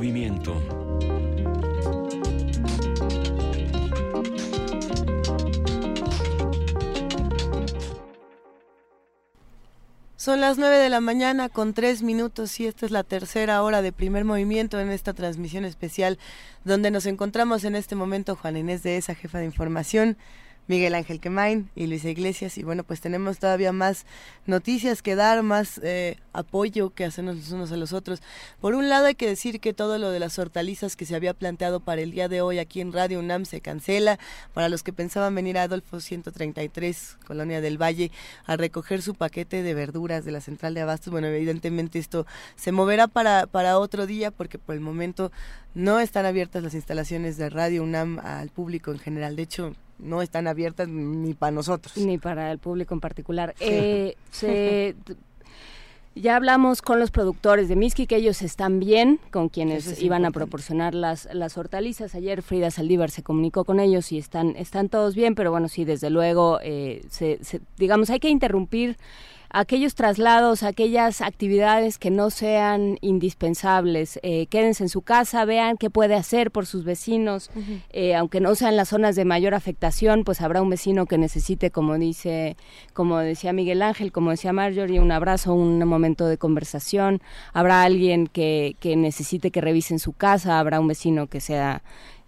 [0.00, 0.54] Movimiento.
[10.16, 13.82] Son las 9 de la mañana con 3 minutos y esta es la tercera hora
[13.82, 16.18] de primer movimiento en esta transmisión especial
[16.64, 20.16] donde nos encontramos en este momento Juan Inés de esa jefa de información,
[20.70, 22.56] Miguel Ángel Quemain y Luisa Iglesias.
[22.56, 24.06] Y bueno, pues tenemos todavía más
[24.46, 28.22] noticias que dar, más eh, apoyo que hacernos los unos a los otros.
[28.60, 31.34] Por un lado hay que decir que todo lo de las hortalizas que se había
[31.34, 34.20] planteado para el día de hoy aquí en Radio UNAM se cancela.
[34.54, 38.12] Para los que pensaban venir a Adolfo 133, Colonia del Valle,
[38.46, 42.70] a recoger su paquete de verduras de la central de abastos, bueno, evidentemente esto se
[42.70, 45.32] moverá para, para otro día porque por el momento
[45.74, 49.34] no están abiertas las instalaciones de Radio UNAM al público en general.
[49.34, 51.96] De hecho, no están abiertas ni para nosotros.
[51.96, 53.54] Ni para el público en particular.
[53.60, 54.16] Eh,
[56.14, 60.30] ya hablamos con los productores de Miski, que ellos están bien, con quienes iban a
[60.30, 62.14] proporcionar las, las hortalizas.
[62.14, 65.84] Ayer Frida Saldívar se comunicó con ellos y están, están todos bien, pero bueno, sí,
[65.84, 67.38] desde luego, eh, se,
[67.78, 68.96] digamos, hay que interrumpir
[69.50, 74.18] aquellos traslados, aquellas actividades que no sean indispensables.
[74.22, 77.50] Eh, quédense en su casa, vean qué puede hacer por sus vecinos,
[77.90, 81.70] eh, aunque no sean las zonas de mayor afectación, pues habrá un vecino que necesite,
[81.70, 82.56] como dice,
[82.94, 87.20] como decía Miguel Ángel, como decía Marjorie, un abrazo, un momento de conversación.
[87.52, 91.82] Habrá alguien que, que necesite que revisen su casa, habrá un vecino que sea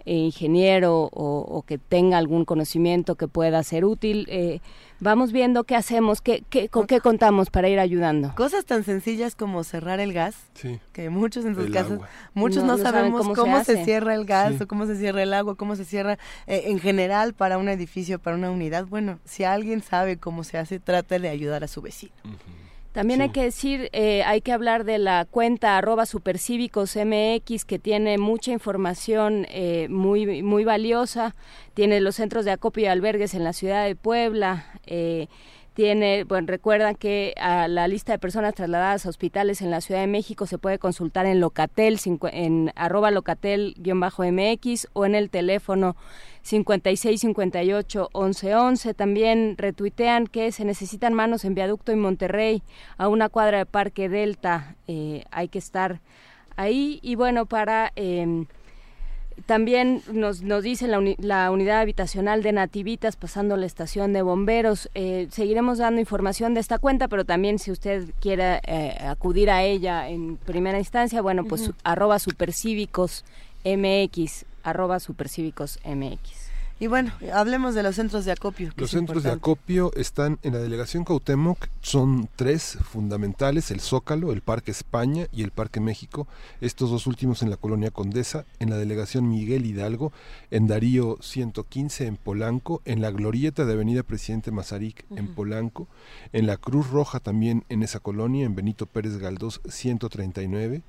[0.04, 4.26] eh, ingeniero o, que tenga algún conocimiento que pueda ser útil.
[4.28, 4.58] Eh,
[5.02, 8.32] vamos viendo qué hacemos, qué, qué, con qué contamos para ir ayudando.
[8.36, 10.36] Cosas tan sencillas como cerrar el gas,
[10.92, 11.98] que muchos en sus casas,
[12.34, 15.74] muchos no, sabemos cómo, se, cierra el gas o cómo se cierra el agua, cómo
[15.74, 18.86] se cierra eh, en general para un edificio, para una unidad.
[18.86, 22.12] Bueno, si alguien sabe cómo se hace, trate de ayudar a su vecino.
[22.92, 27.78] También hay que decir, eh, hay que hablar de la cuenta arroba supercívicos MX que
[27.78, 31.34] tiene mucha información eh, muy, muy valiosa.
[31.72, 34.66] Tiene los centros de acopio y albergues en la ciudad de Puebla.
[34.86, 35.28] Eh,
[35.72, 40.02] tiene, bueno, recuerdan que a la lista de personas trasladadas a hospitales en la Ciudad
[40.02, 41.98] de México se puede consultar en Locatel,
[42.30, 45.96] en arroba locatel-mx o en el teléfono
[46.42, 48.94] 56 58 11 11.
[48.94, 52.62] También retuitean que se necesitan manos en Viaducto y Monterrey,
[52.98, 54.76] a una cuadra de Parque Delta.
[54.86, 56.00] Eh, hay que estar
[56.56, 56.98] ahí.
[57.02, 57.92] Y bueno, para.
[57.96, 58.46] Eh,
[59.46, 64.90] también nos, nos dice la, la, unidad habitacional de Nativitas pasando la estación de bomberos.
[64.94, 69.62] Eh, seguiremos dando información de esta cuenta, pero también si usted quiere eh, acudir a
[69.62, 73.24] ella en primera instancia, bueno, pues arroba supercívicos
[73.64, 76.51] MX, arroba supercívicos MX.
[76.82, 78.72] Y bueno, hablemos de los centros de acopio.
[78.74, 84.40] Los centros de acopio están en la delegación Cautemoc, son tres fundamentales, el Zócalo, el
[84.40, 86.26] Parque España y el Parque México,
[86.60, 90.12] estos dos últimos en la colonia Condesa, en la delegación Miguel Hidalgo,
[90.50, 95.86] en Darío 115 en Polanco, en la glorieta de Avenida Presidente Mazarik en Polanco,
[96.32, 100.82] en la Cruz Roja también en esa colonia, en Benito Pérez Galdós 139,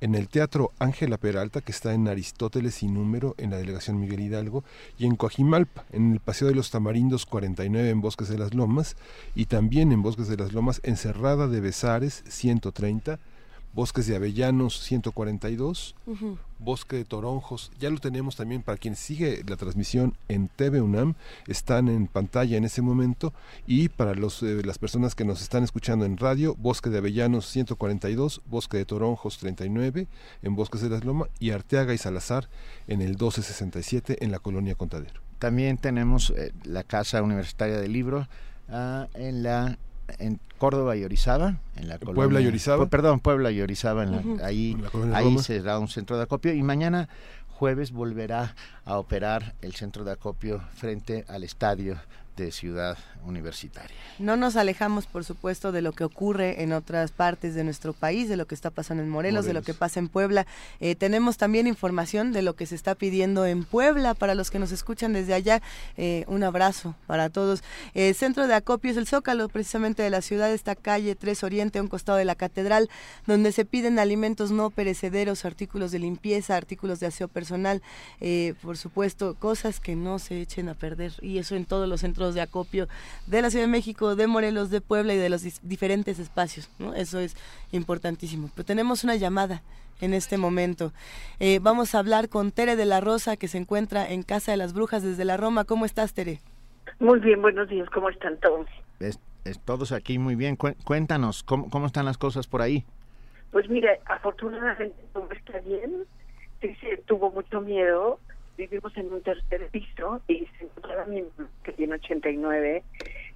[0.00, 4.20] en el Teatro Ángela Peralta, que está en Aristóteles y Número, en la delegación Miguel
[4.20, 4.64] Hidalgo,
[4.98, 8.96] y en Coajimalpa, en el Paseo de los Tamarindos 49 en Bosques de las Lomas,
[9.34, 13.18] y también en Bosques de las Lomas, en Cerrada de Besares 130,
[13.74, 15.94] Bosques de Avellanos 142,
[16.58, 21.14] Bosque de Toronjos, ya lo tenemos también para quien sigue la transmisión en TV UNAM,
[21.46, 23.34] están en pantalla en ese momento
[23.66, 27.46] y para los, eh, las personas que nos están escuchando en radio, Bosque de Avellanos
[27.48, 30.06] 142, Bosque de Toronjos 39
[30.42, 32.48] en Bosques de las Lomas y Arteaga y Salazar
[32.88, 35.25] en el 1267 en la colonia Contadero.
[35.38, 38.26] También tenemos eh, la Casa Universitaria del Libro
[38.68, 39.78] ah, en la
[40.18, 42.86] en Córdoba y Orizaba, en la Puebla y Orizaba.
[42.86, 44.06] perdón, Puebla y Orizaba,
[44.42, 44.76] ahí,
[45.12, 47.08] ahí será un centro de acopio y mañana
[47.48, 48.54] jueves volverá
[48.84, 51.96] a operar el centro de acopio frente al estadio
[52.36, 53.96] de Ciudad Universitaria.
[54.18, 58.28] No nos alejamos, por supuesto, de lo que ocurre en otras partes de nuestro país,
[58.28, 60.46] de lo que está pasando en Morelos, de lo que pasa en Puebla.
[60.80, 64.58] Eh, tenemos también información de lo que se está pidiendo en Puebla para los que
[64.58, 65.60] nos escuchan desde allá.
[65.96, 67.62] Eh, un abrazo para todos.
[67.94, 71.78] El centro de acopio es el Zócalo, precisamente de la ciudad, esta calle 3 Oriente,
[71.78, 72.88] a un costado de la catedral,
[73.26, 77.82] donde se piden alimentos no perecederos, artículos de limpieza, artículos de aseo personal,
[78.20, 81.12] eh, por supuesto, cosas que no se echen a perder.
[81.20, 82.88] Y eso en todos los centros de acopio
[83.26, 86.70] de la Ciudad de México, de Morelos, de Puebla y de los diferentes espacios.
[86.78, 86.94] ¿no?
[86.94, 87.36] Eso es
[87.72, 88.50] importantísimo.
[88.54, 89.62] Pero tenemos una llamada
[90.00, 90.92] en este momento.
[91.40, 94.56] Eh, vamos a hablar con Tere de la Rosa, que se encuentra en Casa de
[94.56, 95.64] las Brujas desde la Roma.
[95.64, 96.40] ¿Cómo estás, Tere?
[96.98, 97.88] Muy bien, buenos días.
[97.90, 98.66] ¿Cómo están todos?
[99.64, 100.56] todos aquí muy bien.
[100.56, 102.84] Cuéntanos, ¿cómo, ¿cómo están las cosas por ahí?
[103.52, 106.04] Pues mira, afortunadamente todo está bien.
[106.60, 108.18] Sí, sí, tuvo mucho miedo.
[108.56, 112.82] Vivimos en un tercer piso y se encontraba mi mamá, que tiene 89,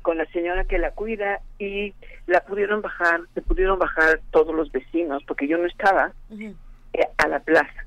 [0.03, 1.93] con la señora que la cuida y
[2.27, 7.29] la pudieron bajar, se pudieron bajar todos los vecinos, porque yo no estaba, eh, a
[7.29, 7.87] la plaza.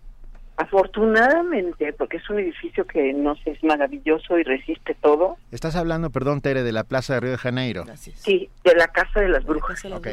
[0.56, 5.38] Afortunadamente, porque es un edificio que no sé, es maravilloso y resiste todo.
[5.52, 7.86] Estás hablando, perdón, Tere, de la Plaza de Río de Janeiro.
[7.96, 9.82] Sí, de la Casa de las Brujas.
[9.82, 10.08] de las Ok.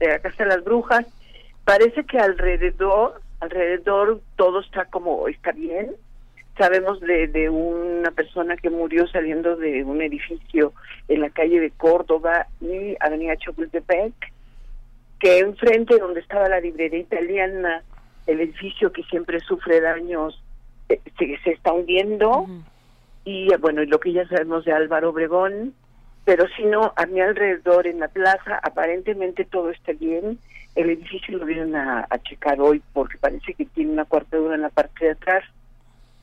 [0.00, 1.06] De la Casa de las Brujas.
[1.64, 5.94] Parece que alrededor, alrededor todo está como, está bien.
[6.58, 10.72] Sabemos de, de una persona que murió saliendo de un edificio
[11.08, 14.14] en la calle de Córdoba y Avenida Chapultepec,
[15.20, 17.82] que enfrente donde estaba la librería italiana,
[18.26, 20.42] el edificio que siempre sufre daños,
[20.88, 22.46] eh, se, se está hundiendo.
[23.24, 25.74] Y eh, bueno, y lo que ya sabemos de Álvaro Obregón,
[26.24, 30.38] pero si no, a mi alrededor en la plaza, aparentemente todo está bien.
[30.74, 34.62] El edificio lo vienen a, a checar hoy porque parece que tiene una cuartadura en
[34.62, 35.44] la parte de atrás.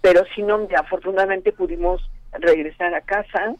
[0.04, 2.02] Pero si no, afortunadamente pudimos
[2.34, 3.56] regresar a casa.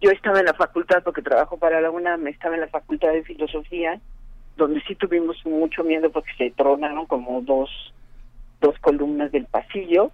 [0.00, 3.22] Yo estaba en la facultad porque trabajo para la UNAM, estaba en la facultad de
[3.22, 4.00] filosofía,
[4.56, 7.70] donde sí tuvimos mucho miedo porque se tronaron como dos,
[8.60, 10.10] dos columnas del pasillo,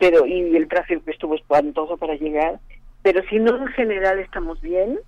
[0.00, 2.58] pero y el tráfico estuvo espantoso para llegar.
[3.02, 4.98] Pero si no, en general estamos bien.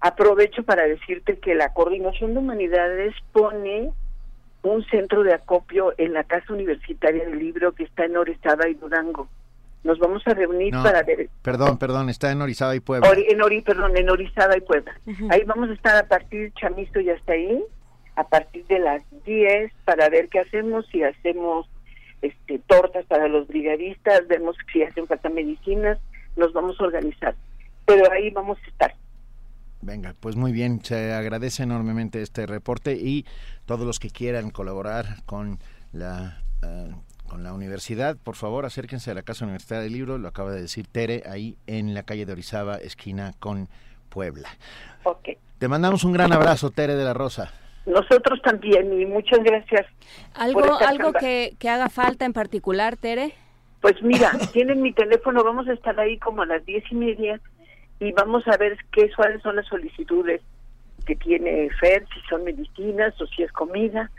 [0.00, 3.90] Aprovecho para decirte que la Coordinación de Humanidades pone
[4.62, 8.74] un centro de acopio en la Casa Universitaria del Libro que está en Orizaba y
[8.74, 9.28] Durango.
[9.82, 13.08] Nos vamos a reunir No, para ver Perdón, perdón, está en Orizaba y Puebla.
[13.10, 14.92] Ori- en Ori, perdón, en Orizaba y Puebla.
[15.30, 17.62] Ahí vamos a estar a partir, Chamisto ya está ahí,
[18.16, 21.66] a partir de las 10 para ver qué hacemos, si hacemos
[22.20, 25.98] este tortas para los brigadistas, vemos si hacen falta medicinas,
[26.36, 27.34] nos vamos a organizar.
[27.86, 28.94] Pero ahí vamos a estar.
[29.82, 33.24] Venga, pues muy bien, se agradece enormemente este reporte y
[33.64, 35.58] todos los que quieran colaborar con
[35.92, 36.92] la eh,
[37.30, 40.62] con la universidad, por favor acérquense a la Casa Universitaria del Libro, lo acaba de
[40.62, 43.68] decir Tere, ahí en la calle de Orizaba, esquina con
[44.08, 44.48] Puebla.
[45.04, 45.28] Ok.
[45.58, 47.52] Te mandamos un gran abrazo, Tere de la Rosa.
[47.86, 49.86] Nosotros también y muchas gracias.
[50.34, 53.32] ¿Algo, algo que, que haga falta en particular, Tere?
[53.80, 57.40] Pues mira, tienen mi teléfono, vamos a estar ahí como a las diez y media
[58.00, 60.40] y vamos a ver qué cuáles son las solicitudes
[61.06, 64.10] que tiene FED, si son medicinas o si es comida,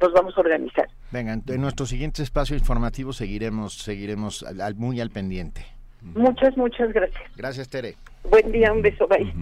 [0.00, 0.88] nos vamos a organizar.
[1.10, 5.64] Venga, en nuestro siguiente espacio informativo seguiremos seguiremos al- al- muy al pendiente.
[6.00, 7.22] Muchas, muchas gracias.
[7.36, 7.96] Gracias, Tere.
[8.30, 9.32] Buen día, un beso, bye.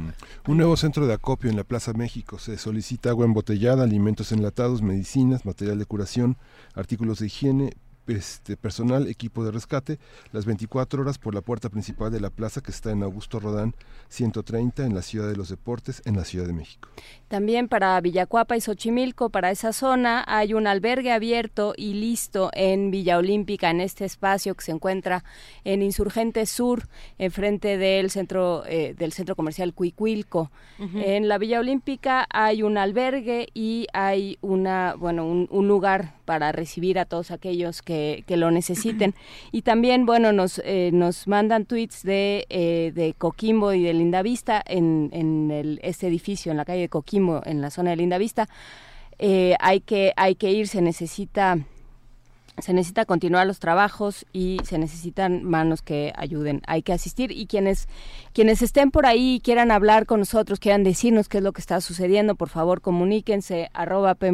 [0.47, 2.39] Un nuevo centro de acopio en la Plaza México.
[2.39, 6.37] Se solicita agua embotellada, alimentos enlatados, medicinas, material de curación,
[6.75, 7.73] artículos de higiene,
[8.09, 9.99] este, personal, equipo de rescate,
[10.33, 13.75] las 24 horas por la puerta principal de la plaza que está en Augusto Rodán
[14.09, 16.89] 130 en la Ciudad de los Deportes, en la Ciudad de México.
[17.29, 22.91] También para Villacuapa y Xochimilco, para esa zona, hay un albergue abierto y listo en
[22.91, 25.25] Villa Olímpica, en este espacio que se encuentra
[25.65, 26.89] en Insurgente Sur,
[27.19, 30.51] enfrente del centro, eh, del centro comercial Cuicuilco.
[30.79, 36.53] En la Villa Olímpica hay un albergue y hay una, bueno, un, un lugar para
[36.53, 39.15] recibir a todos aquellos que, que lo necesiten.
[39.53, 44.63] Y también, bueno, nos, eh, nos mandan tweets de, eh, de Coquimbo y de Lindavista
[44.67, 48.49] en, en el, este edificio, en la calle de Coquimbo, en la zona de Lindavista.
[49.19, 51.59] Eh, hay, que, hay que ir, se necesita
[52.59, 56.63] se necesita continuar los trabajos y se necesitan manos que ayuden.
[56.67, 57.89] Hay que asistir y quienes
[58.33, 61.61] quienes estén por ahí y quieran hablar con nosotros, quieran decirnos qué es lo que
[61.61, 64.33] está sucediendo, por favor comuníquense arroba P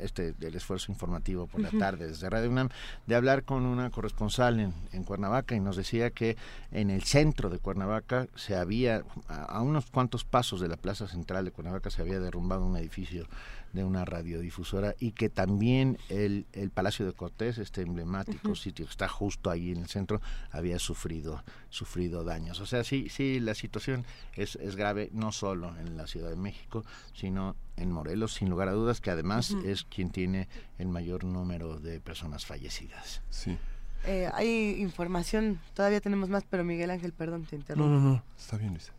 [0.00, 2.68] este del esfuerzo informativo por la tarde desde Radio UNAM,
[3.06, 6.36] de hablar con una corresponsal en, en, Cuernavaca y nos decía que
[6.70, 11.06] en el centro de Cuernavaca se había, a, a, unos cuantos pasos de la plaza
[11.06, 13.26] central de Cuernavaca se había derrumbado un edificio
[13.74, 18.56] de una radiodifusora y que también el, el Palacio de Cortés, este emblemático uh -huh.
[18.56, 20.20] sitio que está justo ahí en el centro,
[20.50, 22.60] había sufrido, sufrido daños.
[22.60, 26.36] O sea, sí, sí, la situación es, es grave no solo en la Ciudad de
[26.36, 29.66] México, sino en Morelos, sin lugar a dudas, que además uh -huh.
[29.66, 30.48] es quien tiene
[30.78, 33.22] el mayor número de personas fallecidas.
[33.28, 33.58] Sí.
[34.06, 37.88] Eh, hay información, todavía tenemos más, pero Miguel Ángel, perdón, te interrumpo.
[37.88, 38.92] No, no, no, está bien, Luisa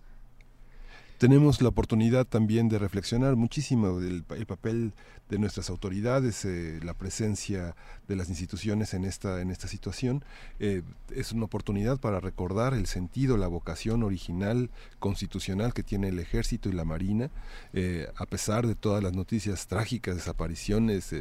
[1.17, 4.93] tenemos la oportunidad también de reflexionar muchísimo del el papel
[5.29, 7.75] de nuestras autoridades, eh, la presencia
[8.07, 10.23] de las instituciones en esta en esta situación.
[10.59, 10.83] Eh,
[11.13, 14.69] es una oportunidad para recordar el sentido, la vocación original
[14.99, 17.31] constitucional que tiene el Ejército y la Marina,
[17.73, 21.13] eh, a pesar de todas las noticias trágicas, desapariciones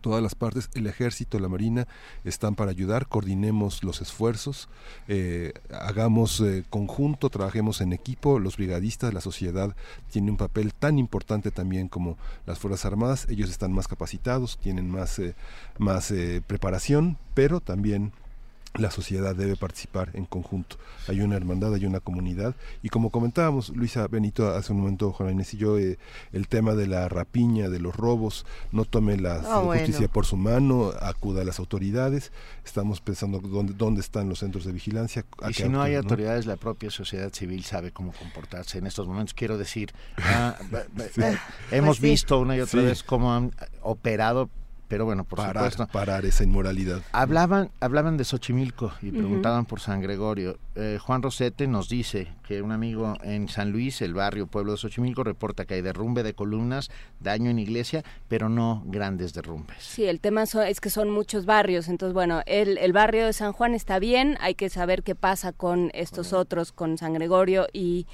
[0.00, 1.86] todas las partes, el ejército, la marina,
[2.24, 4.68] están para ayudar, coordinemos los esfuerzos,
[5.08, 9.74] eh, hagamos eh, conjunto, trabajemos en equipo, los brigadistas, la sociedad
[10.10, 14.90] tiene un papel tan importante también como las Fuerzas Armadas, ellos están más capacitados, tienen
[14.90, 15.34] más, eh,
[15.78, 16.12] más
[16.46, 18.12] preparación, pero también
[18.78, 20.76] la sociedad debe participar en conjunto.
[21.08, 22.54] Hay una hermandad, hay una comunidad.
[22.82, 25.98] Y como comentábamos, Luisa Benito, hace un momento, Juan Inés y yo, eh,
[26.32, 30.12] el tema de la rapiña, de los robos, no tome la oh, justicia bueno.
[30.12, 32.32] por su mano, acuda a las autoridades.
[32.64, 35.24] Estamos pensando dónde, dónde están los centros de vigilancia.
[35.48, 35.98] Y si no hay ¿no?
[35.98, 39.34] autoridades, la propia sociedad civil sabe cómo comportarse en estos momentos.
[39.34, 40.56] Quiero decir, ah,
[41.14, 41.22] sí.
[41.22, 41.36] eh,
[41.70, 42.86] hemos pues visto una y otra sí.
[42.86, 44.50] vez cómo han operado
[44.88, 45.86] pero bueno, por parar, supuesto.
[45.92, 47.02] Parar esa inmoralidad.
[47.12, 49.68] Hablaban, hablaban de Xochimilco y preguntaban uh -huh.
[49.68, 50.58] por San Gregorio.
[50.74, 54.78] Eh, Juan Rosete nos dice que un amigo en San Luis, el barrio pueblo de
[54.78, 56.90] Xochimilco, reporta que hay derrumbe de columnas,
[57.20, 59.76] daño en iglesia, pero no grandes derrumbes.
[59.80, 61.88] Sí, el tema so, es que son muchos barrios.
[61.88, 65.52] Entonces, bueno, el, el, barrio de San Juan está bien, hay que saber qué pasa
[65.52, 66.42] con estos bueno.
[66.42, 68.06] otros, con San Gregorio y...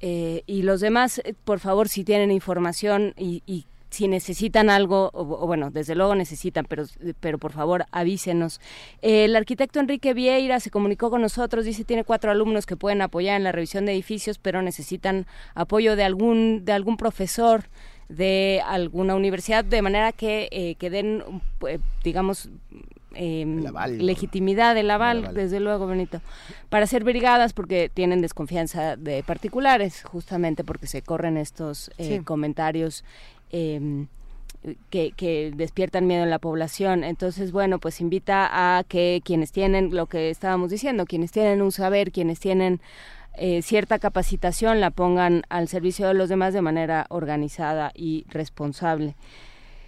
[0.00, 3.64] Eh, y los demás, por favor, si tienen información y, y
[3.94, 6.84] si necesitan algo, o, o, bueno, desde luego necesitan, pero,
[7.20, 8.60] pero por favor avísenos.
[9.02, 13.02] Eh, el arquitecto Enrique Vieira se comunicó con nosotros, dice tiene cuatro alumnos que pueden
[13.02, 17.64] apoyar en la revisión de edificios, pero necesitan apoyo de algún, de algún profesor
[18.08, 21.22] de alguna universidad, de manera que, eh, que den,
[21.66, 22.50] eh, digamos,
[23.16, 26.20] eh, aval, legitimidad del aval, el aval, desde luego, Benito,
[26.68, 32.24] para ser brigadas porque tienen desconfianza de particulares, justamente porque se corren estos eh, sí.
[32.24, 33.04] comentarios
[33.56, 34.06] eh,
[34.90, 37.04] que, que, despiertan miedo en la población.
[37.04, 41.70] Entonces, bueno, pues invita a que quienes tienen lo que estábamos diciendo, quienes tienen un
[41.70, 42.80] saber, quienes tienen
[43.36, 49.14] eh, cierta capacitación, la pongan al servicio de los demás de manera organizada y responsable.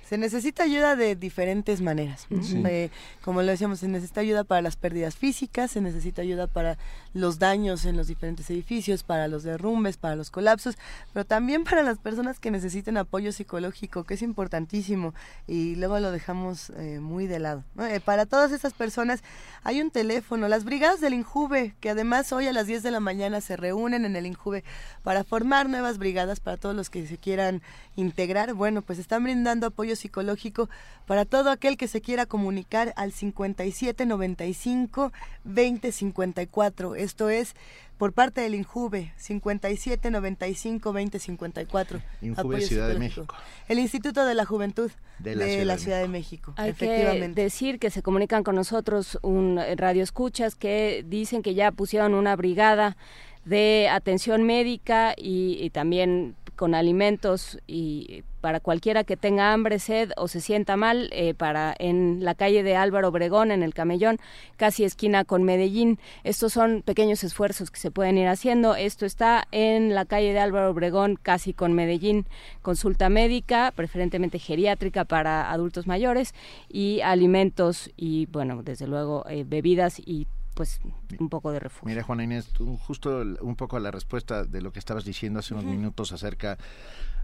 [0.08, 2.26] Se necesita ayuda de diferentes maneras.
[2.42, 2.62] Sí.
[2.64, 2.90] Eh,
[3.22, 6.78] como lo decíamos, se necesita ayuda para las pérdidas físicas, se necesita ayuda para
[7.12, 10.76] los daños en los diferentes edificios, para los derrumbes, para los colapsos,
[11.12, 15.12] pero también para las personas que necesiten apoyo psicológico, que es importantísimo
[15.48, 17.64] y luego lo dejamos eh, muy de lado.
[17.74, 17.84] ¿no?
[17.84, 19.24] Eh, para todas esas personas
[19.64, 23.00] hay un teléfono, las brigadas del INJUVE, que además hoy a las 10 de la
[23.00, 24.62] mañana se reúnen en el INJUVE
[25.02, 27.62] para formar nuevas brigadas para todos los que se quieran
[27.96, 28.54] integrar.
[28.54, 30.68] Bueno, pues están brindando apoyo psicológico
[31.06, 35.12] para todo aquel que se quiera comunicar al 5795
[35.44, 36.94] 2054.
[36.94, 37.54] Esto es
[37.98, 42.00] por parte del INJUVE 5795 2054.
[42.22, 43.34] INJUVE Ciudad de México.
[43.68, 46.52] El Instituto de la Juventud de la, de Ciudad, la de Ciudad de México.
[46.56, 47.34] Hay efectivamente.
[47.34, 52.14] que decir que se comunican con nosotros un radio escuchas que dicen que ya pusieron
[52.14, 52.96] una brigada
[53.44, 60.12] de atención médica y, y también con alimentos y para cualquiera que tenga hambre, sed
[60.16, 64.18] o se sienta mal, eh, para en la calle de Álvaro Obregón, en el Camellón,
[64.56, 65.98] casi esquina con Medellín.
[66.24, 68.76] Estos son pequeños esfuerzos que se pueden ir haciendo.
[68.76, 72.26] Esto está en la calle de Álvaro Obregón, casi con Medellín.
[72.62, 76.32] Consulta médica, preferentemente geriátrica para adultos mayores
[76.68, 80.26] y alimentos y, bueno, desde luego, eh, bebidas y
[80.56, 80.80] pues
[81.20, 81.88] un poco de refugio.
[81.88, 85.38] Mira, Juana Inés, tú, justo un poco a la respuesta de lo que estabas diciendo
[85.38, 85.76] hace unos uh -huh.
[85.76, 86.58] minutos acerca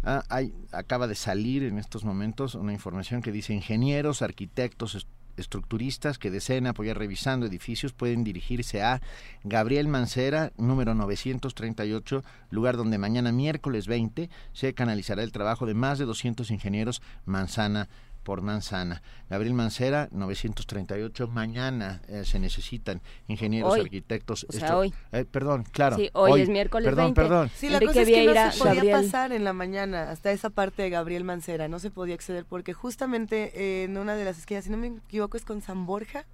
[0.05, 5.07] Ah, hay, acaba de salir en estos momentos una información que dice ingenieros, arquitectos,
[5.37, 9.01] estructuristas que deseen apoyar revisando edificios pueden dirigirse a
[9.45, 16.01] Gabriel Mancera, número 938, lugar donde mañana miércoles 20 se canalizará el trabajo de más
[16.01, 17.89] de 200 ingenieros manzana
[18.23, 19.03] por manzana.
[19.29, 21.29] Gabriel Mancera, 938.
[21.29, 24.47] Mañana eh, se necesitan ingenieros, arquitectos.
[24.49, 24.93] O sea, hoy.
[25.13, 25.97] Eh, perdón, claro.
[25.97, 27.21] Sí, hoy, es miércoles perdón, 20.
[27.21, 30.51] Perdón, Sí, la cosa es que no se podía pasar en la mañana hasta esa
[30.51, 31.69] parte de Gabriel Mancera.
[31.69, 34.89] No se podía acceder porque justamente eh, en una de las esquinas, si no me
[34.89, 36.27] equivoco, es con San Borja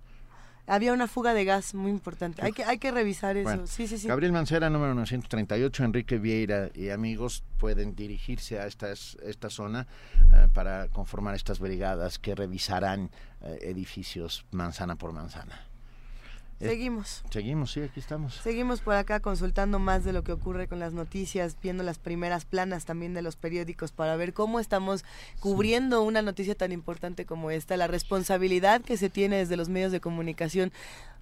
[0.68, 2.44] había una fuga de gas muy importante.
[2.44, 3.66] Hay que, hay que revisar eso.
[3.66, 4.06] sí, sí, sí.
[4.06, 9.86] Gabriel Mancera, número 938, Enrique Vieira y amigos pueden dirigirse a estas, esta zona
[10.34, 15.67] eh, para conformar estas brigadas que revisarán eh, edificios manzana por manzana.
[16.58, 17.22] Seguimos.
[17.30, 18.34] Seguimos, sí, aquí estamos.
[18.34, 22.44] Seguimos por acá consultando más de lo que ocurre con las noticias, viendo las primeras
[22.44, 25.04] planas también de los periódicos para ver cómo estamos
[25.38, 29.92] cubriendo una noticia tan importante como esta, la responsabilidad que se tiene desde los medios
[29.92, 30.72] de comunicación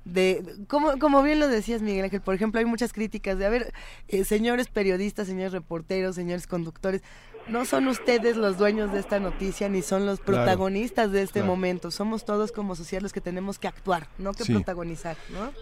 [0.06, 3.50] de como, como bien lo decías Miguel Ángel, por ejemplo, hay muchas críticas de, a
[3.50, 3.72] ver,
[4.08, 7.02] eh, señores periodistas, señores reporteros, señores conductores,
[7.48, 11.90] no son ustedes los dueños de esta noticia ni son los protagonistas de este momento.
[11.90, 15.52] Somos todos como sociedad los que tenemos que actuar, no que protagonizar, ¿no?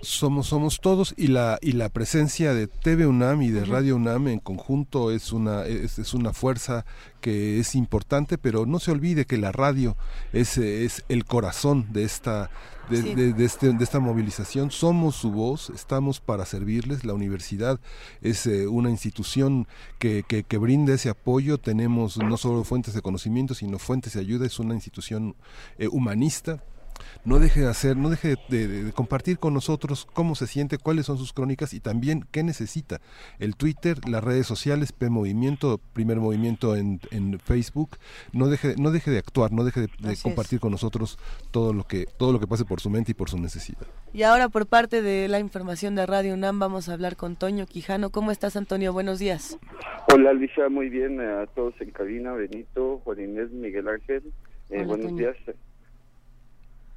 [0.00, 4.28] Somos somos todos y la y la presencia de TV UNAM y de Radio UNAM
[4.28, 6.84] en conjunto es una es, es, una fuerza
[7.20, 9.96] que es importante, pero no se olvide que la radio
[10.32, 12.50] es es el corazón de esta
[12.88, 14.70] de, este, de, esta movilización.
[14.70, 17.04] Somos su voz, estamos para servirles.
[17.04, 17.80] La universidad
[18.22, 19.66] es eh, una institución
[19.98, 21.58] que, que, que, brinda ese apoyo.
[21.58, 24.46] Tenemos no solo fuentes de conocimiento, sino fuentes de ayuda.
[24.46, 25.36] Es una institución
[25.78, 26.62] eh, humanista
[27.24, 31.18] no deje de hacer, no deje de, compartir con nosotros cómo se siente, cuáles son
[31.18, 33.00] sus crónicas y también qué necesita.
[33.38, 36.98] El Twitter, las redes sociales, P Movimiento, Primer Movimiento en,
[37.44, 37.96] Facebook,
[38.32, 39.88] no deje, no deje de actuar, no deje de,
[40.22, 41.18] compartir con nosotros
[41.50, 43.86] todo lo que, todo lo que pase por su mente y por su necesidad.
[44.12, 47.66] Y ahora por parte de la información de Radio UNAM vamos a hablar con Toño
[47.66, 48.10] Quijano.
[48.10, 48.92] ¿Cómo estás Antonio?
[48.92, 49.58] Buenos días.
[50.12, 54.22] Hola Alicia, muy bien a todos en cabina, Benito, Juan Inés, Miguel Ángel.
[54.70, 55.36] Eh, buenos días.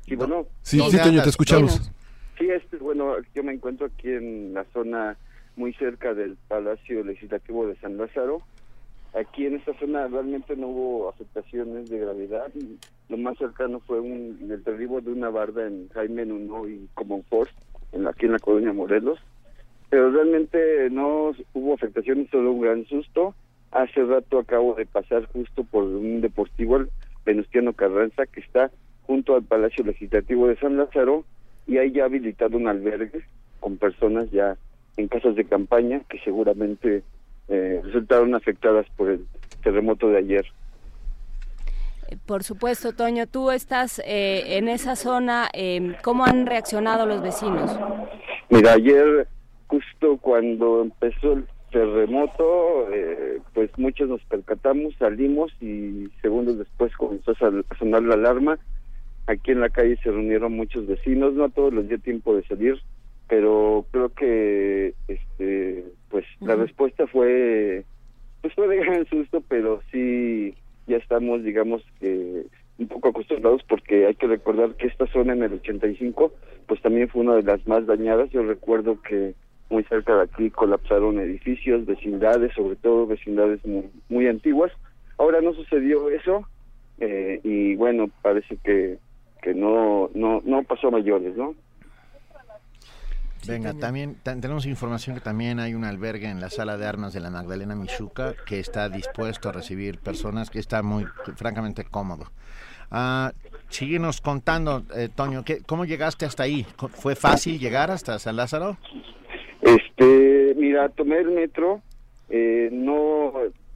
[0.06, 0.46] Sí, bueno.
[0.62, 1.92] Sí, sí, Toño, te escuchamos.
[2.38, 5.18] Sí, este, bueno, yo me encuentro aquí en la zona
[5.56, 8.42] muy cerca del Palacio Legislativo de San Lázaro.
[9.14, 12.52] Aquí en esta zona realmente no hubo afectaciones de gravedad.
[13.10, 16.90] Lo más cercano fue un, el derribo de una barda en Jaime Nuno y
[17.30, 17.54] Force,
[17.92, 19.20] en aquí en la colonia Morelos.
[19.90, 23.36] Pero realmente no hubo afectaciones, solo un gran susto.
[23.72, 26.90] Hace rato acabo de pasar justo por un deportivo, el
[27.26, 28.72] Venustiano Carranza, que está
[29.06, 31.26] junto al Palacio Legislativo de San Lázaro
[31.68, 33.24] y hay ya habilitado un albergue
[33.60, 34.58] con personas ya
[34.98, 37.04] en casas de campaña que seguramente
[37.48, 39.26] eh, resultaron afectadas por el
[39.64, 40.46] terremoto de ayer.
[42.10, 45.48] Eh, por supuesto, Toño, tú estás eh, en esa zona.
[45.54, 47.78] Em, ¿Cómo han reaccionado los vecinos?
[48.50, 49.28] Mira, ayer,
[49.68, 52.88] justo cuando empezó el terremoto,
[53.54, 58.60] pues muchos nos percatamos, salimos y segundos después comenzó a sonar la alarma
[59.32, 62.44] Aquí en la calle se reunieron muchos vecinos, no a todos les dio tiempo de
[62.44, 62.78] salir,
[63.30, 67.86] pero creo que este pues la respuesta fue
[68.42, 70.54] pues fue de gran susto, pero sí
[70.86, 72.44] ya estamos digamos que
[72.78, 76.34] un poco acostumbrados porque hay que recordar que esta zona en el 85
[76.68, 78.30] pues también fue una de las más dañadas.
[78.32, 79.34] Yo recuerdo que
[79.70, 84.74] muy cerca de aquí colapsaron edificios, vecindades, sobre todo vecindades muy, muy antiguas.
[85.18, 86.46] Ahora no sucedió eso
[87.00, 88.98] eh, y bueno, parece que
[89.42, 91.56] que no, no, no pasó mayores, ¿no?
[93.48, 97.22] Venga, también tenemos información que también hay un albergue en la sala de armas de
[97.22, 101.06] la Magdalena Michuca que está dispuesto a recibir personas, que está muy,
[101.38, 102.26] francamente cómodo.
[102.92, 103.32] Ah,
[103.70, 106.68] síguenos contando, eh, Toño, ¿qué, ¿cómo llegaste hasta ahí?
[106.94, 108.78] ¿Fue fácil llegar hasta San Lázaro?
[109.62, 111.82] Este, mira, tomé el metro,
[112.30, 113.34] eh, no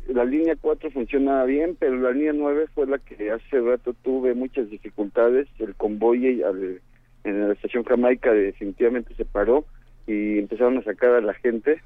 [0.08, 4.34] la línea 4 funciona bien, pero la línea 9 fue la que hace rato tuve
[4.34, 5.48] muchas dificultades.
[5.60, 6.42] El convoy
[7.24, 9.66] en la estación Jamaica definitivamente se paró
[10.08, 11.82] y empezaron a sacar a la gente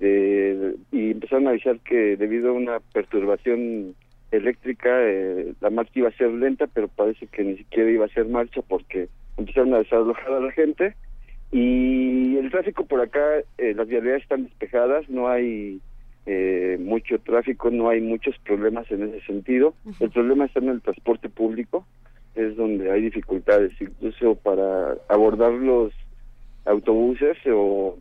[0.00, 3.94] eh, y empezaron a avisar que debido a una perturbación
[4.30, 8.10] eléctrica eh, la marcha iba a ser lenta, pero parece que ni siquiera iba a
[8.10, 10.94] ser marcha porque empezaron a desalojar a la gente
[11.50, 15.80] y el tráfico por acá, eh, las vialidades están despejadas, no hay
[16.30, 19.72] eh, mucho tráfico, no hay muchos problemas en ese sentido.
[19.98, 21.86] El problema está en el transporte público,
[22.34, 25.90] es donde hay dificultades, incluso para abordar los
[26.66, 27.96] autobuses o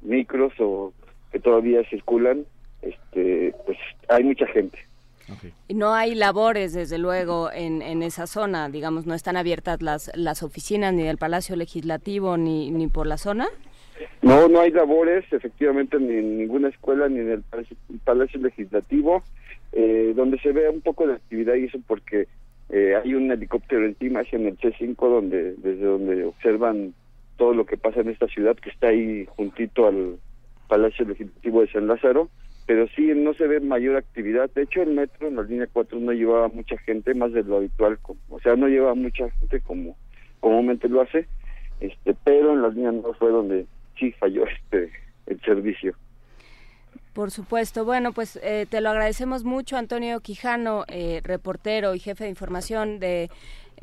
[0.00, 0.92] micros o
[1.32, 2.44] que todavía circulan,
[2.82, 3.78] este, pues
[4.08, 4.78] hay mucha gente.
[5.68, 10.44] No hay labores, desde luego, en, en esa zona, digamos, no están abiertas las, las
[10.44, 13.48] oficinas ni del Palacio Legislativo ni, ni por la zona.
[14.22, 17.42] No, no hay labores, efectivamente, ni en ninguna escuela ni en el
[18.04, 19.22] Palacio, Legislativo,
[19.72, 22.28] eh, donde se ve un poco de actividad y eso porque
[22.70, 26.94] eh, hay un helicóptero encima, hacia en el C5, donde, desde donde observan
[27.36, 30.18] todo lo que pasa en esta ciudad, que está ahí juntito al
[30.68, 32.28] Palacio Legislativo de San Lázaro,
[32.66, 34.50] pero sí no se ve mayor actividad.
[34.54, 37.56] De hecho, el metro en la línea 4 no llevaba mucha gente, más de lo
[37.56, 37.98] habitual,
[38.28, 39.96] o sea, no lleva mucha gente como
[40.40, 41.26] comúnmente lo hace,
[41.80, 43.66] este, pero en la línea no fue donde
[43.98, 44.90] sí falló este
[45.26, 45.94] el servicio.
[47.12, 47.84] Por supuesto.
[47.84, 52.98] Bueno, pues eh, te lo agradecemos mucho, Antonio Quijano, eh, reportero y jefe de información
[52.98, 53.28] de,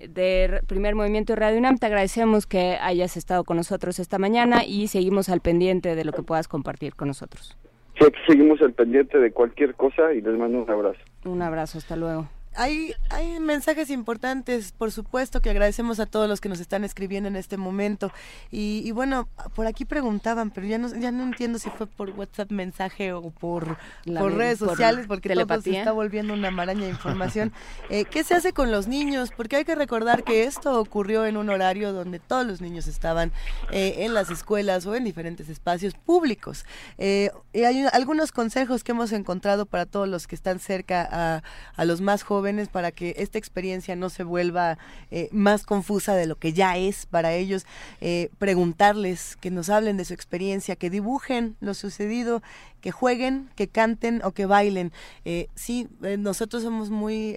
[0.08, 1.78] de Primer Movimiento Radio UNAM.
[1.78, 6.12] Te agradecemos que hayas estado con nosotros esta mañana y seguimos al pendiente de lo
[6.12, 7.56] que puedas compartir con nosotros.
[8.00, 11.00] Sí, seguimos al pendiente de cualquier cosa y les mando un abrazo.
[11.26, 12.28] Un abrazo, hasta luego.
[12.56, 17.30] Hay, hay mensajes importantes, por supuesto, que agradecemos a todos los que nos están escribiendo
[17.30, 18.12] en este momento.
[18.52, 22.52] Y, bueno, por aquí preguntaban, pero ya no, ya no entiendo si fue por WhatsApp
[22.52, 27.54] mensaje o por, por redes sociales, porque todo se está volviendo una maraña de información.
[27.90, 29.32] Eh, ¿Qué se hace con los niños?
[29.36, 33.32] Porque hay que recordar que esto ocurrió en un horario donde todos los niños estaban
[33.72, 36.66] eh, en las escuelas o en diferentes espacios públicos.
[36.98, 41.44] Eh, y hay algunos consejos que hemos encontrado para todos los que están cerca a,
[41.76, 42.39] a los más jóvenes
[42.70, 44.78] para que esta experiencia no se vuelva
[45.12, 47.66] eh, más confusa de lo que ya es para ellos,
[48.02, 52.42] eh, preguntarles que nos hablen de su experiencia, que dibujen lo sucedido,
[52.82, 54.92] que jueguen, que canten o que bailen.
[55.26, 57.36] Eh, sí, nosotros somos muy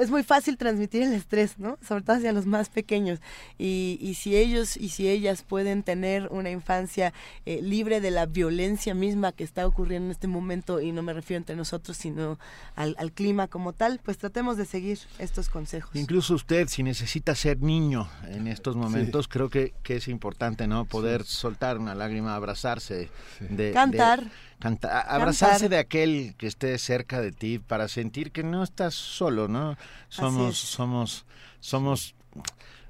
[0.00, 1.78] es muy fácil transmitir el estrés, ¿no?
[1.86, 3.20] Sobre todo hacia los más pequeños.
[3.58, 7.12] Y, y si ellos y si ellas pueden tener una infancia
[7.46, 11.12] eh, libre de la violencia misma que está ocurriendo en este momento, y no me
[11.12, 12.38] refiero entre nosotros, sino
[12.76, 15.90] al, clima como tal, pues tratemos de seguir estos consejos.
[15.94, 20.84] Incluso usted, si necesita ser niño en estos momentos, creo que, que, es importante, ¿no?
[20.84, 23.10] Poder soltar una lágrima, abrazarse.
[23.40, 24.30] De, Cantar
[24.60, 29.76] abrazarse de aquel que esté cerca de ti para sentir que no estás solo, ¿no?
[30.08, 31.26] Somos, somos,
[31.60, 32.14] somos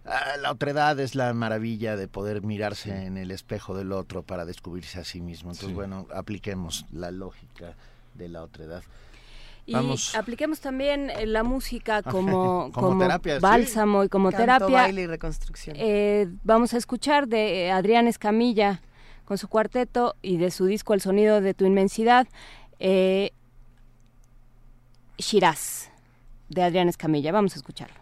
[0.07, 4.45] ah, la otredad es la maravilla de poder mirarse en el espejo del otro para
[4.45, 5.51] descubrirse a sí mismo.
[5.51, 7.75] Entonces, bueno, apliquemos la lógica
[8.15, 8.83] de la otredad.
[9.67, 9.75] Y
[10.17, 13.07] apliquemos también eh, la música como, como,
[13.41, 14.67] bálsamo y como terapia.
[14.67, 15.77] baile y reconstrucción.
[15.79, 18.81] Eh, vamos a escuchar de eh, Adrián Escamilla
[19.29, 22.27] con su cuarteto y de su disco El sonido de tu inmensidad,
[22.79, 23.33] eh,
[25.19, 25.91] Shiraz,
[26.49, 27.31] de Adrián Escamilla.
[27.31, 27.98] Vamos a escucharlo.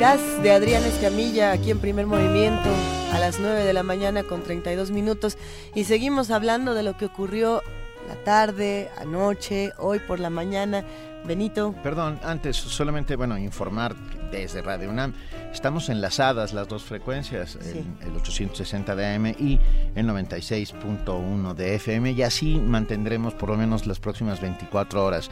[0.00, 2.70] Shiraz de Adrián Escamilla, aquí en primer movimiento,
[3.12, 5.36] a las 9 de la mañana con 32 minutos.
[5.74, 7.60] Y seguimos hablando de lo que ocurrió
[8.08, 10.86] la tarde, anoche, hoy por la mañana.
[11.26, 11.74] Benito.
[11.82, 13.94] Perdón, antes solamente, bueno, informar
[14.30, 15.12] desde Radio UNAM.
[15.52, 19.60] Estamos enlazadas las dos frecuencias, el, 860 de AM y
[19.94, 25.30] el 96.1 de FM, y así mantendremos por lo menos las próximas 24 horas.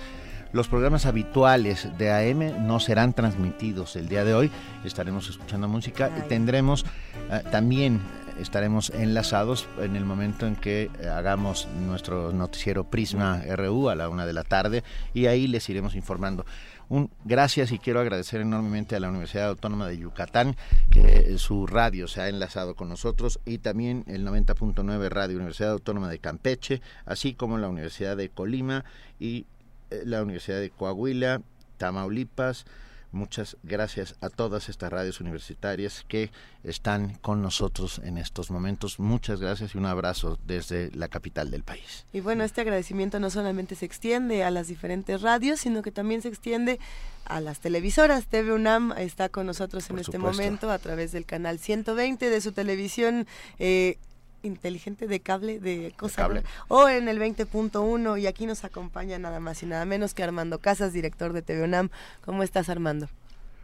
[0.58, 4.50] Los programas habituales de AM no serán transmitidos el día de hoy.
[4.84, 6.84] Estaremos escuchando música y tendremos
[7.30, 8.00] eh, también
[8.40, 14.26] estaremos enlazados en el momento en que hagamos nuestro noticiero Prisma RU a la una
[14.26, 14.82] de la tarde
[15.14, 16.44] y ahí les iremos informando.
[16.88, 20.56] Un gracias y quiero agradecer enormemente a la Universidad Autónoma de Yucatán
[20.90, 26.08] que su radio se ha enlazado con nosotros y también el 90.9 Radio Universidad Autónoma
[26.08, 28.84] de Campeche, así como la Universidad de Colima
[29.20, 29.46] y
[29.90, 31.42] la Universidad de Coahuila,
[31.76, 32.64] Tamaulipas.
[33.10, 36.30] Muchas gracias a todas estas radios universitarias que
[36.62, 38.98] están con nosotros en estos momentos.
[38.98, 42.04] Muchas gracias y un abrazo desde la capital del país.
[42.12, 46.20] Y bueno, este agradecimiento no solamente se extiende a las diferentes radios, sino que también
[46.20, 46.78] se extiende
[47.24, 48.26] a las televisoras.
[48.26, 52.52] TV UNAM está con nosotros en este momento a través del canal 120 de su
[52.52, 53.26] televisión
[53.58, 53.96] eh,
[54.42, 56.28] inteligente de cable de cosa
[56.68, 60.58] o en el 20.1 y aquí nos acompaña nada más y nada menos que Armando
[60.58, 61.90] Casas, director de TV UNAM.
[62.24, 63.08] ¿Cómo estás Armando?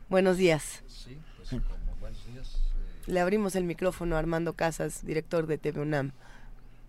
[0.09, 0.83] Buenos días.
[0.86, 2.55] Sí, pues como buenos días.
[2.55, 3.12] Eh.
[3.12, 6.12] Le abrimos el micrófono a Armando Casas, director de TV UNAM.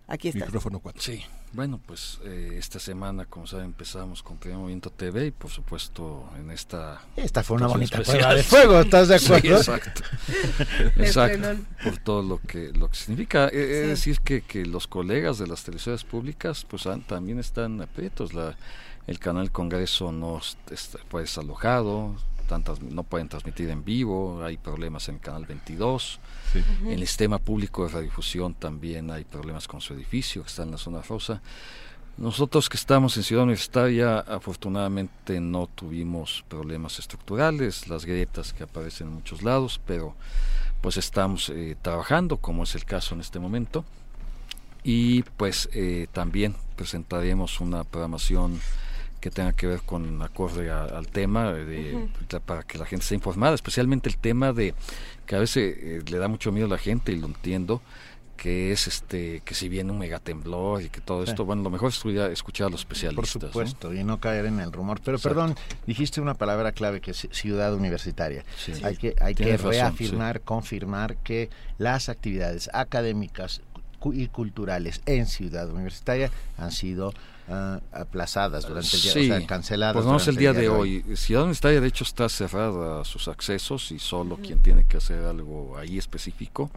[0.08, 0.44] Aquí está.
[0.44, 1.02] Micrófono 4.
[1.02, 1.24] Sí.
[1.52, 6.28] Bueno, pues eh, esta semana, como saben, empezamos con Primer Movimiento TV y por supuesto
[6.38, 7.00] en esta...
[7.16, 9.62] Esta fue una bonita prueba de fuego, ¿estás de acuerdo?
[9.62, 10.02] Sí, exacto.
[10.96, 11.64] exacto.
[11.82, 13.48] Por todo lo que, lo que significa.
[13.48, 18.34] Eh, es decir, que, que los colegas de las televisiones públicas pues también están aprietos.
[18.34, 18.56] La,
[19.06, 25.08] el canal Congreso no está, pues alojado, tantas no pueden transmitir en vivo, hay problemas
[25.08, 26.20] en el canal 22.
[26.84, 30.70] En el sistema público de radiodifusión también hay problemas con su edificio, que está en
[30.70, 31.42] la zona rosa.
[32.16, 39.08] Nosotros que estamos en Ciudad Universitaria, afortunadamente no tuvimos problemas estructurales, las grietas que aparecen
[39.08, 40.14] en muchos lados, pero
[40.80, 43.84] pues estamos eh, trabajando, como es el caso en este momento.
[44.82, 48.60] Y pues eh, también presentaremos una programación
[49.26, 52.08] que tenga que ver con acorde al tema de,
[52.44, 54.72] para que la gente esté informada, especialmente el tema de
[55.26, 57.82] que a veces eh, le da mucho miedo a la gente y lo entiendo
[58.36, 61.88] que es este que si viene un megatemblor y que todo esto, bueno, lo mejor
[61.88, 63.32] es escuchar a los especialistas.
[63.32, 65.00] Por supuesto, y no caer en el rumor.
[65.04, 65.56] Pero perdón,
[65.88, 68.44] dijiste una palabra clave que es ciudad universitaria.
[68.84, 73.60] Hay que, hay que reafirmar, confirmar que las actividades académicas
[74.04, 77.12] y culturales en ciudad universitaria han sido
[77.48, 79.94] uh, aplazadas durante el día, sí, o sea, canceladas.
[79.94, 81.04] Pues no es el día, de, hoy.
[81.06, 81.16] hoy.
[81.16, 85.24] Ciudad Universitaria, de hecho, está cerrada a sus accesos y solo quien tiene que hacer
[85.24, 86.70] algo ahí específico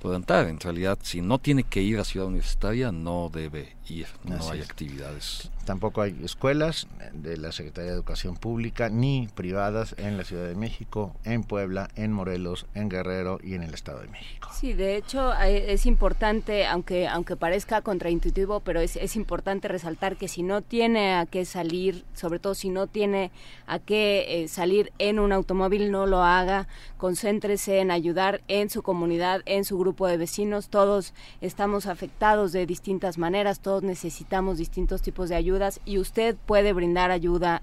[0.00, 0.48] puede entrar.
[0.48, 4.06] En realidad, si no tiene que ir a Ciudad Universitaria, no debe ir.
[4.24, 4.70] No Así hay es.
[4.70, 5.50] actividades.
[5.64, 10.54] Tampoco hay escuelas de la Secretaría de Educación Pública ni privadas en la Ciudad de
[10.54, 14.48] México, en Puebla, en Morelos, en Guerrero y en el Estado de México.
[14.52, 20.16] Sí, de hecho eh, es importante, aunque aunque parezca contraintuitivo, pero es, es importante resaltar
[20.16, 23.30] que si no tiene a qué salir, sobre todo si no tiene
[23.66, 28.82] a qué eh, salir en un automóvil, no lo haga, concéntrese en ayudar en su
[28.82, 35.02] comunidad, en su grupo de vecinos, todos estamos afectados de distintas maneras, todos necesitamos distintos
[35.02, 37.62] tipos de ayudas y usted puede brindar ayuda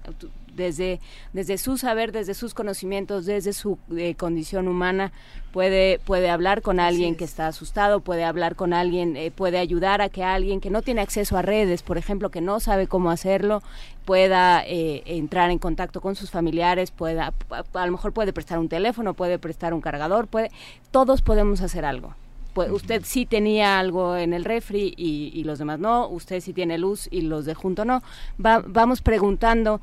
[0.58, 1.00] desde,
[1.32, 5.12] desde su saber, desde sus conocimientos, desde su eh, condición humana,
[5.52, 10.02] puede, puede hablar con alguien que está asustado, puede hablar con alguien, eh, puede ayudar
[10.02, 13.10] a que alguien que no tiene acceso a redes, por ejemplo, que no sabe cómo
[13.10, 13.62] hacerlo,
[14.04, 18.58] pueda eh, entrar en contacto con sus familiares, pueda, a, a lo mejor puede prestar
[18.58, 20.50] un teléfono, puede prestar un cargador, puede,
[20.90, 22.14] todos podemos hacer algo
[22.58, 26.52] pues usted sí tenía algo en el refri y, y, los demás no, usted sí
[26.52, 28.02] tiene luz y los de junto no.
[28.44, 29.80] Va, vamos preguntando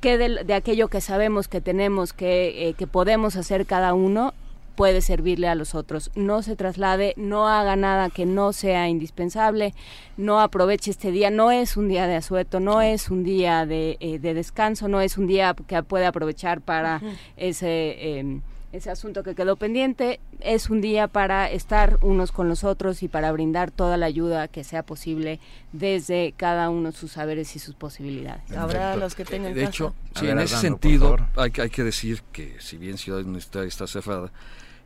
[0.00, 4.34] qué de, de, aquello que sabemos que tenemos, que, eh, que podemos hacer cada uno,
[4.74, 6.10] puede servirle a los otros.
[6.16, 9.72] No se traslade, no haga nada que no sea indispensable,
[10.16, 13.98] no aproveche este día, no es un día de asueto, no es un día de,
[14.00, 17.00] eh, de descanso, no es un día que puede aprovechar para
[17.36, 17.68] ese...
[17.68, 18.40] Eh,
[18.76, 20.20] ese asunto que quedó pendiente.
[20.40, 24.48] Es un día para estar unos con los otros y para brindar toda la ayuda
[24.48, 25.40] que sea posible
[25.72, 28.50] desde cada uno sus saberes y sus posibilidades.
[28.56, 32.22] Habrá los que tengan De hecho, sí, ver, en ese sentido hay, hay, que decir
[32.32, 34.30] que si bien Ciudad Universitaria está cerrada,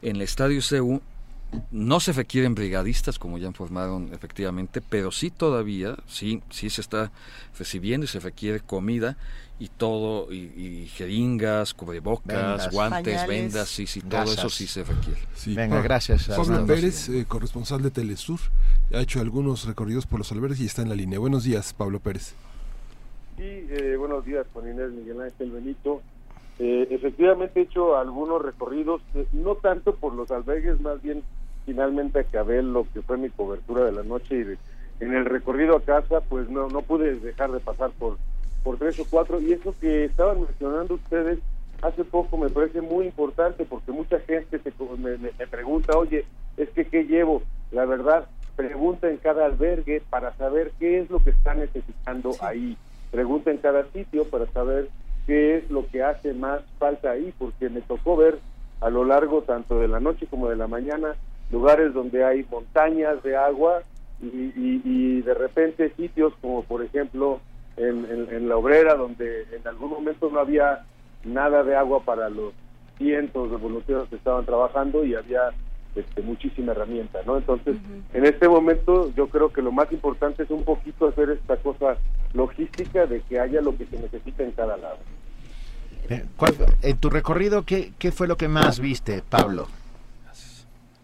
[0.03, 1.01] en el Estadio CEU
[1.71, 7.11] no se requieren brigadistas, como ya informaron efectivamente, pero sí todavía, sí, sí se está
[7.59, 9.17] recibiendo y se requiere comida
[9.61, 15.21] y todo, y, jeringas, cubrebocas, guantes, vendas, sí, sí, todo eso sí se requiere.
[15.49, 16.29] Venga, gracias.
[16.29, 18.41] Pablo Pérez, eh, corresponsal de Telesur,
[18.95, 21.19] ha hecho algunos recorridos por los albergues y está en la línea.
[21.19, 22.35] Buenos días, Pablo Pérez.
[23.37, 26.01] Sí, eh, buenos días, Juan Inés Miguel Ángel Benito.
[26.59, 31.23] Eh, efectivamente he hecho algunos recorridos, no tanto por los albergues, más bien
[31.67, 34.37] finalmente acabé lo que fue mi cobertura de la noche
[35.01, 38.17] y en el recorrido a casa pues no no pude dejar de pasar por
[38.63, 41.39] por tres o cuatro y eso que estaban mencionando ustedes
[41.83, 44.61] hace poco me parece muy importante porque mucha gente
[44.99, 46.25] me, me, pregunta oye
[46.57, 48.29] es que qué llevo la verdad
[48.61, 52.77] pregunta en cada albergue para saber qué es lo que está necesitando ahí.
[53.11, 54.89] Pregunta en cada sitio para saber
[55.27, 58.39] qué es lo que hace más falta ahí porque me tocó ver
[58.81, 61.15] a lo largo tanto de la noche como de la mañana
[61.51, 63.83] lugares donde hay montañas de agua
[64.23, 67.41] y, de repente sitios como por ejemplo
[67.81, 70.85] en, la obrera donde en algún momento no había
[71.25, 72.53] nada de agua para los
[72.99, 75.51] cientos de voluntarios que estaban trabajando y había
[75.95, 77.39] este, muchísima herramienta, ¿no?
[77.39, 77.77] Entonces,
[78.13, 81.97] en este momento yo creo que lo más importante es un poquito hacer esta cosa
[82.35, 84.99] logística de que haya lo que se necesita en cada lado.
[86.09, 86.25] Eh,
[86.83, 89.69] en tu recorrido, ¿qué, ¿qué fue lo que más viste, Pablo?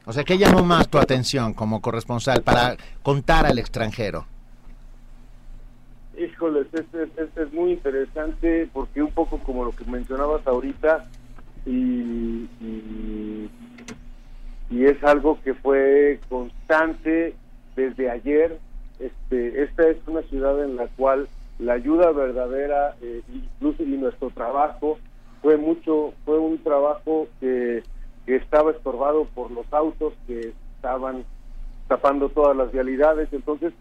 [0.04, 4.26] O sea, ¿qué llamó más tu atención como corresponsal para contar al extranjero?
[6.18, 6.86] Híjoles, es,
[7.36, 11.06] es, muy interesante porque un poco como lo que mencionabas ahorita
[11.66, 13.50] y, y,
[14.70, 17.34] es algo que fue constante
[17.74, 18.58] desde ayer.
[18.98, 21.28] Este, esta es una ciudad en la cual
[21.58, 24.98] la ayuda verdadera, eh, incluso y nuestro trabajo,
[25.42, 27.82] fue mucho, fue un trabajo que
[28.26, 31.24] que estaba estorbado por los autos que estaban
[31.86, 33.28] tapando todas las vialidades.
[33.32, 33.72] Entonces,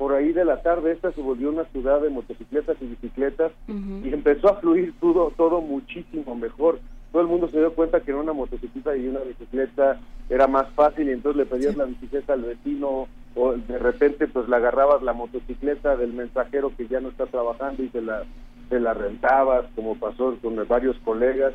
[0.00, 4.14] por ahí de la tarde, esta se volvió una ciudad de motocicletas y bicicletas y
[4.14, 6.80] empezó a fluir todo, todo muchísimo mejor.
[7.12, 10.70] Todo el mundo se dio cuenta que en una motocicleta y una bicicleta era más
[10.70, 15.02] fácil y entonces le pedías la bicicleta al vecino o de repente pues le agarrabas
[15.02, 18.22] la motocicleta del mensajero que ya no está trabajando y se la,
[18.70, 21.52] se la rentabas, como pasó con varios colegas.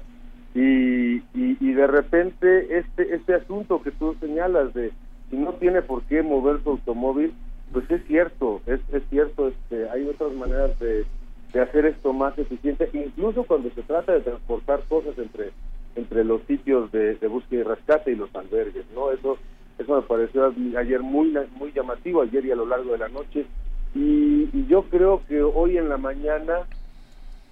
[0.53, 4.91] Y, y, de repente este este asunto que tú señalas de
[5.31, 7.33] si no tiene por qué mover su automóvil
[7.71, 11.05] pues es cierto es, es cierto este hay otras maneras de,
[11.53, 15.51] de hacer esto más eficiente incluso cuando se trata de transportar cosas entre
[15.95, 19.37] entre los sitios de, búsqueda y rescate y los albergues no eso
[19.77, 23.45] eso me pareció ayer muy muy llamativo ayer y a lo largo de la noche.
[23.93, 26.65] Y, y yo creo que hoy en la mañana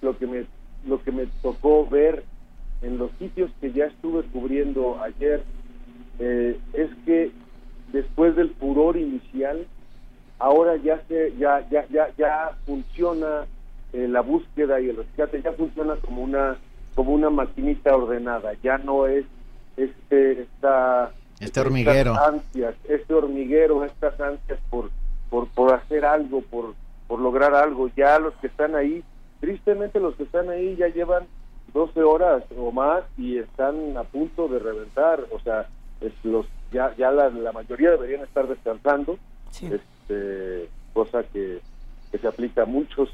[0.00, 0.46] lo que me
[0.86, 2.24] lo que me tocó ver
[2.82, 5.42] en los sitios que ya estuve cubriendo ayer
[6.18, 7.30] eh, es que
[7.92, 9.66] después del furor inicial
[10.44, 13.46] ahora ya se ya ya ya ya funciona
[13.92, 16.56] eh, la búsqueda y el rescate ya funciona como una
[16.94, 19.24] como una maquinita ordenada ya no es
[19.76, 22.14] este esta este hormiguero.
[22.14, 24.90] ansias este hormiguero estas ansias por
[25.30, 26.74] por por hacer algo por
[27.08, 29.02] por lograr algo ya los que están ahí
[29.40, 31.26] tristemente los que están ahí ya llevan
[31.74, 35.68] 12 horas o más y están a punto de reventar, o sea,
[36.00, 39.18] es los ya ya la, mayoría deberían estar descansando,
[39.50, 39.80] este,
[40.92, 41.60] cosa que,
[42.10, 43.10] que se aplica a muchos,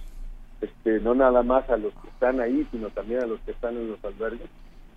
[0.60, 3.76] este, no nada más a los que están ahí, sino también a los que están
[3.76, 4.48] en los albergues.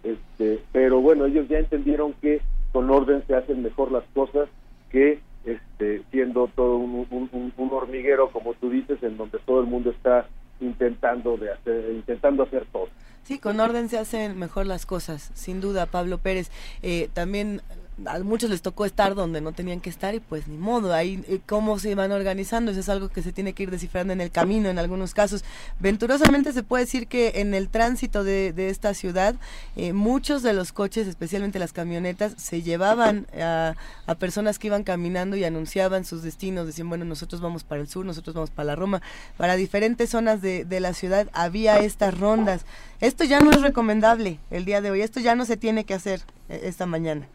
[0.04, 2.42] Este, pero bueno, ellos ya entendieron que
[2.72, 4.50] con orden se hacen mejor las cosas
[4.92, 9.68] que este, siendo todo un, un, un hormiguero, como tú dices, en donde todo el
[9.68, 10.28] mundo está
[10.60, 12.88] intentando de hacer, intentando hacer todo.
[13.24, 16.52] Sí, con orden se hacen mejor las cosas, sin duda, Pablo Pérez.
[16.82, 17.62] Eh, también
[18.06, 21.24] a muchos les tocó estar donde no tenían que estar y pues ni modo, ahí
[21.28, 24.22] eh, cómo se van organizando, eso es algo que se tiene que ir descifrando en
[24.22, 25.44] el camino en algunos casos.
[25.80, 29.36] Venturosamente se puede decir que en el tránsito de, esta ciudad
[29.76, 33.76] eh, muchos de los coches, especialmente las camionetas, se llevaban a,
[34.20, 38.06] personas que iban caminando y anunciaban sus destinos, decían, bueno, nosotros vamos para el sur,
[38.06, 39.02] nosotros vamos para la Roma,
[39.38, 42.66] para diferentes zonas de, de la ciudad había estas rondas.
[43.02, 45.94] Esto ya no es recomendable el día de hoy, esto ya no se tiene que
[45.94, 47.28] hacer eh, esta mañana.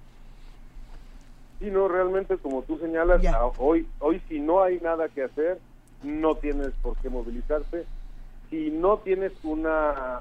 [1.58, 3.20] Sí, no, realmente como tú señalas,
[3.58, 5.58] hoy, hoy si no hay nada que hacer,
[6.04, 7.84] no tienes por qué movilizarte.
[8.48, 10.20] Si no tienes una,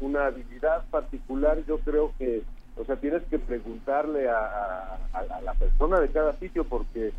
[0.00, 2.42] una habilidad particular, yo creo que,
[2.76, 4.98] o sea, tienes que preguntarle a,
[5.44, 7.12] la persona de cada sitio porque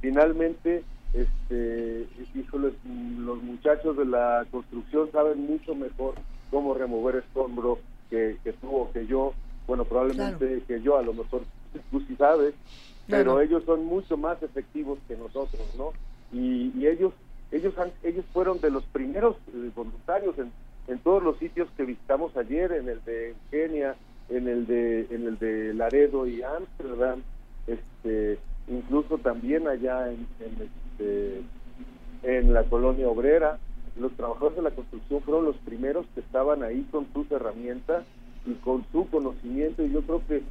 [0.00, 2.74] finalmente, este, híjoles,
[3.18, 6.14] los muchachos de la construcción saben mucho mejor
[6.50, 7.78] cómo remover escombro
[8.10, 9.32] que, que tú o que yo.
[9.66, 11.42] Bueno, probablemente que yo, a lo mejor
[11.90, 12.54] tú sí sabes,
[13.08, 15.92] pero ellos son mucho más efectivos que nosotros, ¿no?
[16.32, 17.12] Y, ellos
[17.52, 20.50] ellos han, ellos fueron de los primeros eh, voluntarios en,
[20.88, 23.94] en todos los sitios que visitamos ayer, en el de Kenia,
[24.28, 27.22] en el de en el de Laredo y Ámsterdam,
[27.66, 31.42] este, incluso también allá en, en, este,
[32.22, 33.58] en la colonia obrera,
[33.96, 38.04] los trabajadores de la construcción fueron los primeros que estaban ahí con sus herramientas
[38.46, 39.84] y con su conocimiento.
[39.84, 40.42] Y yo creo que,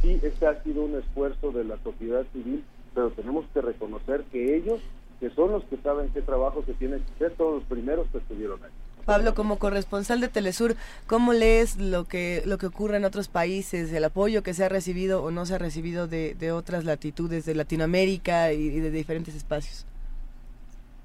[0.00, 2.64] sí, este ha sido un esfuerzo de la sociedad civil,
[2.94, 4.80] pero tenemos que reconocer que ellos,
[5.20, 8.18] que son los que saben qué trabajo se tiene que hacer, todos los primeros que
[8.18, 8.70] estuvieron ahí.
[9.04, 13.92] Pablo, como corresponsal de Telesur, ¿cómo lees lo que lo que ocurre en otros países,
[13.92, 17.44] el apoyo que se ha recibido o no se ha recibido de, de otras latitudes
[17.44, 19.86] de Latinoamérica y, de diferentes espacios?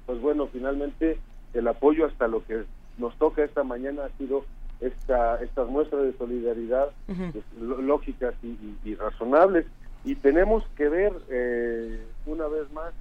[0.05, 1.19] Pues bueno, finalmente
[1.53, 2.65] el apoyo hasta lo que
[2.97, 4.45] nos toca esta mañana ha sido
[4.79, 9.65] esta, estas muestras de solidaridad pues, lógicas y, razonables.
[10.03, 12.93] Y tenemos que ver eh, una vez más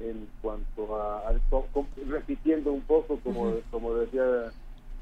[0.00, 1.34] en cuanto a,
[2.06, 4.22] repitiendo un poco, como, como decía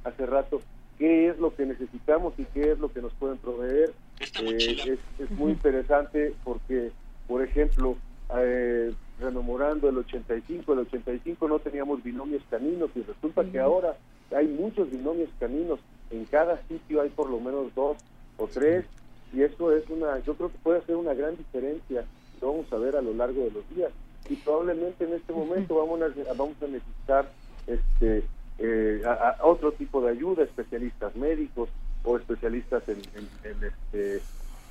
[0.05, 0.61] hace rato,
[0.99, 3.93] qué es lo que necesitamos y qué es lo que nos pueden proveer.
[4.41, 6.91] Eh, es, muy interesante porque,
[7.29, 7.97] por ejemplo,
[8.39, 13.97] eh, rememorando el 85, el 85 no teníamos binomios caninos y resulta que ahora
[14.35, 17.97] hay muchos binomios caninos, en cada sitio hay por lo menos dos
[18.37, 18.85] o tres
[19.33, 22.05] y eso es una, yo creo que puede hacer una gran diferencia,
[22.41, 23.91] lo vamos a ver a lo largo de los días.
[24.29, 27.31] Y probablemente en este momento vamos a, vamos a necesitar
[27.67, 28.25] este
[28.59, 31.69] eh, a, otro tipo de ayuda, especialistas médicos
[32.05, 33.01] o especialistas en,
[33.45, 34.23] en este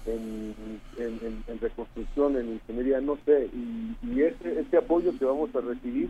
[0.07, 6.09] en, reconstrucción, en ingeniería, no sé, y, este, este, apoyo que vamos a recibir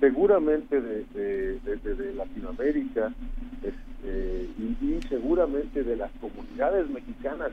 [0.00, 3.12] seguramente de, de, Latinoamérica
[3.62, 7.50] este, y, seguramente de las comunidades mexicanas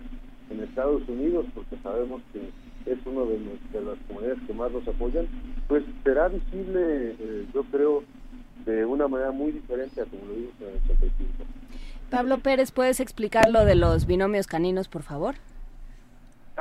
[0.50, 2.50] en Estados Unidos, porque sabemos que
[2.92, 3.40] es uno de,
[3.84, 5.28] las comunidades que más nos apoyan,
[5.68, 8.04] pues será visible, eh, yo creo,
[8.66, 11.30] de una manera muy diferente a como lo vimos en el 85.
[12.10, 15.36] Pablo Pérez, ¿puedes explicar lo de los binomios caninos, por favor?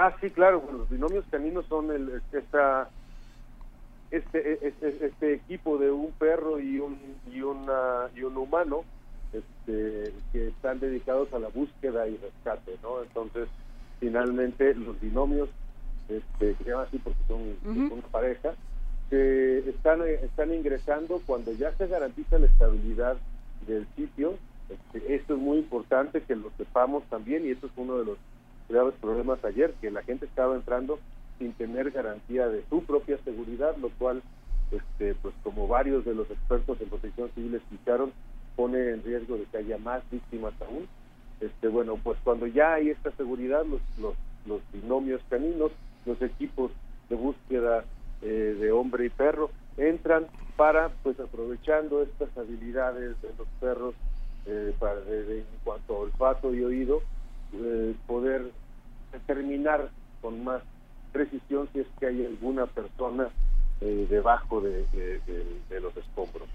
[0.01, 2.89] Ah, sí, claro, los binomios caninos son el, esta,
[4.12, 6.97] este, e, este, este, equipo de un perro y un,
[7.33, 8.85] y, una, y un humano
[9.33, 13.02] este, que están dedicados a la búsqueda y rescate, ¿no?
[13.02, 13.49] Entonces,
[13.99, 15.49] finalmente, los binomios,
[16.09, 18.55] este, se llaman así porque son una pareja,
[19.10, 23.17] que están, están ingresando cuando ya se garantiza la estabilidad
[23.67, 24.35] del sitio.
[24.70, 28.18] Este, esto es muy importante que lo sepamos también y esto es uno de los
[28.69, 30.99] graves problemas ayer, que la gente estaba entrando
[31.39, 34.23] sin tener garantía de su propia seguridad, lo cual,
[34.71, 38.13] este, pues como varios de los expertos en protección civil explicaron,
[38.57, 40.89] pone en riesgo de que haya más víctimas aún.
[41.41, 44.15] Este, bueno, pues cuando ya hay esta seguridad, los, los,
[44.47, 45.71] los binomios caninos,
[46.05, 46.73] los equipos
[47.09, 47.85] de búsqueda
[48.23, 53.95] eh, de hombre y perro, entran para, pues aprovechando estas habilidades de los perros
[54.47, 57.01] eh, para, en cuanto a olfato y oído,
[57.52, 58.51] eh, poder
[59.12, 60.62] determinar con más
[61.12, 63.28] precisión si es que hay alguna persona
[63.81, 64.86] eh, debajo de,
[65.81, 66.49] los escombros.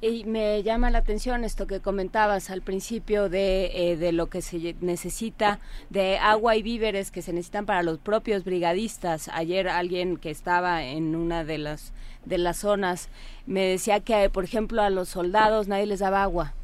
[0.00, 4.40] Y me llama la atención esto que comentabas al principio de, eh, de lo que
[4.40, 9.28] se necesita de agua y víveres que se necesitan para los propios brigadistas.
[9.28, 11.92] Ayer alguien que estaba en una de las
[12.24, 13.08] de las zonas
[13.46, 16.54] me decía que, por ejemplo, a los soldados nadie les daba agua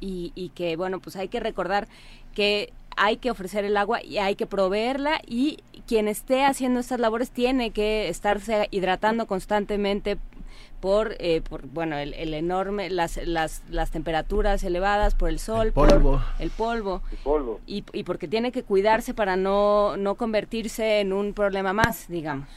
[0.00, 1.88] y, y que, bueno, pues hay que recordar
[2.34, 7.00] que hay que ofrecer el agua y hay que proveerla y quien esté haciendo estas
[7.00, 10.18] labores tiene que estarse hidratando constantemente
[10.80, 15.88] por, eh, por bueno, el, enorme, las, las, las temperaturas elevadas, por el sol, por
[15.88, 17.02] el polvo, el polvo.
[17.66, 22.48] Y, y porque tiene que cuidarse para no, no convertirse en un problema más, digamos.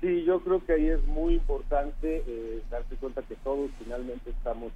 [0.00, 4.72] Sí, yo creo que ahí es muy importante eh, darse cuenta que todos finalmente estamos,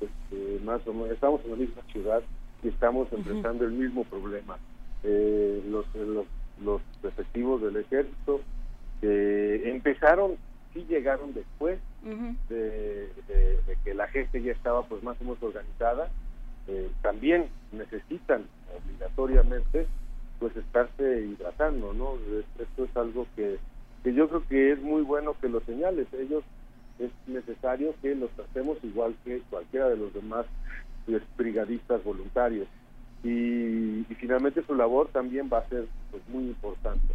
[0.00, 2.22] este, más o menos, estamos en la misma ciudad,
[2.68, 4.56] estamos enfrentando el mismo problema.
[5.02, 6.26] Eh, los, los,
[6.62, 8.40] los efectivos del ejército
[9.02, 10.36] empezaron,
[10.72, 11.78] sí llegaron después
[12.48, 13.10] de,
[13.84, 16.08] que la gente ya estaba pues más o menos organizada,
[16.68, 18.44] eh, también necesitan
[18.74, 19.86] obligatoriamente
[20.38, 22.14] pues estarse hidratando, ¿no?
[22.58, 23.58] Esto es algo que,
[24.02, 26.06] que yo creo que es muy bueno que lo señales.
[26.12, 26.42] Ellos
[26.98, 30.46] es necesario que los tratemos igual que cualquiera de los demás
[31.36, 32.68] brigadistas voluntarios.
[33.22, 37.14] Y, finalmente su labor también va a ser pues, muy importante.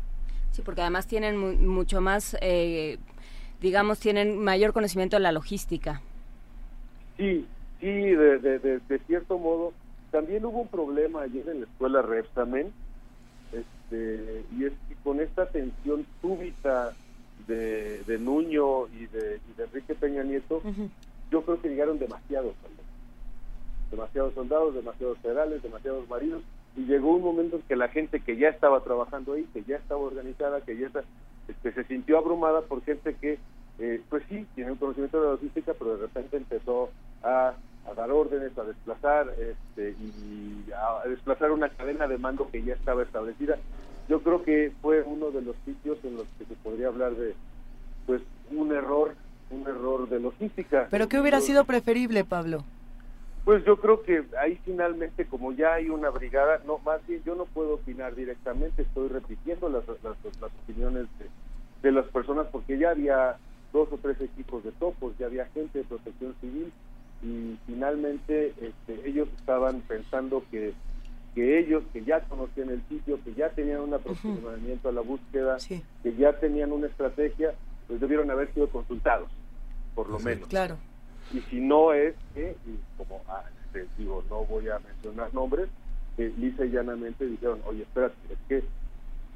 [0.52, 2.98] Sí, porque además tienen mucho más, eh,
[3.62, 6.02] digamos, tienen mayor conocimiento de la logística.
[7.18, 7.46] Sí,
[7.80, 9.74] sí, de, de, de, cierto modo.
[10.12, 12.72] También hubo un problema ayer en la escuela Repsamen,
[13.52, 16.94] este, y es que con esta tensión súbita
[17.48, 20.62] de, de Nuño y de, y de Enrique Peña Nieto,
[21.32, 22.79] yo creo que llegaron demasiados soldados.
[23.92, 26.42] Demasiados soldados, demasiados federales, demasiados marinos,
[26.76, 29.78] y llegó un momento en que la gente que ya estaba trabajando ahí, que ya
[29.78, 31.04] estaba organizada, que ya está,
[31.48, 33.40] este, se sintió abrumada por gente que,
[33.80, 36.90] eh, pues sí, tiene un conocimiento de la logística, pero de repente empezó
[37.24, 37.54] a,
[37.90, 42.76] a dar órdenes, a desplazar, este, y a desplazar una cadena de mando que ya
[42.76, 43.58] estaba establecida.
[44.08, 47.34] Yo creo que fue uno de los sitios en los que se podría hablar de,
[48.06, 49.16] pues, un error,
[49.50, 50.88] un error de logística.
[50.92, 52.64] ¿Pero qué hubiera sido preferible, Pablo?
[53.50, 57.34] Pues yo creo que ahí finalmente, como ya hay una brigada, no, más bien yo
[57.34, 61.26] no puedo opinar directamente, estoy repitiendo las, las, las opiniones de,
[61.82, 63.38] de las personas porque ya había
[63.74, 66.72] dos o tres equipos de topos, ya había gente de protección civil
[67.24, 70.76] y finalmente este, ellos estaban pensando que,
[71.34, 75.58] que ellos, que ya conocían el sitio, que ya tenían un aproximamiento a la búsqueda,
[75.68, 77.56] que ya tenían una estrategia,
[77.88, 79.32] pues debieron haber sido consultados,
[79.96, 80.48] por lo menos.
[80.50, 80.78] Claro.
[81.32, 82.56] Y si no es que,
[82.98, 85.70] como ah, este, digo, no voy a mencionar nombres,
[86.18, 88.64] que lisa y llanamente dijeron, oye, espérate, es que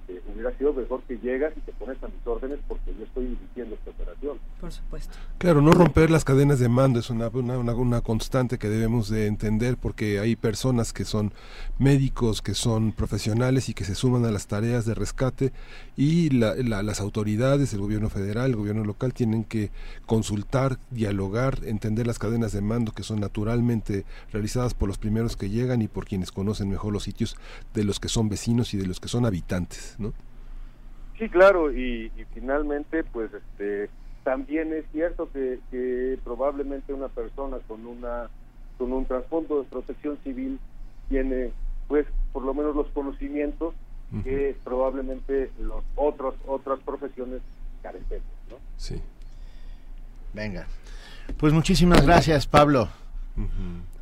[0.08, 3.28] eh, hubiera sido mejor que llegas y te pones a mis órdenes porque yo estoy
[3.28, 4.38] dirigiendo esta operación.
[4.60, 5.14] Por supuesto.
[5.38, 9.10] Claro, no romper las cadenas de mando es una, una, una, una constante que debemos
[9.10, 11.34] de entender porque hay personas que son
[11.78, 15.52] médicos, que son profesionales y que se suman a las tareas de rescate
[15.96, 19.72] y la, la, las autoridades, el gobierno federal, el gobierno local tienen que
[20.06, 25.50] consultar, dialogar, entender las cadenas de mando que son naturalmente realizadas por los primeros que
[25.50, 27.36] llegan y por quienes conocen mejor los sitios
[27.74, 29.93] de los que son vecinos y de los que son habitantes.
[30.00, 30.14] ¿No?
[31.18, 33.90] Sí, claro, y, y finalmente, pues, este,
[34.24, 38.30] también es cierto que, que probablemente una persona con una
[38.78, 40.60] con un trasfondo de protección civil
[41.08, 41.52] tiene,
[41.88, 43.74] pues, por lo menos los conocimientos
[44.24, 47.42] que probablemente los otros otras profesiones
[47.82, 48.58] carecen, ¿no?
[48.78, 49.02] Sí.
[50.34, 50.68] Venga.
[51.38, 52.90] Pues muchísimas gracias, Pablo.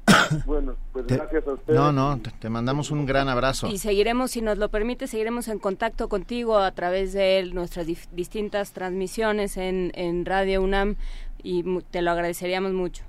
[0.45, 1.77] Bueno, pues Te- gracias a ustedes.
[1.79, 3.67] No, no, te, te mandamos un gran abrazo.
[3.67, 8.07] Y seguiremos, si nos lo permite, seguiremos en contacto contigo a través de nuestras dif-
[8.11, 10.95] distintas transmisiones en, en Radio UNAM
[11.43, 13.03] y mu- te lo agradeceríamos mucho.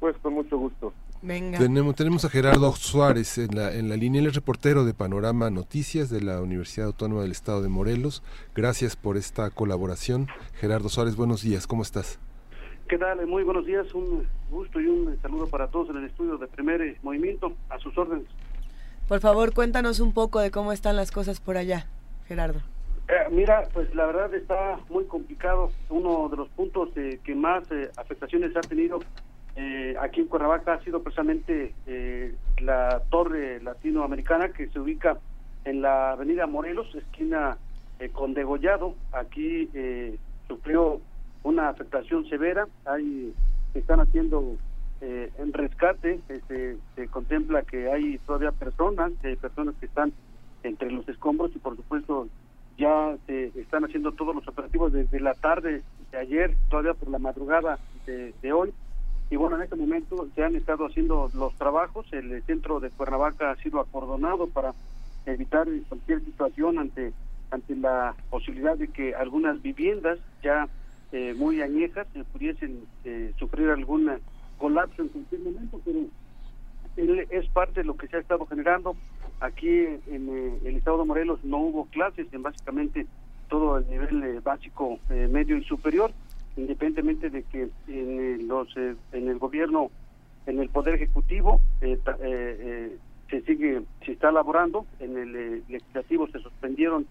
[0.00, 0.92] Pues con mucho gusto.
[1.24, 1.58] Venga.
[1.60, 5.50] Tenemos, tenemos a Gerardo Suárez en la, en la línea, él es reportero de Panorama
[5.50, 8.24] Noticias de la Universidad Autónoma del Estado de Morelos.
[8.56, 10.26] Gracias por esta colaboración.
[10.54, 12.18] Gerardo Suárez, buenos días, ¿cómo estás?
[12.92, 13.26] ¿Qué tal?
[13.26, 16.82] Muy buenos días, un gusto y un saludo para todos en el estudio de Primer
[16.82, 18.26] eh, Movimiento, a sus órdenes.
[19.08, 21.86] Por favor, cuéntanos un poco de cómo están las cosas por allá,
[22.26, 22.60] Gerardo.
[23.08, 25.70] Eh, mira, pues la verdad está muy complicado.
[25.88, 28.98] Uno de los puntos eh, que más eh, afectaciones ha tenido
[29.56, 35.16] eh, aquí en Cuernavaca ha sido precisamente eh, la torre latinoamericana que se ubica
[35.64, 37.56] en la avenida Morelos, esquina
[38.12, 38.96] con Degollado.
[39.12, 39.70] Aquí
[40.46, 41.00] sufrió
[41.42, 42.66] una afectación severa.
[42.84, 43.34] Hay,
[43.74, 44.56] están haciendo
[45.00, 46.20] eh, rescate.
[46.28, 50.12] este, se contempla que hay todavía personas, eh, personas que están
[50.62, 52.28] entre los escombros y por supuesto
[52.78, 57.18] ya se están haciendo todos los operativos desde la tarde de ayer, todavía por la
[57.18, 58.72] madrugada de, de hoy.
[59.30, 62.06] Y bueno, en este momento se han estado haciendo los trabajos.
[62.12, 64.74] El centro de Cuernavaca ha sido acordonado para
[65.26, 67.12] evitar cualquier situación ante
[67.52, 70.68] ante la posibilidad de que algunas viviendas ya
[71.12, 74.10] eh, muy añejas pudiesen eh, sufrir algún
[74.58, 76.06] colapso en cualquier momento, pero
[76.96, 78.96] él es parte de lo que se ha estado generando.
[79.40, 83.06] Aquí en eh, el estado de Morelos no hubo clases en básicamente
[83.48, 86.12] todo el nivel eh, básico, eh, medio y superior,
[86.56, 89.90] independientemente de que en, los, en el gobierno,
[90.46, 97.06] en el poder ejecutivo, se sigue, se está elaborando, en el legislativo se suspendieron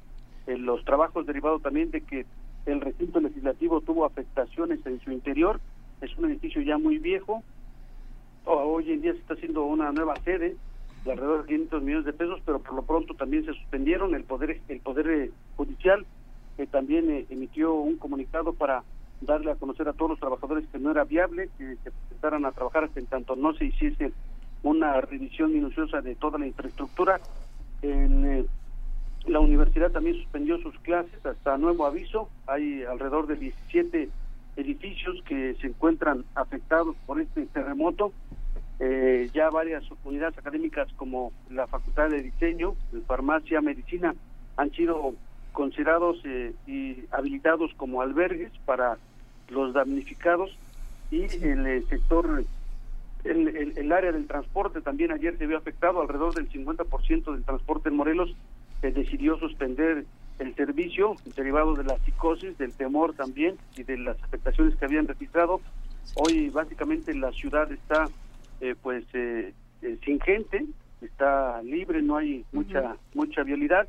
[0.45, 2.25] los trabajos derivados también de que
[2.65, 5.59] el recinto legislativo tuvo afectaciones en su interior,
[6.01, 7.43] es un edificio ya muy viejo,
[8.45, 10.55] hoy en día se está haciendo una nueva sede
[11.05, 14.13] de alrededor de 500 millones de pesos, pero por lo pronto también se suspendieron.
[14.13, 16.05] El poder el poder eh, judicial
[16.57, 18.83] eh, también eh, emitió un comunicado para
[19.21, 22.51] darle a conocer a todos los trabajadores que no era viable que se presentaran a
[22.51, 24.11] trabajar hasta en tanto no se hiciese
[24.63, 27.19] una revisión minuciosa de toda la infraestructura.
[27.81, 28.45] El, eh,
[29.27, 32.29] la universidad también suspendió sus clases hasta nuevo aviso.
[32.47, 34.09] Hay alrededor de 17
[34.57, 38.11] edificios que se encuentran afectados por este terremoto.
[38.79, 42.75] Eh, ya varias unidades académicas como la Facultad de Diseño,
[43.05, 44.15] Farmacia, Medicina
[44.57, 45.13] han sido
[45.51, 48.97] considerados eh, y habilitados como albergues para
[49.49, 50.49] los damnificados
[51.11, 52.43] y el eh, sector
[53.23, 57.43] el, el, el área del transporte también ayer se vio afectado alrededor del 50% del
[57.43, 58.35] transporte en Morelos
[58.81, 60.05] decidió suspender
[60.39, 65.07] el servicio derivado de la psicosis, del temor también y de las afectaciones que habían
[65.07, 65.61] registrado.
[66.15, 68.05] Hoy básicamente la ciudad está
[68.81, 69.05] pues
[70.03, 70.65] sin gente,
[71.01, 73.87] está libre, no hay mucha mucha vialidad.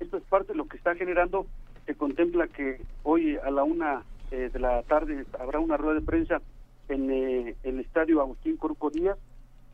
[0.00, 1.46] Esto es parte de lo que está generando.
[1.86, 6.06] Se contempla que hoy a la una eh, de la tarde habrá una rueda de
[6.06, 6.40] prensa
[6.88, 9.18] en eh, el estadio Agustín Coruco Díaz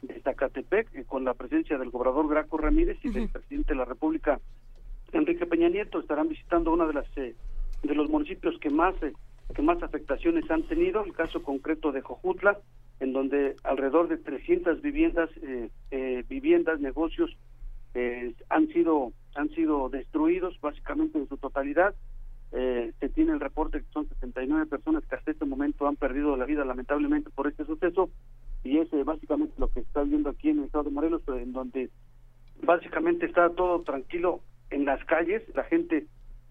[0.02, 3.84] de Zacatepec eh, con la presencia del gobernador Graco Ramírez y del presidente de la
[3.84, 4.40] República
[5.12, 6.00] Enrique Peña Nieto.
[6.00, 8.94] Estarán visitando una de las de los municipios que más
[9.54, 12.58] que más afectaciones han tenido, el caso concreto de Jojutla,
[13.00, 17.36] en donde alrededor de 300 viviendas, eh, eh, viviendas, negocios
[17.94, 21.94] eh, han sido han sido destruidos básicamente en su totalidad.
[22.52, 26.44] se tiene el reporte que son 79 personas que hasta este momento han perdido la
[26.44, 28.10] vida lamentablemente por este suceso
[28.64, 31.90] y es básicamente lo que está viendo aquí en el estado de Morelos, en donde
[32.62, 36.06] básicamente está todo tranquilo en las calles, la gente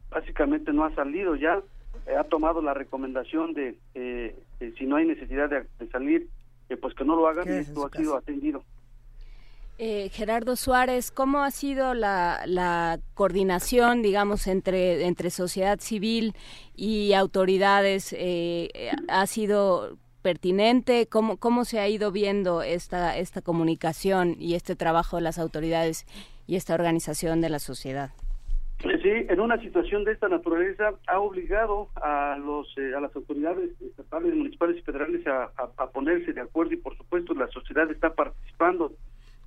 [0.10, 1.62] básicamente no ha salido ya,
[2.18, 3.76] ha tomado la recomendación de
[4.78, 6.30] si no hay necesidad de, salir,
[6.82, 8.64] pues que no lo hagan y esto ha sido atendido.
[9.80, 16.36] Eh, Gerardo Suárez, ¿cómo ha sido la, la, coordinación, digamos, entre, entre sociedad civil
[16.76, 18.14] y autoridades?
[18.18, 18.70] Eh,
[19.08, 21.08] ¿Ha sido pertinente?
[21.08, 26.08] ¿Cómo, ¿Cómo se ha ido viendo esta, esta comunicación y este trabajo de las autoridades
[26.48, 28.10] y esta organización de la sociedad?
[28.82, 33.70] Sí, en una situación de esta naturaleza ha obligado a los eh, a las autoridades
[33.82, 38.14] estatales, municipales y federales a, a, ponerse de acuerdo y por supuesto la sociedad está
[38.14, 38.92] participando.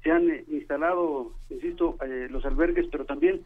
[0.02, 3.42] Se han eh, instalado, insisto, eh, los albergues, pero también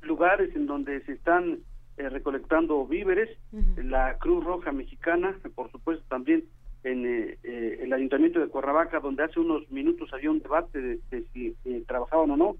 [0.00, 1.58] lugares en donde se están
[1.96, 3.30] recolectando víveres.
[3.76, 6.44] La Cruz Roja Mexicana, por supuesto, también
[6.84, 7.06] en
[7.44, 11.54] el Ayuntamiento de Cuernavaca, donde hace unos minutos había un debate de si
[11.86, 12.56] trabajaban o no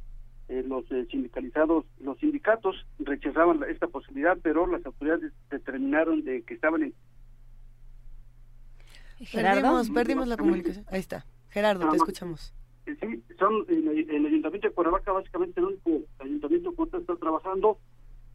[0.52, 6.52] eh, los eh, sindicalizados, los sindicatos rechazaban esta posibilidad, pero las autoridades determinaron de que
[6.52, 6.94] estaban en...
[9.20, 10.84] Gerardo, perdimos, la comunicación.
[10.90, 11.24] Ahí está.
[11.48, 12.52] Gerardo, te escuchamos.
[12.84, 17.78] Sí, son en el, Ayuntamiento de Cuernavaca básicamente el único ayuntamiento que está trabajando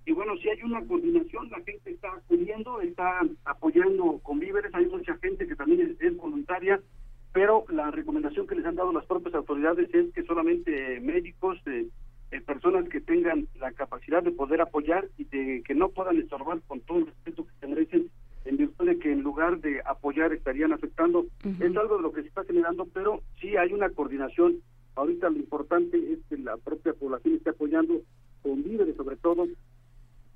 [0.08, 4.86] y bueno, si hay una coordinación, la gente está acudiendo, está apoyando con víveres, hay
[4.86, 6.80] mucha gente que también es voluntaria,
[7.34, 11.88] pero la recomendación que les han dado las propias autoridades es que solamente médicos, eh,
[12.32, 16.62] eh, personas que tengan la capacidad de poder apoyar y de que no puedan estorbar
[16.68, 18.10] con todo el respeto que se merecen
[18.46, 21.26] en virtud de que en lugar de apoyar estarían afectando.
[21.44, 24.62] Es algo de lo que se está generando, pero sí hay una coordinación.
[24.96, 28.00] Ahorita lo importante es que la propia población esté apoyando
[28.42, 29.46] con víveres sobre todo,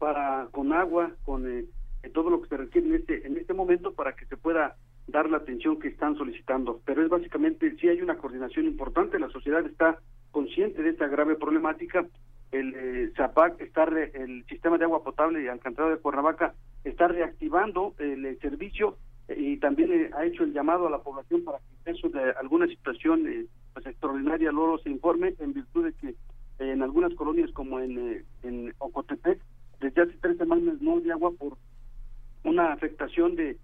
[0.02, 1.66] para con agua, con eh,
[2.12, 5.30] todo lo que se requiere en este, en este momento para que se pueda dar
[5.30, 6.82] la atención que están solicitando.
[6.86, 10.00] Pero es básicamente, sí hay una coordinación importante, la sociedad está
[10.32, 12.08] consciente de esta grave problemática.
[12.52, 17.94] El eh, ZAPAC, está el sistema de agua potable y alcantarillado de Cuernavaca está reactivando
[18.00, 18.98] el, eh, servicio
[19.28, 22.10] eh, y también eh, ha hecho el llamado a la población para que en caso
[22.10, 23.24] de alguna situación
[23.74, 26.16] pues, extraordinaria luego se informe en virtud de que
[26.58, 29.40] en algunas colonias como en Ocotepec
[29.82, 31.58] desde hace tres semanas no hay agua por
[32.44, 33.58] una afectación de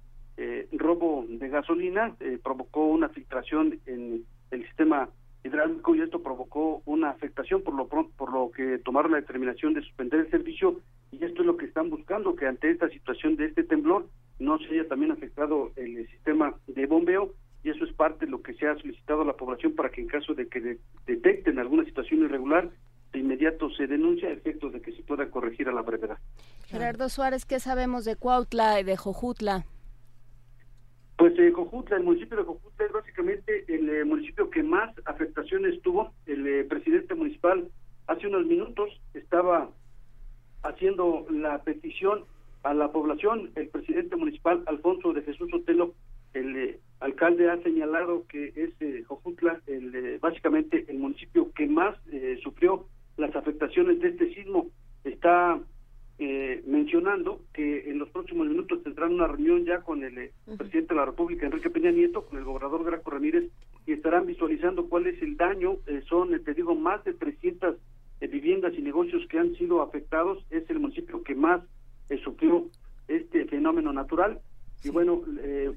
[0.73, 5.09] robo de gasolina, provocó una filtración en el sistema
[5.43, 9.73] hidráulico y esto provocó una afectación por lo pronto, por lo que tomaron la determinación
[9.73, 10.79] de suspender el servicio
[11.11, 14.07] y esto es lo que están buscando que ante esta situación de este temblor
[14.39, 18.41] no se haya también afectado el sistema de bombeo y eso es parte de lo
[18.41, 21.85] que se ha solicitado a la población para que en caso de que detecten alguna
[21.85, 22.69] situación irregular
[23.17, 26.19] de inmediato se denuncia a efectos de que se pueda corregir a la brevedad.
[26.67, 29.65] Gerardo Suárez, ¿qué sabemos de Cuautla y de Jojutla?
[31.17, 35.81] Pues eh, Cojutla, el municipio de Cojutla es básicamente el eh, municipio que más afectaciones
[35.81, 36.13] tuvo.
[36.27, 37.67] El eh, presidente municipal
[38.05, 39.71] hace unos minutos estaba
[40.61, 42.25] haciendo la petición
[42.61, 43.49] a la población.
[43.55, 45.95] El presidente municipal Alfonso de Jesús Otelo,
[46.35, 51.95] el eh, alcalde ha señalado que es Jojutla el, básicamente el municipio que más
[52.43, 52.85] sufrió
[53.17, 54.67] las afectaciones de este sismo.
[55.03, 55.59] Está
[56.19, 60.93] eh, mencionando que en los próximos minutos tendrán una reunión ya con el eh, presidente
[60.93, 63.51] de la República, Enrique Peña Nieto, con el gobernador Graco Ramírez,
[63.85, 65.77] y estarán visualizando cuál es el daño.
[65.87, 67.75] Eh, son, te digo, más de 300
[68.19, 70.43] viviendas y negocios que han sido afectados.
[70.49, 71.61] Es el municipio que más
[72.23, 72.65] sufrió
[73.07, 74.39] este fenómeno natural.
[74.83, 75.21] Y bueno,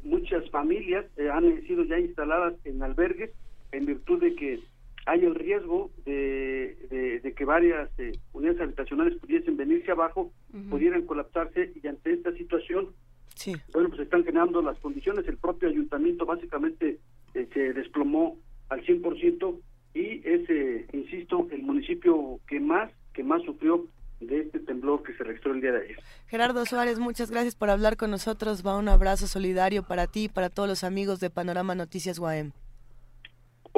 [0.05, 3.31] muchas familias han sido ya instaladas en albergues
[3.73, 4.61] en virtud de que
[5.07, 10.33] hay el riesgo de, de, que varias eh, unidades habitacionales pudiesen venirse abajo,
[10.69, 12.91] pudieran colapsarse y ante esta situación,
[13.35, 13.57] sí.
[13.73, 15.27] bueno, pues están generando las condiciones.
[15.27, 16.99] El propio ayuntamiento básicamente
[17.35, 18.37] eh, se desplomó
[18.69, 19.59] al 100%
[19.95, 23.87] y es, eh, insisto, el municipio que más que más sufrió
[24.21, 25.97] de este temblor que se registró el día de ayer.
[26.29, 28.65] Gerardo Suárez, muchas gracias por hablar con nosotros.
[28.65, 32.53] Va un abrazo solidario para ti y para todos los amigos de Panorama Noticias UAM.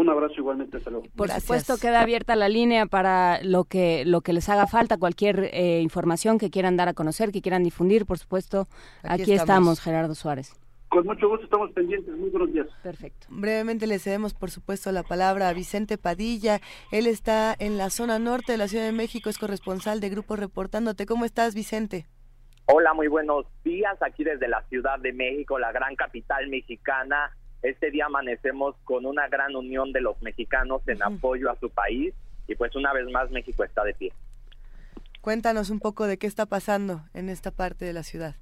[0.02, 1.05] Un abrazo igualmente, luego.
[1.14, 5.48] Por supuesto, queda abierta la línea para lo que lo que les haga falta, cualquier
[5.52, 8.66] eh, información que quieran dar a conocer, que quieran difundir, por supuesto.
[9.05, 9.40] Aquí, aquí estamos.
[9.42, 10.60] estamos, Gerardo Suárez.
[10.89, 12.12] Con mucho gusto, estamos pendientes.
[12.16, 12.66] Muy buenos días.
[12.82, 13.28] Perfecto.
[13.31, 16.60] Brevemente le cedemos, por supuesto, la palabra a Vicente Padilla.
[16.90, 20.34] Él está en la zona norte de la Ciudad de México, es corresponsal de Grupo
[20.34, 21.06] Reportándote.
[21.06, 22.06] ¿Cómo estás, Vicente?
[22.66, 23.97] Hola, muy buenos días.
[24.02, 27.31] Aquí desde la Ciudad de México, la gran capital mexicana.
[27.62, 32.12] Este día amanecemos con una gran unión de los mexicanos en apoyo a su país
[32.49, 34.12] y pues una vez más México está de pie.
[35.20, 38.34] Cuéntanos un poco de qué está pasando en esta parte de la ciudad.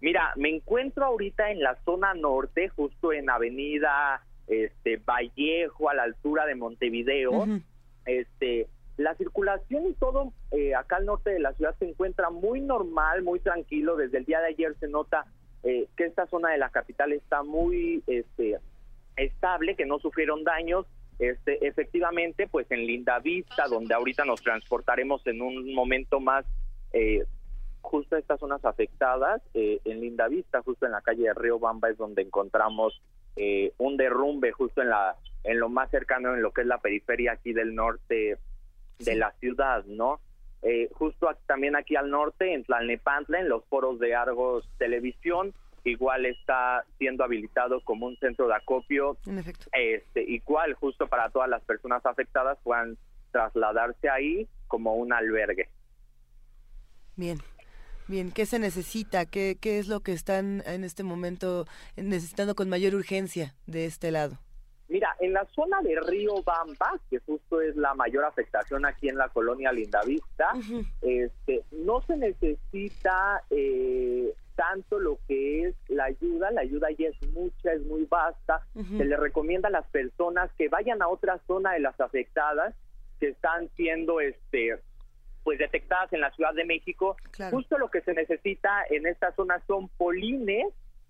[0.00, 6.04] Mira, me encuentro ahorita en la zona norte, justo en Avenida este Vallejo, a la
[6.04, 7.46] altura de Montevideo.
[8.04, 12.60] Este, la circulación y todo eh, acá al norte de la ciudad se encuentra muy
[12.60, 13.96] normal, muy tranquilo.
[13.96, 15.26] Desde el día de ayer se nota
[15.62, 18.58] eh, que esta zona de la capital está muy este,
[19.16, 20.86] estable, que no sufrieron daños.
[21.18, 26.44] Este, efectivamente, pues en Linda Vista, donde ahorita nos transportaremos en un momento más,
[26.92, 27.24] eh,
[27.80, 31.58] justo a estas zonas afectadas, eh, en Linda Vista, justo en la calle de Río
[31.58, 33.00] Bamba, es donde encontramos
[33.36, 36.78] eh, un derrumbe justo en la en lo más cercano, en lo que es la
[36.78, 38.38] periferia aquí del norte
[38.98, 40.20] de la ciudad, ¿no?
[40.62, 45.52] Eh, justo también aquí al norte, en Tlalnepantla, en los foros de Argos Televisión,
[45.84, 49.66] igual está siendo habilitado como un centro de acopio, en efecto.
[49.72, 52.96] este, igual justo para todas las personas afectadas puedan
[53.32, 55.68] trasladarse ahí como un albergue.
[57.16, 57.38] Bien.
[58.08, 59.26] Bien, ¿qué se necesita?
[59.26, 61.66] ¿Qué, ¿Qué es lo que están en este momento
[61.96, 64.38] necesitando con mayor urgencia de este lado?
[64.92, 69.16] Mira, en la zona de Río Bamba, que justo es la mayor afectación aquí en
[69.16, 70.52] la colonia Lindavista,
[71.00, 77.32] este, no se necesita eh, tanto lo que es la ayuda, la ayuda ya es
[77.32, 81.72] mucha, es muy vasta, se le recomienda a las personas que vayan a otra zona
[81.72, 82.74] de las afectadas
[83.18, 84.78] que están siendo este
[85.42, 87.16] pues detectadas en la Ciudad de México.
[87.50, 90.66] Justo lo que se necesita en esta zona son polines,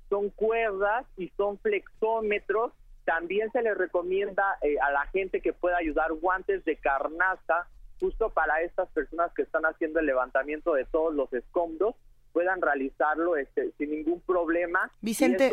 [0.08, 2.72] son cuerdas y son flexómetros
[3.04, 7.66] también se le recomienda eh, a la gente que pueda ayudar guantes de carnaza
[8.00, 11.94] justo para estas personas que están haciendo el levantamiento de todos los escombros
[12.32, 14.90] puedan realizarlo este, sin ningún problema.
[15.00, 15.52] Vicente,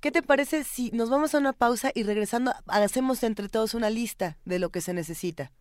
[0.00, 3.90] ¿qué te parece si nos vamos a una pausa y regresando hacemos entre todos una
[3.90, 5.52] lista de lo que se necesita?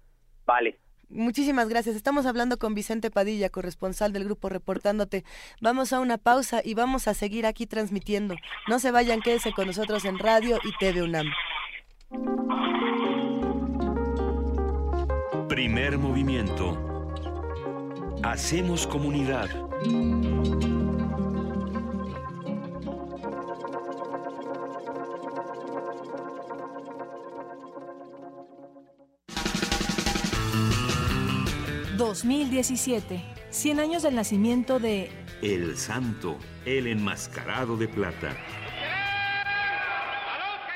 [0.46, 0.80] Vale.
[1.10, 1.96] Muchísimas gracias.
[1.96, 5.24] Estamos hablando con Vicente Padilla, corresponsal del grupo Reportándote.
[5.62, 8.36] Vamos a una pausa y vamos a seguir aquí transmitiendo.
[8.68, 11.28] No se vayan, quédense con nosotros en Radio y TV UNAM.
[15.48, 16.78] Primer movimiento.
[18.24, 19.50] Hacemos comunidad.
[31.98, 33.24] 2017.
[33.50, 35.10] 100 años del nacimiento de...
[35.42, 38.36] El Santo, el enmascarado de plata.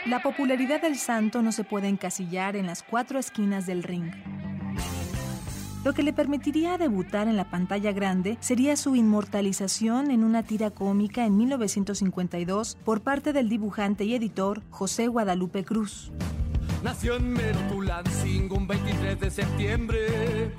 [0.05, 4.11] La popularidad del santo no se puede encasillar en las cuatro esquinas del ring.
[5.83, 10.71] Lo que le permitiría debutar en la pantalla grande sería su inmortalización en una tira
[10.71, 16.11] cómica en 1952 por parte del dibujante y editor José Guadalupe Cruz.
[16.83, 20.55] Nació en Mertulancingo un 23 de septiembre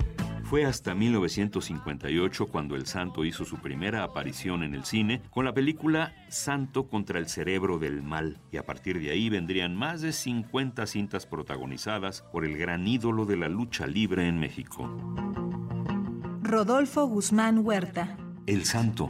[0.51, 5.53] fue hasta 1958 cuando el santo hizo su primera aparición en el cine con la
[5.53, 10.11] película Santo contra el cerebro del mal, y a partir de ahí vendrían más de
[10.11, 14.93] 50 cintas protagonizadas por el gran ídolo de la lucha libre en México.
[16.41, 18.17] Rodolfo Guzmán Huerta.
[18.45, 19.07] El Santo.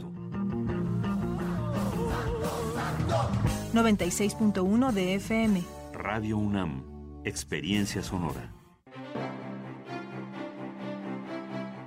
[3.74, 5.62] 96.1 de FM.
[5.92, 6.84] Radio UNAM.
[7.24, 8.51] Experiencia sonora.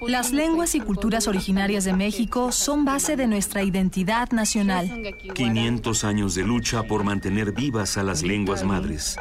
[0.00, 4.90] Las lenguas y culturas originarias de México son base de nuestra identidad nacional.
[5.34, 9.16] 500 años de lucha por mantener vivas a las lenguas madres.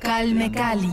[0.00, 0.92] Calme Cali.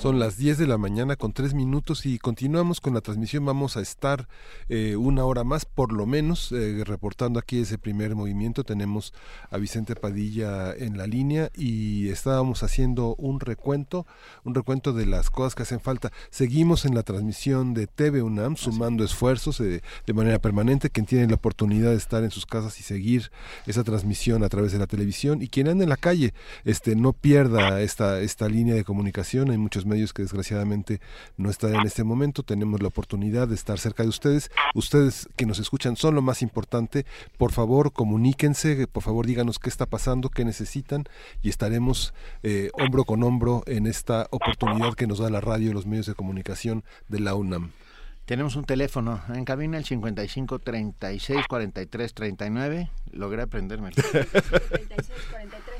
[0.03, 3.45] Son las 10 de la mañana con 3 minutos y continuamos con la transmisión.
[3.45, 4.27] Vamos a estar
[4.69, 8.65] eh, una hora más, por lo menos, eh, reportando aquí ese primer movimiento.
[8.65, 9.15] Tenemos
[9.49, 14.05] a Vicente Padilla en la línea y estábamos haciendo un recuento,
[14.43, 16.11] un recuento de las cosas que hacen falta.
[16.31, 20.91] Seguimos en la transmisión de TV UNAM, sumando esfuerzos eh, de manera permanente.
[20.91, 23.31] Quien tiene la oportunidad de estar en sus casas y seguir
[23.69, 27.13] esa transmisión a través de la televisión y quien anda en la calle, este, no
[27.13, 29.53] pierda esta, esta línea de comunicación.
[29.53, 31.01] Hay muchos medios que desgraciadamente
[31.37, 32.43] no están en este momento.
[32.43, 34.51] Tenemos la oportunidad de estar cerca de ustedes.
[34.75, 37.07] Ustedes que nos escuchan son lo más importante.
[37.39, 41.05] Por favor, comuníquense, por favor díganos qué está pasando, qué necesitan
[41.43, 45.75] y estaremos eh, hombro con hombro en esta oportunidad que nos da la radio y
[45.75, 47.71] los medios de comunicación de la UNAM.
[48.25, 52.91] Tenemos un teléfono en cabina, el 55 36 43 39.
[53.11, 53.91] Logré aprenderme.
[53.91, 54.31] 36
[55.31, 55.72] 43 39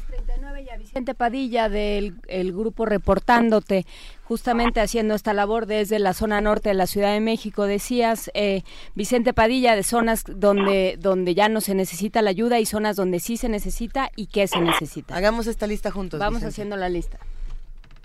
[0.63, 3.85] y a Vicente Padilla del el grupo Reportándote,
[4.25, 7.67] justamente haciendo esta labor desde la zona norte de la Ciudad de México.
[7.67, 8.63] Decías, eh,
[8.95, 13.21] Vicente Padilla, de zonas donde, donde ya no se necesita la ayuda y zonas donde
[13.21, 15.17] sí se necesita y qué se necesita.
[15.17, 16.21] Hagamos esta lista juntos.
[16.21, 17.19] Vamos haciendo la lista.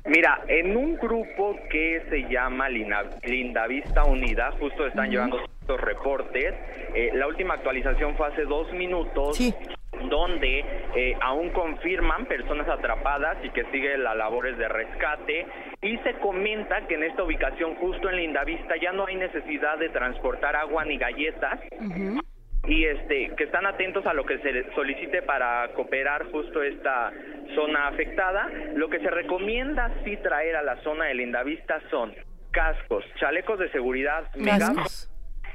[0.05, 6.55] Mira, en un grupo que se llama Linda Vista Unida, justo están llevando estos reportes.
[6.95, 9.37] Eh, la última actualización fue hace dos minutos.
[10.09, 10.59] Donde
[10.95, 15.45] eh, aún confirman personas atrapadas y que sigue las labores de rescate.
[15.81, 19.89] Y se comenta que en esta ubicación justo en Lindavista ya no hay necesidad de
[19.89, 21.59] transportar agua ni galletas.
[22.67, 27.11] Y este que están atentos a lo que se solicite para cooperar justo esta
[27.55, 28.49] zona afectada.
[28.75, 32.13] Lo que se recomienda sí traer a la zona de Lindavista son
[32.51, 35.09] cascos, chalecos de seguridad, megas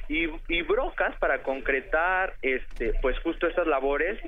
[0.08, 4.20] y, y, brocas para concretar este pues justo estas labores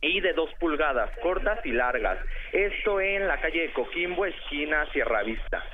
[0.00, 2.18] y de dos pulgadas, cortas y largas.
[2.52, 5.64] Esto en la calle de Coquimbo, esquina Sierra Vista.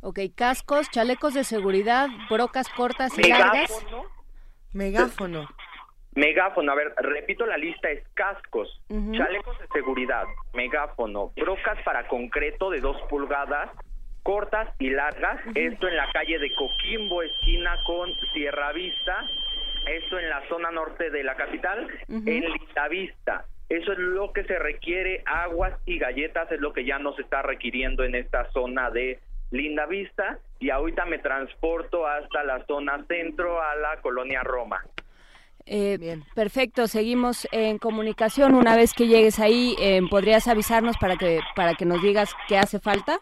[0.00, 3.70] Ok, cascos, chalecos de seguridad, brocas cortas y largas.
[4.72, 5.48] Megáfono.
[6.14, 12.68] Megáfono, a ver, repito la lista, es cascos, chalecos de seguridad, megáfono, brocas para concreto
[12.68, 13.70] de dos pulgadas,
[14.22, 19.24] cortas y largas, esto en la calle de Coquimbo, esquina con Sierra Vista,
[19.86, 23.44] esto en la zona norte de la capital, en Lista Vista.
[23.68, 27.42] Eso es lo que se requiere, aguas y galletas es lo que ya nos está
[27.42, 29.18] requiriendo en esta zona de
[29.50, 34.82] Linda Vista y ahorita me transporto hasta la zona centro a la colonia Roma.
[35.64, 36.24] Eh, Bien.
[36.34, 38.54] Perfecto, seguimos en comunicación.
[38.54, 42.58] Una vez que llegues ahí, eh, ¿podrías avisarnos para que, para que nos digas qué
[42.58, 43.18] hace falta?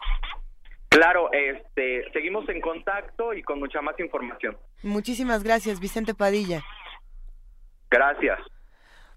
[0.91, 4.57] Claro, este, seguimos en contacto y con mucha más información.
[4.83, 6.61] Muchísimas gracias, Vicente Padilla.
[7.89, 8.39] Gracias.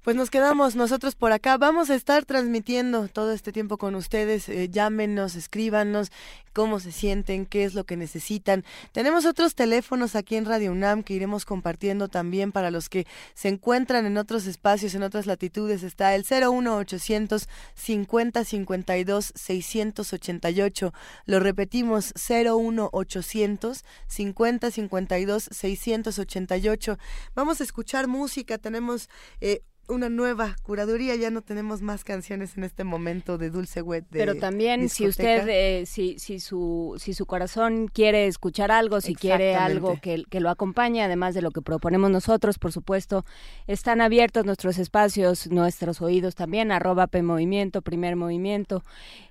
[0.04, 1.56] Pues nos quedamos nosotros por acá.
[1.56, 4.50] Vamos a estar transmitiendo todo este tiempo con ustedes.
[4.50, 6.12] Eh, llámenos, escríbanos
[6.52, 8.66] cómo se sienten, qué es lo que necesitan.
[8.92, 13.48] Tenemos otros teléfonos aquí en Radio UNAM que iremos compartiendo también para los que se
[13.48, 15.82] encuentran en otros espacios, en otras latitudes.
[15.82, 20.92] Está el 01800 50 52 688.
[21.24, 26.98] Lo repetimos, 01800 50 52 688.
[27.34, 28.58] Vamos a escuchar música.
[28.58, 29.08] Tenemos
[29.40, 34.06] eh, una nueva curaduría, ya no tenemos más canciones en este momento de Dulce Wet.
[34.10, 39.14] Pero también si usted, eh, si, si, su, si su corazón quiere escuchar algo, si
[39.14, 43.24] quiere algo que, que, lo acompañe, además de lo que proponemos nosotros, por supuesto,
[43.66, 48.82] están abiertos nuestros espacios, nuestros oídos también, arroba P Movimiento, Primer Movimiento.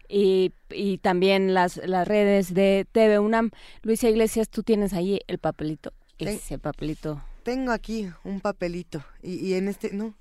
[0.07, 3.51] Y, y también las, las redes de TV UNAM.
[3.82, 7.22] Luisa Iglesias, tú tienes ahí el papelito, ese papelito.
[7.43, 10.14] Tengo aquí un papelito y, y en este, no,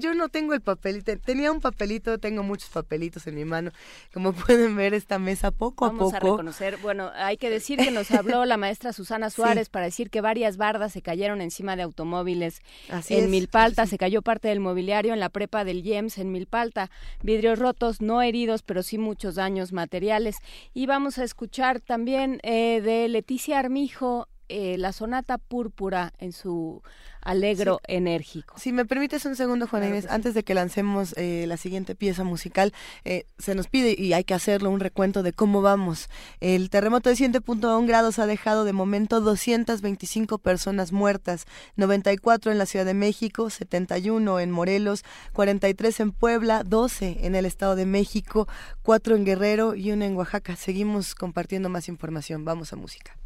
[0.00, 3.70] yo no tengo el papelito, tenía un papelito, tengo muchos papelitos en mi mano.
[4.12, 5.98] Como pueden ver, esta mesa poco a poco.
[5.98, 9.86] Vamos a reconocer, bueno, hay que decir que nos habló la maestra Susana Suárez para
[9.86, 12.60] decir que varias bardas se cayeron encima de automóviles
[13.08, 16.90] en Milpalta, se cayó parte del mobiliario en la prepa del IEMS en Milpalta,
[17.22, 20.36] vidrios rotos, no heridos, pero sí muchos daños materiales.
[20.72, 26.82] Y vamos a escuchar también eh, de Leticia Armijo eh, la sonata púrpura en su
[27.24, 28.54] alegro enérgico.
[28.58, 32.22] Si me permites un segundo, Juan Inés, antes de que lancemos eh, la siguiente pieza
[32.22, 32.72] musical,
[33.04, 36.08] eh, se nos pide, y hay que hacerlo, un recuento de cómo vamos.
[36.40, 42.66] El terremoto de 7.1 grados ha dejado de momento 225 personas muertas, 94 en la
[42.66, 48.46] Ciudad de México, 71 en Morelos, 43 en Puebla, 12 en el Estado de México,
[48.82, 50.56] 4 en Guerrero y 1 en Oaxaca.
[50.56, 52.44] Seguimos compartiendo más información.
[52.44, 53.16] Vamos a música.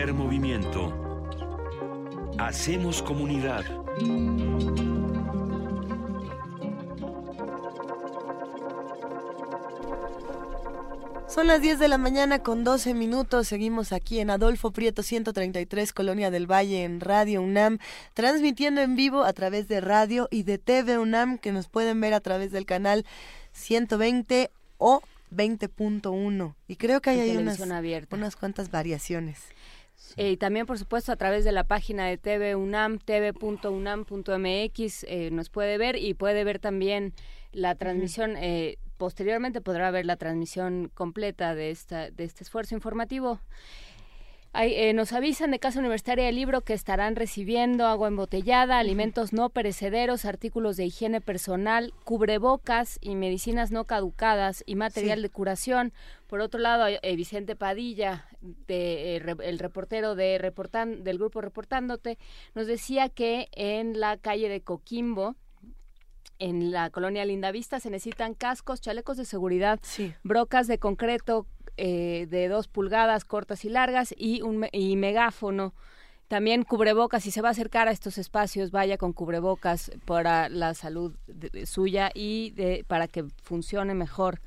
[0.00, 1.28] Primer movimiento.
[2.38, 3.66] Hacemos comunidad.
[11.28, 13.46] Son las 10 de la mañana con 12 minutos.
[13.46, 17.76] Seguimos aquí en Adolfo Prieto 133, Colonia del Valle, en Radio UNAM,
[18.14, 22.14] transmitiendo en vivo a través de radio y de TV UNAM, que nos pueden ver
[22.14, 23.04] a través del canal
[23.52, 26.54] 120 o 20.1.
[26.68, 29.40] Y creo que hay ahí unas, unas cuantas variaciones.
[30.16, 34.24] Eh, y también, por supuesto, a través de la página de TV UNAM, tv.unam.mx,
[35.04, 37.14] eh, nos puede ver y puede ver también
[37.52, 38.36] la transmisión.
[38.36, 43.40] eh, posteriormente podrá ver la transmisión completa de, esta, de este esfuerzo informativo.
[44.52, 49.48] Eh, nos avisan de Casa Universitaria del Libro que estarán recibiendo agua embotellada, alimentos no
[49.50, 55.22] perecederos, artículos de higiene personal, cubrebocas y medicinas no caducadas y material Sí.
[55.22, 55.92] de curación.
[56.26, 62.18] Por otro lado, eh, Vicente Padilla, de, eh, el reportero de reportan, del grupo Reportándote,
[62.54, 65.36] nos decía que en la calle de Coquimbo,
[66.40, 69.78] en la colonia Lindavista se necesitan cascos, chalecos de seguridad,
[70.24, 71.46] brocas de concreto
[71.82, 75.72] eh, de dos pulgadas cortas y largas y un y megáfono.
[76.28, 80.74] También cubrebocas, si se va a acercar a estos espacios, vaya con cubrebocas para la
[80.74, 81.16] salud
[81.64, 84.42] suya y de, para que funcione mejor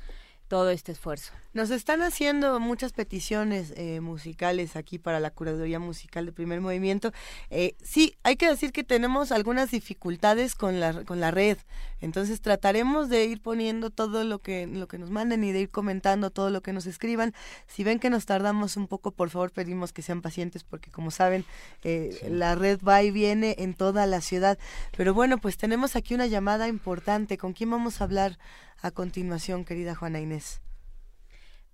[0.54, 1.34] todo este esfuerzo.
[1.54, 7.12] Nos están haciendo muchas peticiones eh, musicales aquí para la curaduría musical de primer movimiento.
[7.50, 11.58] Eh, sí, hay que decir que tenemos algunas dificultades con la, con la red.
[12.02, 15.70] Entonces trataremos de ir poniendo todo lo que, lo que nos manden y de ir
[15.72, 17.34] comentando todo lo que nos escriban.
[17.66, 21.10] Si ven que nos tardamos un poco, por favor pedimos que sean pacientes porque como
[21.10, 21.46] saben,
[21.84, 24.60] eh, la red va y viene en toda la ciudad.
[24.96, 27.40] Pero bueno, pues tenemos aquí una llamada importante.
[27.40, 28.38] ¿Con quién vamos a hablar
[28.84, 30.62] a continuación, querida Juana Inés?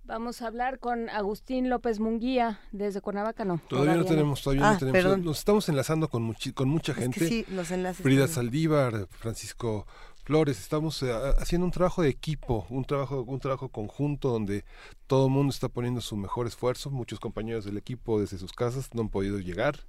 [0.04, 3.60] Vamos a hablar con Agustín López Munguía desde Cuernavaca, ¿no?
[3.68, 4.92] Todavía no tenemos, todavía Ah, no tenemos.
[5.02, 5.24] perdón.
[5.24, 7.28] Nos estamos enlazando con, muchi- con mucha Es que gente.
[7.28, 9.86] sí, los enlaces Frida están- Saldívar, Francisco
[10.24, 14.64] Flores, estamos eh, haciendo un trabajo de equipo, un trabajo, un trabajo conjunto donde
[15.06, 16.90] todo el mundo está poniendo su mejor esfuerzo.
[16.90, 19.80] Muchos compañeros del equipo desde sus casas no han podido llegar.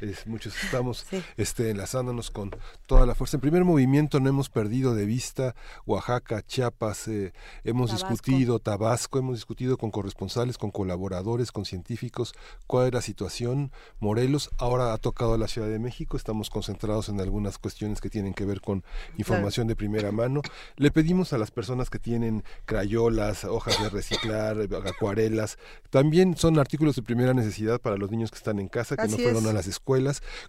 [0.00, 2.50] Es- muchos estamos este, enlazándonos con
[2.86, 3.36] toda la fuerza.
[3.36, 5.54] En primer movimiento no hemos perdido de vista
[5.86, 7.32] Oaxaca, Chiapas, eh,
[7.64, 8.10] hemos Tabasco.
[8.10, 12.34] discutido Tabasco, hemos discutido con corresponsales, con colaboradores, con científicos,
[12.66, 13.72] cuál es la situación.
[14.00, 18.34] Morelos, ahora ha tocado la Ciudad de México, estamos concentrados en algunas cuestiones que tienen
[18.34, 18.84] que ver con
[19.18, 20.42] información de primera mano.
[20.76, 25.58] Le pedimos a las personas que tienen crayolas, hojas de reciclar, acuarelas,
[25.90, 29.16] también son artículos de primera necesidad para los niños que están en casa, que no
[29.16, 29.50] fueron es.
[29.50, 29.85] a las escuelas,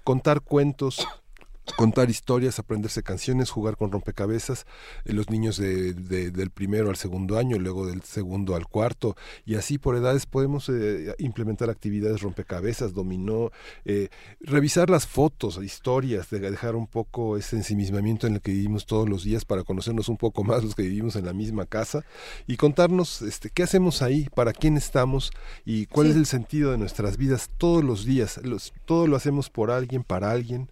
[0.04, 1.08] contar cuentos
[1.76, 4.66] contar historias, aprenderse canciones, jugar con rompecabezas,
[5.06, 9.16] eh, los niños de, de- del primero al segundo año, luego del segundo al cuarto,
[9.46, 13.52] y así por edades podemos eh, implementar actividades rompecabezas, dominó,
[13.86, 18.86] eh, revisar las fotos, historias, de dejar un poco ese ensimismamiento en el que vivimos
[18.86, 22.04] todos los días para conocernos un poco más los que vivimos en la misma casa
[22.48, 25.32] y contarnos este, qué hacemos ahí, para quién estamos
[25.66, 26.12] y cuál Sí.
[26.12, 28.40] es el sentido de nuestras vidas todos los días.
[28.44, 30.70] Los, todo lo hacemos por alguien, para alguien.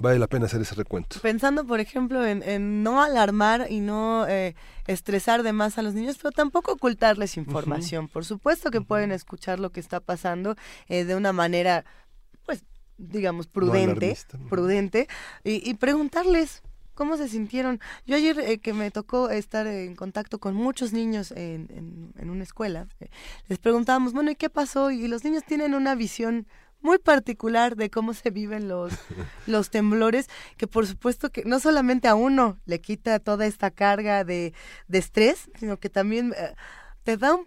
[0.00, 1.18] Vale la pena hacer ese recuento.
[1.20, 4.54] Pensando, por ejemplo, en, en no alarmar y no eh,
[4.86, 8.08] estresar de más a los niños, pero tampoco ocultarles información.
[8.08, 10.56] Por supuesto que pueden escuchar lo que está pasando
[10.88, 11.84] eh, de una manera,
[12.46, 12.64] pues,
[12.98, 14.06] digamos, prudente,
[14.48, 15.08] prudente,
[15.44, 16.62] y, y preguntarles
[16.94, 17.80] cómo se sintieron.
[18.06, 22.30] Yo ayer eh, que me tocó estar en contacto con muchos niños en, en- en
[22.30, 23.08] una escuela, eh,
[23.48, 24.90] les preguntábamos, bueno, ¿y qué pasó?
[24.90, 26.46] Y los niños tienen una visión
[26.82, 28.92] muy particular de cómo se viven los,
[29.46, 34.24] los temblores, que por supuesto que no solamente a uno le quita toda esta carga
[34.24, 34.52] de,
[34.88, 36.54] de estrés, sino que también eh,
[37.04, 37.46] te da un-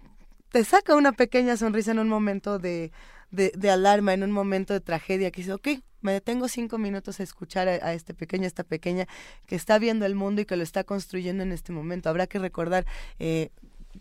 [0.51, 2.91] te saca una pequeña sonrisa en un momento de,
[3.31, 5.67] de, de alarma, en un momento de tragedia, que dice, ok,
[6.01, 9.05] me detengo cinco minutos a escuchar a, a este pequeño, a esta pequeña
[9.47, 12.09] que está viendo el mundo y que lo está construyendo en este momento.
[12.09, 12.85] Habrá que recordar,
[13.19, 13.49] eh,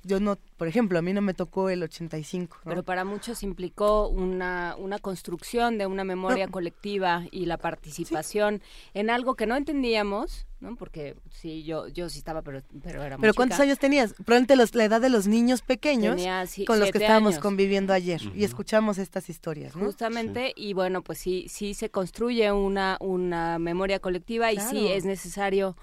[0.02, 2.58] yo no, por ejemplo, a mí no me tocó el 85.
[2.64, 2.70] ¿no?
[2.70, 9.10] Pero para muchos implicó una, una construcción de una memoria colectiva y la participación en
[9.10, 10.76] algo que no entendíamos, ¿no?
[10.76, 13.64] Porque sí, yo, yo sí estaba, pero, pero era muy Pero ¿cuántos chica.
[13.64, 14.14] años tenías?
[14.14, 17.42] Probablemente los, la edad de los niños pequeños Tenía, sí, con los que estábamos años.
[17.42, 19.84] conviviendo ayer y escuchamos estas historias, ¿no?
[19.84, 25.04] Justamente, y bueno, pues sí, sí se construye una, una memoria colectiva y sí es
[25.04, 25.76] necesario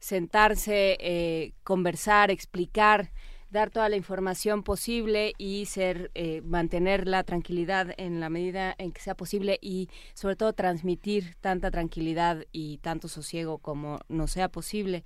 [0.00, 3.10] sentarse, eh, conversar, explicar,
[3.50, 8.92] dar toda la información posible y ser, eh, mantener la tranquilidad en la medida en
[8.92, 14.48] que sea posible y sobre todo transmitir tanta tranquilidad y tanto sosiego como nos sea
[14.48, 15.04] posible.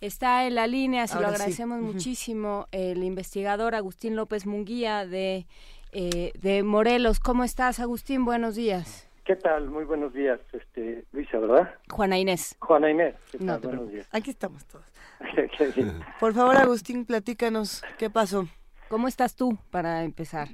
[0.00, 5.46] Está en la línea, se lo Ahora agradecemos muchísimo, el investigador Agustín López Munguía de
[5.92, 7.20] eh, de Morelos.
[7.20, 8.24] ¿Cómo estás, Agustín?
[8.24, 9.06] Buenos días.
[9.24, 9.70] ¿Qué tal?
[9.70, 11.74] Muy buenos días, este, Luisa, ¿verdad?
[11.88, 12.56] Juana Inés.
[12.58, 13.60] Juana Inés, ¿qué tal?
[13.60, 14.08] buenos días.
[14.10, 14.84] Aquí estamos todos.
[16.20, 18.48] Por favor, Agustín, platícanos, ¿qué pasó?
[18.88, 20.48] ¿Cómo estás tú para empezar?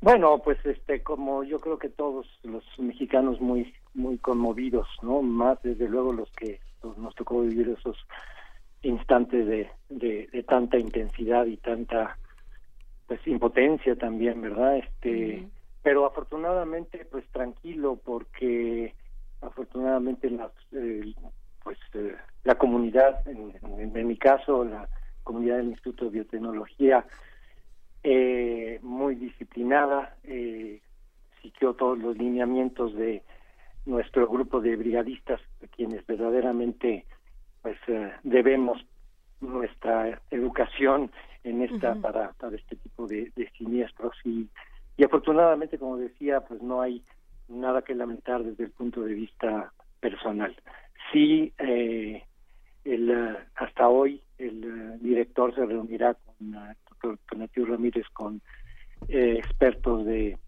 [0.00, 5.20] Bueno, pues este, como yo creo que todos los mexicanos muy, muy conmovidos, ¿no?
[5.20, 6.60] Más desde luego los que
[6.96, 7.96] nos tocó vivir esos
[8.82, 12.16] instantes de, de, tanta intensidad y tanta,
[13.08, 14.78] pues, impotencia también, ¿verdad?
[14.78, 15.48] Este
[15.82, 18.94] pero afortunadamente pues tranquilo porque
[19.40, 20.50] afortunadamente la
[21.62, 24.88] pues eh, la comunidad en, mi caso la
[25.24, 27.04] comunidad del Instituto de Biotecnología
[28.04, 30.80] eh, muy disciplinada eh,
[31.40, 33.22] siguió todos los lineamientos de
[33.84, 35.40] nuestro grupo de brigadistas
[35.76, 37.04] quienes verdaderamente
[37.62, 38.84] pues eh, debemos
[39.40, 41.10] nuestra educación
[41.42, 44.48] en esta para para este tipo de, de siniestros y
[44.96, 47.02] y afortunadamente como decía pues no hay
[47.48, 50.54] nada que lamentar desde el punto de vista personal.
[51.12, 52.24] Sí eh,
[52.84, 56.76] el, eh, hasta hoy el eh, director se reunirá con el
[57.38, 58.40] doctor Ramírez con
[59.08, 60.38] expertos de,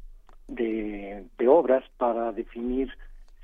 [0.47, 2.89] de, de obras para definir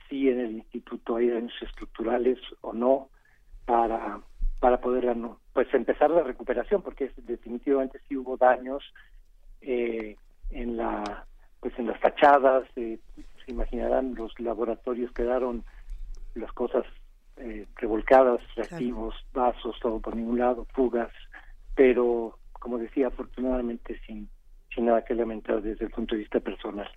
[0.08, 3.08] si en el instituto hay daños estructurales o no
[3.64, 4.20] para
[4.60, 5.16] para poder
[5.54, 8.84] pues empezar la recuperación porque definitivamente sí hubo daños
[9.62, 10.16] eh,
[10.50, 11.26] en la
[11.60, 12.98] pues en las fachadas eh,
[13.44, 15.64] se imaginarán los laboratorios quedaron
[16.34, 16.84] las cosas
[17.36, 21.12] eh, revolcadas reactivos vasos todo por ningún lado fugas
[21.74, 24.28] pero como decía afortunadamente sin
[24.74, 26.88] sin nada que lamentar desde el punto de vista personal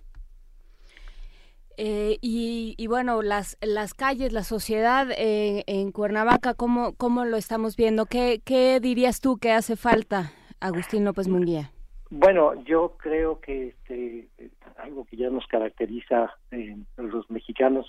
[1.76, 7.74] eh, y, y, bueno, las, las calles, la sociedad en Cuernavaca, ¿cómo, ¿cómo lo estamos
[7.74, 8.06] viendo?
[8.06, 11.72] ¿Qué, ¿Qué dirías tú que hace falta, Agustín López Munguía?
[12.10, 14.28] Bueno, yo creo que este,
[14.76, 17.86] algo que ya nos caracteriza en los mexicanos,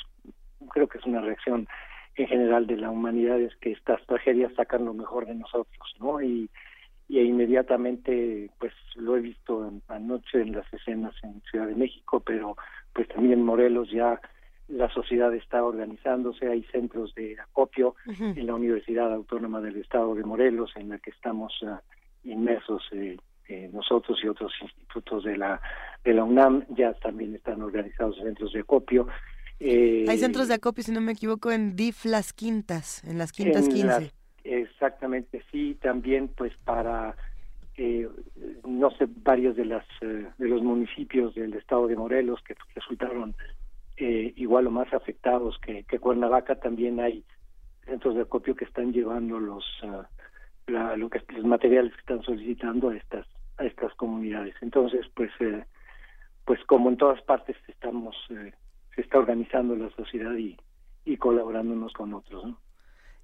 [0.71, 1.67] creo que es una reacción
[2.15, 6.21] en general de la humanidad, es que estas tragedias sacan lo mejor de nosotros, ¿no?
[6.21, 6.49] Y,
[7.07, 12.55] y inmediatamente, pues lo he visto anoche en las escenas en Ciudad de México, pero
[12.93, 14.19] pues también en Morelos ya
[14.67, 20.23] la sociedad está organizándose, hay centros de acopio en la Universidad Autónoma del Estado de
[20.23, 21.77] Morelos, en la que estamos uh,
[22.23, 25.61] inmersos eh, eh, nosotros y otros institutos de la
[26.05, 29.07] de la UNAM ya también están organizados centros de acopio.
[29.59, 33.31] Eh, Hay centros de acopio, si no me equivoco, en DIF Las Quintas, en las
[33.31, 34.11] Quintas 15.
[34.43, 37.15] exactamente, sí, también pues para,
[37.77, 38.07] eh,
[38.67, 43.35] no sé, varios de, las, eh, de los municipios del estado de Morelos que resultaron
[43.97, 47.23] igual o más afectados que, que Cuernavaca, también hay
[47.85, 49.65] centros de acopio que están llevando los...
[50.67, 53.27] La, lo que los materiales que están solicitando a estas
[53.57, 54.55] a estas comunidades.
[54.61, 55.65] Entonces, pues, eh,
[56.45, 58.53] pues como en todas partes estamos, eh,
[58.95, 60.57] se está organizando la sociedad y,
[61.05, 62.57] y colaborando unos con otros, ¿no?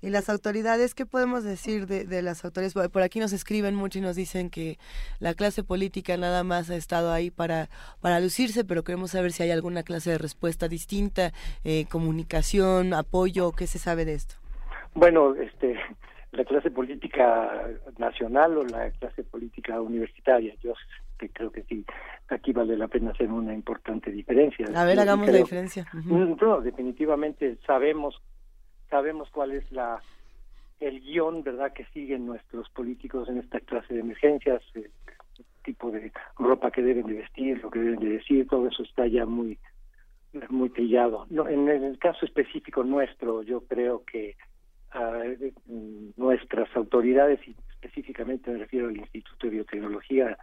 [0.03, 0.95] ¿Y las autoridades?
[0.95, 2.89] ¿Qué podemos decir de, de, las autoridades?
[2.89, 4.79] Por aquí nos escriben mucho y nos dicen que
[5.19, 7.69] la clase política nada más ha estado ahí para,
[8.01, 13.51] para lucirse, pero queremos saber si hay alguna clase de respuesta distinta, eh, comunicación, apoyo,
[13.51, 14.35] ¿qué se sabe de esto?
[14.95, 15.79] Bueno, este,
[16.31, 20.55] la clase política nacional o la clase política universitaria.
[20.61, 20.73] Yo
[21.33, 21.85] creo que sí,
[22.29, 24.65] aquí vale la pena hacer una importante diferencia.
[24.75, 25.87] A ver, hagamos la diferencia.
[25.93, 28.21] Mm, no, definitivamente sabemos
[28.89, 30.01] sabemos cuál es la
[30.79, 34.89] el guion, ¿verdad?, que siguen nuestros políticos en esta clase de emergencias, el
[35.63, 39.05] tipo de ropa que deben de vestir, lo que deben de decir, todo eso está
[39.05, 39.59] ya muy
[40.49, 41.27] muy trillado.
[41.29, 44.37] No, en el caso específico nuestro, yo creo que
[44.91, 45.23] a
[46.17, 50.37] nuestras autoridades y específicamente me refiero al Instituto de Biotecnología,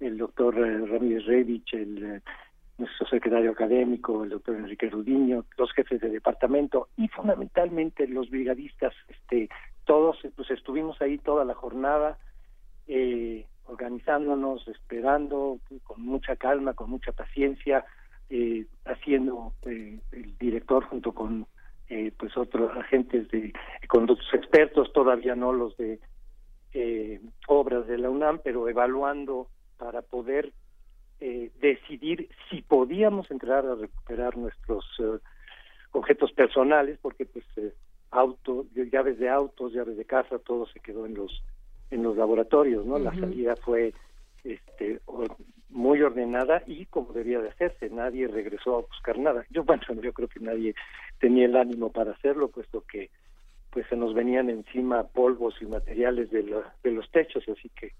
[0.00, 2.20] el doctor eh, Ramírez Revich, el eh,
[2.78, 8.92] nuestro secretario académico, el doctor Enrique Rudiño, los jefes de departamento y fundamentalmente los brigadistas,
[9.08, 9.48] este,
[9.84, 12.18] todos pues estuvimos ahí toda la jornada
[12.86, 17.84] eh, organizándonos, esperando con mucha calma, con mucha paciencia,
[18.28, 21.46] eh, haciendo eh, el director junto con
[21.94, 23.52] eh, pues otros agentes de
[23.86, 26.00] con otros expertos todavía no los de
[26.72, 30.54] eh, obras de la UNAM pero evaluando para poder
[31.20, 34.86] eh, decidir si podíamos entrar a recuperar nuestros
[35.90, 37.44] objetos personales porque pues
[38.10, 41.44] auto llaves de autos llaves de casa todo se quedó en los
[41.90, 43.92] en los laboratorios no la salida fue
[44.44, 45.00] este
[45.68, 50.12] muy ordenada y como debía de hacerse nadie regresó a buscar nada yo bueno yo
[50.12, 50.74] creo que nadie
[51.18, 53.10] tenía el ánimo para hacerlo puesto que
[53.70, 56.42] pues se nos venían encima polvos y materiales de,
[56.82, 57.92] de los techos así que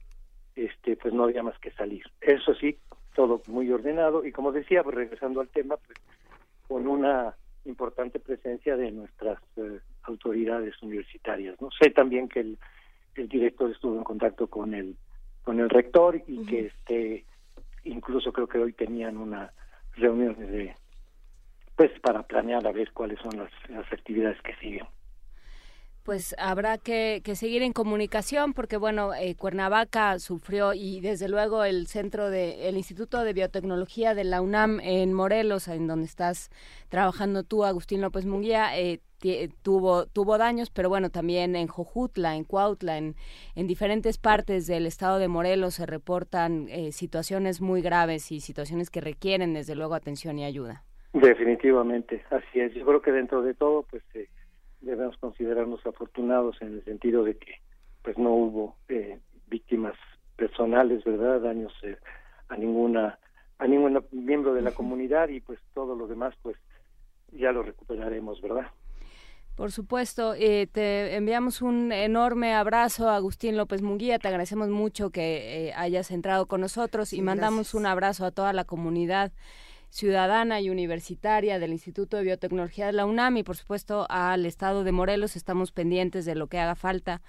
[0.55, 2.79] este pues no había más que salir eso sí
[3.15, 5.99] todo muy ordenado y como decía, pues, regresando al tema, pues
[6.69, 11.61] con una importante presencia de nuestras eh, autoridades universitarias.
[11.61, 12.59] No sé también que el,
[13.15, 14.97] el director estuvo en contacto con el
[15.43, 17.25] con el rector y que este
[17.85, 19.53] incluso creo que hoy tenían una
[19.95, 20.75] reunión de
[21.77, 24.87] pues para planear a ver cuáles son las, las actividades que siguen
[26.03, 31.87] pues habrá que, seguir en comunicación porque bueno eh, Cuernavaca sufrió y desde luego el
[31.87, 36.51] centro de el Instituto de Biotecnología de la UNAM en Morelos en donde estás
[36.89, 39.01] trabajando tú Agustín López Munguía eh,
[39.63, 43.15] tuvo tuvo daños pero bueno también en Jojutla en Cuautla en,
[43.55, 48.91] en diferentes partes del estado de Morelos se reportan eh, situaciones muy graves y situaciones
[48.91, 50.85] que requieren desde luego atención y ayuda.
[51.13, 52.73] Definitivamente así es.
[52.75, 54.03] Yo creo que dentro de todo pues
[54.83, 57.61] debemos considerarnos afortunados en el sentido de que
[58.03, 59.95] pues no hubo eh, víctimas
[60.37, 61.41] personales, ¿verdad?
[61.41, 61.97] Daños eh,
[62.49, 63.19] a ninguna
[63.59, 66.57] a ningún miembro de la comunidad y pues todo lo demás pues
[67.31, 68.67] ya lo recuperaremos, ¿verdad?
[69.55, 75.11] Por supuesto, eh, te enviamos un enorme abrazo a Agustín López Munguía, te agradecemos mucho
[75.11, 79.31] que hayas entrado con nosotros y mandamos un abrazo a toda la comunidad
[79.93, 84.85] ciudadana y universitaria del Instituto de Biotecnología de la UNAM y por supuesto al Estado
[84.85, 85.37] de Morelos.
[85.37, 87.21] Estamos pendientes de lo que haga falta.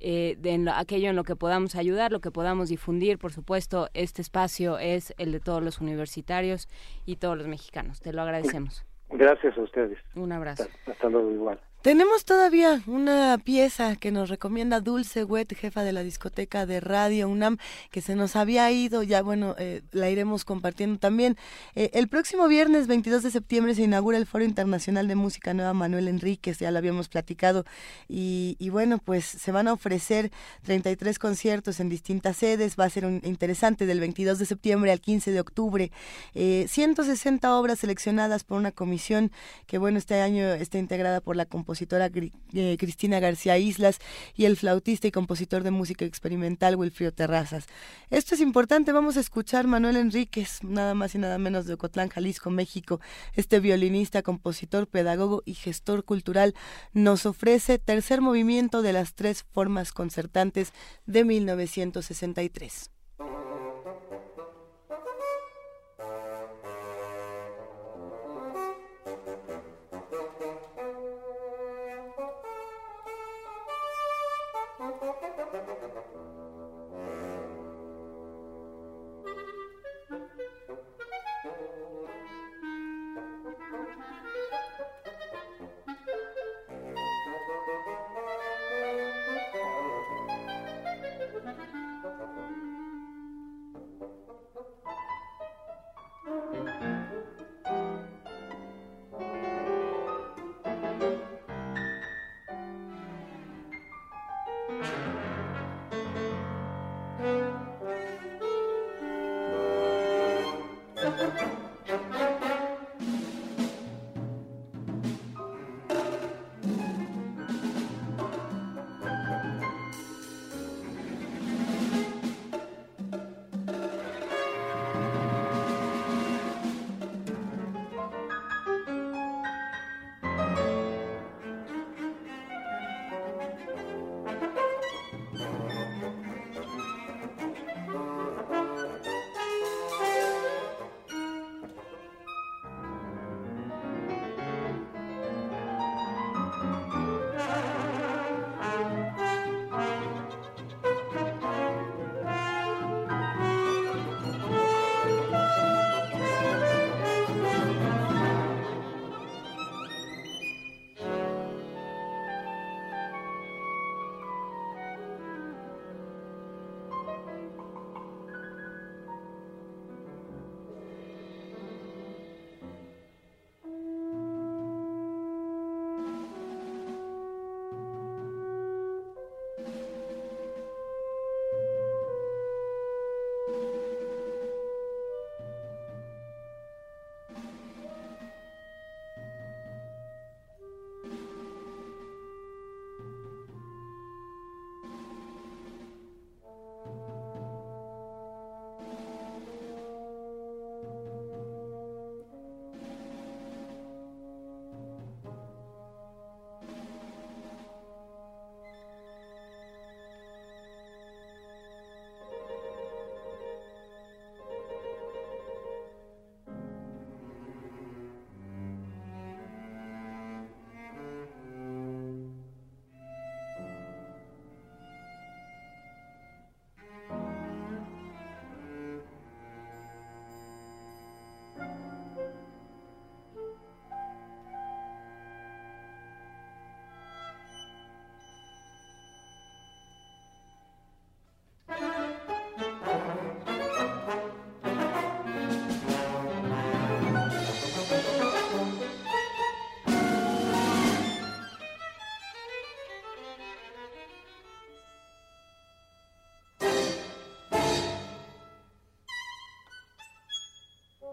[0.00, 3.18] Eh, de aquello en lo que podamos ayudar, lo que podamos difundir.
[3.18, 6.68] Por supuesto, este espacio es el de todos los universitarios
[7.04, 8.00] y todos los mexicanos.
[8.00, 8.84] Te lo agradecemos.
[9.10, 9.98] Gracias a ustedes.
[10.14, 10.66] Un abrazo.
[10.86, 11.60] hasta luego igual.
[11.86, 17.28] Tenemos todavía una pieza que nos recomienda Dulce Wet, jefa de la discoteca de Radio
[17.28, 17.58] UNAM,
[17.92, 21.36] que se nos había ido, ya bueno, eh, la iremos compartiendo también.
[21.76, 25.74] Eh, el próximo viernes 22 de septiembre se inaugura el Foro Internacional de Música Nueva
[25.74, 27.64] Manuel Enríquez, ya lo habíamos platicado,
[28.08, 30.32] y, bueno, pues se van a ofrecer
[30.64, 35.00] 33 conciertos en distintas sedes, va a ser un interesante del 22 de septiembre al
[35.00, 35.92] 15 de octubre,
[36.34, 39.30] 160 eh, obras seleccionadas por una comisión
[39.68, 42.10] que bueno, este año está integrada por la composición compositora
[42.54, 43.98] eh, Cristina García Islas
[44.34, 47.66] y el flautista y compositor de música experimental Wilfrido Terrazas.
[48.08, 52.08] Esto es importante, vamos a escuchar Manuel Enríquez, nada más y nada menos de Ocotlán,
[52.08, 52.98] Jalisco, México.
[53.34, 56.54] Este violinista, compositor, pedagogo y gestor cultural
[56.94, 60.72] nos ofrece tercer movimiento de las tres formas concertantes
[61.04, 62.95] de 1963.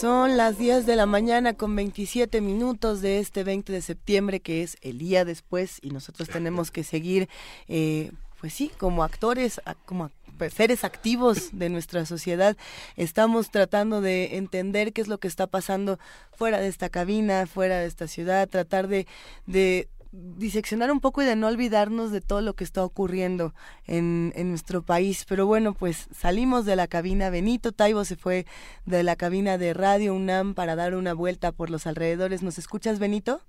[0.00, 4.62] Son las 10 de la mañana con 27 minutos de este 20 de septiembre, que
[4.62, 7.28] es el día después, y nosotros tenemos que seguir,
[7.66, 12.56] eh, pues sí, como actores, como pues, seres activos de nuestra sociedad,
[12.94, 15.98] estamos tratando de entender qué es lo que está pasando
[16.30, 19.08] fuera de esta cabina, fuera de esta ciudad, tratar de,
[19.46, 23.52] de diseccionar un poco y de no olvidarnos de todo lo que está ocurriendo
[23.86, 25.24] en, en, nuestro país.
[25.28, 27.30] Pero bueno, pues salimos de la cabina.
[27.30, 28.46] Benito Taibo se fue
[28.86, 32.42] de la cabina de Radio UNAM para dar una vuelta por los alrededores.
[32.42, 33.40] ¿Nos escuchas, Benito?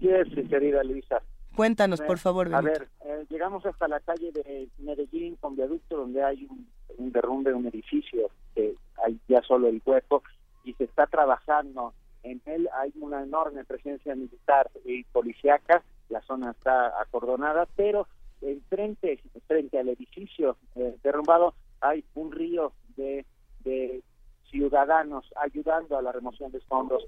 [0.00, 1.22] Sí, es, querida Luisa.
[1.54, 2.68] Cuéntanos, por favor, Benito.
[2.68, 7.12] A ver, eh, llegamos hasta la calle de Medellín con viaducto donde hay un, un
[7.12, 8.74] derrumbe de un edificio, que
[9.04, 10.22] hay ya solo el hueco
[10.64, 11.94] y se está trabajando
[12.30, 18.06] en él hay una enorme presencia militar y policíaca, la zona está acordonada, pero
[18.40, 23.24] enfrente, frente al edificio eh, derrumbado hay un río de,
[23.64, 24.02] de
[24.50, 27.04] ciudadanos ayudando a la remoción de escombros.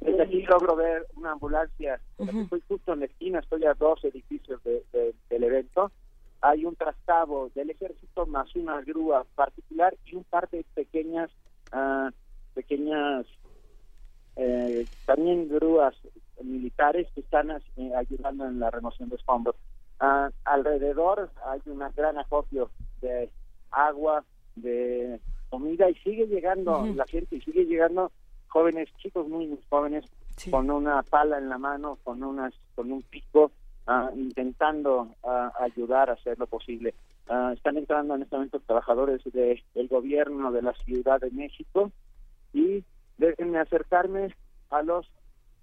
[0.00, 4.62] Desde aquí logro ver una ambulancia, estoy justo en la esquina, estoy a dos edificios
[4.64, 5.90] de, del evento.
[6.40, 11.30] Hay un trastavo del ejército más una grúa particular y un par de pequeñas,
[11.72, 12.10] uh,
[12.54, 13.26] pequeñas
[14.36, 15.94] eh, también grúas
[16.42, 19.56] militares que están eh, ayudando en la remoción de escombros.
[20.00, 22.70] Ah, alrededor hay un gran acopio
[23.00, 23.30] de
[23.70, 24.24] agua,
[24.56, 28.10] de comida y sigue llegando la gente y sigue llegando
[28.48, 30.04] jóvenes, chicos muy, jóvenes
[30.50, 33.52] con una pala en la mano, con unas, con un pico,
[33.86, 36.94] ah, intentando ah, ayudar a hacer lo posible.
[37.54, 41.92] están entrando en este momento trabajadores de, del gobierno de la Ciudad de México
[42.52, 42.82] y
[43.18, 44.34] déjenme acercarme
[44.70, 45.06] a los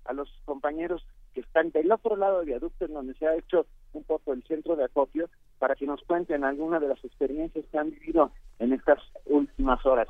[0.05, 3.65] a los compañeros que están del otro lado del viaducto en donde se ha hecho
[3.93, 5.29] un poco el centro de acopio
[5.59, 10.07] para que nos cuenten alguna de las experiencias que han vivido en estas últimas horas.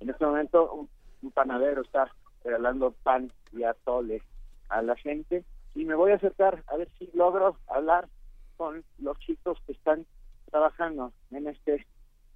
[0.00, 2.10] En este momento un, panadero está
[2.44, 4.22] regalando pan y atole
[4.68, 8.08] a la gente y me voy a acercar a ver si logro hablar
[8.56, 10.06] con los chicos que están
[10.50, 11.86] trabajando en este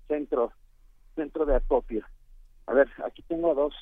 [0.08, 0.52] centro
[1.14, 2.04] centro de acopio.
[2.66, 3.74] A ver, aquí tengo dos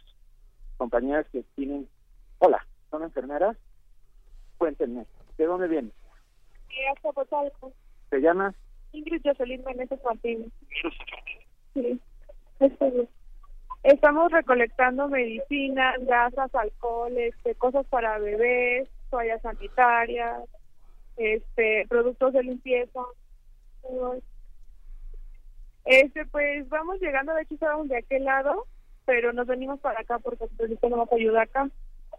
[0.78, 1.86] compañeras que tienen...
[2.38, 3.56] Hola, ¿son enfermeras?
[4.56, 5.04] Cuéntenme,
[5.36, 5.92] ¿de dónde vienen?
[8.08, 8.54] ¿Te llamas?
[8.92, 10.50] Ingrid Jocelyn Meneses Martínez.
[11.74, 12.00] Sí,
[12.60, 13.08] estoy
[13.84, 20.42] Estamos recolectando medicinas, gasas, alcohol, este, cosas para bebés, toallas sanitarias,
[21.16, 23.00] este, productos de limpieza.
[25.84, 28.66] Este, pues vamos llegando, de hecho estábamos de aquel lado,
[29.08, 31.66] pero nos venimos para acá porque necesitamos ayuda acá.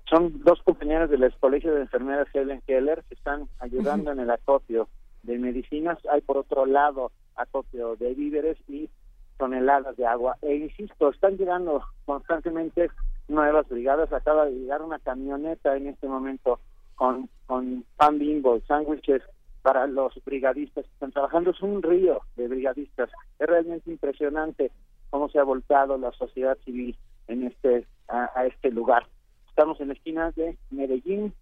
[0.09, 4.89] Son dos compañeras del Colegio de Enfermeras Helen Keller que están ayudando en el acopio
[5.21, 5.99] de medicinas.
[6.11, 8.89] Hay por otro lado acopio de víveres y
[9.37, 10.35] toneladas de agua.
[10.41, 12.89] E insisto, están llegando constantemente
[13.27, 14.11] nuevas brigadas.
[14.11, 16.59] Acaba de llegar una camioneta en este momento
[16.95, 19.21] con, con pan bimbo, sándwiches
[19.61, 21.51] para los brigadistas que están trabajando.
[21.51, 23.11] Es un río de brigadistas.
[23.37, 24.71] Es realmente impresionante
[25.09, 26.97] cómo se ha volcado la sociedad civil
[27.27, 29.07] en este a, este lugar.
[29.49, 31.33] Estamos en la esquina de Medellín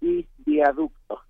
[0.00, 1.20] y Viaducto.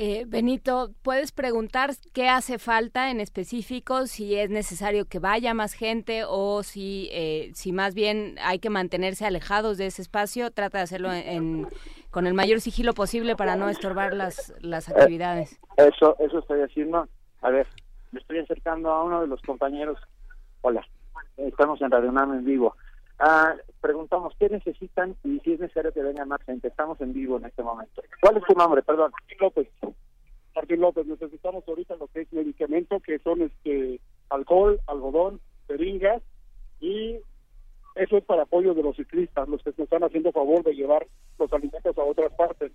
[0.00, 5.72] Eh, Benito, ¿puedes preguntar qué hace falta en específico, si es necesario que vaya más
[5.72, 10.52] gente o si, eh, si más bien hay que mantenerse alejados de ese espacio?
[10.52, 11.66] Trata de hacerlo en,
[12.10, 15.58] con el mayor sigilo posible para no estorbar las, las actividades.
[15.76, 17.08] eso, eso estoy haciendo.
[17.42, 17.66] A ver,
[18.12, 19.98] me estoy acercando a uno de los compañeros
[20.60, 20.84] Hola,
[21.36, 22.74] estamos en Radio UNAM en vivo.
[23.20, 26.68] Ah, preguntamos qué necesitan y si es necesario que venga más gente.
[26.68, 28.02] Estamos en vivo en este momento.
[28.20, 28.82] ¿Cuál es tu nombre?
[28.82, 29.12] Perdón.
[29.40, 29.68] López.
[30.54, 31.06] Martín López.
[31.06, 36.22] Necesitamos ahorita lo que es medicamento, que son este alcohol, algodón, jeringas
[36.80, 37.18] y
[37.94, 41.06] eso es para apoyo de los ciclistas, los que nos están haciendo favor de llevar
[41.38, 42.72] los alimentos a otras partes.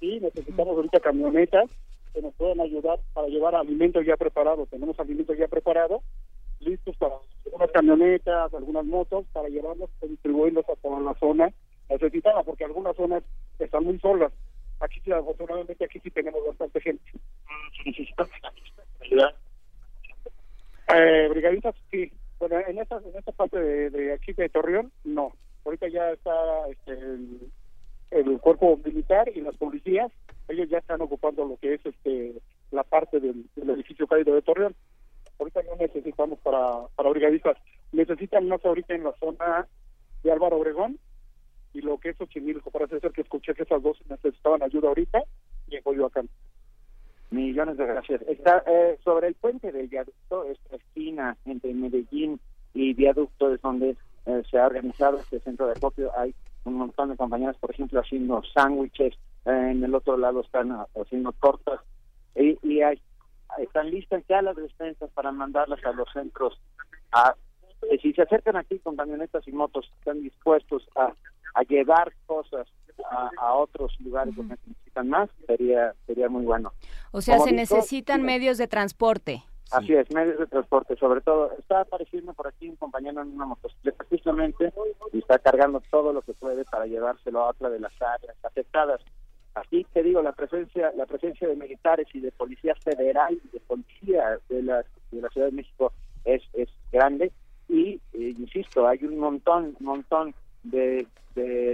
[0.00, 1.70] Y necesitamos ahorita camionetas
[2.12, 4.68] que nos puedan ayudar para llevar alimentos ya preparados.
[4.68, 6.02] Tenemos alimentos ya preparados
[6.60, 7.14] listos para
[7.44, 11.50] algunas camionetas, algunas motos, para llevarlos y distribuirlos a toda la zona
[11.88, 13.22] necesitada, porque algunas zonas
[13.58, 14.32] están muy solas.
[14.80, 17.02] Aquí sí, afortunadamente, aquí sí tenemos bastante gente.
[20.94, 22.12] Eh, brigadistas, sí.
[22.38, 25.32] Bueno, en esta, en esta parte de, aquí de Torreón, no.
[25.64, 26.32] Ahorita ya está
[26.70, 26.92] este,
[28.12, 30.12] el, cuerpo militar y las policías,
[30.48, 32.34] ellos ya están ocupando lo que es este
[32.70, 34.74] la parte del, del edificio caído de Torreón
[35.38, 37.56] ahorita no necesitamos para, para brigadistas.
[37.92, 39.66] Necesitan más ahorita en la zona
[40.22, 40.98] de Álvaro Obregón
[41.72, 42.70] y lo que es Xochimilco.
[42.70, 45.22] Parece ser que escuché que esas dos necesitaban ayuda ahorita
[45.68, 46.28] y en Coyoacán.
[47.30, 48.22] Millones de gracias.
[48.22, 52.40] Está eh, sobre el puente del viaducto, esta esquina entre Medellín
[52.72, 56.10] y viaducto es donde eh, se ha organizado este centro de acopio.
[56.18, 56.34] Hay
[56.64, 59.14] un montón de compañeras, por ejemplo, haciendo sándwiches.
[59.44, 61.80] Eh, en el otro lado están haciendo tortas.
[62.34, 63.00] Y, y hay,
[63.58, 66.60] están listas ya las despensas para mandarlas a los centros.
[67.12, 67.34] A,
[68.02, 71.12] si se acercan aquí con camionetas y motos, están dispuestos a,
[71.54, 72.68] a llevar cosas
[73.38, 76.72] a, otros lugares donde necesitan más, sería sería muy bueno.
[77.12, 79.44] O sea, se necesitan medios de transporte.
[79.70, 81.52] Así es, medios de transporte, sobre todo.
[81.58, 84.72] Está apareciendo por aquí un compañero en una motocicleta justamente
[85.12, 89.00] y está cargando todo lo que puede para llevárselo a otra de las áreas afectadas.
[89.58, 93.60] Aquí te digo, la presencia la presencia de militares y de policía federal y de
[93.60, 95.92] policía de la, de la Ciudad de México
[96.24, 97.32] es, es grande
[97.68, 101.06] y, eh, insisto, hay un montón, montón de,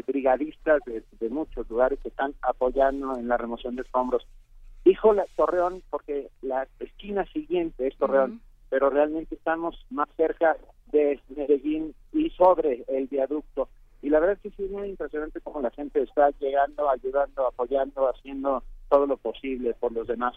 [0.07, 4.27] brigadistas de, muchos lugares que están apoyando en la remoción de escombros.
[4.85, 10.57] Dijo la Torreón porque la esquina siguiente es Torreón, pero realmente estamos más cerca
[10.93, 13.69] de Medellín y sobre el viaducto.
[14.05, 17.47] Y la verdad es que sí es muy impresionante cómo la gente está llegando, ayudando,
[17.47, 20.35] apoyando, haciendo todo lo posible por los demás.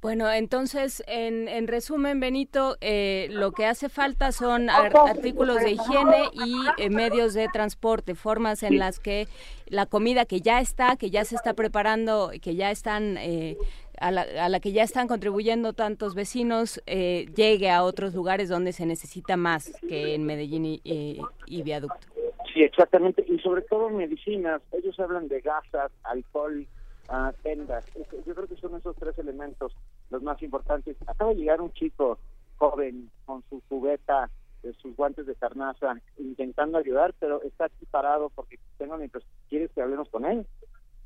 [0.00, 6.30] Bueno, entonces, en, en resumen, Benito, eh, lo que hace falta son artículos de higiene
[6.34, 9.26] y eh, medios de transporte, formas en las que
[9.66, 13.56] la comida que ya está, que ya se está preparando, que ya están eh,
[14.00, 18.72] a, la, a, la, que ya están contribuyendo tantos vecinos, llegue a otros lugares donde
[18.72, 22.06] se necesita más que en Medellín y, y Viaducto.
[22.52, 24.62] Sí, exactamente, y sobre todo medicinas.
[24.72, 26.66] Ellos hablan de gasas, alcohol
[27.08, 27.84] uh, tendas.
[28.26, 29.72] Yo creo que son esos tres elementos
[30.10, 30.96] los más importantes.
[31.06, 32.18] Acaba de llegar un chico
[32.56, 34.30] joven con su cubeta,
[34.62, 39.32] de sus guantes de carnaza, intentando ayudar, pero está aquí parado porque tengo impresión.
[39.48, 40.46] ¿Quieres que hablemos con él?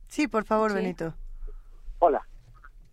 [0.08, 1.12] Sí, por favor, Benito.
[1.98, 2.26] Hola.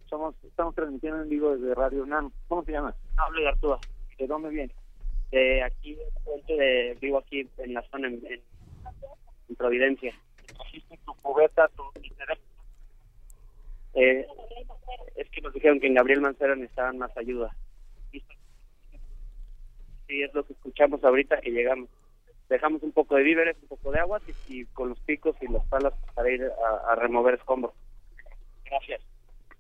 [0.10, 2.32] Somos, estamos transmitiendo en vivo desde Radio UNAM.
[2.48, 2.96] ¿Cómo te llamas?
[3.18, 3.80] Hablo de Arturo.
[4.18, 4.76] ¿De dónde vienes?
[5.32, 5.98] De aquí,
[6.48, 8.42] de, vivo aquí en la zona, en, en,
[9.56, 10.14] Providencia.
[10.56, 12.40] ¿Trajiste tu cubeta, tu interés
[13.96, 14.26] eh,
[15.16, 17.56] es que nos dijeron que en Gabriel Mancera necesitaban más ayuda.
[18.12, 21.90] Sí, es lo que escuchamos ahorita que llegamos.
[22.50, 25.64] Dejamos un poco de víveres, un poco de agua y, con los picos y las
[25.68, 26.50] palas para ir
[26.88, 27.74] a, remover escombros.
[28.66, 29.02] Gracias.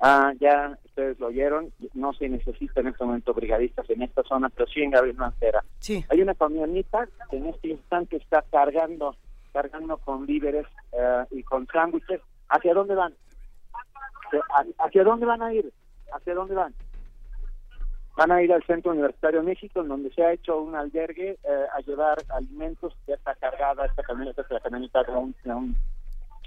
[0.02, 4.48] Ah, ya ustedes lo oyeron, no se necesitan en este momento brigadistas en esta zona,
[4.50, 5.64] pero sí en Gabriel Mancera.
[5.80, 6.06] Sí.
[6.10, 9.16] Hay una camioneta que en este instante está cargando,
[9.52, 12.22] cargando con víveres eh, y con sándwiches.
[12.48, 13.14] ¿Hacia dónde van?
[14.80, 15.72] ¿Hacia dónde van a ir?
[16.14, 16.74] ¿Hacia dónde van?
[18.16, 21.38] Van a ir al Centro Universitario de México, en donde se ha hecho un albergue
[21.44, 22.94] eh, a llevar alimentos.
[23.06, 25.76] Ya está cargada esta camioneta, es la camioneta de un,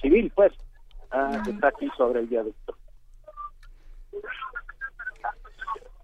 [0.01, 0.53] civil, pues,
[1.13, 2.77] uh, está aquí sobre el viaducto.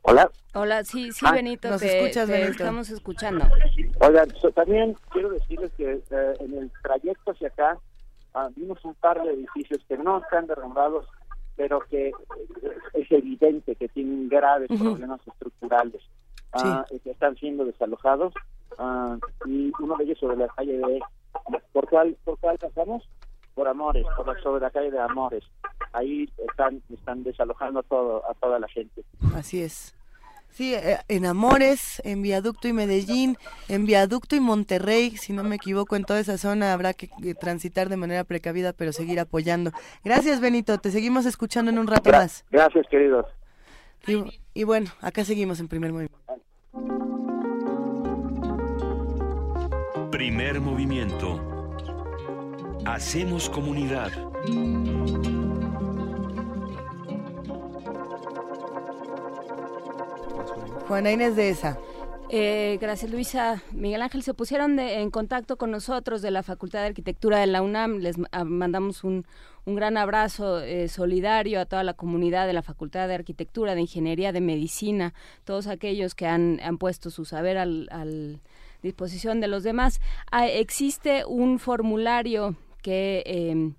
[0.03, 0.31] Hola.
[0.55, 2.53] Hola, sí, sí, ah, Benito, nos escuchas, Benito.
[2.53, 3.47] estamos escuchando.
[4.01, 7.79] Oigan, también quiero decirles que eh, en el trayecto hacia acá
[8.35, 11.07] uh, vimos un par de edificios que no están derrumbados,
[11.57, 12.13] pero que
[12.95, 16.03] es evidente que tienen graves problemas estructurales.
[16.53, 18.33] Ah, que están siendo desalojados
[18.79, 21.01] ah, y uno de ellos sobre la calle de
[21.73, 23.07] ¿por cuál, por cuál pasamos?
[23.59, 25.43] Por Amores, por sobre la calle de Amores.
[25.93, 29.03] Ahí están están desalojando todo a toda la gente.
[29.35, 29.97] Así es.
[30.51, 33.37] Sí, eh, en Amores, en Viaducto y Medellín,
[33.69, 37.89] en Viaducto y Monterrey, si no me equivoco, en toda esa zona habrá que transitar
[37.89, 39.73] de manera precavida, pero seguir apoyando.
[40.05, 40.79] Gracias, Benito.
[40.79, 42.45] Te seguimos escuchando en un rato más.
[42.53, 43.27] Gracias, queridos.
[44.55, 46.17] Y, bueno, acá seguimos en primer movimiento.
[50.13, 51.48] Primer movimiento.
[52.95, 54.11] Hacemos comunidad.
[60.89, 61.79] Juana Inés de esa.
[62.31, 63.63] Eh, gracias Luisa.
[63.73, 67.61] Miguel Ángel, se pusieron en contacto con nosotros de la Facultad de Arquitectura de la
[67.61, 67.99] UNAM.
[67.99, 69.27] Les ah, mandamos un,
[69.67, 74.33] gran abrazo eh, solidario a toda la comunidad de la Facultad de Arquitectura, de Ingeniería,
[74.33, 75.13] de Medicina,
[75.45, 78.41] todos aquellos que han, puesto su saber al,
[78.83, 80.01] disposición de los demás.
[80.31, 83.75] Ah, existe un formulario que, em,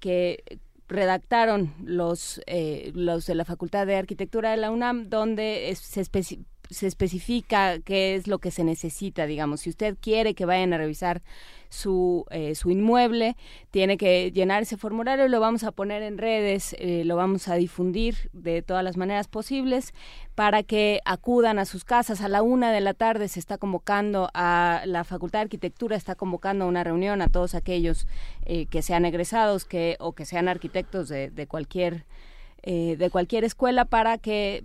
[0.00, 0.42] que
[0.88, 6.00] redactaron los, eh, los de la Facultad de Arquitectura de la UNAM, donde se
[6.70, 9.60] se especifica qué es lo que se necesita, digamos.
[9.62, 11.22] Si usted quiere que vayan a revisar
[11.68, 13.36] su, eh, su inmueble,
[13.70, 17.54] tiene que llenar ese formulario, lo vamos a poner en redes, eh, lo vamos a
[17.54, 19.94] difundir de todas las maneras posibles
[20.34, 22.20] para que acudan a sus casas.
[22.20, 26.14] A la una de la tarde se está convocando a la Facultad de Arquitectura, está
[26.14, 28.06] convocando a una reunión a todos aquellos
[28.44, 32.04] eh, que sean egresados que, o que sean arquitectos de, de cualquier
[32.70, 34.62] eh, de cualquier escuela para que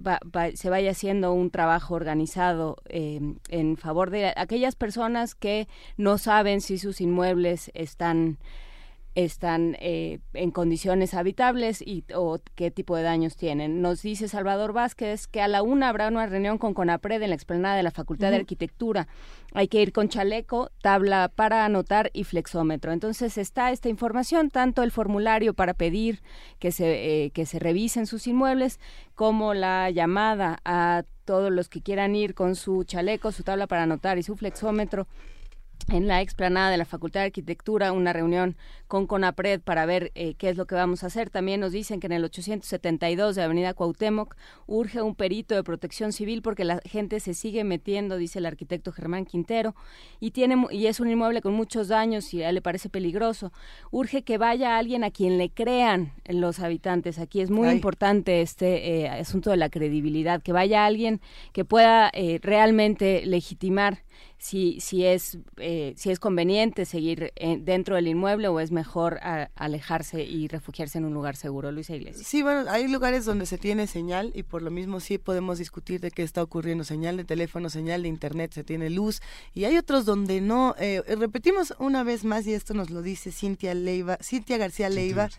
[0.56, 6.60] se vaya haciendo un trabajo organizado eh, en favor de aquellas personas que no saben
[6.60, 8.40] si sus inmuebles están
[9.16, 13.82] están eh, en condiciones habitables y o qué tipo de daños tienen.
[13.82, 17.36] Nos dice Salvador Vázquez que a la una habrá una reunión con CONAPRED en la
[17.36, 19.08] explanada de la Facultad de Arquitectura.
[19.54, 22.92] Hay que ir con chaleco, tabla para anotar y flexómetro.
[22.92, 26.22] Entonces está esta información, tanto el formulario para pedir
[26.58, 28.80] que se, eh, que se revisen sus inmuebles,
[29.14, 33.84] como la llamada a todos los que quieran ir con su chaleco, su tabla para
[33.84, 35.08] anotar y su flexómetro
[35.90, 38.56] en la explanada de la Facultad de Arquitectura una reunión
[38.88, 41.30] con CONAPRED para ver eh, qué es lo que vamos a hacer.
[41.30, 44.36] También nos dicen que en el 872 de Avenida Cuauhtémoc
[44.68, 48.92] urge un perito de protección civil porque la gente se sigue metiendo, dice el arquitecto
[48.92, 49.76] Germán Quintero,
[50.20, 53.52] y tiene y es un inmueble con muchos daños y a él le parece peligroso.
[53.92, 57.20] Urge que vaya alguien a quien le crean los habitantes.
[57.20, 61.22] Aquí es muy importante este eh, asunto de la credibilidad, que vaya alguien
[61.52, 64.04] que pueda eh, realmente legitimar
[64.44, 69.22] si, si, es, eh, si es conveniente seguir eh, dentro del inmueble o es mejor
[69.56, 71.72] alejarse y refugiarse en un lugar seguro.
[71.72, 72.28] Luisa Iglesias.
[72.28, 76.02] Sí, bueno, hay lugares donde se tiene señal y por lo mismo sí podemos discutir
[76.02, 76.84] de qué está ocurriendo.
[76.84, 79.22] Señal de teléfono, señal de internet, se tiene luz
[79.54, 80.76] y hay otros donde no.
[80.78, 85.30] Eh, repetimos una vez más y esto nos lo dice Cintia Leiva, Cintia García Leiva.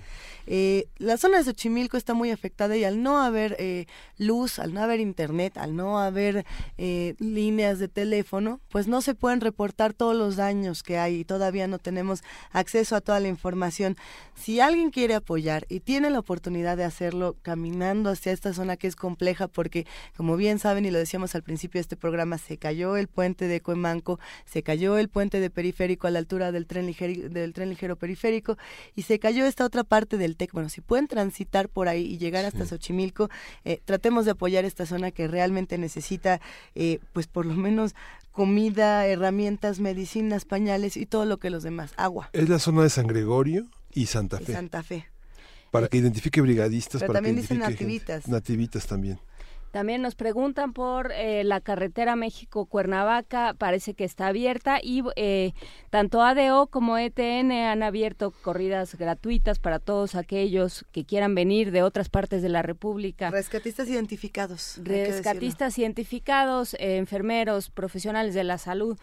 [0.46, 3.86] la zona de Xochimilco está muy afectada y al no haber
[4.16, 6.46] luz, al no haber internet, al no haber
[6.78, 11.68] líneas de teléfono, pues no se pueden reportar todos los daños que hay y todavía
[11.68, 13.96] no tenemos acceso a toda la información.
[14.34, 18.88] Si alguien quiere apoyar y tiene la oportunidad de hacerlo caminando hacia esta zona que
[18.88, 19.86] es compleja porque,
[20.16, 23.46] como bien saben y lo decíamos al principio de este programa, se cayó el puente
[23.46, 27.52] de Cuemanco, se cayó el puente de periférico a la altura del tren ligero, del
[27.52, 28.58] tren ligero periférico
[28.96, 30.50] y se cayó esta otra parte del TEC.
[30.50, 33.30] Bueno, si pueden transitar por ahí y llegar hasta Xochimilco,
[33.64, 36.40] eh, tratemos de apoyar esta zona que realmente necesita,
[36.74, 37.94] eh, pues por lo menos
[38.34, 42.28] comida, herramientas, medicinas, pañales y todo lo que los demás, agua.
[42.32, 44.52] Es la zona de San Gregorio y Santa Fe.
[44.52, 45.06] Santa Fe.
[45.70, 47.00] Para que identifique brigadistas.
[47.00, 48.28] Pero para también que dicen identifique nativitas.
[48.28, 49.20] Nativitas también.
[49.74, 55.52] También nos preguntan por eh, la carretera México-Cuernavaca, parece que está abierta y eh,
[55.90, 61.82] tanto ADO como ETN han abierto corridas gratuitas para todos aquellos que quieran venir de
[61.82, 63.32] otras partes de la República.
[63.32, 64.78] Rescatistas identificados.
[64.80, 68.96] Rescatistas identificados, eh, enfermeros, profesionales de la salud.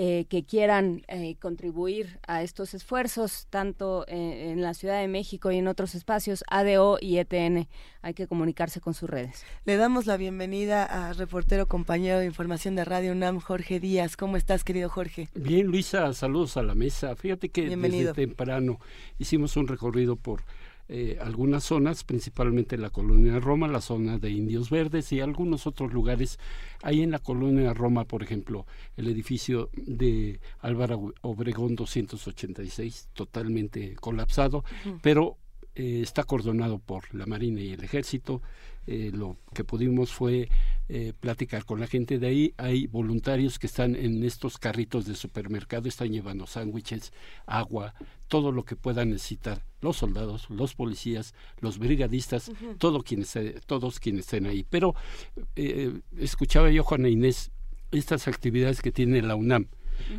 [0.00, 5.50] Eh, que quieran eh, contribuir a estos esfuerzos, tanto eh, en la Ciudad de México
[5.50, 7.66] y en otros espacios, ADO y ETN.
[8.00, 9.44] Hay que comunicarse con sus redes.
[9.64, 14.16] Le damos la bienvenida a reportero compañero de información de Radio UNAM, Jorge Díaz.
[14.16, 15.30] ¿Cómo estás, querido Jorge?
[15.34, 17.16] Bien, Luisa, saludos a la mesa.
[17.16, 18.78] Fíjate que desde temprano
[19.18, 20.44] hicimos un recorrido por
[20.90, 25.92] eh, algunas zonas, principalmente la colonia Roma, la zona de Indios Verdes y algunos otros
[25.92, 26.38] lugares.
[26.82, 34.64] Hay en la colonia Roma, por ejemplo, el edificio de Álvaro Obregón 286, totalmente colapsado,
[35.02, 35.36] pero
[35.74, 38.40] eh, está acordonado por la Marina y el Ejército.
[38.90, 40.48] Eh, lo que pudimos fue
[40.88, 42.54] eh, platicar con la gente de ahí.
[42.56, 47.12] Hay voluntarios que están en estos carritos de supermercado, están llevando sándwiches,
[47.44, 47.92] agua,
[48.28, 54.24] todo lo que puedan necesitar los soldados, los policías, los brigadistas, todo quienes, todos quienes
[54.24, 54.64] estén ahí.
[54.70, 54.94] Pero
[55.54, 57.50] eh, escuchaba yo, Juana Inés,
[57.90, 59.68] estas actividades que tiene la UNAM.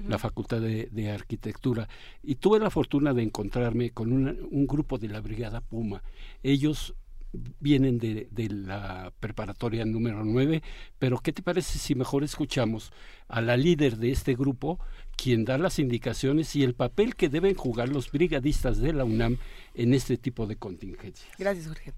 [0.07, 1.87] la Facultad de, Arquitectura,
[2.21, 6.03] y tuve la fortuna de encontrarme con un grupo de la Brigada Puma.
[6.43, 6.95] Ellos
[7.31, 10.63] vienen de, de, la preparatoria número 9,
[10.97, 12.91] pero ¿qué te parece si mejor escuchamos
[13.27, 14.79] a la líder de este grupo,
[15.15, 19.37] quien da las indicaciones y el papel que deben jugar los brigadistas de la UNAM
[19.75, 21.29] en este tipo de contingencias?
[21.37, 21.93] Gracias, Jorge.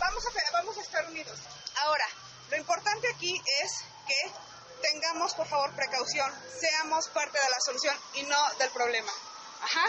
[0.00, 1.38] Vamos a, vamos a estar unidos.
[1.84, 2.04] Ahora,
[2.50, 4.30] lo importante aquí es que
[4.92, 6.30] tengamos, por favor, precaución,
[6.60, 9.10] seamos parte de la solución y no del problema.
[9.64, 9.86] Ajá.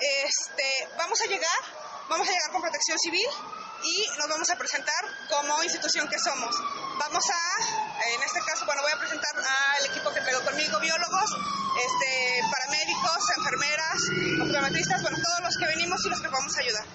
[0.00, 1.60] Este, vamos a llegar,
[2.08, 3.28] vamos a llegar con protección civil,
[3.84, 6.54] y nos vamos a presentar como institución que somos.
[6.98, 11.30] Vamos a, en este caso, bueno, voy a presentar al equipo que traigo conmigo, biólogos,
[11.82, 13.98] este, paramédicos, enfermeras,
[14.42, 16.86] optometristas, bueno, todos los que venimos y los que vamos a ayudar.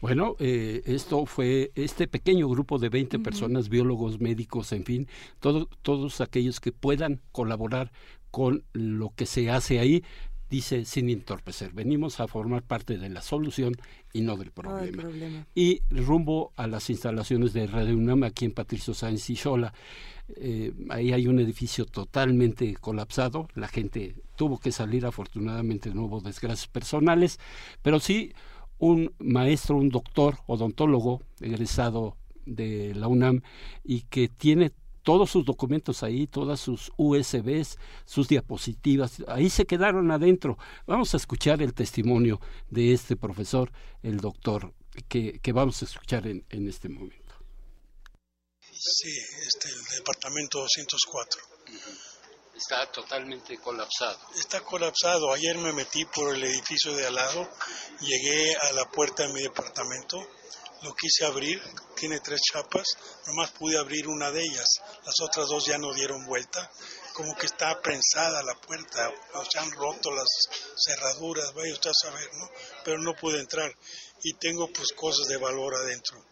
[0.00, 5.08] Bueno, eh, esto fue este pequeño grupo de 20 personas, biólogos, médicos, en fin,
[5.40, 7.90] todos aquellos que puedan colaborar
[8.30, 10.04] con lo que se hace ahí,
[10.54, 11.72] dice sin entorpecer.
[11.72, 13.74] Venimos a formar parte de la solución
[14.12, 15.02] y no del problema.
[15.52, 19.74] Y rumbo a las instalaciones de Radio UNAM aquí en Patricio Sáenz y Xola.
[20.36, 23.48] Eh, ahí hay un edificio totalmente colapsado.
[23.56, 27.40] La gente tuvo que salir, afortunadamente no hubo desgracias personales,
[27.82, 28.32] pero sí
[28.78, 32.16] un maestro, un doctor odontólogo egresado
[32.46, 33.42] de la UNAM
[33.82, 34.70] y que tiene
[35.04, 40.58] todos sus documentos ahí, todas sus USBs, sus diapositivas, ahí se quedaron adentro.
[40.86, 43.70] Vamos a escuchar el testimonio de este profesor,
[44.02, 44.72] el doctor,
[45.08, 47.34] que, que vamos a escuchar en, en este momento.
[48.72, 49.10] Sí,
[49.46, 51.42] este, el departamento 204.
[52.56, 54.18] Está totalmente colapsado.
[54.38, 55.32] Está colapsado.
[55.32, 57.48] Ayer me metí por el edificio de al lado,
[58.00, 60.18] llegué a la puerta de mi departamento
[60.84, 61.62] lo quise abrir,
[61.96, 62.86] tiene tres chapas,
[63.26, 64.68] nomás pude abrir una de ellas,
[65.04, 66.70] las otras dos ya no dieron vuelta,
[67.14, 70.28] como que está prensada la puerta, o se han roto las
[70.76, 72.50] cerraduras, vaya usted a saber, ¿no?
[72.84, 73.74] Pero no pude entrar
[74.22, 76.22] y tengo pues cosas de valor adentro.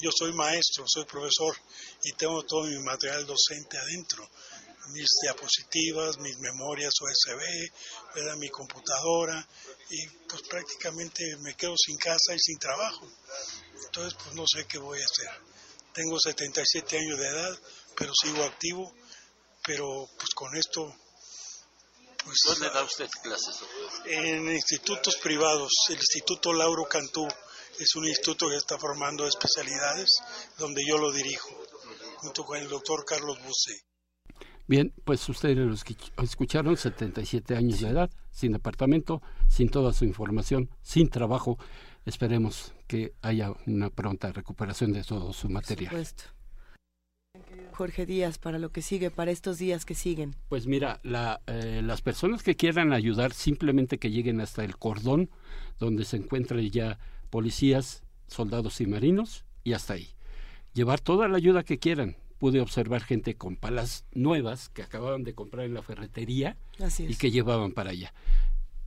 [0.00, 1.56] Yo soy maestro, soy profesor
[2.04, 4.28] y tengo todo mi material docente adentro,
[4.92, 9.46] mis diapositivas, mis memorias USB, mi computadora
[9.90, 13.08] y pues prácticamente me quedo sin casa y sin trabajo.
[13.84, 15.28] Entonces, pues no sé qué voy a hacer.
[15.92, 17.58] Tengo 77 años de edad,
[17.96, 18.92] pero sigo activo,
[19.64, 20.94] pero pues con esto...
[22.24, 23.60] Pues, ¿Dónde da usted clases?
[24.04, 25.72] En institutos privados.
[25.90, 27.26] El Instituto Lauro Cantú
[27.78, 30.08] es un instituto que está formando especialidades,
[30.58, 31.50] donde yo lo dirijo,
[32.16, 33.86] junto con el doctor Carlos Busse.
[34.66, 35.74] Bien, pues ustedes lo
[36.24, 41.58] escucharon, 77 años de edad, sin departamento, sin toda su información, sin trabajo.
[42.06, 45.90] Esperemos que haya una pronta recuperación de todo su material.
[45.90, 46.36] Por supuesto.
[47.72, 50.36] Jorge Díaz, para lo que sigue, para estos días que siguen.
[50.48, 55.30] Pues mira, la, eh, las personas que quieran ayudar, simplemente que lleguen hasta el cordón,
[55.80, 60.14] donde se encuentran ya policías, soldados y marinos, y hasta ahí.
[60.74, 62.16] Llevar toda la ayuda que quieran.
[62.38, 66.56] Pude observar gente con palas nuevas que acababan de comprar en la ferretería
[67.00, 68.14] y que llevaban para allá.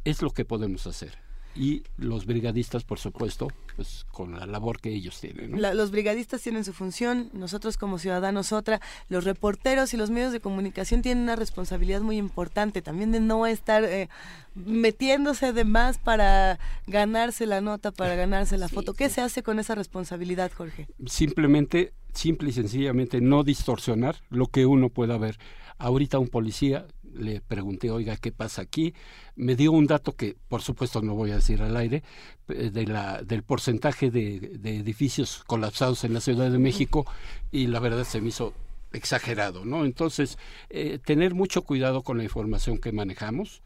[0.05, 1.28] Es lo que podemos hacer
[1.59, 5.61] y los brigadistas, por supuesto, pues con la labor que ellos tienen.
[5.61, 8.79] los brigadistas tienen su función, nosotros como ciudadanos otra,
[9.09, 13.45] los reporteros y los medios de comunicación tienen una responsabilidad muy importante también de no
[13.45, 14.07] estar eh,
[14.55, 18.93] metiéndose de más para ganarse la nota, para ganarse la foto.
[18.93, 20.87] ¿Qué se hace con esa responsabilidad, Jorge?
[21.07, 25.37] Simplemente, simple y sencillamente no distorsionar lo que uno pueda ver.
[25.77, 28.93] Ahorita un policía le pregunté, oiga, ¿qué pasa aquí?
[29.35, 32.03] Me dio un dato que, por supuesto, no voy a decir al aire,
[32.49, 37.05] eh, de la, del porcentaje de, edificios colapsados en la Ciudad de México
[37.51, 38.53] y la verdad se me hizo
[38.91, 39.85] exagerado, ¿no?
[39.85, 40.37] Entonces,
[40.69, 43.61] eh, tener mucho cuidado con la información que manejamos,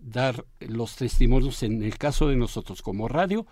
[0.00, 3.46] dar los testimonios, en el caso de nosotros como radio,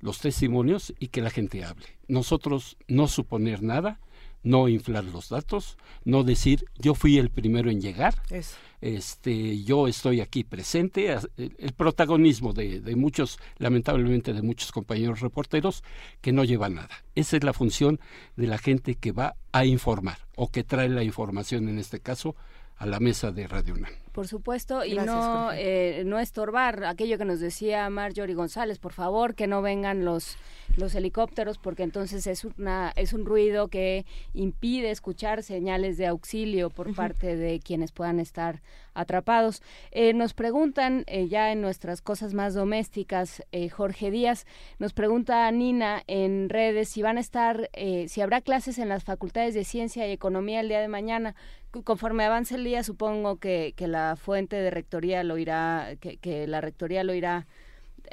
[0.00, 1.86] los testimonios y que la gente hable.
[2.08, 4.00] Nosotros no suponer nada,
[4.42, 8.14] no inflar los datos, no decir yo fui el primero en llegar,
[8.80, 15.84] este yo estoy aquí presente, el, protagonismo de, de, muchos, lamentablemente de muchos compañeros reporteros
[16.20, 17.04] que no lleva nada.
[17.14, 18.00] Esa es la función
[18.36, 22.34] de la gente que va a informar o que trae la información en este caso
[22.76, 24.01] a la mesa de Radio UNAM.
[24.12, 29.34] Por supuesto, y no, eh, no estorbar aquello que nos decía Marjorie González, por favor,
[29.34, 30.36] que no vengan los,
[30.76, 36.68] los helicópteros, porque entonces es, una, es un ruido que impide escuchar señales de auxilio
[36.68, 38.60] por parte de quienes puedan estar
[38.94, 39.62] atrapados.
[39.90, 44.46] Eh, nos preguntan eh, ya en nuestras cosas más domésticas, Jorge Díaz,
[44.78, 47.70] nos pregunta a Nina en redes si van a estar,
[48.06, 51.34] si habrá clases en las facultades de Ciencia y Economía el día de mañana.
[51.84, 56.60] Conforme avance el día, supongo que, que la fuente de rectoría lo irá, que, la
[56.60, 57.46] rectoría lo irá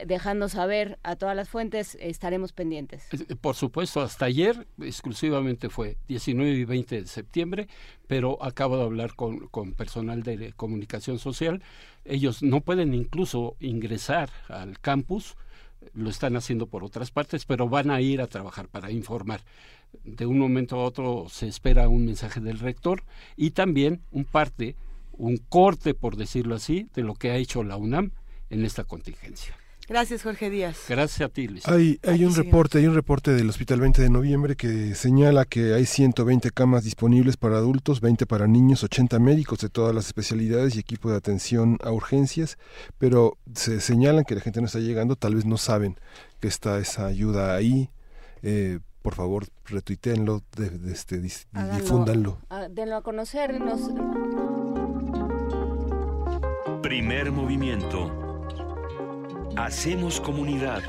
[0.05, 3.07] dejando saber a todas las fuentes, estaremos pendientes.
[3.41, 7.67] Por supuesto, hasta ayer exclusivamente fue 19 y 20 de septiembre,
[8.07, 11.61] pero acabo de hablar con, con personal de comunicación social.
[12.05, 15.35] Ellos no pueden incluso ingresar al campus,
[15.93, 19.41] lo están haciendo por otras partes, pero van a ir a trabajar para informar.
[20.03, 23.03] De un momento a otro se espera un mensaje del rector
[23.35, 24.75] y también un parte
[25.19, 28.11] un corte, por decirlo así, de lo que ha hecho la UNAM
[28.49, 29.55] en esta contingencia.
[29.89, 30.85] Gracias, Jorge Díaz.
[30.87, 31.67] Gracias a ti, Luis.
[31.67, 35.73] Hay, hay un reporte, hay un reporte del Hospital 20 de Noviembre que señala que
[35.73, 40.75] hay 120 camas disponibles para adultos, 20 para niños, 80 médicos de todas las especialidades
[40.75, 42.59] y equipo de atención a urgencias,
[42.99, 45.97] pero se señalan que la gente no está llegando, tal vez no saben
[46.39, 47.89] que está esa ayuda ahí.
[48.43, 52.37] Eh, por favor, retuiteenlo, de, este, difúndanlo.
[52.51, 53.59] Ah, denlo a conocer.
[53.59, 53.89] Nos...
[56.83, 58.28] Primer movimiento
[59.61, 60.81] Hacemos comunidad.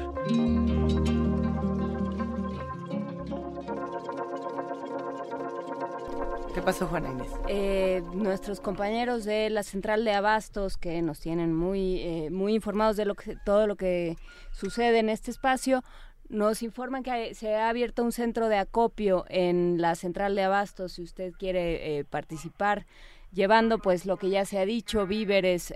[6.54, 7.26] ¿Qué pasó, Juana Inés?
[7.48, 12.96] Eh, nuestros compañeros de la central de abastos que nos tienen muy, eh, muy informados
[12.96, 14.16] de lo que, todo lo que
[14.52, 15.82] sucede en este espacio,
[16.28, 20.92] nos informan que se ha abierto un centro de acopio en la central de abastos.
[20.92, 22.86] Si usted quiere eh, participar,
[23.32, 25.74] llevando pues lo que ya se ha dicho, víveres,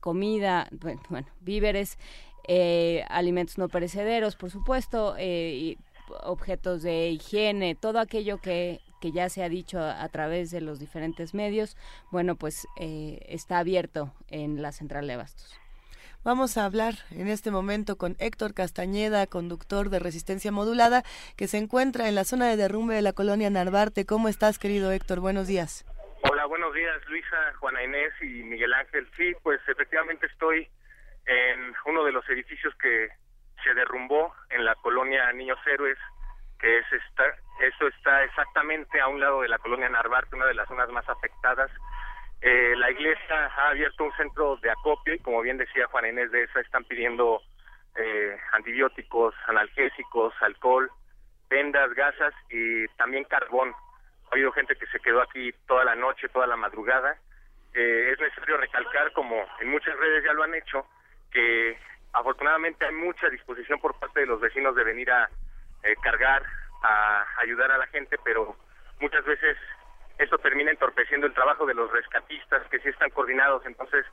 [0.00, 0.68] comida,
[1.10, 1.96] bueno, víveres
[2.48, 5.76] eh, alimentos no perecederos, por supuesto, eh,
[6.22, 10.78] objetos de higiene, todo aquello que, que ya se ha dicho a, través de los
[10.78, 11.76] diferentes medios,
[12.10, 15.60] bueno, pues eh, está abierto en la central de abastos.
[16.24, 21.04] Vamos a hablar en este momento con Héctor Castañeda, conductor de Resistencia Modulada,
[21.36, 24.04] que se encuentra en la zona de derrumbe de la colonia Narvarte.
[24.04, 25.20] ¿Cómo estás, querido Héctor?
[25.20, 25.86] Buenos días.
[26.28, 29.06] Hola, buenos días, Luisa, Juana Inés y Miguel Ángel.
[29.16, 30.68] Sí, pues efectivamente estoy
[31.28, 33.10] en uno de los edificios que
[33.62, 35.98] se derrumbó en la colonia Niños Héroes,
[36.58, 37.24] que es esta,
[37.60, 41.08] eso está exactamente a un lado de la colonia Narvarte, una de las zonas más
[41.08, 41.70] afectadas.
[42.40, 46.30] Eh, la iglesia ha abierto un centro de acopio y como bien decía Juan Inés
[46.30, 47.42] de esa, están pidiendo
[47.96, 50.90] eh, antibióticos, analgésicos, alcohol,
[51.50, 53.74] vendas, gasas y también carbón.
[54.30, 57.16] Ha habido gente que se quedó aquí toda la noche, toda la madrugada.
[57.74, 60.86] Eh, es necesario recalcar, como en muchas redes ya lo han hecho,
[61.30, 61.78] que
[62.12, 65.28] afortunadamente hay mucha disposición por parte de los vecinos de venir a
[65.82, 66.42] eh, cargar,
[66.82, 68.56] a ayudar a la gente, pero
[69.00, 69.56] muchas veces
[70.18, 74.04] esto termina entorpeciendo el trabajo de los rescatistas que sí están coordinados, entonces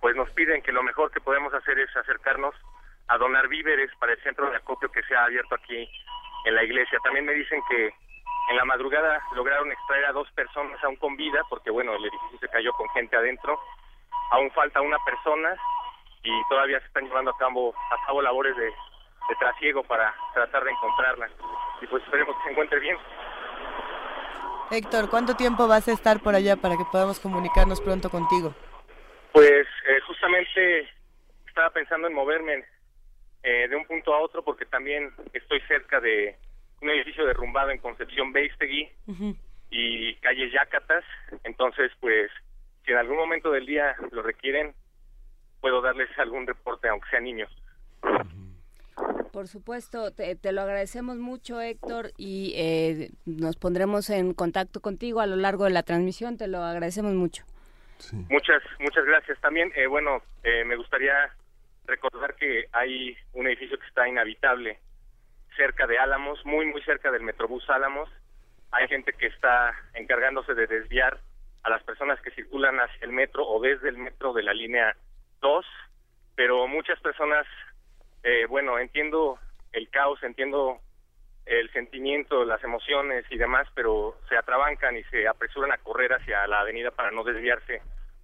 [0.00, 2.54] pues nos piden que lo mejor que podemos hacer es acercarnos
[3.08, 5.88] a donar víveres para el centro de acopio que se ha abierto aquí
[6.46, 6.98] en la iglesia.
[7.04, 7.92] También me dicen que
[8.50, 12.38] en la madrugada lograron extraer a dos personas aún con vida, porque bueno, el edificio
[12.38, 13.60] se cayó con gente adentro.
[14.30, 15.54] Aún falta una persona
[16.22, 20.64] y todavía se están llevando a cabo, a cabo labores de, de trasiego para tratar
[20.64, 21.28] de encontrarla.
[21.80, 22.96] Y pues esperemos que se encuentre bien.
[24.70, 28.54] Héctor, ¿cuánto tiempo vas a estar por allá para que podamos comunicarnos pronto contigo?
[29.32, 30.88] Pues eh, justamente
[31.46, 32.64] estaba pensando en moverme
[33.42, 36.36] eh, de un punto a otro porque también estoy cerca de
[36.82, 38.88] un edificio derrumbado en Concepción Beistegui
[39.70, 41.04] y calle Yacatas.
[41.44, 42.30] Entonces, pues,
[42.84, 44.74] si en algún momento del día lo requieren,
[45.60, 47.50] puedo darles algún reporte, aunque sea niños.
[49.32, 55.26] Por supuesto, te, lo agradecemos mucho, Héctor, y eh, nos pondremos en contacto contigo a
[55.26, 56.36] lo largo de la transmisión.
[56.36, 57.44] Te lo agradecemos mucho.
[58.28, 59.40] Muchas, muchas gracias.
[59.40, 61.14] También, eh, bueno, eh, me gustaría
[61.86, 64.78] recordar que hay un edificio que está inhabitable
[65.56, 68.08] cerca de Álamos, muy, muy cerca del Metrobús Álamos.
[68.72, 71.18] Hay gente que está encargándose de desviar
[71.62, 74.96] a las personas que circulan hacia el metro o desde el metro de la línea
[75.40, 75.66] dos,
[76.34, 77.46] pero muchas personas,
[78.22, 79.38] eh, bueno, entiendo
[79.72, 80.80] el caos, entiendo
[81.46, 86.46] el sentimiento, las emociones y demás, pero se atrabancan y se apresuran a correr hacia
[86.46, 87.82] la avenida para no desviarse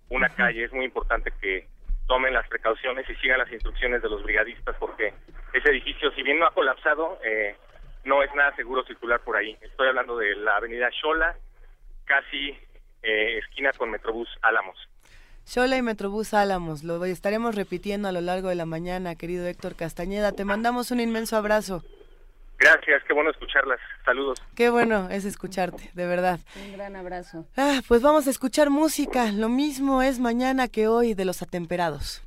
[0.08, 0.64] una calle.
[0.64, 1.66] Es muy importante que
[2.06, 5.12] tomen las precauciones y sigan las instrucciones de los brigadistas porque
[5.52, 7.56] ese edificio, si bien no ha colapsado, eh,
[8.04, 9.56] no es nada seguro circular por ahí.
[9.60, 11.36] Estoy hablando de la avenida Xola,
[12.04, 12.56] casi
[13.02, 14.76] eh, esquina con Metrobús Álamos.
[15.47, 19.76] Shola y Metrobús Álamos, lo estaremos repitiendo a lo largo de la mañana, querido Héctor
[19.76, 20.33] Castañeda.
[20.33, 21.84] Te mandamos un inmenso abrazo.
[22.58, 23.78] Gracias, qué bueno escucharlas.
[24.05, 24.42] Saludos.
[24.57, 26.41] Qué bueno es escucharte, de verdad.
[26.65, 27.47] Un gran abrazo.
[27.57, 29.31] Ah, pues vamos a escuchar música.
[29.31, 32.23] Lo mismo es mañana que hoy de los atemperados.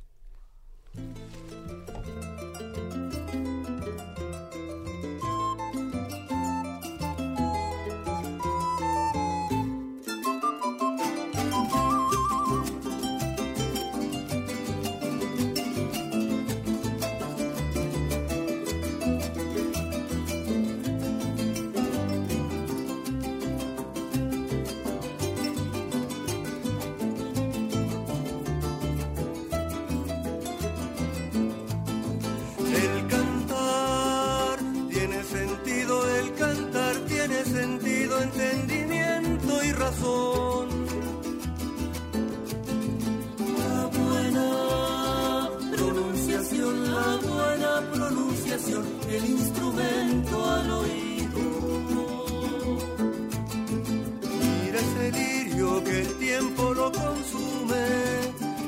[56.92, 57.86] Lo consume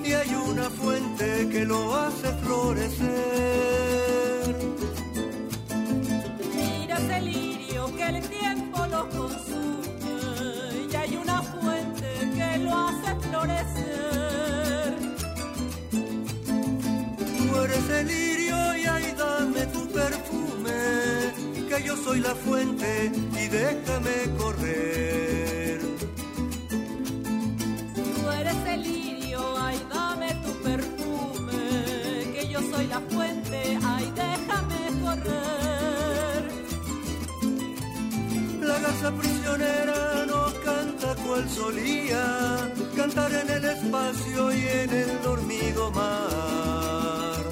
[0.05, 3.09] y hay una fuente que lo hace florecer.
[6.55, 13.15] Mira ese lirio que el tiempo lo consume y hay una fuente que lo hace
[13.29, 14.95] florecer.
[17.39, 20.73] Tú eres el lirio y ahí dame tu perfume,
[21.69, 25.52] que yo soy la fuente y déjame correr.
[39.03, 45.91] La garza prisionera no canta cual solía cantar en el espacio y en el dormido
[45.91, 47.43] mar.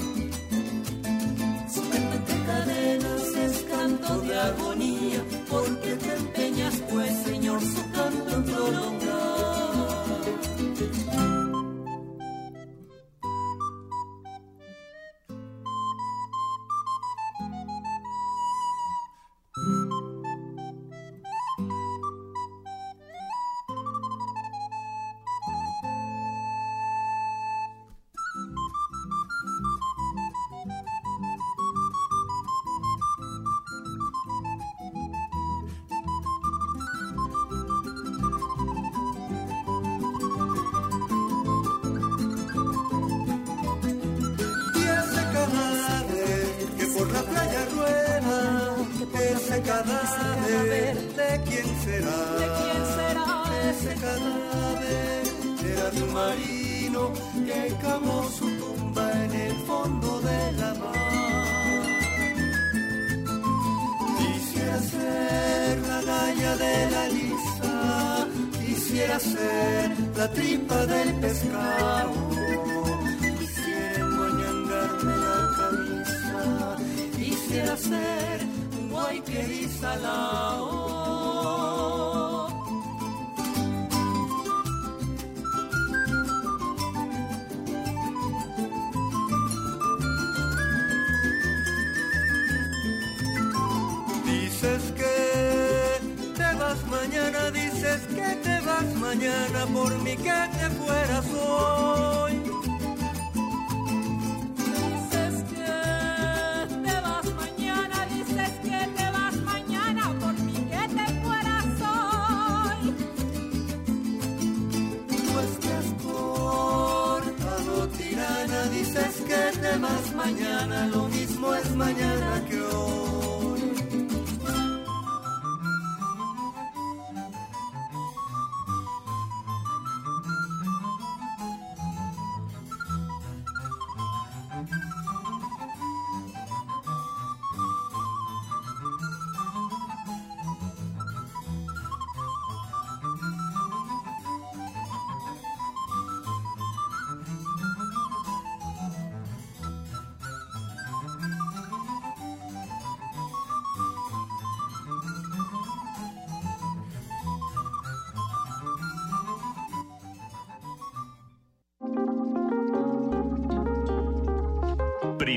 [1.74, 6.49] Suéltate cadenas es canto de agonía, porque te empeñas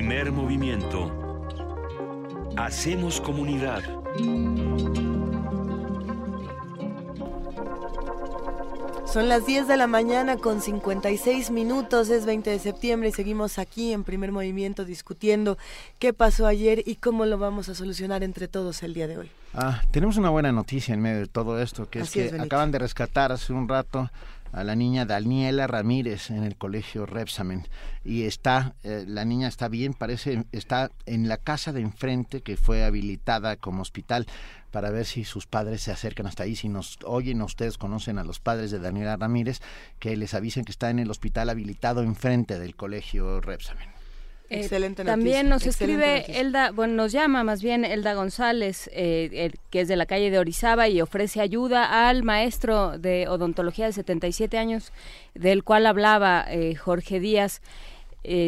[0.06, 1.10] Primer movimiento.
[2.58, 3.82] Hacemos comunidad.
[9.06, 13.58] Son las 10 de la mañana con 56 minutos, es 20 de septiembre y seguimos
[13.58, 15.56] aquí en primer movimiento discutiendo
[15.98, 19.30] qué pasó ayer y cómo lo vamos a solucionar entre todos el día de hoy.
[19.54, 22.70] Ah, tenemos una buena noticia en medio de todo esto, que Así es que acaban
[22.72, 24.10] de rescatar hace un rato
[24.54, 27.66] a la niña Daniela Ramírez en el colegio Repsamen.
[28.04, 32.56] Y está eh, la niña está bien parece está en la casa de enfrente que
[32.56, 34.26] fue habilitada como hospital
[34.70, 36.54] para ver si sus padres se acercan hasta ahí.
[36.56, 39.60] Si nos oyen ustedes conocen a los padres de Daniela Ramírez
[39.98, 43.93] que les avisen que está en el hospital habilitado enfrente del colegio Repsamen
[44.50, 46.40] Eh, Excelente También nos excelente escribe noticia.
[46.40, 50.30] Elda, bueno, nos llama más bien Elda González, eh, el- que es de la calle
[50.30, 54.92] de Orizaba y ofrece ayuda al maestro de odontología de 77 años,
[55.34, 57.62] del cual hablaba eh, Jorge Díaz.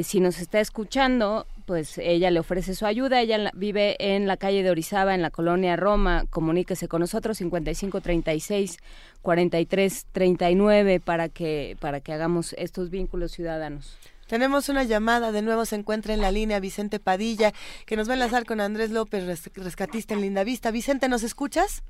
[0.05, 3.21] Si nos está escuchando, pues ella le ofrece su ayuda.
[3.21, 6.25] Ella la- vive en la calle de Orizaba, en la colonia Roma.
[6.31, 8.79] Comuníquese con nosotros 5536
[9.21, 13.99] 4339 para que para que hagamos estos vínculos ciudadanos.
[14.27, 17.53] Tenemos una llamada, de nuevo se encuentra en la línea Vicente Padilla,
[17.87, 20.71] que nos va a enlazar con Andrés López, res- rescatista en Linda Vista.
[20.71, 21.85] Vicente, ¿nos escuchas?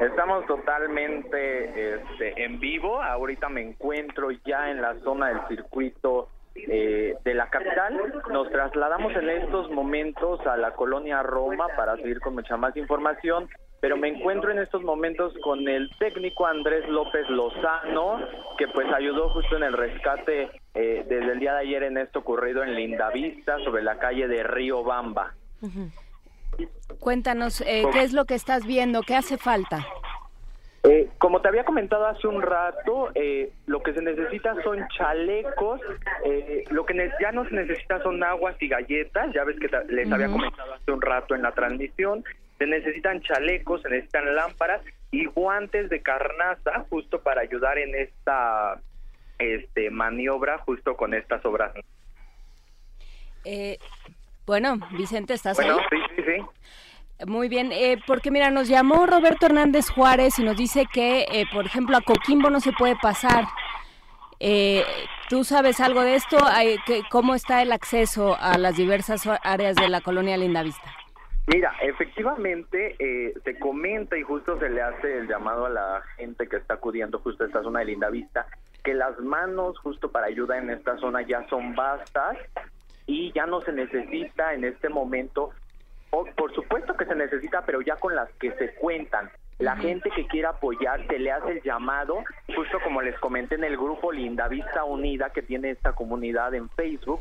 [0.00, 3.02] Estamos totalmente este, en vivo.
[3.02, 8.22] Ahorita me encuentro ya en la zona del circuito eh, de la capital.
[8.30, 13.48] Nos trasladamos en estos momentos a la colonia Roma para seguir con mucha más información.
[13.80, 18.18] Pero me encuentro en estos momentos con el técnico Andrés López Lozano,
[18.56, 22.20] que pues ayudó justo en el rescate eh, desde el día de ayer en esto
[22.20, 25.34] ocurrido en Lindavista, sobre la calle de Río Bamba.
[26.98, 29.02] Cuéntanos, eh, ¿qué es lo que estás viendo?
[29.02, 29.86] ¿Qué hace falta?
[30.84, 35.80] Eh, como te había comentado hace un rato, eh, lo que se necesita son chalecos,
[36.70, 40.28] lo que ya no se necesita son aguas y galletas, ya ves que les había
[40.28, 42.22] comentado hace un rato en la transmisión,
[42.58, 48.80] se necesitan chalecos, se necesitan lámparas y guantes de carnaza justo para ayudar en esta
[49.38, 51.72] este maniobra justo con estas obras.
[53.44, 53.78] Eh,
[54.46, 56.44] bueno, Vicente, ¿estás bueno, Sí, sí, sí.
[57.26, 61.46] Muy bien, eh, porque mira, nos llamó Roberto Hernández Juárez y nos dice que, eh,
[61.52, 63.44] por ejemplo, a Coquimbo no se puede pasar.
[64.40, 64.84] Eh,
[65.28, 66.36] ¿Tú sabes algo de esto?
[67.10, 70.92] ¿Cómo está el acceso a las diversas áreas de la colonia Lindavista?
[71.46, 72.96] Mira, efectivamente
[73.42, 77.20] se comenta y justo se le hace el llamado a la gente que está acudiendo
[77.20, 78.46] justo a esta zona de Lindavista
[78.84, 82.36] que las manos justo para ayuda en esta zona ya son vastas
[83.06, 85.50] y ya no se necesita en este momento,
[86.14, 89.30] o por supuesto que se necesita, pero ya con las que se cuentan.
[89.58, 93.64] La gente que quiera apoyar se le hace el llamado, justo como les comenté en
[93.64, 97.20] el grupo Linda Vista Unida que tiene esta comunidad en Facebook.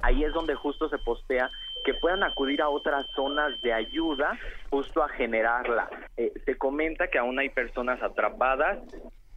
[0.00, 1.50] Ahí es donde justo se postea
[1.84, 4.38] que puedan acudir a otras zonas de ayuda
[4.70, 5.88] justo a generarla.
[6.16, 8.78] Eh, se comenta que aún hay personas atrapadas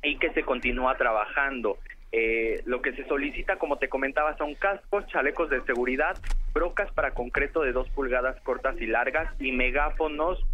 [0.03, 1.77] y que se continúa trabajando.
[2.11, 6.17] Eh, lo que se solicita, como te comentaba, son cascos, chalecos de seguridad,
[6.53, 10.45] brocas para concreto de dos pulgadas cortas y largas y megáfonos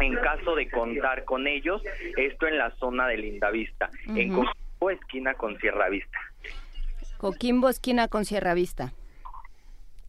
[0.00, 1.82] en caso de contar con ellos,
[2.16, 6.18] esto en la zona de Lindavista, en Coquimbo, esquina con Sierra Vista.
[7.18, 8.92] Coquimbo, esquina con Sierra Vista.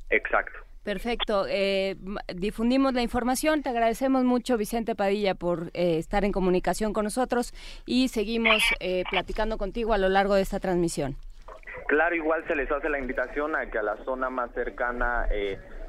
[0.09, 0.64] Exacto.
[0.85, 1.47] Perfecto.
[1.49, 1.95] Eh,
[2.35, 3.63] difundimos la información.
[3.63, 7.53] Te agradecemos mucho, Vicente Padilla, por eh, estar en comunicación con nosotros
[7.87, 11.15] y seguimos eh, platicando contigo a lo largo de esta transmisión.
[11.87, 15.27] Claro, igual se les hace la invitación a que a la zona más cercana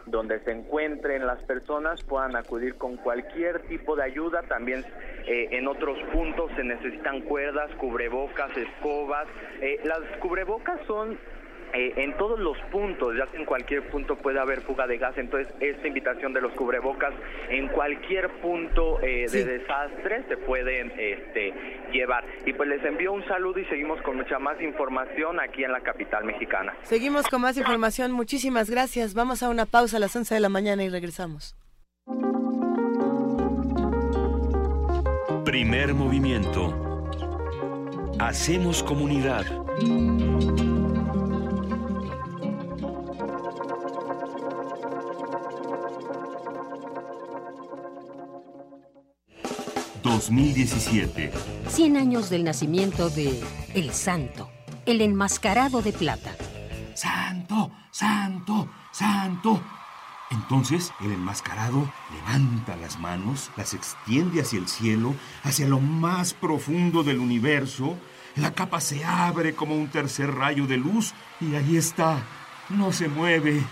[0.07, 4.43] donde se encuentren las personas puedan acudir con cualquier tipo de ayuda.
[4.43, 4.85] También
[5.27, 9.27] en otros puntos se necesitan cuerdas, cubrebocas, escobas.
[9.85, 11.19] las cubrebocas son
[11.73, 15.17] eh, en todos los puntos, ya que en cualquier punto puede haber fuga de gas,
[15.17, 17.13] entonces esta invitación de los cubrebocas
[17.49, 21.53] en cualquier punto eh, de desastre se pueden este,
[21.93, 22.25] llevar.
[22.45, 25.81] Y pues les envío un saludo y seguimos con mucha más información aquí en la
[25.81, 26.75] capital mexicana.
[26.83, 29.15] Seguimos con más información, muchísimas gracias.
[29.15, 31.57] Vamos a una pausa a las 11 de la mañana y regresamos.
[35.45, 36.75] Primer movimiento.
[38.19, 39.45] Hacemos comunidad.
[50.17, 51.31] 2017.
[51.69, 53.39] 100 años del nacimiento de
[53.75, 54.49] El Santo,
[54.87, 56.35] el enmascarado de plata.
[56.95, 59.61] Santo, santo, santo.
[60.31, 65.15] Entonces el enmascarado levanta las manos, las extiende hacia el cielo,
[65.45, 67.95] hacia lo más profundo del universo.
[68.37, 71.13] La capa se abre como un tercer rayo de luz
[71.43, 72.23] y ahí está,
[72.71, 73.63] no se mueve.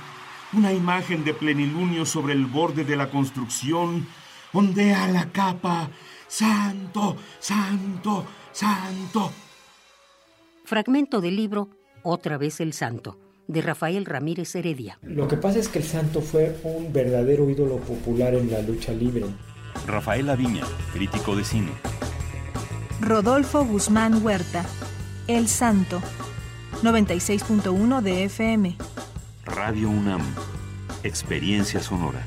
[0.52, 4.06] Una imagen de plenilunio sobre el borde de la construcción.
[4.52, 5.89] Ondea la capa
[6.36, 9.30] Santo, Santo, Santo.
[10.64, 11.68] Fragmento del libro
[12.02, 14.98] Otra vez el Santo, de Rafael Ramírez Heredia.
[15.02, 18.90] Lo que pasa es que el santo fue un verdadero ídolo popular en la lucha
[18.90, 19.26] libre.
[19.86, 21.70] Rafael Aviña, crítico de cine.
[23.00, 24.66] Rodolfo Guzmán Huerta,
[25.28, 26.02] El Santo,
[26.82, 28.76] 96.1 de FM.
[29.44, 30.22] Radio UNAM,
[31.04, 32.26] experiencia sonora.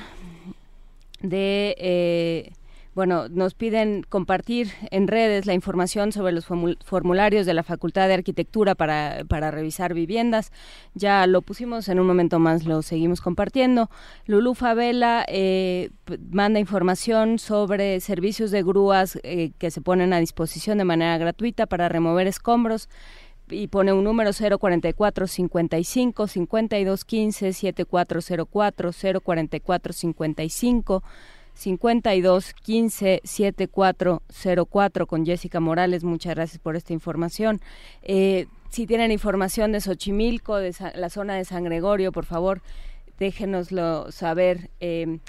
[1.20, 2.54] de, eh,
[3.00, 8.16] bueno, nos piden compartir en redes la información sobre los formularios de la Facultad de
[8.16, 10.52] Arquitectura para, para revisar viviendas.
[10.96, 13.90] Ya lo pusimos, en un momento más lo seguimos compartiendo.
[14.26, 15.92] Lulú Favela eh,
[16.30, 21.68] manda información sobre servicios de grúas eh, que se ponen a disposición de manera gratuita
[21.68, 22.90] para remover escombros
[23.50, 28.92] y pone un número 044 55 52 15 7404
[29.24, 31.04] 044 55
[31.60, 36.04] 52 15 7404 con Jessica Morales.
[36.04, 37.60] Muchas gracias por esta información.
[38.02, 42.62] Eh, si tienen información de Xochimilco, de la zona de San Gregorio, por favor,
[43.20, 44.70] déjenoslo saber.
[44.80, 45.20] Eh,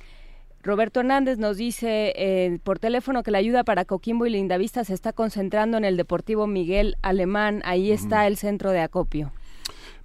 [0.63, 4.93] Roberto Hernández nos dice eh, por teléfono que la ayuda para Coquimbo y Lindavista se
[4.93, 7.63] está concentrando en el Deportivo Miguel Alemán.
[7.65, 9.33] Ahí está el centro de acopio.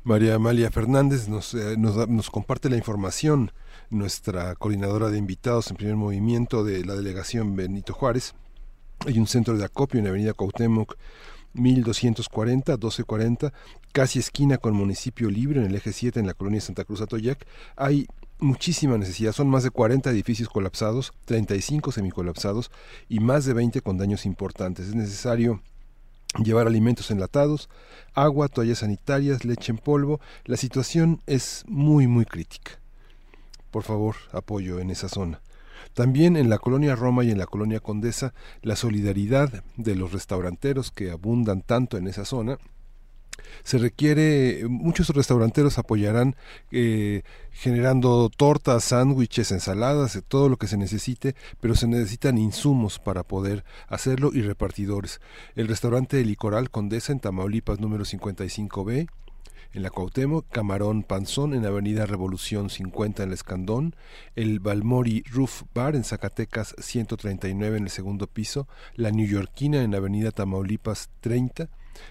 [0.05, 3.51] María Amalia Fernández nos, eh, nos, nos, comparte la información,
[3.89, 8.33] nuestra coordinadora de invitados en primer movimiento de la delegación Benito Juárez.
[9.05, 10.95] Hay un centro de acopio en la avenida Cuauhtémoc
[11.53, 13.53] 1240, 1240,
[13.91, 17.45] casi esquina con municipio libre en el eje 7 en la colonia Santa Cruz Atoyac.
[17.75, 18.07] Hay
[18.39, 19.31] muchísima necesidad.
[19.31, 22.71] Son más de 40 edificios colapsados, 35 semicolapsados
[23.09, 24.87] y más de 20 con daños importantes.
[24.87, 25.61] Es necesario
[26.43, 27.69] llevar alimentos enlatados,
[28.13, 30.19] agua, toallas sanitarias, leche en polvo.
[30.43, 32.79] La situación es muy, muy crítica.
[33.75, 35.41] Por favor, apoyo en esa zona.
[35.93, 40.91] También en la colonia Roma y en la colonia Condesa, la solidaridad de los restauranteros
[40.91, 42.57] que abundan tanto en esa zona
[43.65, 46.37] se requiere, muchos restauranteros apoyarán
[46.71, 53.23] eh, generando tortas, sándwiches, ensaladas, todo lo que se necesite, pero se necesitan insumos para
[53.23, 55.19] poder hacerlo y repartidores.
[55.57, 59.09] El restaurante Licoral Condesa en Tamaulipas número 55B,
[59.75, 63.95] en la Cuauhtémoc, Camarón Panzón en Avenida Revolución 50 en el Escandón,
[64.35, 70.31] el Balmori Roof Bar en Zacatecas 139 en el segundo piso, la Newyorkina en Avenida
[70.31, 71.69] Tamaulipas 30,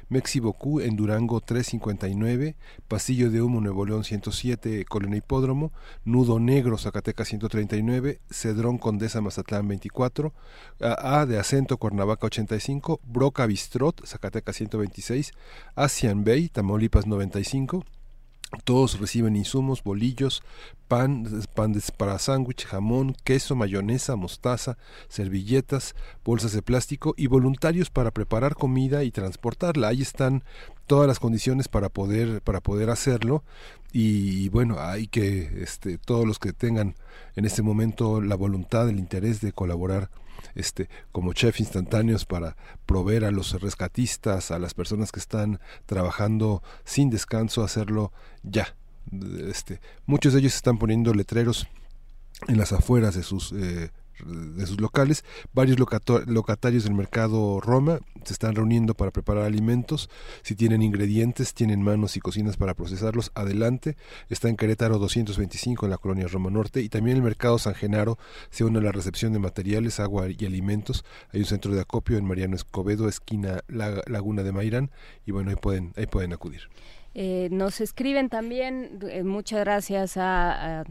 [0.09, 0.41] Mexi
[0.83, 2.57] en Durango 359,
[2.89, 5.73] Pasillo de Humo Nuevo León 107, Colonia Hipódromo,
[6.05, 10.33] Nudo Negro Zacatecas 139, Cedrón Condesa Mazatlán 24,
[10.81, 15.33] A de Acento Cuernavaca 85, Broca Bistrot Zacatecas 126,
[15.75, 17.85] Asian Bay Tamaulipas 95,
[18.63, 20.43] todos reciben insumos, bolillos,
[20.89, 24.77] pan, pan para sándwich, jamón, queso, mayonesa, mostaza,
[25.09, 29.89] servilletas, bolsas de plástico y voluntarios para preparar comida y transportarla.
[29.89, 30.45] Ahí están
[30.87, 33.43] todas las condiciones para poder para poder hacerlo
[33.93, 36.95] y bueno, hay que este todos los que tengan
[37.37, 40.11] en este momento la voluntad, el interés de colaborar
[40.55, 42.57] este, como chef instantáneos para
[42.87, 48.77] proveer a los rescatistas, a las personas que están trabajando sin descanso, hacerlo ya.
[49.47, 51.67] Este, muchos de ellos están poniendo letreros
[52.49, 53.91] en las afueras de sus eh,
[54.25, 55.25] de sus locales.
[55.53, 60.11] Varios locatarios del mercado Roma se están reuniendo para preparar alimentos.
[60.43, 63.97] Si tienen ingredientes, tienen manos y cocinas para procesarlos, adelante.
[64.29, 68.19] Está en Querétaro 225 en la colonia Roma Norte y también el mercado San Genaro
[68.51, 71.05] se une a la recepción de materiales, agua y alimentos.
[71.33, 74.91] Hay un centro de acopio en Mariano Escobedo, esquina Laguna de Mairán
[75.27, 76.63] y bueno, ahí pueden, ahí pueden acudir.
[77.17, 80.85] Eh, nos escriben también, eh, muchas gracias a a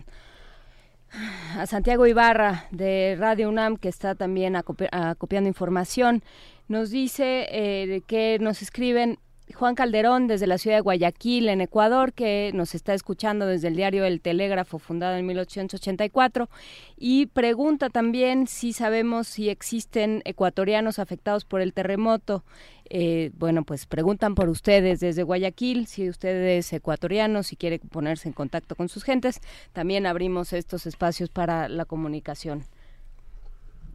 [1.66, 6.24] Santiago Ibarra de Radio UNAM, que está también acopiando información.
[6.68, 9.20] Nos dice eh, que nos escriben
[9.54, 13.76] Juan Calderón desde la ciudad de Guayaquil, en Ecuador, que nos está escuchando desde el
[13.76, 16.50] diario El Telégrafo, fundado en 1884,
[16.98, 22.44] y pregunta también si sabemos si existen ecuatorianos afectados por el terremoto.
[22.90, 28.28] Eh, bueno, pues preguntan por ustedes desde Guayaquil, si usted es ecuatoriano, si quiere ponerse
[28.28, 29.40] en contacto con sus gentes.
[29.72, 32.66] También abrimos estos espacios para la comunicación.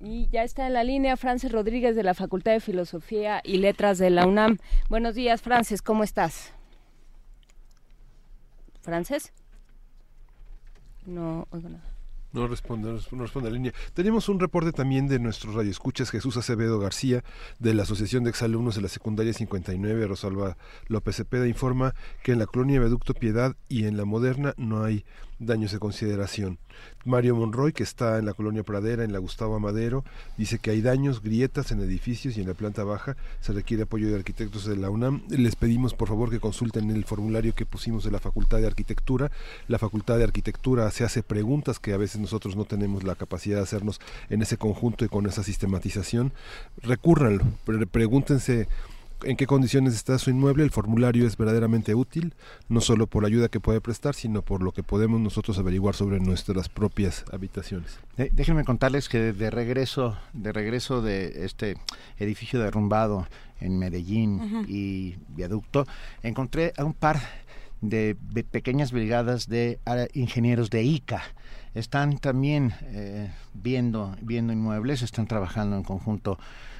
[0.01, 3.99] Y ya está en la línea Frances Rodríguez de la Facultad de Filosofía y Letras
[3.99, 4.59] de la UNAM.
[4.89, 6.53] Buenos días, Frances, ¿cómo estás?
[8.81, 9.33] ¿Frances?
[11.05, 11.98] No oigo nada.
[12.33, 13.73] No responde, no responde la línea.
[13.95, 17.25] Tenemos un reporte también de nuestros radioescuchas, Jesús Acevedo García,
[17.59, 20.59] de la Asociación de Exalumnos de la Secundaria 59, Rosalba
[20.89, 25.05] López Cepeda, informa que en la colonia Veducto Piedad y en la Moderna no hay
[25.39, 26.59] daños de consideración.
[27.05, 30.05] Mario Monroy, que está en la colonia Pradera, en la Gustavo Amadero,
[30.37, 34.09] dice que hay daños, grietas en edificios y en la planta baja se requiere apoyo
[34.09, 35.23] de arquitectos de la UNAM.
[35.29, 39.31] Les pedimos por favor que consulten el formulario que pusimos de la Facultad de Arquitectura.
[39.69, 43.57] La Facultad de Arquitectura se hace preguntas que a veces nosotros no tenemos la capacidad
[43.57, 46.33] de hacernos en ese conjunto y con esa sistematización.
[46.83, 47.45] Recúrranlo,
[47.91, 48.69] pregúntense
[49.23, 52.35] en qué condiciones está su inmueble, el formulario es verdaderamente útil,
[52.69, 55.95] no solo por la ayuda que puede prestar, sino por lo que podemos nosotros averiguar
[55.95, 57.99] sobre nuestras propias habitaciones.
[58.17, 61.77] déjenme contarles que de regreso, de regreso de este
[62.19, 63.27] edificio derrumbado
[63.61, 65.87] en Medellín y viaducto,
[66.23, 67.21] encontré a un par
[67.81, 68.17] de
[68.51, 69.79] pequeñas brigadas de
[70.15, 71.23] ingenieros de ICA.
[71.75, 76.39] Están también eh, viendo, viendo inmuebles, están trabajando en conjunto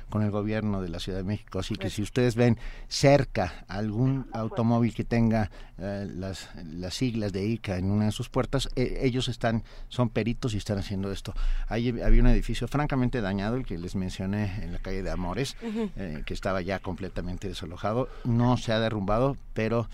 [0.09, 1.59] con el gobierno de la Ciudad de México.
[1.59, 7.47] Así que si ustedes ven cerca algún automóvil que tenga eh, las, las siglas de
[7.47, 11.35] ICA en una de sus puertas, eh, ellos están, son peritos y están haciendo esto.
[11.69, 15.57] Ahí había un edificio francamente dañado, el que les mencioné en la calle de Amores,
[15.63, 18.09] eh, que estaba ya completamente desalojado.
[18.25, 19.89] No se ha derrumbado, pero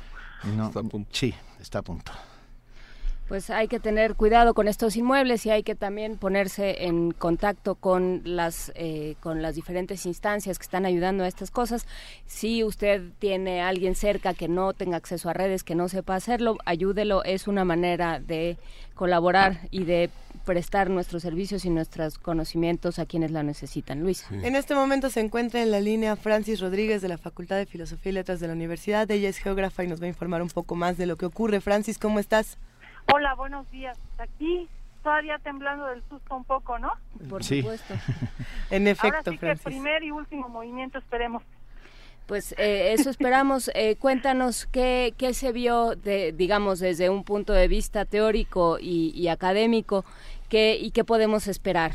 [0.57, 0.73] no,
[1.11, 2.13] sí, está a punto
[3.29, 7.75] pues hay que tener cuidado con estos inmuebles y hay que también ponerse en contacto
[7.75, 11.87] con las eh, con las diferentes instancias que están ayudando a estas cosas.
[12.27, 16.17] Si usted tiene a alguien cerca que no tenga acceso a redes, que no sepa
[16.17, 17.25] hacerlo, ayúdelo.
[17.25, 18.59] Es una manera de
[18.95, 20.11] colaborar y de
[20.45, 24.01] prestar nuestros servicios y nuestros conocimientos a quienes la necesitan.
[24.01, 24.27] Luis.
[24.31, 28.11] En este momento se encuentra en la línea Francis Rodríguez de la Facultad de Filosofía
[28.11, 29.11] y Letras de la Universidad.
[29.11, 31.61] Ella es geógrafa y nos va a informar un poco más de lo que ocurre.
[31.61, 32.59] Francis, ¿cómo estás?
[33.13, 33.99] Hola, buenos días.
[34.19, 34.69] Aquí
[35.03, 36.93] todavía temblando del susto un poco, ¿no?
[37.29, 37.95] Por supuesto.
[38.71, 41.43] en efecto, Ahora sí que primer y último movimiento, esperemos.
[42.27, 43.71] Pues eh, eso esperamos.
[43.75, 49.29] Eh, cuéntanos qué, qué se vio, de, digamos, desde un punto de vista teórico y,
[49.29, 50.05] académico,
[50.49, 51.93] qué, y qué podemos esperar.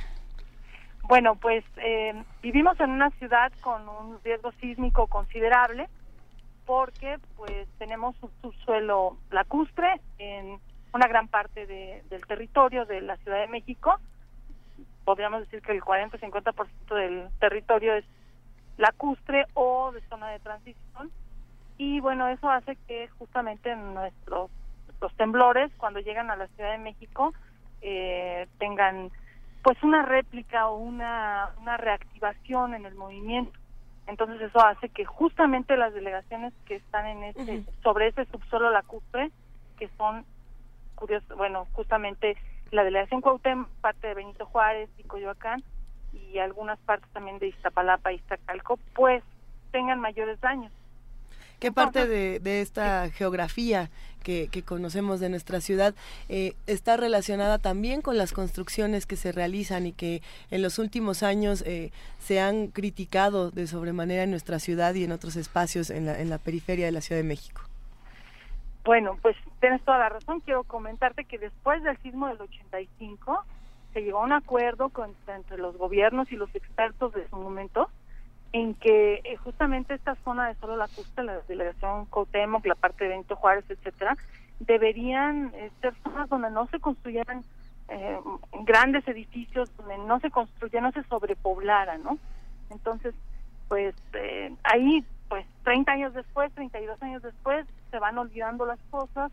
[1.03, 5.89] Bueno, pues eh, vivimos en una ciudad con un riesgo sísmico considerable
[6.67, 10.59] porque pues tenemos un subsuelo lacustre en
[10.93, 13.99] una gran parte del territorio de la Ciudad de México.
[15.05, 18.05] Podríamos decir que el 40-50% del territorio es
[18.77, 21.11] lacustre o de zona de transición.
[21.77, 24.51] Y bueno, eso hace que justamente nuestros
[25.01, 27.33] los temblores, cuando llegan a la Ciudad de México,
[27.81, 29.11] eh, tengan
[29.63, 33.57] pues una réplica o una, una reactivación en el movimiento.
[34.07, 39.31] Entonces eso hace que justamente las delegaciones que están en ese, sobre ese subsuelo lacustre,
[39.77, 40.25] que son
[40.99, 42.35] curioso, bueno, justamente
[42.71, 45.63] la delegación Cuauhtémoc, parte de Benito Juárez y Coyoacán
[46.13, 49.23] y algunas partes también de Iztapalapa y Iztacalco, pues
[49.71, 50.71] tengan mayores daños.
[51.59, 53.89] ¿Qué parte de, esta geografía
[54.23, 55.93] que, conocemos de nuestra ciudad
[56.29, 60.21] eh, está relacionada también con las construcciones que se realizan y que
[60.51, 65.11] en los últimos años eh, se han criticado de sobremanera en nuestra ciudad y en
[65.11, 67.68] otros espacios en la, en la periferia de la Ciudad de México?
[68.89, 70.39] Bueno, pues tienes toda la razón.
[70.39, 73.45] Quiero comentarte que después del sismo del 85
[73.93, 77.91] se llegó a un acuerdo con, entre los gobiernos y los expertos de su momento
[78.51, 83.03] en que eh, justamente esta zona de solo la costa, la delegación Cautemoc, la parte
[83.03, 84.17] de Benito Juárez, etcétera,
[84.59, 87.43] deberían eh, ser zonas donde no se construyeran
[87.89, 88.19] eh,
[88.63, 92.17] grandes edificios, donde no se construyera, no se sobrepoblara, ¿no?
[92.71, 93.13] Entonces,
[93.67, 93.93] pues
[94.63, 99.31] ahí pues 30 años después, 32 años después, se van olvidando las cosas,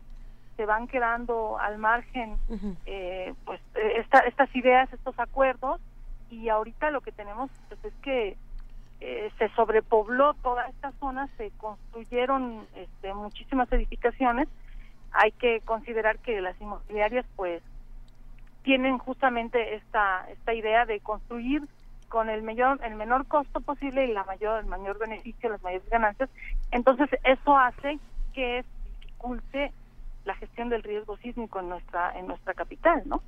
[0.55, 2.37] se van quedando al margen
[2.85, 5.81] eh, pues eh, estas ideas, estos acuerdos
[6.29, 8.37] y ahorita lo que tenemos pues, es que
[8.99, 14.47] eh, se sobrepobló toda esta zona, se construyeron este, muchísimas edificaciones.
[15.11, 17.61] Hay que considerar que las inmobiliarias pues
[18.63, 21.63] tienen justamente esta esta idea de construir
[22.09, 25.89] con el mayor el menor costo posible y la mayor el mayor beneficio las mayores
[25.89, 26.29] ganancias.
[26.71, 27.99] Entonces eso hace
[28.33, 28.63] que
[29.01, 29.71] dificulte
[30.25, 33.21] la gestión del riesgo sísmico en nuestra en nuestra capital no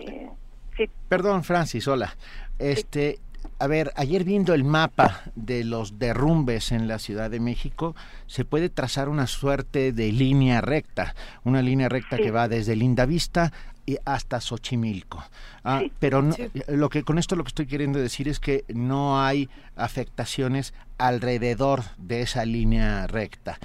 [0.00, 0.28] eh,
[0.76, 0.90] sí.
[1.08, 2.14] perdón Francis hola.
[2.58, 3.20] Este
[3.58, 7.94] a ver, ayer viendo el mapa de los derrumbes en la Ciudad de México,
[8.26, 13.52] se puede trazar una suerte de línea recta, una línea recta que va desde Lindavista
[13.74, 15.22] y hasta Xochimilco.
[15.64, 16.22] Ah, pero
[16.68, 21.80] lo que con esto lo que estoy queriendo decir es que no hay afectaciones alrededor
[21.98, 23.58] de esa línea recta.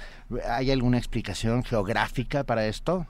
[0.48, 3.06] ¿Hay alguna explicación geográfica para esto?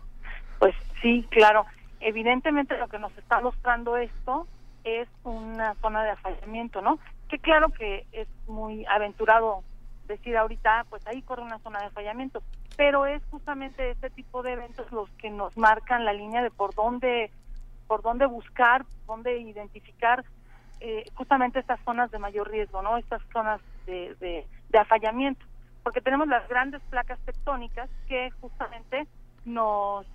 [0.59, 1.67] Pues sí, claro.
[2.01, 4.47] Evidentemente lo que nos está mostrando esto
[4.85, 6.99] es una zona de afallamiento, ¿no?
[7.29, 9.63] Que claro que es muy aventurado
[10.09, 12.43] decir ahorita, pues ahí corre una zona de afallamiento,
[12.77, 16.75] pero es justamente este tipo de eventos los que nos marcan la línea de por
[16.75, 17.31] dónde,
[17.87, 20.25] por dónde buscar, dónde identificar
[20.81, 22.97] eh, justamente estas zonas de mayor riesgo, ¿no?
[22.97, 25.45] Estas zonas de, de, de afallamiento,
[25.83, 29.07] porque tenemos las grandes placas tectónicas que justamente
[29.45, 30.07] nos,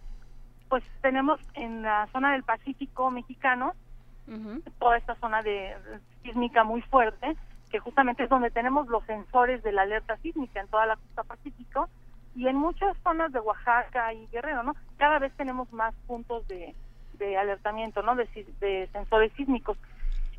[0.69, 3.73] pues tenemos en la zona del Pacífico mexicano
[4.77, 5.73] toda esta zona de
[6.21, 7.37] sísmica muy fuerte,
[7.69, 11.23] que justamente es donde tenemos los sensores de la alerta sísmica en toda la costa
[11.23, 11.89] pacífico
[12.37, 14.75] y en muchas zonas de Oaxaca y Guerrero, ¿no?
[14.97, 16.75] Cada vez tenemos más puntos de,
[17.13, 18.15] de alertamiento, ¿no?
[18.15, 18.27] De,
[18.59, 19.75] de sensores sísmicos.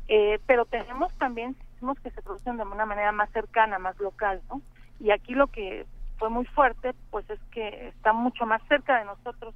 [0.07, 4.41] Eh, pero tenemos también sismos que se producen de una manera más cercana, más local,
[4.49, 4.61] ¿no?
[5.01, 5.85] Y aquí lo que
[6.17, 9.53] fue muy fuerte, pues es que está mucho más cerca de nosotros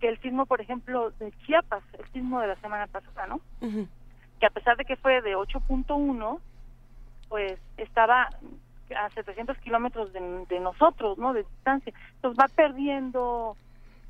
[0.00, 3.40] que el sismo, por ejemplo, de Chiapas, el sismo de la semana pasada, ¿no?
[4.40, 6.40] Que a pesar de que fue de 8.1,
[7.28, 8.30] pues estaba
[8.94, 11.32] a 700 kilómetros de, nosotros, ¿no?
[11.32, 11.92] De distancia.
[12.16, 13.56] Entonces va perdiendo,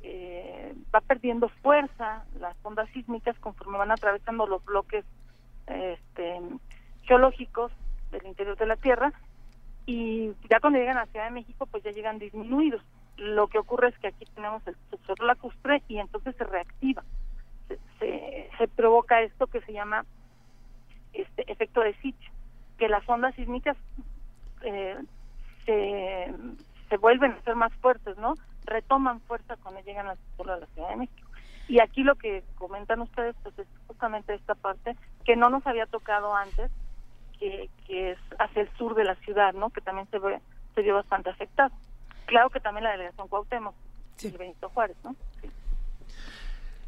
[0.01, 5.05] eh, va perdiendo fuerza las ondas sísmicas conforme van atravesando los bloques
[5.67, 6.41] este,
[7.03, 7.71] geológicos
[8.11, 9.13] del interior de la Tierra
[9.85, 12.81] y ya cuando llegan a Ciudad de México pues ya llegan disminuidos
[13.17, 17.03] lo que ocurre es que aquí tenemos el subsuelo lacustre y entonces se reactiva.
[17.99, 20.05] Se, se, provoca esto que se llama
[21.13, 22.31] este efecto de sitio,
[22.77, 23.75] que las ondas sísmicas
[24.61, 24.97] eh,
[25.65, 26.33] se,
[26.89, 28.35] se vuelven a ser más fuertes, ¿no?
[28.65, 31.29] Retoman fuerza cuando llegan al subsuelo de la Ciudad de México.
[31.67, 34.95] Y aquí lo que comentan ustedes pues es justamente esta parte
[35.25, 36.71] que no nos había tocado antes,
[37.39, 39.69] que, que es hacia el sur de la ciudad, ¿no?
[39.69, 40.39] Que también se ve
[40.75, 41.73] se vio bastante afectado.
[42.27, 43.73] Claro que también la delegación Cuauhtémoc,
[44.15, 44.29] sí.
[44.37, 45.15] Benito Juárez, ¿no?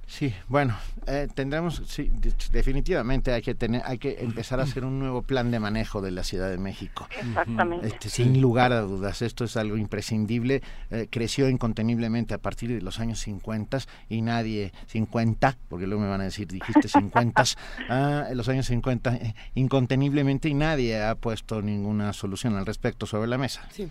[0.10, 0.34] Sí.
[0.48, 2.12] bueno, eh, tendremos, sí,
[2.52, 6.10] definitivamente hay que tener, hay que empezar a hacer un nuevo plan de manejo de
[6.10, 7.08] la Ciudad de México.
[7.12, 7.88] Exactamente.
[7.88, 10.64] Este, sin lugar a dudas, esto es algo imprescindible.
[10.90, 13.78] Eh, creció inconteniblemente a partir de los años 50
[14.10, 17.44] y nadie, 50, porque luego me van a decir, dijiste 50,
[17.90, 23.06] ah, en los años 50, eh, inconteniblemente y nadie ha puesto ninguna solución al respecto
[23.06, 23.68] sobre la mesa.
[23.70, 23.90] Sí.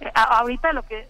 [0.00, 1.08] Eh, ahorita lo que,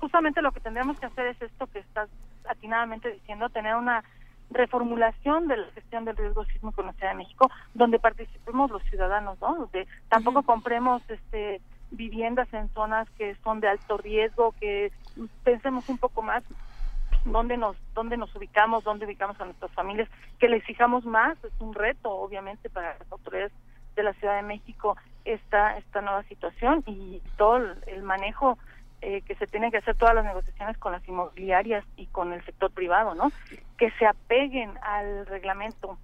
[0.00, 2.08] justamente lo que tendríamos que hacer es esto que estás
[2.48, 4.04] atinadamente diciendo, tener una
[4.50, 8.82] reformulación de la gestión del riesgo sísmico en la Ciudad de México, donde participemos los
[8.84, 9.54] ciudadanos, ¿no?
[9.56, 11.60] Donde tampoco compremos este
[11.90, 14.92] viviendas en zonas que son de alto riesgo, que
[15.44, 16.42] pensemos un poco más
[17.24, 20.08] dónde nos dónde nos ubicamos, dónde ubicamos a nuestras familias,
[20.38, 23.52] que les fijamos más, es un reto obviamente para las autoridades
[23.94, 28.58] de la Ciudad de México esta esta nueva situación y todo el manejo
[29.02, 32.44] eh, que se tienen que hacer todas las negociaciones con las inmobiliarias y con el
[32.44, 33.30] sector privado, ¿no?
[33.78, 35.98] Que se apeguen al reglamento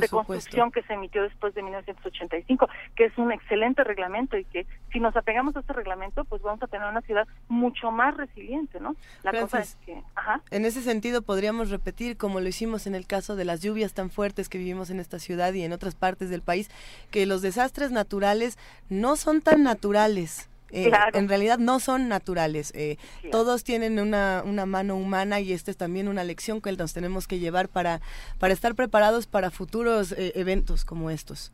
[0.00, 4.66] de construcción que se emitió después de 1985, que es un excelente reglamento y que
[4.92, 8.80] si nos apegamos a este reglamento, pues vamos a tener una ciudad mucho más resiliente,
[8.80, 8.96] ¿no?
[9.22, 10.40] La cosa es que, ajá.
[10.50, 14.10] En ese sentido podríamos repetir como lo hicimos en el caso de las lluvias tan
[14.10, 16.70] fuertes que vivimos en esta ciudad y en otras partes del país,
[17.10, 20.48] que los desastres naturales no son tan naturales.
[20.74, 22.72] Eh, en realidad no son naturales.
[22.74, 22.98] Eh,
[23.30, 27.28] todos tienen una, una mano humana y esta es también una lección que nos tenemos
[27.28, 28.00] que llevar para,
[28.40, 31.52] para estar preparados para futuros eh, eventos como estos.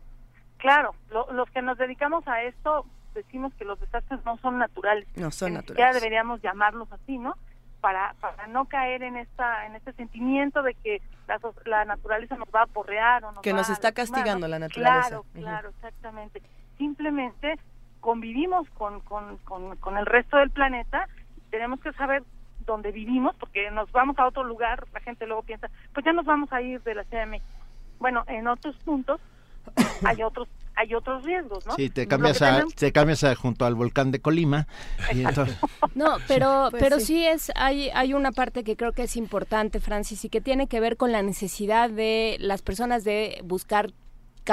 [0.57, 5.07] Claro, los que nos dedicamos a esto decimos que los desastres no son naturales.
[5.17, 5.79] No son naturales.
[5.79, 7.37] Ya deberíamos llamarlos así, ¿no?
[7.81, 12.49] Para, para no caer en esta en este sentimiento de que la, la naturaleza nos
[12.55, 15.09] va a porrear o nos que nos está castigando la naturaleza.
[15.09, 16.43] Claro, claro, exactamente.
[16.77, 17.59] Simplemente
[18.01, 21.09] convivimos con, con, con, el resto del planeta,
[21.51, 22.23] tenemos que saber
[22.67, 26.25] dónde vivimos, porque nos vamos a otro lugar, la gente luego piensa, pues ya nos
[26.25, 27.51] vamos a ir de la Ciudad de México.
[27.99, 29.21] Bueno, en otros puntos
[30.05, 31.75] hay otros hay otros riesgos, ¿no?
[31.75, 34.67] Sí, te cambias, a, te cambias junto al volcán de Colima.
[35.95, 37.27] No, pero, pues pero sí.
[37.27, 40.81] es, hay, hay una parte que creo que es importante, Francis, y que tiene que
[40.81, 43.91] ver con la necesidad de las personas de buscar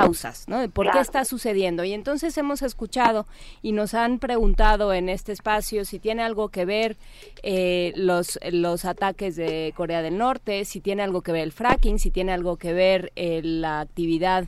[0.02, 0.60] causas, ¿no?
[0.60, 1.84] De por qué está sucediendo.
[1.84, 3.26] Y entonces hemos escuchado
[3.62, 6.98] y nos han preguntado en este espacio si tiene algo que ver
[7.44, 12.00] eh, los, los ataques de Corea del Norte, si tiene algo que ver el fracking,
[12.00, 14.48] si tiene algo que ver eh, la actividad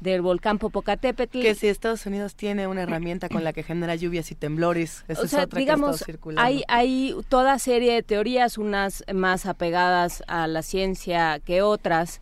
[0.00, 1.40] del volcán Popocatépetl.
[1.40, 5.24] Que si Estados Unidos tiene una herramienta con la que genera lluvias y temblores, eso
[5.24, 10.62] es otra digamos, que Hay, hay toda serie de teorías, unas más apegadas a la
[10.62, 12.20] ciencia que otras,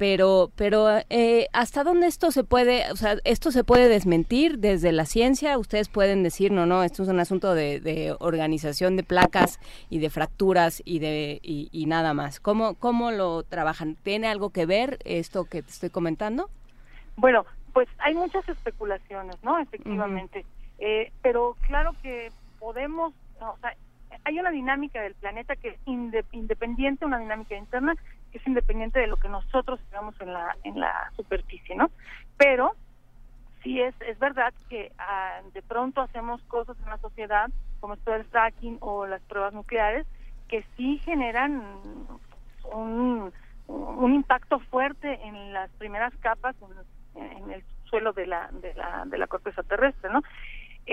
[0.00, 4.92] pero pero eh, hasta dónde esto se puede o sea esto se puede desmentir desde
[4.92, 9.60] la ciencia ustedes pueden decir no no esto es un asunto de, organización de placas
[9.90, 14.64] y de fracturas y de y, nada más cómo cómo lo trabajan tiene algo que
[14.64, 16.48] ver esto que te estoy comentando
[17.16, 20.46] bueno pues hay muchas especulaciones no efectivamente.
[20.78, 23.76] Eh, pero claro que podemos o sea
[24.24, 27.94] hay una dinámica del planeta que es independiente una dinámica interna
[28.30, 31.90] que es independiente de lo que nosotros veamos en la en la superficie, ¿no?
[32.36, 32.74] Pero
[33.62, 37.50] sí es es verdad que ah, de pronto hacemos cosas en la sociedad
[37.80, 40.06] como esto del fracking o las pruebas nucleares
[40.48, 41.62] que sí generan
[42.72, 43.32] un,
[44.12, 46.56] impacto fuerte en las primeras capas
[47.14, 50.22] en, en el suelo de la de la de la corteza terrestre, ¿no?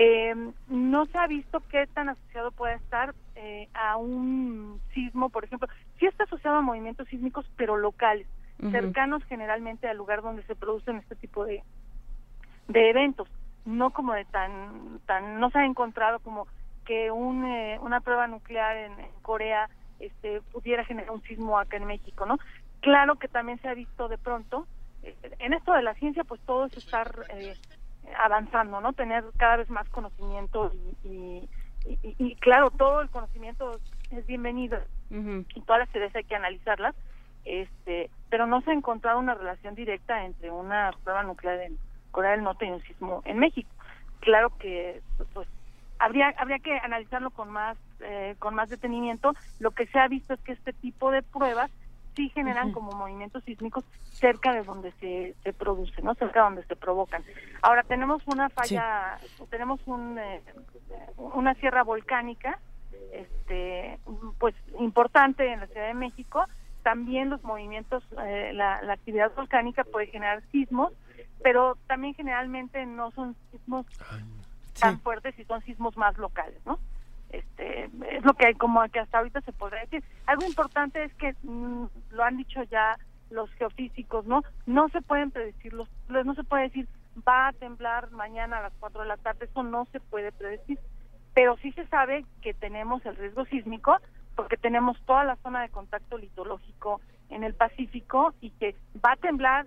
[0.00, 0.32] Eh,
[0.68, 5.66] no se ha visto qué tan asociado puede estar eh, a un sismo, por ejemplo.
[5.98, 8.28] Sí está asociado a movimientos sísmicos, pero locales,
[8.70, 11.64] cercanos generalmente al lugar donde se producen este tipo de,
[12.68, 13.28] de eventos.
[13.64, 16.46] No como de tan, tan, no se ha encontrado como
[16.84, 19.68] que un, eh, una prueba nuclear en, Corea
[19.98, 22.38] este, pudiera generar un sismo acá en México, ¿no?
[22.82, 24.68] Claro que también se ha visto de pronto,
[25.02, 27.56] eh, en esto de la ciencia, pues todo es estar eh,
[28.16, 28.92] avanzando, ¿no?
[28.92, 30.72] Tener cada vez más conocimiento
[31.04, 31.48] y,
[31.84, 33.78] y, claro, todo el conocimiento
[34.10, 34.78] es bienvenido
[35.10, 36.94] y todas las ideas hay que analizarlas,
[37.44, 41.78] este, pero no se ha encontrado una relación directa entre una prueba nuclear en
[42.10, 43.70] Corea del Norte y un sismo en México.
[44.20, 45.00] Claro que
[45.32, 45.48] pues
[45.98, 49.34] habría habría que analizarlo con más eh, con más detenimiento.
[49.60, 51.70] Lo que se ha visto es que este tipo de pruebas
[52.18, 56.16] sí generan como movimientos sísmicos cerca de donde se, se produce, ¿no?
[56.16, 57.22] Cerca de donde se provocan.
[57.62, 60.42] Ahora tenemos una falla, tenemos un, eh,
[61.16, 62.58] una sierra volcánica,
[63.12, 64.00] este,
[64.38, 66.44] pues importante en la Ciudad de México.
[66.82, 70.92] También los movimientos, eh, la, la actividad volcánica puede generar sismos,
[71.44, 73.86] pero también generalmente no son sismos
[74.80, 76.80] tan fuertes y son sismos más locales, ¿no?
[77.30, 80.02] Este es lo que hay como que hasta ahorita se podría decir.
[80.26, 82.98] Algo importante es que mm, lo han dicho ya
[83.30, 86.88] los geofísicos no no se pueden predecir los no se puede decir
[87.26, 90.78] va a temblar mañana a las 4 de la tarde eso no se puede predecir.
[91.34, 93.96] Pero sí se sabe que tenemos el riesgo sísmico
[94.34, 99.16] porque tenemos toda la zona de contacto litológico en el Pacífico y que va a
[99.16, 99.66] temblar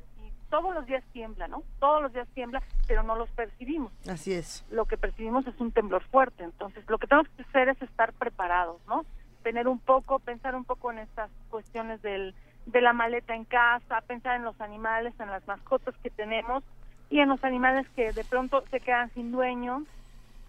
[0.51, 1.63] todos los días tiembla, ¿no?
[1.79, 3.91] Todos los días tiembla, pero no los percibimos.
[4.07, 4.63] Así es.
[4.69, 6.43] Lo que percibimos es un temblor fuerte.
[6.43, 9.05] Entonces, lo que tenemos que hacer es estar preparados, ¿no?
[9.41, 12.35] Tener un poco, pensar un poco en estas cuestiones del,
[12.67, 16.63] de la maleta en casa, pensar en los animales, en las mascotas que tenemos
[17.09, 19.85] y en los animales que de pronto se quedan sin dueño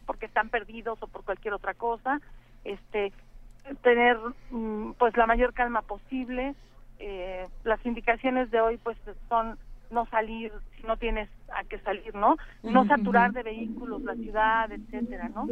[0.04, 2.20] porque están perdidos o por cualquier otra cosa.
[2.64, 3.12] Este,
[3.82, 4.18] tener
[4.50, 6.54] mm, pues la mayor calma posible.
[6.98, 8.96] Eh, las indicaciones de hoy pues
[9.28, 9.58] son
[9.92, 12.36] no salir si no tienes a qué salir, ¿no?
[12.62, 15.48] No saturar de vehículos la ciudad, etcétera, ¿no?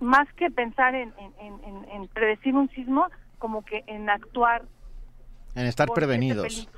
[0.00, 3.06] más que pensar en, en, predecir un sismo,
[3.38, 4.62] como que en actuar.
[5.54, 6.68] En estar prevenidos.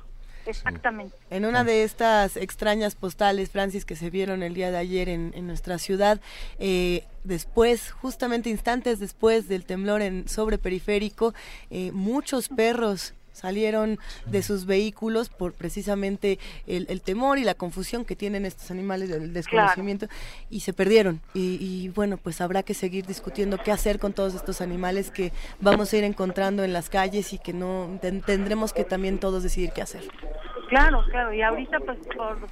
[0.45, 1.15] Exactamente.
[1.29, 5.31] En una de estas extrañas postales, Francis, que se vieron el día de ayer en,
[5.35, 6.19] en nuestra ciudad,
[6.57, 11.33] eh, después, justamente instantes después del temblor en sobre periférico,
[11.69, 18.15] eh, muchos perros salieron de sus vehículos por precisamente el, temor y la confusión que
[18.15, 20.07] tienen estos animales del desconocimiento
[20.49, 21.21] y se perdieron.
[21.33, 25.93] Y, bueno, pues habrá que seguir discutiendo qué hacer con todos estos animales que vamos
[25.93, 29.81] a ir encontrando en las calles y que no tendremos que también todos decidir qué
[29.81, 30.03] hacer.
[30.71, 31.99] Claro, claro, y ahorita pues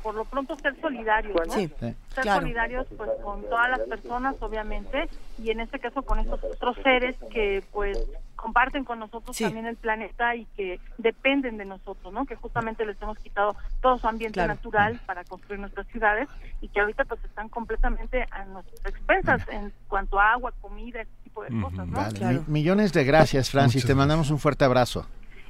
[0.03, 1.53] por, lo pronto ser solidarios, ¿no?
[1.53, 5.08] Sí, ser solidarios pues con todas las personas obviamente
[5.41, 7.98] y en este caso con estos otros seres que pues
[8.40, 12.26] comparten con nosotros también el planeta y que dependen de nosotros, ¿no?
[12.26, 16.30] Que justamente les hemos quitado todo su ambiente natural para construir nuestras ciudades
[16.61, 21.11] y que ahorita pues están completamente a nuestras expensas en cuanto a agua, comida, ese
[21.24, 22.43] tipo de cosas, ¿no?
[22.48, 23.85] millones de gracias, Francis.
[23.85, 25.06] Te mandamos un fuerte abrazo.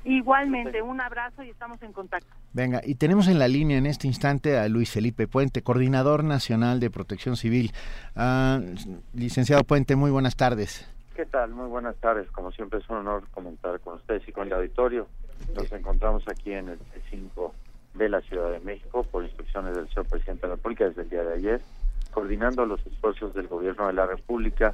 [0.05, 2.33] Igualmente, un abrazo y estamos en contacto.
[2.53, 6.79] Venga, y tenemos en la línea en este instante a Luis Felipe Puente, coordinador nacional
[6.79, 7.71] de protección civil.
[8.15, 8.59] Ah,
[9.13, 10.89] licenciado Puente, muy buenas tardes.
[11.19, 11.49] ¿Qué tal?
[11.49, 12.31] Muy buenas tardes.
[12.31, 15.05] Como siempre es un honor comentar con ustedes y con el auditorio.
[15.53, 17.51] Nos encontramos aquí en el C5
[17.95, 21.09] de la Ciudad de México por instrucciones del señor presidente de la República desde el
[21.09, 21.61] día de ayer,
[22.13, 24.73] coordinando los esfuerzos del gobierno de la República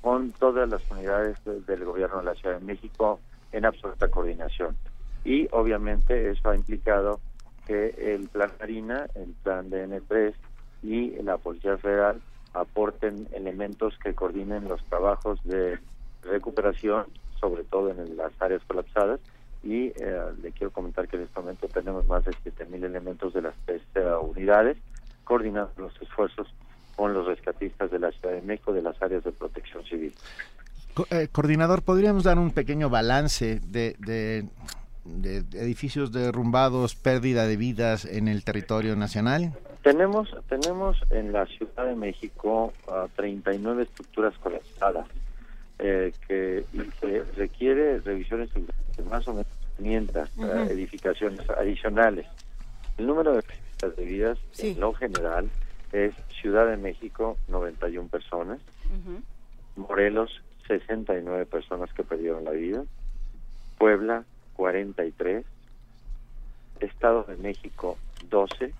[0.00, 3.20] con todas las unidades del gobierno de la Ciudad de México
[3.52, 4.76] en absoluta coordinación.
[5.24, 7.20] Y obviamente eso ha implicado
[7.64, 10.34] que el plan Marina, el plan DN3
[10.82, 12.20] y la Policía Federal
[12.60, 15.78] aporten elementos que coordinen los trabajos de
[16.22, 17.06] recuperación,
[17.40, 19.20] sobre todo en las áreas colapsadas.
[19.62, 23.42] Y eh, le quiero comentar que en este momento tenemos más de 7.000 elementos de
[23.42, 24.76] las tres eh, unidades
[25.24, 26.46] coordinando los esfuerzos
[26.94, 30.14] con los rescatistas de la Ciudad de México de las áreas de protección civil.
[31.10, 34.46] Eh, coordinador, ¿podríamos dar un pequeño balance de, de,
[35.24, 39.52] edificios derrumbados, pérdida de vidas en el territorio nacional?
[39.82, 42.72] Tenemos, tenemos en la Ciudad de México
[43.14, 45.06] 39 estructuras colapsadas
[45.78, 46.64] eh, que,
[47.00, 52.26] que, requiere revisiones de más o menos 500 eh, edificaciones adicionales.
[52.98, 53.42] El número de
[53.82, 55.50] de vidas en lo general
[55.92, 58.58] es Ciudad de México 91 personas,
[59.76, 62.84] Morelos 69 personas que perdieron la vida,
[63.78, 64.24] Puebla
[64.56, 65.44] 43,
[66.80, 67.96] Estado de México
[68.28, 68.72] 12,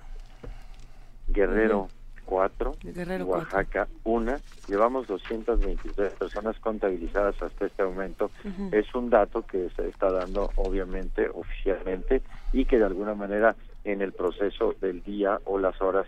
[1.28, 1.88] Guerrero
[2.24, 2.76] 4,
[3.24, 4.36] Oaxaca 1.
[4.68, 8.30] Llevamos 223 personas contabilizadas hasta este momento.
[8.72, 12.22] Es un dato que se está dando obviamente oficialmente
[12.52, 16.06] y que de alguna manera en el proceso del día o las horas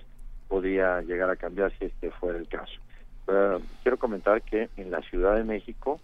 [0.49, 2.75] podría llegar a cambiar si este fuera el caso.
[3.29, 6.01] Eh, quiero comentar que en la Ciudad de México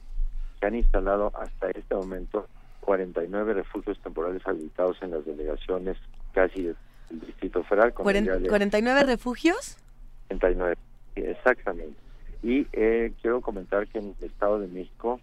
[0.60, 2.46] se han instalado hasta este momento
[2.84, 5.96] 49 refugios temporales habilitados en las delegaciones
[6.32, 6.76] casi del
[7.10, 7.94] Distrito Federal.
[7.94, 9.78] Con ¿49 refugios?
[10.28, 10.76] 49,
[11.16, 11.98] exactamente.
[12.42, 15.18] Y eh, quiero comentar que en el Estado de México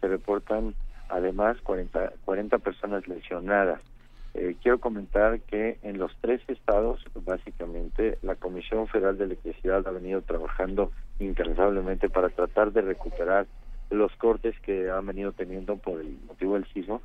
[0.00, 0.74] se reportan
[1.08, 3.80] además 40, 40 personas lesionadas.
[4.34, 9.90] Eh, quiero comentar que en los tres estados, básicamente, la Comisión Federal de Electricidad ha
[9.90, 13.48] venido trabajando incansablemente para tratar de recuperar
[13.90, 17.02] los cortes que han venido teniendo por el motivo del sismo,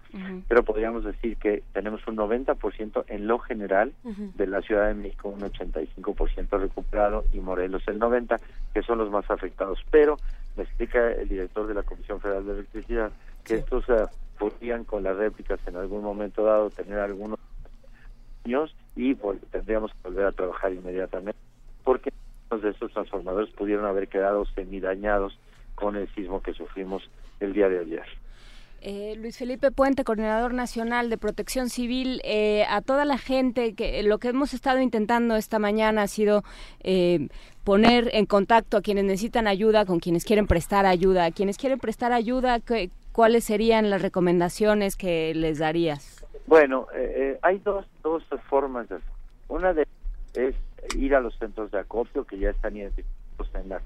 [0.48, 5.30] pero podríamos decir que tenemos un 90% en lo general de la Ciudad de México,
[5.30, 8.40] un 85% recuperado y Morelos el 90%,
[8.74, 9.80] que son los más afectados.
[9.90, 10.18] Pero
[10.56, 13.12] me explica el director de la Comisión Federal de Electricidad
[13.44, 14.08] que estos uh,
[14.38, 17.40] podrían con las réplicas en algún momento dado tener algunos
[18.46, 21.40] años y pues, tendríamos que volver a trabajar inmediatamente
[21.84, 22.12] porque
[22.62, 25.38] de estos transformadores pudieron haber quedado semidañados
[25.76, 28.06] con el sismo que sufrimos el día de ayer.
[28.88, 34.04] Eh, Luis Felipe Puente, coordinador nacional de Protección Civil, eh, a toda la gente que
[34.04, 36.44] lo que hemos estado intentando esta mañana ha sido
[36.84, 37.30] eh,
[37.64, 41.80] poner en contacto a quienes necesitan ayuda con quienes quieren prestar ayuda, a quienes quieren
[41.80, 42.60] prestar ayuda,
[43.12, 46.24] ¿cuáles serían las recomendaciones que les darías?
[46.46, 46.86] Bueno,
[47.42, 48.98] hay dos dos formas de
[49.48, 49.88] una de
[50.36, 50.54] es
[50.96, 53.82] ir a los centros de acopio que ya están identificados en la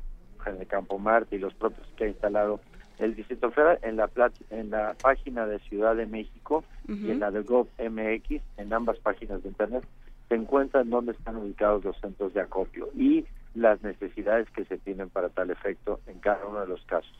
[0.45, 2.59] en el Campo Marte y los propios que ha instalado
[2.97, 4.09] el Distrito Federal en la
[4.49, 9.41] en la página de Ciudad de México y en la de GovMX, en ambas páginas
[9.43, 9.83] de internet,
[10.27, 15.09] se encuentran dónde están ubicados los centros de acopio y las necesidades que se tienen
[15.09, 17.11] para tal efecto en cada uno de los casos.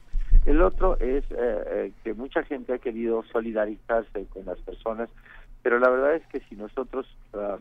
[0.45, 5.09] El otro es eh, eh, que mucha gente ha querido solidarizarse con las personas,
[5.64, 7.57] pero la verdad es que si nosotros uh,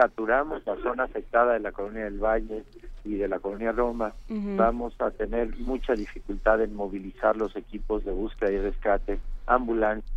[0.00, 2.64] saturamos la zona afectada de la colonia del Valle
[3.04, 4.14] y de la colonia Roma,
[4.56, 10.10] vamos a tener mucha dificultad en movilizar los equipos de búsqueda y rescate, ambulancias,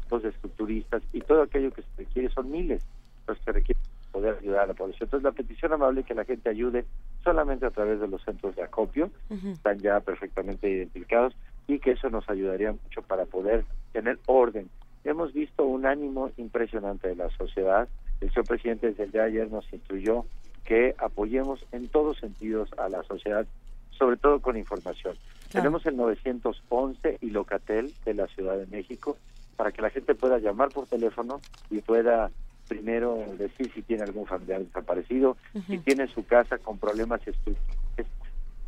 [0.00, 2.84] equipos de estructuristas y todo aquello que se requiere, son miles
[3.26, 5.06] los que requieren poder ayudar a la población.
[5.06, 6.84] Entonces la petición amable es que la gente ayude
[7.24, 11.34] solamente a través de los centros de acopio, están ya perfectamente identificados
[11.66, 14.68] y que eso nos ayudaría mucho para poder tener orden.
[15.04, 17.88] Hemos visto un ánimo impresionante de la sociedad,
[18.20, 20.24] el señor presidente desde el día de ayer nos instruyó
[20.64, 23.46] que apoyemos en todos sentidos a la sociedad,
[23.90, 25.16] sobre todo con información.
[25.50, 29.16] Tenemos el 911 y Locatel de la Ciudad de México
[29.56, 31.40] para que la gente pueda llamar por teléfono
[31.70, 32.30] y pueda
[32.68, 38.06] primero decir si tiene algún familiar desaparecido, si tiene su casa con problemas estructurales,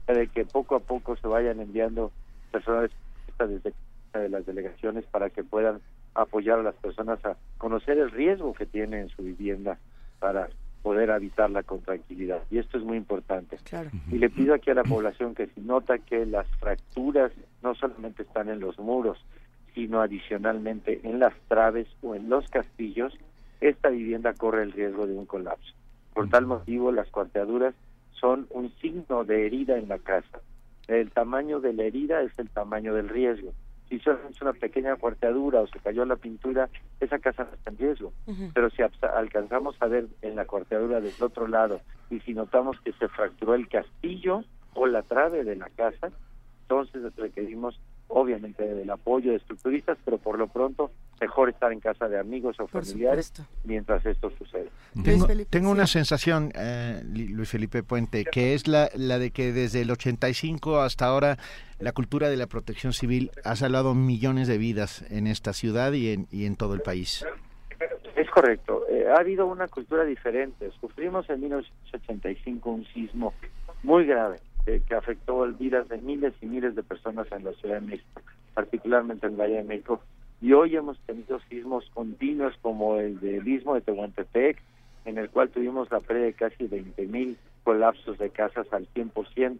[0.08, 2.10] de que poco a poco se vayan enviando
[2.50, 2.90] personas
[3.38, 3.72] desde
[4.12, 5.80] de las delegaciones para que puedan
[6.14, 9.78] apoyar a las personas a conocer el riesgo que tiene en su vivienda
[10.18, 10.48] para
[10.82, 12.42] poder habitarla con tranquilidad.
[12.50, 13.58] Y esto es muy importante.
[14.10, 17.32] Y le pido aquí a la población que si nota que las fracturas
[17.62, 19.18] no solamente están en los muros,
[19.74, 23.16] sino adicionalmente en las traves o en los castillos,
[23.60, 25.72] esta vivienda corre el riesgo de un colapso.
[26.14, 27.74] Por tal motivo, las cuarteaduras
[28.12, 30.40] son un signo de herida en la casa.
[30.88, 33.52] El tamaño de la herida es el tamaño del riesgo.
[33.92, 37.76] Si es una pequeña cuarteadura o se cayó la pintura, esa casa no está en
[37.76, 38.14] riesgo.
[38.54, 42.94] Pero si alcanzamos a ver en la cuarteadura del otro lado y si notamos que
[42.94, 46.10] se fracturó el castillo o la trave de la casa,
[46.62, 47.78] entonces requerimos
[48.14, 52.58] obviamente del apoyo de estructuristas, pero por lo pronto mejor estar en casa de amigos
[52.60, 53.32] o familiares
[53.64, 54.68] mientras esto sucede.
[55.48, 59.90] Tengo, una sensación, eh, Luis Felipe Puente, que es la, la de que desde el
[59.90, 61.38] 85 hasta ahora
[61.78, 66.10] la cultura de la protección civil ha salvado millones de vidas en esta ciudad y
[66.10, 67.24] en, y en todo el país.
[68.14, 70.70] Es correcto, eh, ha habido una cultura diferente.
[70.80, 73.32] Sufrimos en 1985 un sismo
[73.82, 77.86] muy grave que afectó vidas de miles y miles de personas en la Ciudad de
[77.86, 78.22] México,
[78.54, 80.00] particularmente en Valle de México.
[80.40, 84.60] Y hoy hemos tenido sismos continuos como el del istmo de Tehuantepec,
[85.04, 89.58] en el cual tuvimos la pérdida de casi 20 mil colapsos de casas al 100%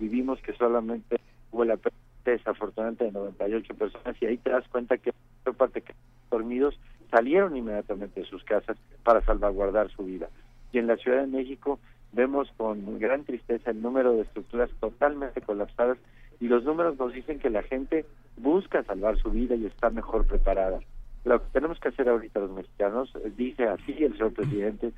[0.00, 1.18] y vimos que solamente
[1.50, 5.12] hubo la pérdida desafortunadamente de 98 personas y ahí te das cuenta que
[5.56, 5.94] parte que
[6.30, 6.78] dormidos
[7.10, 10.28] salieron inmediatamente de sus casas para salvaguardar su vida.
[10.72, 11.78] Y en la Ciudad de México
[12.18, 15.98] vemos con gran tristeza el número de estructuras totalmente colapsadas
[16.40, 18.06] y los números nos dicen que la gente
[18.36, 20.80] busca salvar su vida y está mejor preparada.
[21.24, 24.92] Lo que tenemos que hacer ahorita los mexicanos, eh, dice así el señor presidente,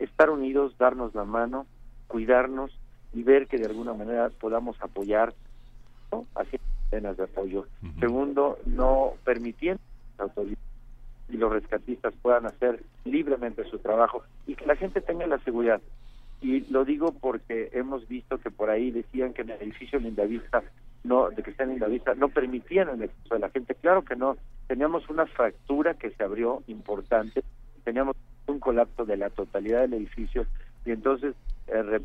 [0.00, 1.66] estar unidos, darnos la mano,
[2.06, 2.70] cuidarnos
[3.12, 5.34] y ver que de alguna manera podamos apoyar,
[6.12, 6.24] ¿no?
[6.34, 7.66] haciendo cenas de apoyo.
[8.00, 10.58] Segundo, no permitiendo que las autoridades
[11.28, 15.82] y los rescatistas puedan hacer libremente su trabajo y que la gente tenga la seguridad
[16.44, 20.62] y lo digo porque hemos visto que por ahí decían que en el edificio Lindavista
[21.02, 23.74] no de que está en Lindavista no permitían el acceso de la gente.
[23.74, 24.36] Claro que no.
[24.66, 27.42] Teníamos una fractura que se abrió importante
[27.84, 28.16] teníamos
[28.46, 30.46] un colapso de la totalidad del edificio
[30.84, 31.34] y entonces
[31.68, 32.00] eh,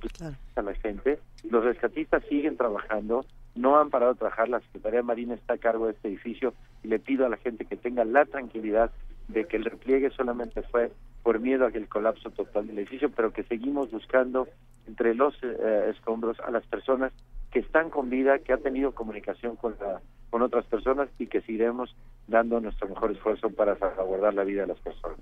[0.56, 1.20] a la gente.
[1.50, 5.88] Los rescatistas siguen trabajando no han parado de trabajar la Secretaría Marina está a cargo
[5.88, 6.54] de este edificio
[6.84, 8.92] y le pido a la gente que tenga la tranquilidad
[9.28, 10.92] de que el repliegue solamente fue
[11.30, 14.48] por miedo a que el colapso total del edificio, pero que seguimos buscando
[14.88, 17.14] entre los eh, escombros a las personas
[17.52, 20.02] que están con vida, que han tenido comunicación con, la,
[20.32, 21.96] con otras personas y que seguiremos
[22.28, 25.20] dando nuestro mejor esfuerzo para salvaguardar la vida de las personas.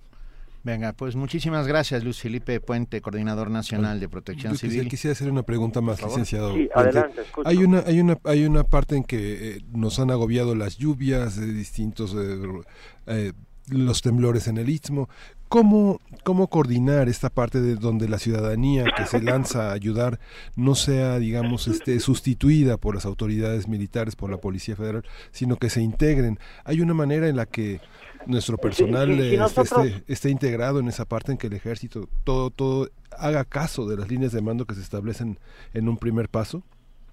[0.64, 4.88] Venga, pues muchísimas gracias, Luis Felipe Puente, coordinador nacional de Protección Civil.
[4.88, 6.54] Quisiera hacer una pregunta más, licenciado.
[6.54, 10.56] Sí, adelante, hay una, hay una, hay una parte en que eh, nos han agobiado
[10.56, 12.16] las lluvias de distintos
[13.08, 13.34] eh,
[13.70, 15.10] los temblores en el istmo.
[15.50, 20.20] ¿Cómo, ¿Cómo coordinar esta parte de donde la ciudadanía que se lanza a ayudar
[20.58, 25.70] no sea, digamos, este, sustituida por las autoridades militares, por la Policía Federal, sino que
[25.70, 26.38] se integren?
[26.66, 27.80] ¿Hay una manera en la que
[28.26, 33.46] nuestro personal esté, esté, integrado en esa parte en que el ejército todo, todo haga
[33.46, 35.40] caso de las líneas de mando que se establecen
[35.74, 36.62] en un primer paso?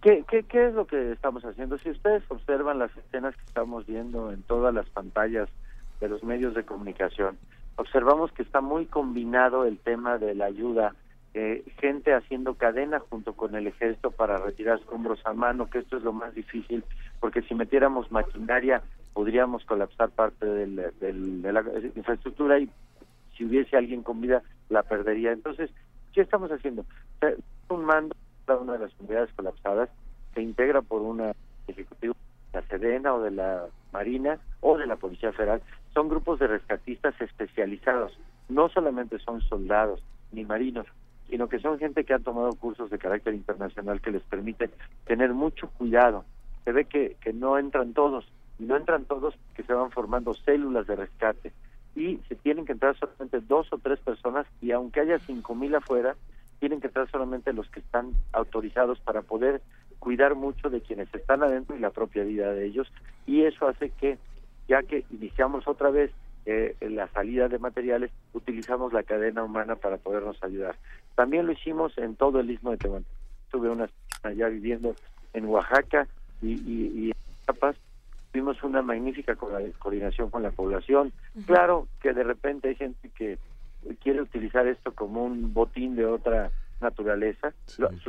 [0.02, 1.78] ¿Qué, qué, qué es lo que estamos haciendo?
[1.78, 5.48] Si ustedes observan las escenas que estamos viendo en todas las pantallas
[6.00, 7.38] de los medios de comunicación,
[7.76, 10.94] observamos que está muy combinado el tema de la ayuda,
[11.34, 15.96] eh, gente haciendo cadena junto con el ejército para retirar escombros a mano, que esto
[15.96, 16.84] es lo más difícil,
[17.20, 22.68] porque si metiéramos maquinaria podríamos colapsar parte del, de la infraestructura y
[23.36, 25.32] si hubiese alguien con vida la perdería.
[25.32, 25.70] Entonces,
[26.12, 26.84] ¿qué estamos haciendo?
[27.68, 29.88] Un mando para una de las unidades colapsadas
[30.34, 31.32] se integra por una
[31.68, 32.14] ejecutivo
[32.52, 35.62] de la Sedena o de la Marina o de la Policía Federal
[35.94, 38.18] son grupos de rescatistas especializados.
[38.48, 40.86] No solamente son soldados ni marinos,
[41.30, 44.68] sino que son gente que ha tomado cursos de carácter internacional que les permite
[45.06, 46.24] tener mucho cuidado.
[46.64, 48.26] Se ve que, que no entran todos,
[48.58, 51.52] y no entran todos que se van formando células de rescate.
[51.94, 55.74] Y se tienen que entrar solamente dos o tres personas, y aunque haya cinco mil
[55.74, 56.16] afuera,
[56.58, 59.62] tienen que entrar solamente los que están autorizados para poder
[60.04, 62.92] cuidar mucho de quienes están adentro y la propia vida de ellos.
[63.26, 64.18] Y eso hace que
[64.68, 66.10] ya que iniciamos otra vez
[66.44, 70.76] eh, la salida de materiales, utilizamos la cadena humana para podernos ayudar.
[71.14, 73.18] También lo hicimos en todo el istmo de Tehuantepec.
[73.50, 73.88] Tuve una
[74.22, 74.94] allá viviendo
[75.32, 76.06] en Oaxaca
[76.42, 77.16] y, y, en
[77.46, 77.76] Chiapas.
[78.30, 81.12] Tuvimos una magnífica coordinación con la población.
[81.46, 83.38] Claro que de repente hay gente que
[84.02, 86.50] quiere utilizar esto como un botín de otra
[86.80, 87.52] naturaleza.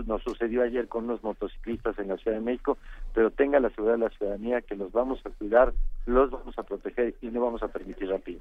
[0.06, 2.77] Nos sucedió ayer con unos motociclistas en la Ciudad de México,
[3.14, 5.74] pero tenga la seguridad de la ciudadanía que los vamos a cuidar,
[6.06, 8.40] los vamos a proteger y no vamos a permitir rápido.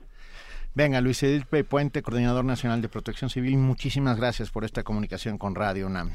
[0.75, 5.55] Venga, Luis Edipe Puente, Coordinador Nacional de Protección Civil, muchísimas gracias por esta comunicación con
[5.55, 6.11] Radio UNAM.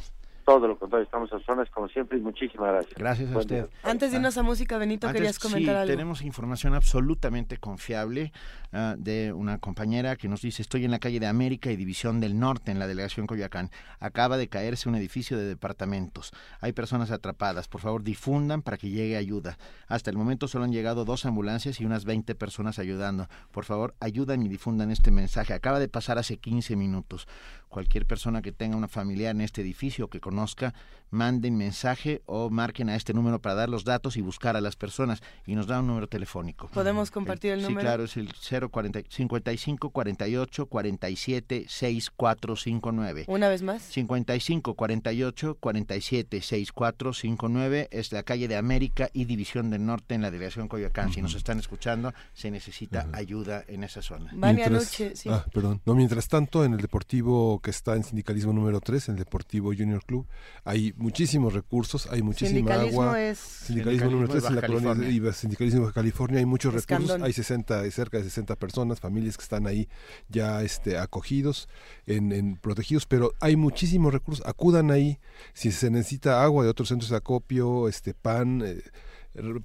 [0.50, 2.96] Todo lo contrario, estamos a zonas como siempre y muchísimas gracias.
[2.96, 3.70] Gracias a usted.
[3.84, 5.94] Antes de irnos a música, Benito, querías comentar sí, algo.
[5.94, 8.34] Tenemos información absolutamente confiable
[8.74, 12.20] uh, de una compañera que nos dice, estoy en la calle de América y División
[12.20, 13.70] del Norte, en la delegación Coyoacán.
[14.00, 16.32] Acaba de caerse un edificio de departamentos.
[16.62, 17.68] Hay personas atrapadas.
[17.68, 19.60] Por favor, difundan para que llegue ayuda.
[19.88, 23.28] Hasta el momento solo han llegado dos ambulancias y unas 20 personas ayudando.
[23.52, 25.54] Por favor, ayuden y difundan este mensaje.
[25.54, 27.28] Acaba de pasar hace 15 minutos.
[27.70, 30.74] Cualquier persona que tenga una familia en este edificio que conozca,
[31.12, 34.76] manden mensaje o marquen a este número para dar los datos y buscar a las
[34.76, 35.22] personas.
[35.46, 36.70] Y nos da un número telefónico.
[36.74, 37.80] ¿Podemos compartir el, número?
[37.80, 38.34] Sí, claro, es el
[38.70, 43.26] 040, 55 48 47 6459.
[43.28, 43.82] ¿Una vez más?
[43.82, 50.32] 55 48 47 6459 es la calle de América y División del Norte en la
[50.32, 51.08] delegación Coyoacán.
[51.08, 51.16] Uh -huh.
[51.16, 53.18] Si nos están escuchando, se necesita uh -huh.
[53.18, 54.32] ayuda en esa zona.
[54.34, 55.30] Mientras, sí.
[55.30, 55.82] ah, perdón.
[55.86, 59.74] No, mientras tanto, en el Deportivo que está en sindicalismo número 3, en el Deportivo
[59.76, 60.26] Junior Club,
[60.64, 63.22] hay muchísimos recursos, hay muchísima agua.
[63.22, 63.40] Es...
[63.40, 67.08] Sindicalismo, sindicalismo número 3 en la colonia de Sindicalismo de California, hay muchos Escandón.
[67.08, 69.88] recursos, hay 60, hay cerca de 60 personas, familias que están ahí
[70.28, 71.68] ya este, acogidos,
[72.06, 75.20] en, en, protegidos, pero hay muchísimos recursos, acudan ahí,
[75.54, 78.82] si se necesita agua de otros centros de acopio, este pan, eh,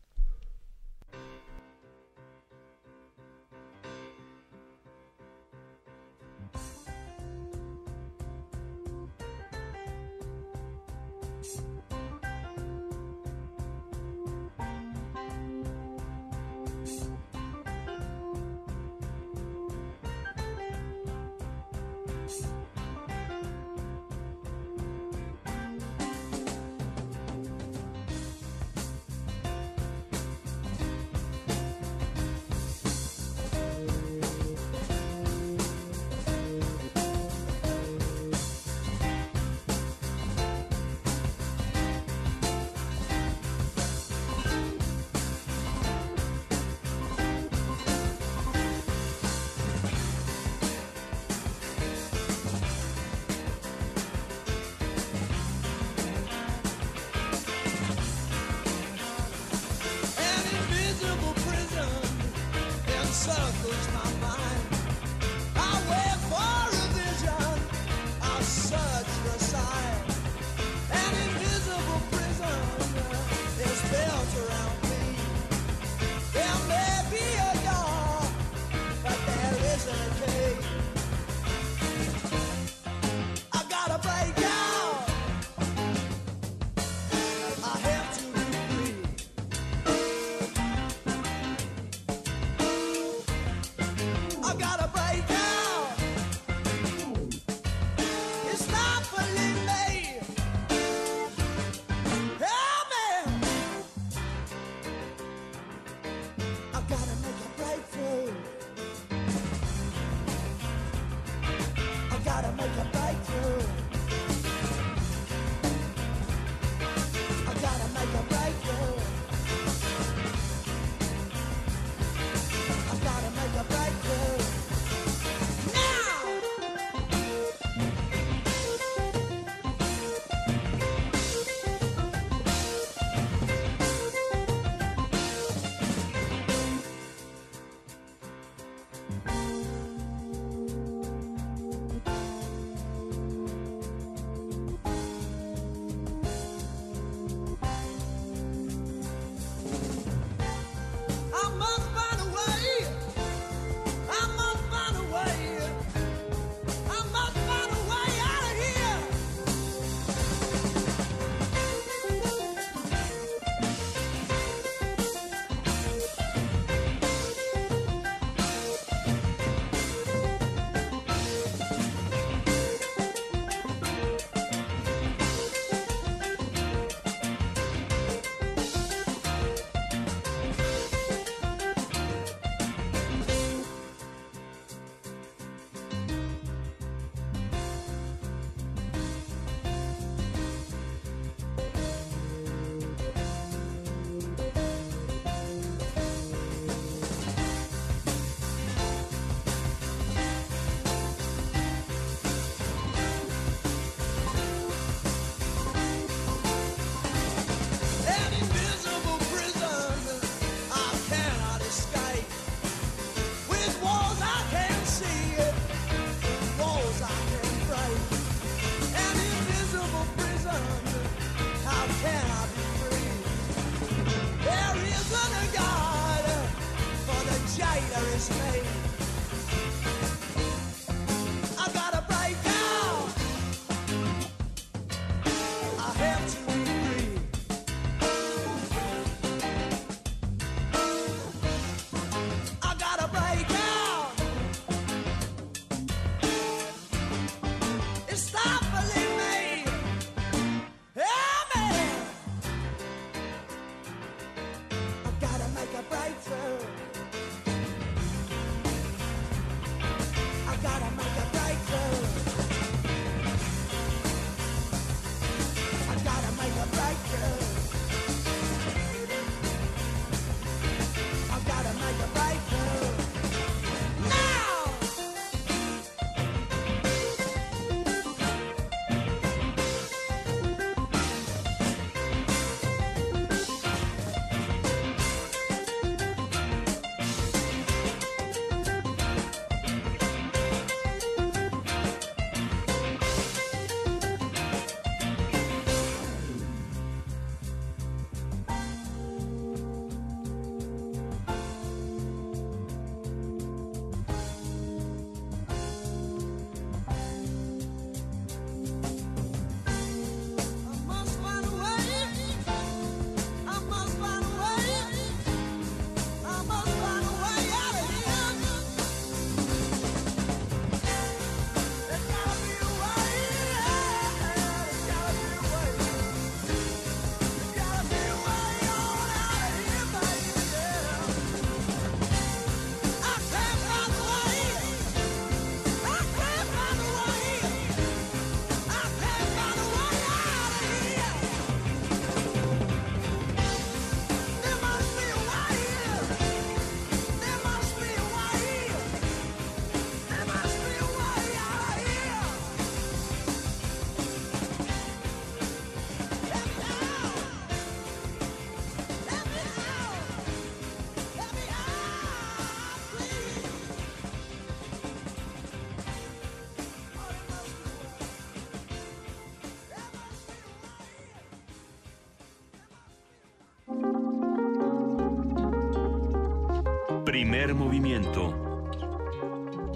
[377.34, 378.32] Primer movimiento.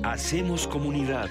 [0.03, 1.27] Hacemos comunidad.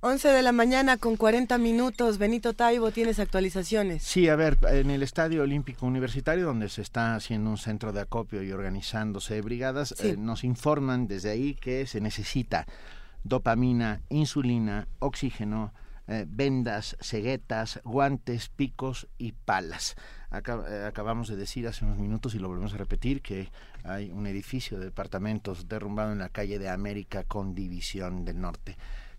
[0.00, 2.16] 11 de la mañana con 40 minutos.
[2.16, 4.02] Benito Taibo, ¿tienes actualizaciones?
[4.02, 8.00] Sí, a ver, en el Estadio Olímpico Universitario, donde se está haciendo un centro de
[8.00, 12.64] acopio y organizándose brigadas, eh, nos informan desde ahí que se necesita
[13.24, 15.74] dopamina, insulina, oxígeno,
[16.06, 19.96] eh, vendas, ceguetas, guantes, picos y palas.
[20.32, 23.50] Eh, acabamos de decir hace unos minutos y lo volvemos a repetir que
[23.84, 28.76] hay un edificio de departamentos derrumbado en la calle de América con División del Norte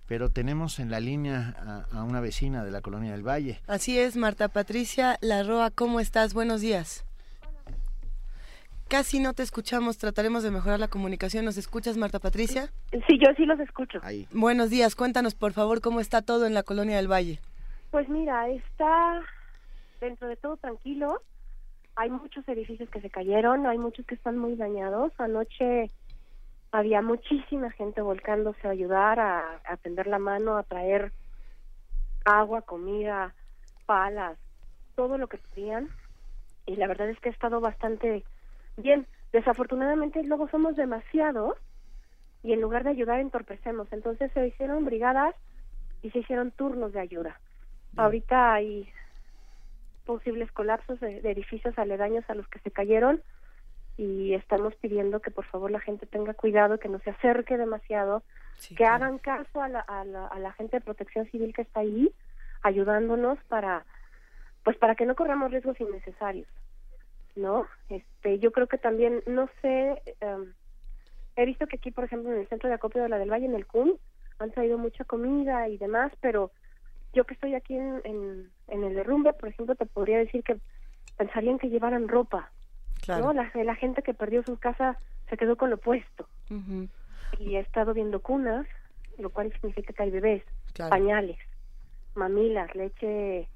[0.07, 3.61] pero tenemos en la línea a, una vecina de la Colonia del Valle.
[3.65, 6.33] Así es, Marta Patricia Larroa, ¿cómo estás?
[6.35, 7.04] Buenos días.
[8.87, 11.43] Casi no te escuchamos, trataremos de mejorar la comunicación.
[11.43, 12.71] ¿Nos escuchas, Marta Patricia?
[13.07, 13.99] Sí, yo sí los escucho.
[14.31, 17.39] Buenos días, cuéntanos por favor cómo está todo en la Colonia del Valle.
[17.89, 19.21] Pues mira, está
[19.99, 21.21] dentro de todo tranquilo.
[21.95, 25.11] Hay muchos edificios que se cayeron, hay muchos que están muy dañados.
[25.17, 25.89] Anoche
[26.71, 31.11] había muchísima gente volcándose a ayudar, a, a tender la mano, a traer
[32.23, 33.33] agua, comida,
[33.87, 34.37] palas,
[34.95, 35.89] todo lo que podían.
[36.67, 38.23] Y la verdad es que ha estado bastante
[38.77, 39.07] bien.
[39.31, 41.57] Desafortunadamente luego somos demasiados
[42.43, 43.91] y en lugar de ayudar entorpecemos.
[43.91, 45.35] Entonces se hicieron brigadas
[46.01, 47.39] y se hicieron turnos de ayuda.
[47.97, 48.87] Ahorita hay
[50.05, 53.21] posibles colapsos de edificios aledaños a los que se cayeron
[53.97, 58.23] y estamos pidiendo que por favor la gente tenga cuidado, que no se acerque demasiado,
[58.75, 61.79] que hagan caso a la, a, la, a la gente de protección civil que está
[61.79, 62.11] ahí
[62.61, 63.85] ayudándonos para
[64.63, 66.47] pues para que no corramos riesgos innecesarios
[67.35, 70.53] no este yo creo que también no sé em,
[71.35, 73.45] he visto que aquí por ejemplo en el centro de acopio de la del Valle
[73.45, 73.97] en el CUN
[74.39, 76.51] han traído mucha comida y demás pero
[77.13, 80.57] yo que estoy aquí en, en, en el derrumbe por ejemplo te podría decir que
[81.17, 82.51] pensarían que llevaran ropa
[83.07, 83.33] ¿no?
[83.33, 84.97] La, la, gente que perdió su casa
[85.29, 86.27] se quedó con lo puesto.
[87.39, 88.67] Y he estado viendo cunas,
[89.17, 90.43] lo cual significa que hay bebés,
[90.77, 91.37] pañales,
[92.15, 93.47] mamilas, leche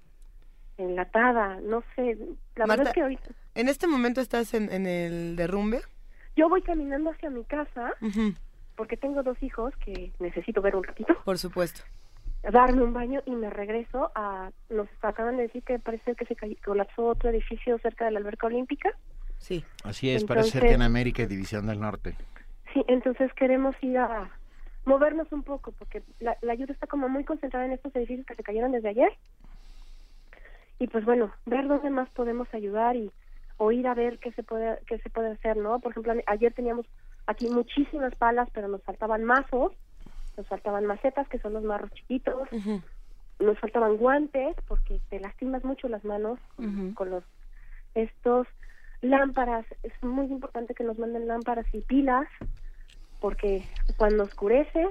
[0.78, 2.18] enlatada, no sé.
[2.56, 3.30] La verdad es que ahorita...
[3.60, 5.82] ¿En este momento estás en, en el derrumbe?
[6.38, 7.92] Yo voy caminando hacia mi casa
[8.78, 11.14] porque tengo dos hijos que necesito ver un ratito.
[11.26, 11.82] Por supuesto.
[12.42, 14.50] Darme un baño y me regreso a...
[14.70, 18.48] Nos acaban de decir que parece que se colapsó otro edificio cerca de la alberca
[18.48, 18.92] olímpica.
[19.40, 19.66] Sí.
[19.84, 22.16] Así es, parece que en América y División del Norte.
[22.74, 24.32] Sí, entonces queremos ir a
[24.86, 28.44] movernos un poco, porque la, ayuda está como muy concentrada en estos edificios que se
[28.44, 29.12] cayeron desde ayer.
[30.80, 33.12] Y pues bueno, ver dónde más podemos ayudar y
[33.60, 35.80] o ir a ver qué se puede qué se puede hacer, ¿no?
[35.80, 36.86] Por ejemplo, ayer teníamos
[37.28, 39.74] aquí muchísimas palas, pero nos faltaban mazos,
[40.38, 42.48] nos faltaban macetas, que son los marros chiquitos,
[43.40, 46.40] nos faltaban guantes, porque te lastimas mucho las manos
[46.96, 47.24] con los
[47.96, 48.48] estos
[49.02, 52.28] lámparas, es muy importante que nos manden lámparas y pilas,
[53.20, 53.66] porque
[53.98, 54.88] cuando oscurece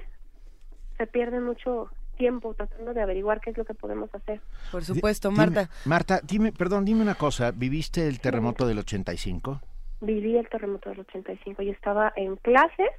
[0.98, 4.40] se pierde mucho tiempo tratando de averiguar qué es lo que podemos hacer.
[4.70, 5.70] Por supuesto, Marta.
[5.86, 9.60] Marta, dime, perdón, dime una cosa, ¿viviste el terremoto del 85?
[10.00, 12.90] Viví el terremoto del 85 y estaba en clases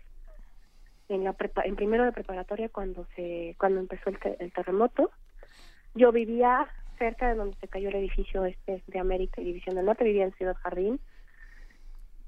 [1.09, 5.11] en la en primero de preparatoria cuando se cuando empezó el, el terremoto.
[5.95, 6.67] Yo vivía
[6.99, 10.25] cerca de donde se cayó el edificio este de América y División del Norte, vivía
[10.25, 10.99] en Ciudad Jardín.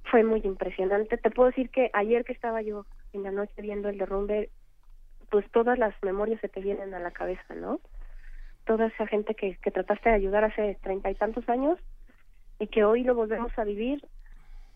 [0.05, 1.17] Fue muy impresionante.
[1.17, 4.49] Te puedo decir que ayer que estaba yo en la noche viendo el derrumbe,
[5.31, 7.79] pues todas las memorias se te vienen a la cabeza, ¿no?
[8.65, 11.79] Toda esa gente que, que trataste de ayudar hace treinta y tantos años
[12.59, 14.05] y que hoy lo volvemos a vivir,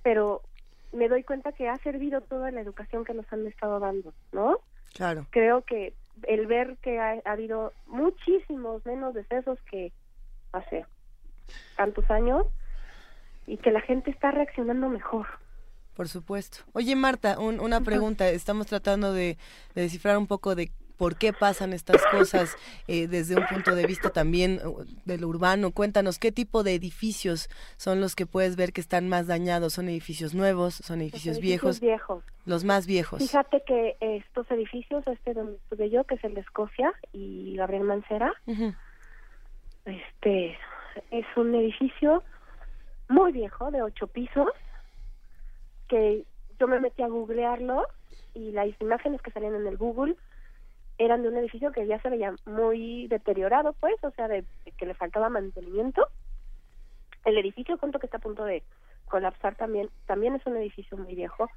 [0.02, 0.42] pero
[0.94, 4.60] me doy cuenta que ha servido toda la educación que nos han estado dando, ¿no?
[4.96, 5.28] Claro.
[5.30, 9.92] Creo que el ver que ha, habido muchísimos menos decesos que
[10.54, 10.86] hace
[11.76, 12.48] tantos años
[13.46, 15.28] y que la gente está reaccionando mejor.
[15.96, 16.58] Por supuesto.
[16.74, 18.28] Oye, Marta, una pregunta.
[18.30, 19.38] Estamos tratando de,
[19.76, 22.56] descifrar un poco de por qué pasan estas cosas
[22.88, 25.72] eh, desde un punto de vista también uh, de lo urbano.
[25.72, 29.74] Cuéntanos qué tipo de edificios son los que puedes ver que están más dañados.
[29.74, 30.76] ¿Son edificios nuevos?
[30.76, 31.80] ¿Son edificios, viejos?
[31.80, 32.24] viejos?
[32.46, 33.20] Los más viejos.
[33.20, 37.84] Fíjate que estos edificios, este donde estuve yo, que es el de Escocia y Gabriel
[37.84, 38.34] Mancera,
[39.86, 40.58] este
[41.12, 42.22] es un edificio
[43.08, 44.50] muy viejo, de ocho pisos,
[45.88, 46.26] que
[46.60, 47.86] yo me metí a googlearlo
[48.34, 50.16] y las imágenes que salían en el Google
[50.98, 54.46] eran de un edificio que ya se veía muy deteriorado, pues, o sea, de,
[54.78, 56.08] que le faltaba mantenimiento.
[57.26, 58.64] El edificio, junto que está a punto de
[59.06, 61.50] colapsar también, también es un edificio muy viejo.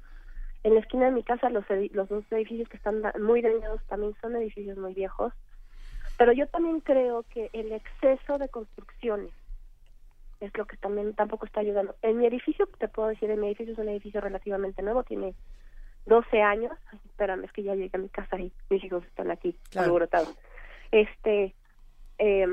[0.63, 4.13] En la esquina de mi casa, los, los dos edificios que están muy dañados también
[4.21, 5.31] son edificios muy viejos.
[6.17, 9.31] Pero yo también creo que el exceso de construcciones
[10.39, 11.95] es lo que también tampoco está ayudando.
[12.01, 15.33] En mi edificio, te puedo decir, en mi edificio es un edificio relativamente nuevo, tiene
[16.05, 16.71] 12 años.
[17.05, 20.35] espérame, es que ya llegué a mi casa y mis hijos están aquí, alborotados.
[20.91, 21.53] Este,
[22.17, 22.47] eh,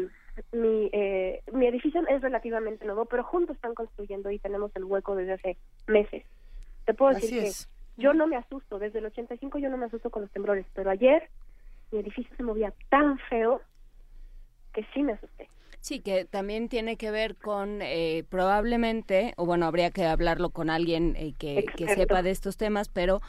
[0.53, 5.15] mi, eh, mi edificio es relativamente nuevo, pero juntos están construyendo y tenemos el hueco
[5.15, 6.25] desde hace meses.
[6.85, 7.51] Te puedo decir que
[7.97, 10.91] yo no me asusto, desde el 85 yo no me asusto con los temblores, pero
[10.91, 11.29] ayer
[11.91, 13.61] mi edificio se movía tan feo
[14.73, 15.49] que sí me asusté.
[15.87, 20.69] Sí, que también tiene que ver con eh, probablemente, o bueno, habría que hablarlo con
[20.69, 23.23] alguien eh, que, que, sepa de estos temas, pero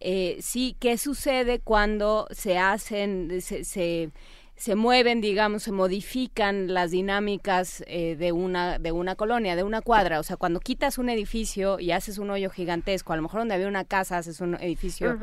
[0.00, 4.10] eh, sí, ¿qué sucede cuando se hacen, se, se
[4.58, 9.82] se mueven, digamos, se modifican las dinámicas eh, de una de una colonia, de una
[9.82, 10.18] cuadra.
[10.18, 13.54] O sea, cuando quitas un edificio y haces un hoyo gigantesco, a lo mejor donde
[13.54, 15.16] había una casa haces un edificio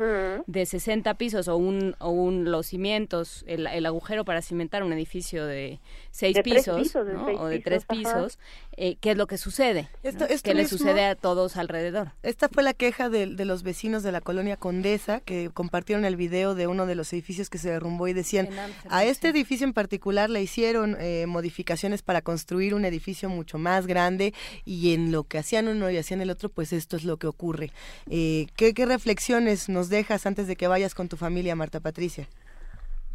[0.46, 5.44] de 60 pisos o un o un los cimientos, el, agujero para cimentar un edificio
[5.44, 8.38] de seis pisos, o de tres pisos.
[8.76, 9.88] Eh, ¿Qué es lo que sucede?
[10.02, 12.12] Esto, ¿Qué le sucede a todos alrededor?
[12.22, 16.16] Esta fue la queja de, de los vecinos de la colonia Condesa que compartieron el
[16.16, 18.48] video de uno de los edificios que se derrumbó y decían
[18.90, 23.86] a este edificio en particular le hicieron eh, modificaciones para construir un edificio mucho más
[23.86, 27.16] grande y en lo que hacían uno y hacían el otro, pues esto es lo
[27.16, 27.70] que ocurre.
[28.10, 32.28] Eh, ¿qué, reflexiones nos dejas antes de que vayas con tu familia, Marta Patricia?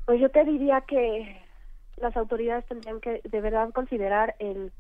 [0.06, 1.38] Pues yo te diría que
[1.98, 4.72] las autoridades tendrían que de verdad considerar el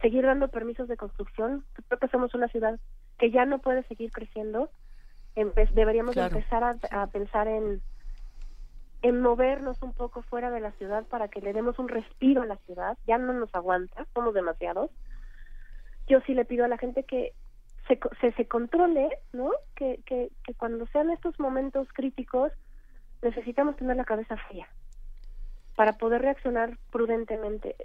[0.00, 1.64] seguir dando permisos de construcción.
[1.88, 2.78] Creo que somos una ciudad
[3.18, 4.70] que ya no puede seguir creciendo.
[5.74, 7.80] deberíamos empezar a pensar en
[9.02, 12.46] en movernos un poco fuera de la ciudad para que le demos un respiro a
[12.46, 14.90] la ciudad, ya no nos aguanta, somos demasiados.
[16.08, 17.32] Yo sí le pido a la gente que
[17.88, 19.50] se, se, se controle, ¿no?
[19.74, 22.52] Que, que, que cuando sean estos momentos críticos
[23.22, 24.68] necesitamos tener la cabeza fría
[25.76, 27.76] para poder reaccionar prudentemente.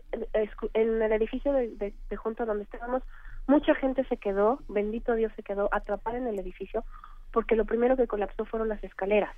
[0.74, 3.04] En el edificio de, de, de junto a donde estábamos,
[3.48, 6.84] mucha gente se quedó, bendito Dios se quedó atrapada en el edificio,
[7.32, 9.36] porque lo primero que colapsó fueron las escaleras.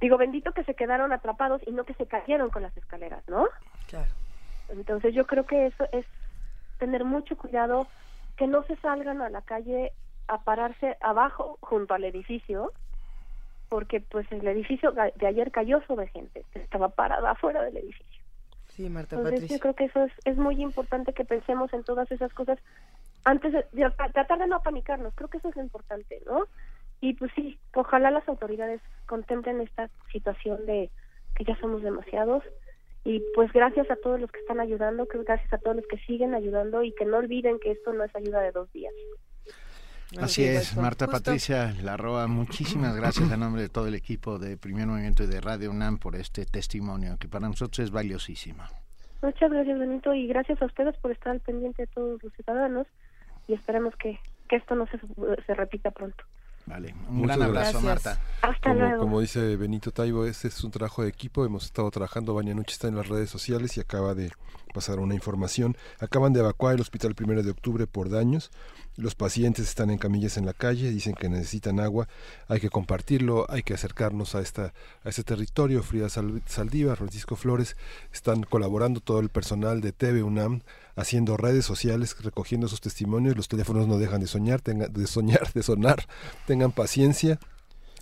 [0.00, 3.48] Digo, bendito que se quedaron atrapados y no que se cayeron con las escaleras, ¿no?
[3.88, 4.10] Claro.
[4.68, 6.06] Entonces yo creo que eso es
[6.78, 7.86] tener mucho cuidado,
[8.36, 9.92] que no se salgan a la calle
[10.28, 12.72] a pararse abajo junto al edificio,
[13.68, 18.22] porque pues el edificio de ayer cayó sobre gente, estaba parada afuera del edificio.
[18.68, 22.10] Sí, Marta Entonces yo creo que eso es, es muy importante que pensemos en todas
[22.10, 22.58] esas cosas
[23.24, 26.46] antes de, de, tratar de no apanicarnos, creo que eso es lo importante, ¿no?
[27.00, 30.90] Y pues sí, ojalá las autoridades contemplen esta situación de
[31.34, 32.42] que ya somos demasiados
[33.04, 36.34] y pues gracias a todos los que están ayudando, gracias a todos los que siguen
[36.34, 38.94] ayudando y que no olviden que esto no es ayuda de dos días.
[40.20, 44.86] Así es, Marta Patricia Larroa, muchísimas gracias a nombre de todo el equipo de Primer
[44.86, 48.62] Movimiento y de Radio UNAM por este testimonio que para nosotros es valiosísimo.
[49.22, 52.86] Muchas gracias, Benito, y gracias a ustedes por estar al pendiente de todos los ciudadanos
[53.48, 54.98] y esperemos que, que esto no se,
[55.46, 56.24] se repita pronto.
[56.66, 58.18] Vale, un gran abrazo, Marta.
[58.40, 58.98] Hasta como, luego.
[59.00, 61.44] Como dice Benito Taibo, este es un trabajo de equipo.
[61.44, 62.34] Hemos estado trabajando.
[62.34, 64.30] Baña Noche está en las redes sociales y acaba de
[64.74, 65.78] pasar una información.
[66.00, 68.50] Acaban de evacuar el hospital primero de octubre por daños.
[68.96, 72.06] Los pacientes están en camillas en la calle, dicen que necesitan agua.
[72.48, 75.82] Hay que compartirlo, hay que acercarnos a esta a este territorio.
[75.82, 77.76] Frida Saldívar, Francisco Flores
[78.12, 80.60] están colaborando todo el personal de TV UNAM
[80.96, 83.36] haciendo redes sociales, recogiendo sus testimonios.
[83.36, 86.06] Los teléfonos no dejan de soñar, de soñar, de sonar.
[86.46, 87.38] Tengan paciencia.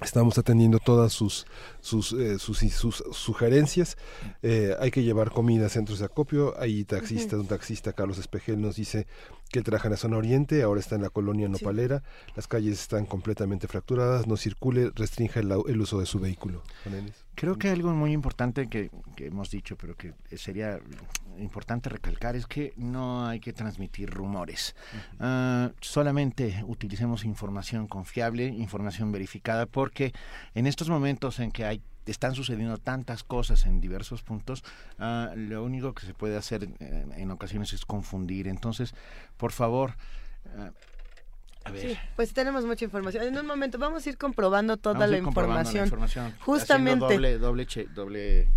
[0.04, 1.47] Estamos atendiendo todas sus
[1.81, 3.97] sus, eh, sus, sus, sugerencias.
[4.42, 6.54] Eh, hay que llevar comida a centros de acopio.
[6.58, 9.06] Hay taxistas, un taxista, Carlos Espejel, nos dice
[9.52, 12.02] que él trabaja en la zona oriente, ahora está en la colonia Nopalera.
[12.35, 16.62] Las calles están completamente fracturadas, no circule, restringe el, el uso de su vehículo.
[17.35, 20.81] Creo que algo muy importante que, que, hemos dicho, pero que sería
[21.38, 24.74] importante recalcar, es que no hay que transmitir rumores.
[25.20, 30.15] Uh, solamente utilicemos información confiable, información verificada, porque
[30.54, 34.65] en estos momentos en que hay están sucediendo tantas cosas en diversos puntos,
[34.99, 38.49] uh, lo único que se puede hacer en, en, ocasiones es confundir.
[38.49, 38.94] Entonces,
[39.36, 39.94] por favor,
[40.56, 40.70] uh,
[41.65, 41.90] a ver.
[41.90, 43.24] Sí, pues tenemos mucha información.
[43.24, 45.74] En un momento vamos a ir comprobando toda vamos la, ir información.
[45.74, 46.35] la, información.
[46.40, 47.15] Justamente.
[47.15, 48.49] Doble, doble, che, doble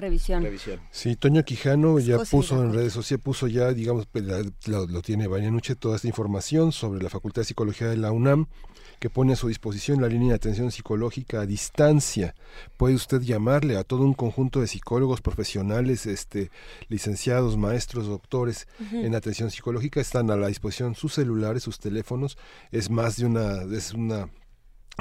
[0.00, 0.42] Revisión.
[0.42, 0.80] Revisión.
[0.90, 4.24] Sí, Toño Quijano ya puso en redes sociales, puso ya, digamos, pues,
[4.66, 8.46] lo, lo tiene Nuche, toda esta información sobre la Facultad de Psicología de la UNAM
[9.00, 12.34] que pone a su disposición la línea de atención psicológica a distancia.
[12.76, 16.50] Puede usted llamarle a todo un conjunto de psicólogos profesionales, este,
[16.88, 19.06] licenciados, maestros, doctores uh -huh.
[19.06, 20.00] en atención psicológica.
[20.00, 22.36] Están a la disposición sus celulares, sus teléfonos.
[22.70, 24.28] Es más de una, es una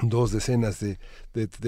[0.02, 0.98] dos decenas de,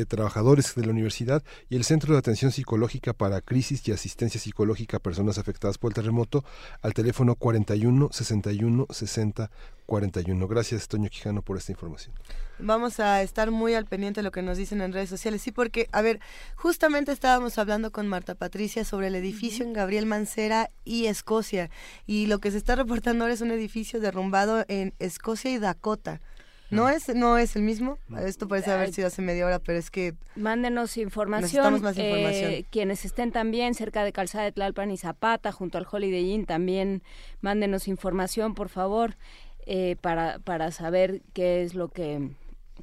[0.05, 4.97] trabajadores de la universidad y el Centro de Atención Psicológica para Crisis y Asistencia Psicológica
[4.97, 6.43] a Personas Afectadas por el Terremoto
[6.81, 9.51] al teléfono 41 61 60
[9.91, 10.47] 41.
[10.47, 12.15] Gracias, Toño Quijano, por esta información.
[12.59, 15.41] Vamos a estar muy al pendiente de lo que nos dicen en redes sociales.
[15.41, 16.21] Sí, porque, a ver,
[16.55, 21.69] justamente estábamos hablando con Marta Patricia sobre el edificio en Gabriel Mancera y Escocia.
[22.07, 26.21] Y lo que se está reportando ahora es un edificio derrumbado en Escocia y Dakota.
[26.71, 27.97] No es, no es el mismo.
[28.25, 31.41] Esto parece haber sido hace media hora, pero es que mándenos información.
[31.41, 32.51] Necesitamos más información.
[32.51, 36.45] Eh, quienes estén también cerca de Calzada de Tlalpan y Zapata, junto al Holiday Inn,
[36.45, 37.03] también
[37.41, 39.17] mándenos información, por favor,
[39.65, 42.29] eh, para para saber qué es lo que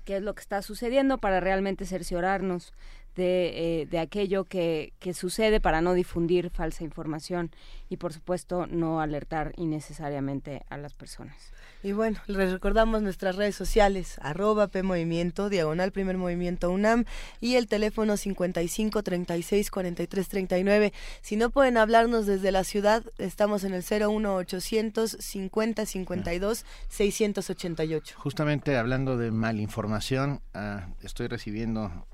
[0.04, 2.72] qué es lo que está sucediendo, para realmente cerciorarnos
[3.18, 7.50] de, eh, de aquello que, que sucede, para no difundir falsa información
[7.90, 11.52] y, por supuesto, no alertar innecesariamente a las personas.
[11.82, 17.04] Y bueno, les recordamos nuestras redes sociales, arroba PMovimiento, diagonal Primer Movimiento UNAM
[17.40, 20.92] y el teléfono 55 36 43 39.
[21.20, 28.14] Si no pueden hablarnos desde la ciudad, estamos en el 01800 50 52 688.
[28.18, 32.06] Justamente hablando de malinformación, uh, estoy recibiendo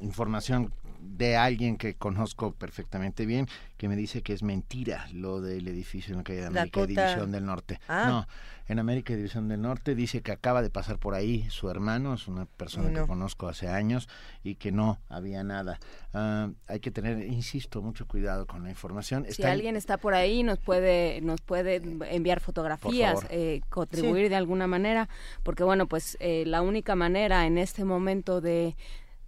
[0.00, 5.66] información de alguien que conozco perfectamente bien, que me dice que es mentira lo del
[5.68, 7.80] edificio en la calle de América División del Norte.
[7.88, 8.04] Ah.
[8.06, 8.26] No,
[8.68, 12.28] en América División del Norte dice que acaba de pasar por ahí su hermano, es
[12.28, 14.08] una persona que conozco hace años
[14.44, 15.80] y que no había nada.
[16.12, 19.26] Ah, hay que tener, insisto, mucho cuidado con la información.
[19.28, 21.82] Si alguien está por ahí, nos puede, nos puede
[22.14, 25.08] enviar fotografías, eh, contribuir de alguna manera,
[25.42, 28.76] porque bueno, pues eh, la única manera en este momento de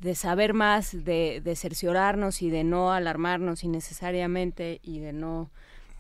[0.03, 5.51] de saber más, de, de cerciorarnos y de no alarmarnos innecesariamente y de no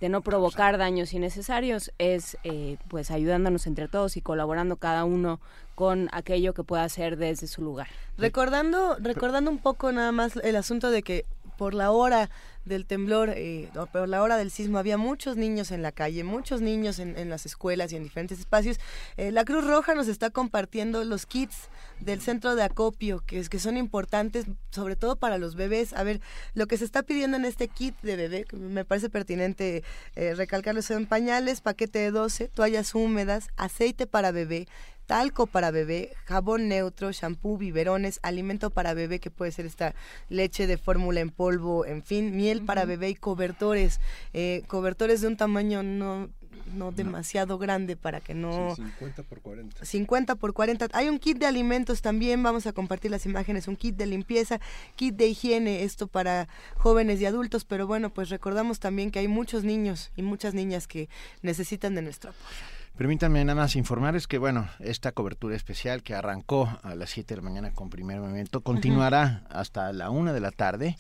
[0.01, 5.39] de no provocar daños innecesarios es eh, pues ayudándonos entre todos y colaborando cada uno
[5.77, 7.87] con aquello que pueda hacer desde su lugar.
[8.19, 11.25] Recordando, recordando un poco nada más el asunto de que
[11.57, 12.31] por la hora
[12.65, 16.61] del temblor, eh, por la hora del sismo, había muchos niños en la calle, muchos
[16.61, 18.79] niños en, las escuelas y en diferentes espacios.
[19.17, 21.69] Eh, la Cruz Roja nos está compartiendo los kits
[22.01, 25.93] del centro de acopio, que, es, que son importantes, sobre todo para los bebés.
[25.93, 26.21] A ver,
[26.55, 29.83] lo que se está pidiendo en este kit de bebé, me parece pertinente
[30.15, 34.69] eh, recalcarlo, son pañales, paquete de 12, toallas húmedas, aceite para bebé,
[35.13, 39.95] talco para bebé, jabón neutro, shampoo, biberones, alimento para bebé que puede ser esta
[40.31, 44.01] leche de fórmula en polvo, en fin, miel para bebé y cobertores,
[44.33, 46.31] eh, cobertores de un tamaño no
[46.73, 48.75] no demasiado grande para que no...
[48.75, 49.85] 50 por 40.
[49.85, 50.89] 50 por 40.
[50.95, 54.61] Hay un kit de alimentos también, vamos a compartir las imágenes, un kit de limpieza,
[54.97, 59.29] kit de higiene, esto para jóvenes y adultos, pero bueno, pues recordamos también que hay
[59.29, 61.11] muchos niños y muchas niñas que
[61.43, 62.82] necesitan de nuestro apoyo.
[62.97, 67.41] Permítanme nada más informarles que, bueno, esta cobertura especial que arrancó a las 7 de
[67.41, 70.97] la mañana con primer movimiento continuará hasta la 1 de la tarde,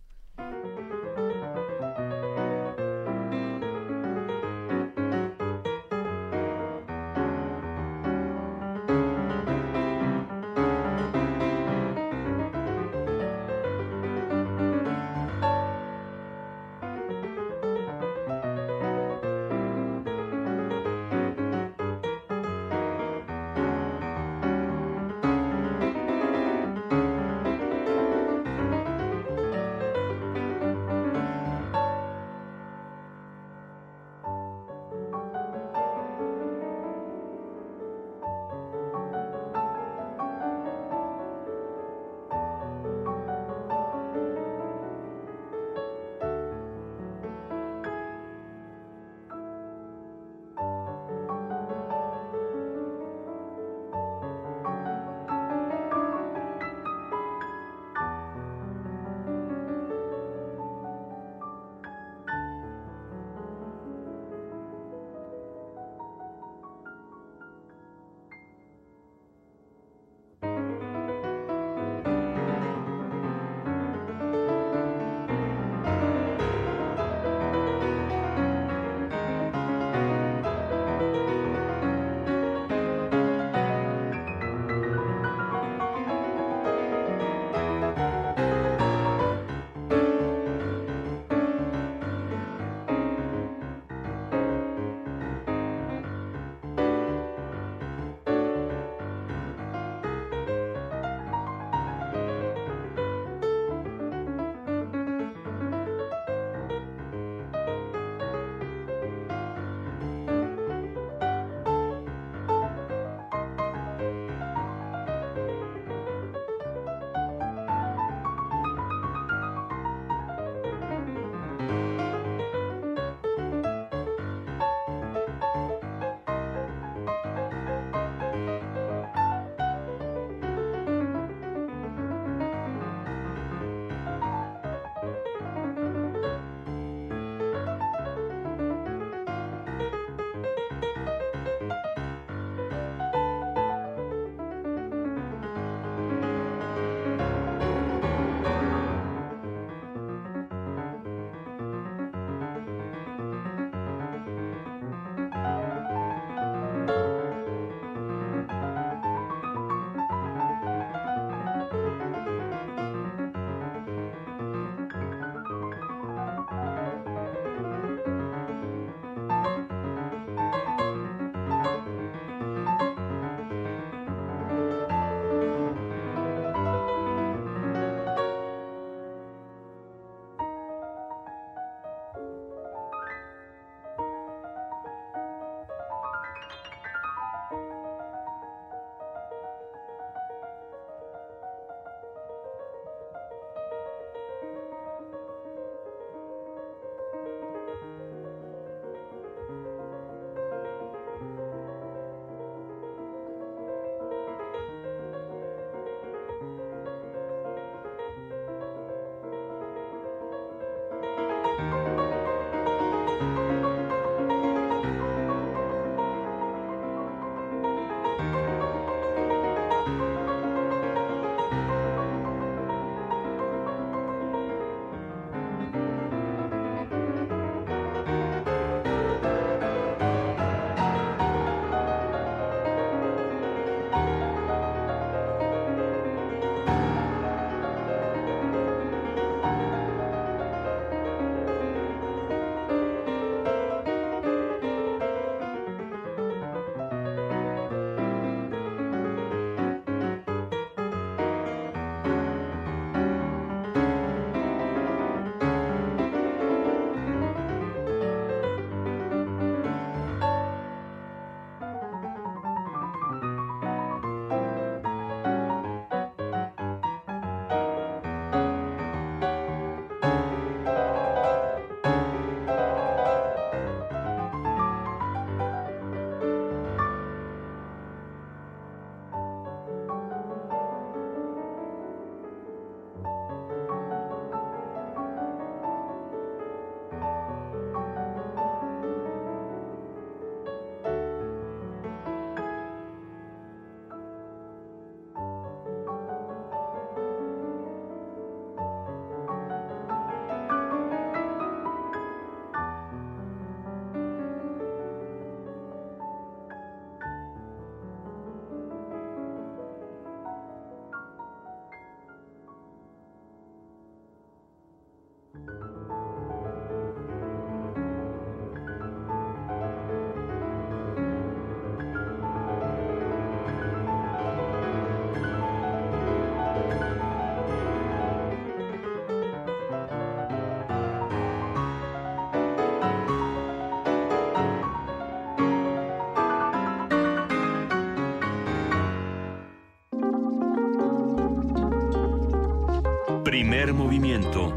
[343.40, 344.53] Primer movimiento.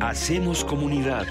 [0.00, 1.26] Hacemos comunidad.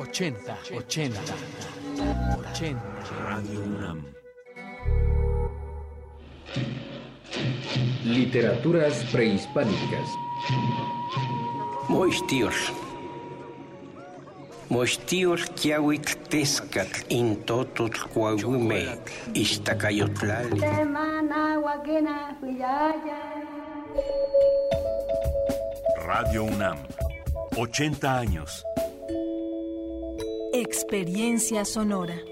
[0.00, 1.20] Ochenta, ochenta,
[2.36, 2.82] ochenta.
[3.20, 4.04] Radio UNAM.
[8.04, 10.08] Literaturas prehispánicas.
[11.88, 12.56] Moistios.
[12.72, 12.91] Moistios
[15.60, 18.96] kiawik tescat in totot coagume
[19.34, 20.60] istacayotlali.
[26.06, 26.78] Radio UNAM.
[27.56, 28.64] 80 años.
[30.54, 32.31] Experiencia sonora.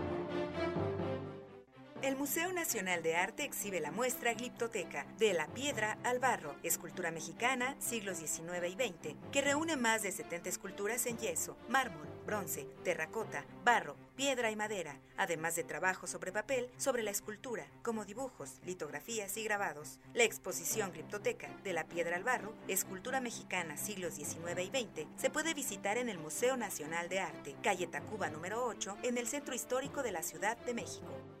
[2.01, 7.11] El Museo Nacional de Arte exhibe la muestra Gliptoteca, de la piedra al barro, escultura
[7.11, 12.65] mexicana, siglos XIX y XX, que reúne más de 70 esculturas en yeso, mármol, bronce,
[12.83, 18.61] terracota, barro, piedra y madera, además de trabajo sobre papel sobre la escultura, como dibujos,
[18.65, 19.99] litografías y grabados.
[20.15, 25.29] La exposición Gliptoteca, de la piedra al barro, escultura mexicana, siglos XIX y XX, se
[25.29, 29.53] puede visitar en el Museo Nacional de Arte, calle Tacuba número 8, en el Centro
[29.53, 31.40] Histórico de la Ciudad de México.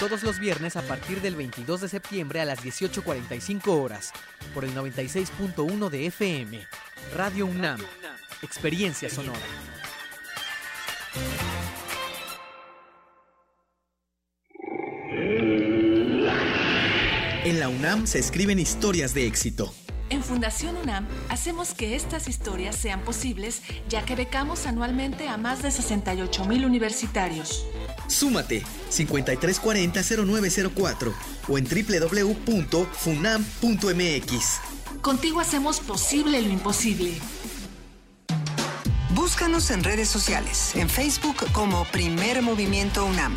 [0.00, 4.14] Todos los viernes a partir del 22 de septiembre a las 18.45 horas,
[4.54, 6.66] por el 96.1 de FM,
[7.14, 7.78] Radio UNAM,
[8.40, 9.38] Experiencia Sonora.
[17.44, 19.74] En la UNAM se escriben historias de éxito.
[20.10, 25.62] En Fundación UNAM hacemos que estas historias sean posibles ya que becamos anualmente a más
[25.62, 27.64] de 68 mil universitarios.
[28.08, 31.14] Súmate 5340-0904
[31.48, 34.60] o en www.funam.mx.
[35.00, 37.14] Contigo hacemos posible lo imposible.
[39.14, 43.36] Búscanos en redes sociales, en Facebook como Primer Movimiento UNAM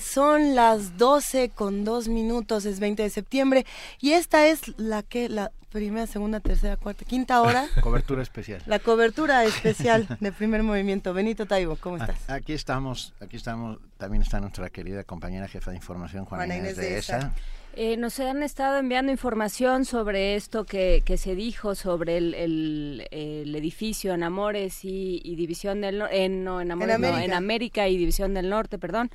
[0.00, 3.66] Son las 12 con 2 minutos, es 20 de septiembre
[4.00, 7.66] y esta es la que la primera, segunda, tercera, cuarta, quinta hora.
[7.82, 8.62] Cobertura especial.
[8.66, 11.12] La cobertura especial de primer movimiento.
[11.14, 12.28] Benito Taibo, ¿cómo estás?
[12.28, 13.78] Aquí estamos, aquí estamos.
[13.98, 17.32] También está nuestra querida compañera jefa de información, Juana, Inés, de esa.
[17.74, 23.06] Eh, nos han estado enviando información sobre esto que, que se dijo sobre el, el,
[23.12, 27.18] el edificio en Amores y, y División del Norte, en, no, en, Amores, En América.
[27.18, 29.10] no, en América y División del Norte, perdón.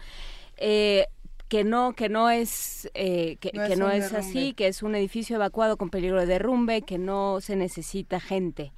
[0.58, 1.08] Eh,
[1.50, 4.96] que no que no es eh, que, No que es no así que es un
[4.96, 8.72] edificio evacuado con peligro de derrumbe que no se necesita gente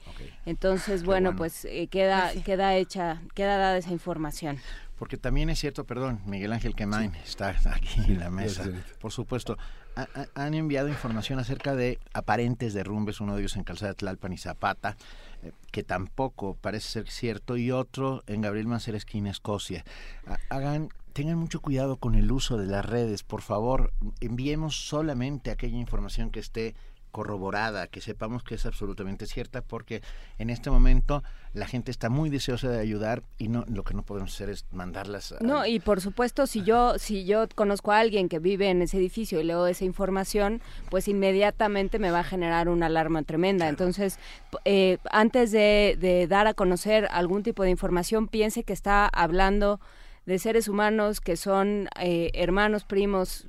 [0.46, 1.38] entonces bueno, bueno.
[1.38, 2.42] pues eh, queda Pues sí.
[2.42, 4.60] queda hecha queda dada esa información
[4.98, 8.64] Porque también es cierto, perdón, Miguel Ángel Quemain está aquí en la mesa.
[9.00, 9.58] Por supuesto,
[9.98, 14.32] ha- ha- han enviado información acerca de aparentes derrumbes, uno de ellos en Calzada Tlalpan
[14.32, 14.96] y Zapata,
[15.44, 19.84] eh, que tampoco parece ser cierto, y otro en Gabriel Mancera, esquina Escocia.
[20.28, 25.50] Ha- Hagan, tengan mucho cuidado con el uso de las redes, por favor, enviemos solamente
[25.50, 26.76] aquella información que esté
[27.12, 30.02] corroborada, que sepamos que es absolutamente cierta, porque
[30.40, 34.04] en este momento la gente está muy deseosa de ayudar y no lo que no
[34.04, 38.00] podemos hacer es mandarlas a- No, y por supuesto, si yo, si yo conozco a
[38.00, 42.24] alguien que vive en ese edificio y leo esa información, pues inmediatamente me va a
[42.26, 43.70] generar una alarma tremenda.
[43.70, 44.20] Entonces,
[44.66, 49.80] eh, antes de, de dar a conocer algún tipo de información, piense que está hablando
[50.26, 53.48] de seres humanos que son eh, hermanos, primos,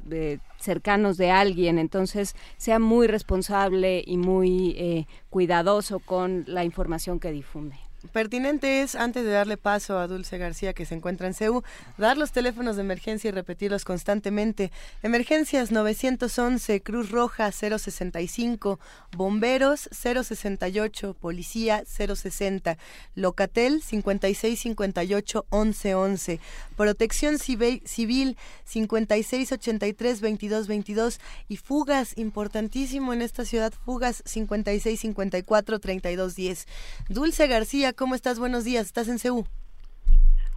[0.58, 1.78] cercanos de alguien.
[1.78, 7.85] Entonces, sea muy responsable y muy eh, cuidadoso con la información que difunde.
[8.12, 11.62] Pertinente es, antes de darle paso a Dulce García, que se encuentra en CEU,
[11.98, 14.72] dar los teléfonos de emergencia y repetirlos constantemente.
[15.02, 18.78] Emergencias 911, Cruz Roja 065,
[19.16, 22.78] Bomberos 068, Policía 060,
[23.14, 26.40] Locatel 5658 1111,
[26.76, 36.66] Protección Civil 5683 2222 y fugas, importantísimo en esta ciudad, fugas 5654 3210.
[37.08, 38.38] Dulce García, ¿cómo estás?
[38.38, 39.44] Buenos días, estás en CEU.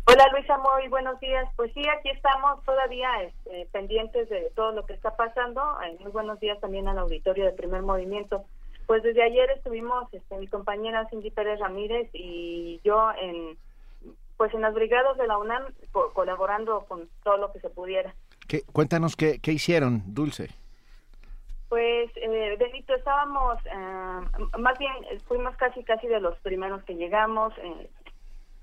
[0.06, 1.48] Hola Luisa, muy buenos días.
[1.56, 5.62] Pues sí, aquí estamos todavía este, pendientes de todo lo que está pasando.
[6.00, 8.44] muy buenos días también al auditorio de Primer Movimiento.
[8.88, 13.58] Pues desde ayer estuvimos, este, mi compañera Cindy Pérez Ramírez y yo en,
[14.36, 15.64] pues en las brigadas de la UNAM
[16.14, 18.14] colaborando con todo lo que se pudiera.
[18.48, 20.50] ¿Qué, cuéntanos qué, qué hicieron, Dulce.
[21.70, 24.94] Pues, eh, Benito, estábamos, eh, más bien,
[25.28, 27.54] fuimos casi, casi de los primeros que llegamos.
[27.60, 27.90] Eh,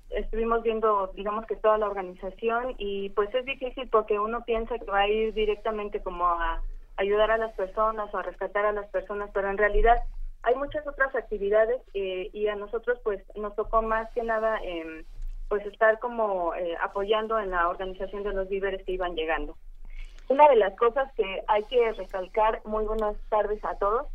[0.09, 4.91] estuvimos viendo, digamos que toda la organización y pues es difícil porque uno piensa que
[4.91, 6.61] va a ir directamente como a
[6.97, 9.97] ayudar a las personas o a rescatar a las personas, pero en realidad
[10.43, 14.59] hay muchas otras actividades eh, y a nosotros pues nos tocó más que nada
[15.49, 19.55] pues estar como eh, apoyando en la organización de los víveres que iban llegando.
[20.29, 24.07] Una de las cosas que hay que recalcar, muy buenas tardes a todos,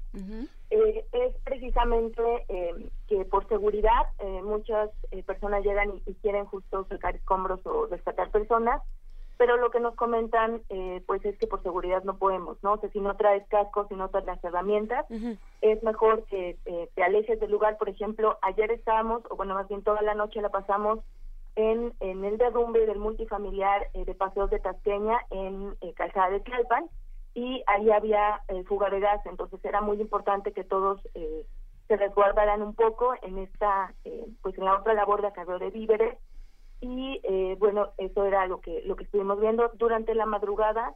[0.71, 4.91] eh, es precisamente eh, que por seguridad eh, muchas
[5.27, 8.83] personas llegan y, quieren justo sacar escombros o rescatar personas,
[9.39, 10.61] pero lo que nos comentan
[11.07, 12.75] pues es que por seguridad no podemos, ¿no?
[12.75, 15.05] O sea, si no traes cascos, si no traes las herramientas,
[15.63, 16.57] es mejor que
[16.95, 17.77] te alejes del lugar.
[17.77, 21.01] Por ejemplo, ayer estábamos, o bueno, más bien toda la noche la pasamos
[21.57, 26.41] en, en el derrumbe del multifamiliar eh, de Paseos de Tasqueña en eh, Calzada de
[26.41, 26.87] Tlalpan
[27.35, 31.47] y ahí había eh, fuga de gas, entonces era muy importante que todos eh,
[31.89, 33.93] se resguardaran un poco en esta,
[34.41, 36.17] pues en la otra labor de acarreo de víveres.
[36.81, 37.21] Y
[37.59, 39.71] bueno, eso era lo que, lo que estuvimos viendo.
[39.75, 40.95] Durante la madrugada.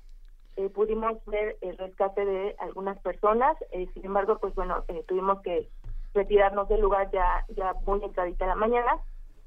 [0.74, 3.56] pudimos ver el rescate de algunas personas,
[3.92, 5.68] sin embargo, pues bueno, tuvimos que
[6.14, 8.98] retirarnos del lugar ya, ya muy entradita la mañana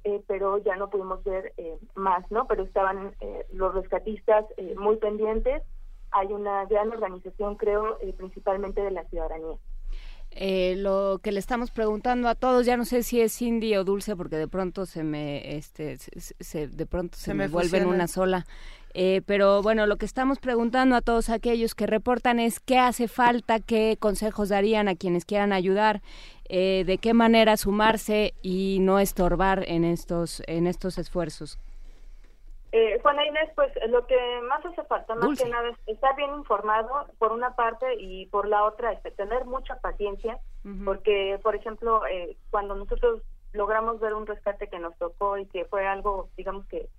[0.04, 2.48] eh, pero ya no pudimos ver eh, más, ¿no?
[2.48, 4.46] Pero estaban eh, los rescatistas
[4.78, 5.64] muy pendientes.
[6.12, 9.58] Hay una gran organización, creo, principalmente de la ciudadanía.
[10.78, 14.16] lo que le estamos preguntando a todos, ya no sé si es Cindy o Dulce,
[14.16, 18.46] porque de pronto se me, este, se, de pronto se, me, vuelve en una sola.
[19.26, 23.60] Pero bueno, lo que estamos preguntando a todos aquellos que reportan es qué hace falta,
[23.60, 26.02] qué consejos darían a quienes quieran ayudar
[26.52, 31.60] eh, de qué manera sumarse y no estorbar en estos, en estos esfuerzos.
[32.72, 34.16] Eh, Juana Inés, pues lo que
[34.48, 38.48] más hace falta, más que nada, es estar bien informado por una parte y por
[38.48, 40.40] la otra, este, tener mucha paciencia,
[40.86, 43.22] porque, por ejemplo, eh, cuando nosotros
[43.54, 46.90] logramos ver un rescate que nos tocó y que fue algo, digamos que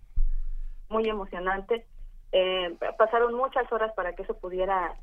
[0.90, 1.86] muy emocionante,
[2.32, 4.94] eh, pasaron muchas horas para que eso pudiera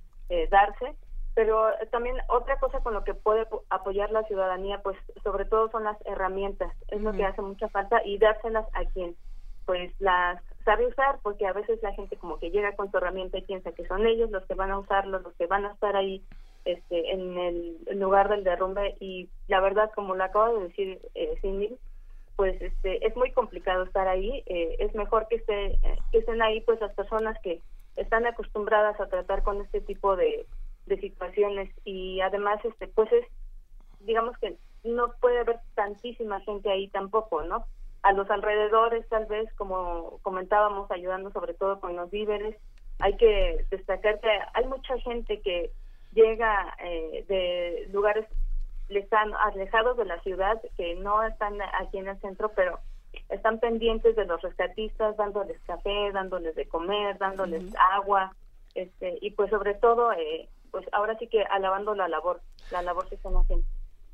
[0.51, 0.93] darse
[1.37, 5.83] pero también otra cosa con lo que puede apoyar la ciudadanía, pues sobre todo son
[5.83, 9.15] las herramientas, es lo que hace mucha falta y dárselas a quien
[9.67, 13.37] pues las sabe usar, porque a veces la gente como que llega con su herramienta
[13.37, 15.95] y piensa que son ellos los que van a usarlo, los que van a estar
[15.95, 16.23] ahí
[16.65, 21.37] este, en el lugar del derrumbe y la verdad, como lo acaba de decir eh,
[21.39, 21.77] Cindy,
[22.37, 25.77] pues este, es muy complicado estar ahí, eh, es mejor que, esté,
[26.11, 27.61] que estén ahí pues las personas que
[27.97, 30.45] están acostumbradas a tratar con este tipo de
[30.87, 31.69] de situaciones.
[31.85, 33.25] Y además este pues es
[33.99, 37.65] digamos que no puede haber tantísima gente ahí tampoco no
[38.03, 42.55] a los alrededores tal vez como comentábamos ayudando sobre todo con los víveres
[42.99, 45.71] hay que destacar que hay mucha gente que
[46.13, 48.25] llega eh, de lugares
[48.89, 52.79] lejanos, alejados de la ciudad que no están aquí en el centro pero
[53.29, 58.33] están pendientes de los rescatistas dándoles café dándoles de comer dándoles agua
[58.75, 63.07] este y pues sobre todo eh, pues ahora sí que alabando la labor, la labor
[63.09, 63.65] que están haciendo.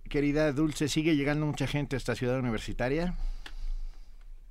[0.09, 3.15] Querida Dulce, ¿sigue llegando mucha gente a esta ciudad universitaria?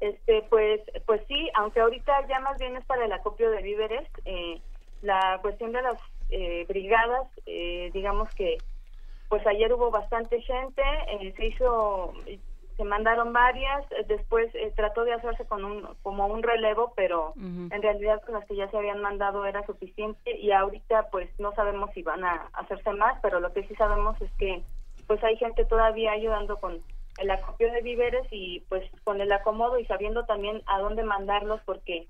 [0.00, 4.08] Este, pues, pues sí, aunque ahorita ya más bien es para el acopio de víveres,
[4.24, 4.60] eh,
[5.00, 5.98] la cuestión de las
[6.30, 8.58] eh, brigadas, eh, digamos que,
[9.32, 10.82] pues ayer hubo bastante gente,
[11.34, 12.12] se hizo
[12.76, 17.32] se mandaron varias, eh, después eh, trató de hacerse con un como un relevo, pero
[17.36, 21.54] en realidad con las que ya se habían mandado era suficiente y ahorita pues no
[21.54, 24.62] sabemos si van a hacerse más, pero lo que sí sabemos es que
[25.06, 26.82] pues hay gente todavía ayudando con
[27.16, 31.62] el acopio de víveres y pues con el acomodo y sabiendo también a dónde mandarlos
[31.64, 32.06] porque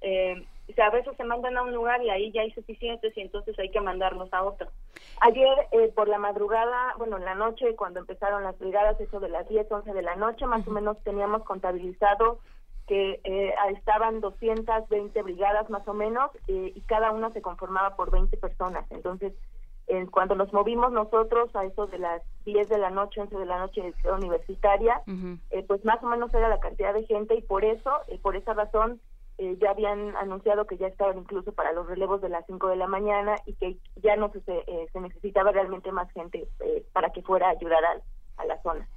[0.00, 3.16] eh, O sea, a veces se mandan a un lugar y ahí ya hay suficientes
[3.16, 4.68] y entonces hay que mandarlos a otro.
[5.20, 9.28] Ayer eh, por la madrugada, bueno, en la noche, cuando empezaron las brigadas, eso de
[9.28, 12.40] las 10, 11 de la noche, más o menos teníamos contabilizado
[12.86, 18.10] que eh, estaban 220 brigadas más o menos eh, y cada una se conformaba por
[18.10, 18.84] 20 personas.
[18.90, 19.32] Entonces,
[19.86, 23.46] en cuando nos movimos nosotros a eso de las 10 de la noche, 11 de
[23.46, 25.02] la noche ciudad universitaria,
[25.50, 28.36] eh, pues más o menos era la cantidad de gente y por eso, eh, por
[28.36, 29.00] esa razón,
[29.38, 32.76] eh, ya habían anunciado que ya estaban incluso para los relevos de las 5 de
[32.76, 34.40] la mañana y que ya no se,
[34.92, 36.48] se necesitaba realmente más gente
[36.92, 37.82] para que fuera a ayudar
[38.36, 38.88] a la zona.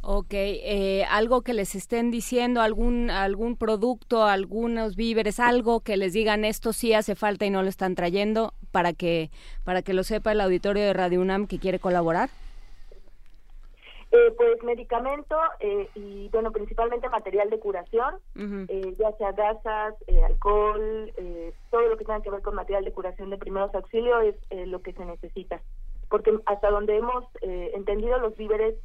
[0.00, 6.12] Ok, eh, algo que les estén diciendo, algún, algún producto, algunos víveres, algo que les
[6.12, 9.30] digan esto sí hace falta y no lo están trayendo para que,
[9.64, 12.30] para que lo sepa el auditorio de Radio UNAM que quiere colaborar.
[14.10, 18.14] Eh, pues medicamento eh, y bueno, principalmente material de curación,
[18.98, 21.12] ya sea gasas, alcohol,
[21.70, 24.80] todo lo que tenga que ver con material de curación de primeros auxilios es lo
[24.80, 25.60] que se necesita.
[26.08, 28.76] Porque hasta donde hemos entendido los víveres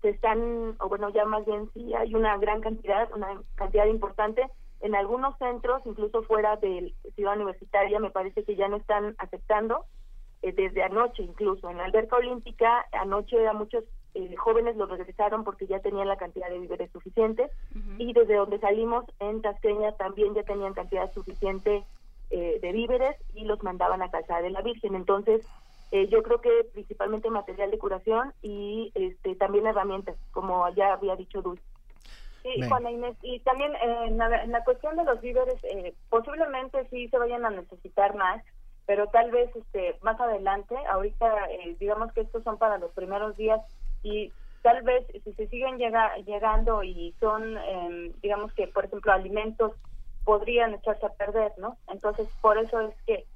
[0.00, 4.46] se están, o bueno, ya más bien sí hay una gran cantidad, una cantidad importante.
[4.80, 9.84] En algunos centros, incluso fuera de Ciudad Universitaria, me parece que ya no están aceptando,
[10.42, 11.68] eh, desde anoche incluso.
[11.68, 16.16] En la alberca olímpica, anoche a muchos eh, jóvenes los regresaron porque ya tenían la
[16.16, 17.50] cantidad de víveres suficiente
[17.98, 21.84] y desde donde salimos en Tasqueña también ya tenían cantidad suficiente
[22.30, 24.94] eh, de víveres y los mandaban a Calzada de la Virgen.
[24.94, 25.46] Entonces,
[25.92, 31.16] eh, yo creo que principalmente material de curación y este, también herramientas, como ya había
[31.16, 31.64] dicho Dulce.
[32.42, 37.08] Sí, Juana Inés, y también eh, en, la, cuestión de los víveres, eh, posiblemente sí
[37.08, 38.42] se vayan a necesitar más,
[38.86, 43.60] pero tal vez este más adelante, ahorita digamos que estos son para los primeros días
[44.02, 49.12] y tal vez si se siguen llega, llegando y son, em, digamos que por ejemplo
[49.12, 49.72] alimentos,
[50.24, 51.78] podrían echarse a perder, ¿no?
[51.88, 53.26] Entonces por eso es que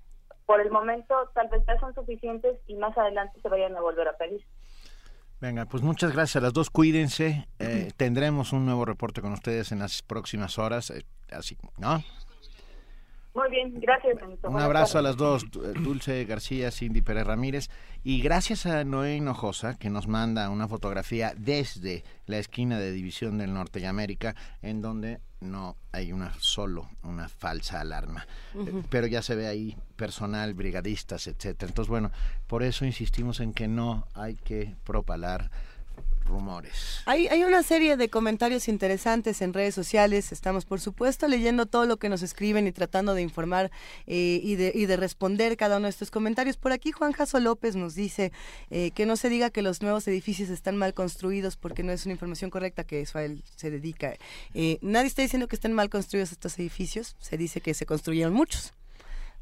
[0.46, 4.08] por el momento tal vez ya son suficientes y más adelante se vayan a volver
[4.08, 4.44] a pedir.
[5.40, 7.46] Venga, pues muchas gracias a las dos, cuídense.
[7.58, 12.02] Eh, tendremos un nuevo reporte con ustedes en las próximas horas, eh, así, ¿no?
[13.34, 14.16] Muy bien, gracias.
[14.44, 17.68] Un abrazo a las dos, Dulce García, Cindy Pérez Ramírez,
[18.04, 23.38] y gracias a Noé Hinojosa, que nos manda una fotografía desde la esquina de División
[23.38, 28.26] del Norte de América, en donde no hay una solo una falsa alarma.
[28.54, 31.70] Eh, pero ya se ve ahí personal, brigadistas, etcétera.
[31.70, 32.12] Entonces, bueno,
[32.46, 35.50] por eso insistimos en que no hay que propalar
[36.24, 37.02] rumores.
[37.06, 40.32] Hay, hay una serie de comentarios interesantes en redes sociales.
[40.32, 43.70] Estamos, por supuesto, leyendo todo lo que nos escriben y tratando de informar
[44.06, 46.56] eh, y, de, y de responder cada uno de estos comentarios.
[46.56, 48.32] Por aquí, Juan Jaso López nos dice
[48.70, 52.04] eh, que no se diga que los nuevos edificios están mal construidos porque no es
[52.06, 54.14] una información correcta que eso a él se dedica.
[54.54, 57.16] Eh, nadie está diciendo que estén mal construidos estos edificios.
[57.20, 58.72] Se dice que se construyeron muchos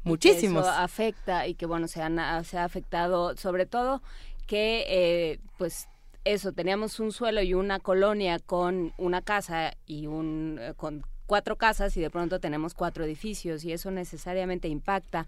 [0.03, 0.65] muchísimos.
[0.65, 4.01] eso afecta y que bueno se, han, se ha afectado sobre todo
[4.47, 5.87] que pues
[6.25, 11.57] eso, teníamos un suelo y una colonia con una casa y un eh, con cuatro
[11.57, 15.25] casas y de pronto tenemos cuatro edificios y eso necesariamente impacta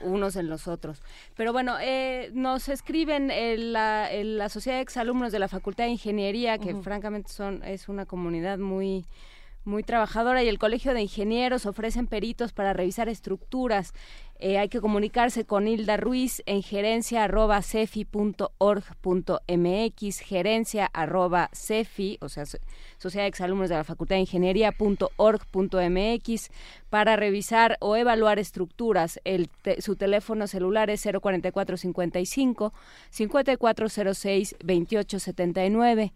[0.00, 1.02] unos en los otros.
[1.36, 3.28] Pero bueno, eh, nos escriben
[3.72, 8.06] la, la, Sociedad de Exalumnos de la Facultad de Ingeniería, que francamente son es una
[8.06, 9.04] comunidad muy
[9.64, 13.92] muy trabajadora y el Colegio de Ingenieros ofrecen peritos para revisar estructuras.
[14.44, 18.58] Eh, hay que comunicarse con Hilda Ruiz en gerencia arroba cefi.org.mx,
[20.18, 22.44] gerencia arroba cefi, o sea,
[22.98, 26.50] Sociedad de Exalumnos de la Facultad de Ingeniería.org.mx
[26.90, 29.20] para revisar o evaluar estructuras.
[29.78, 32.72] Su teléfono celular es 04455
[33.10, 36.12] 5406 2879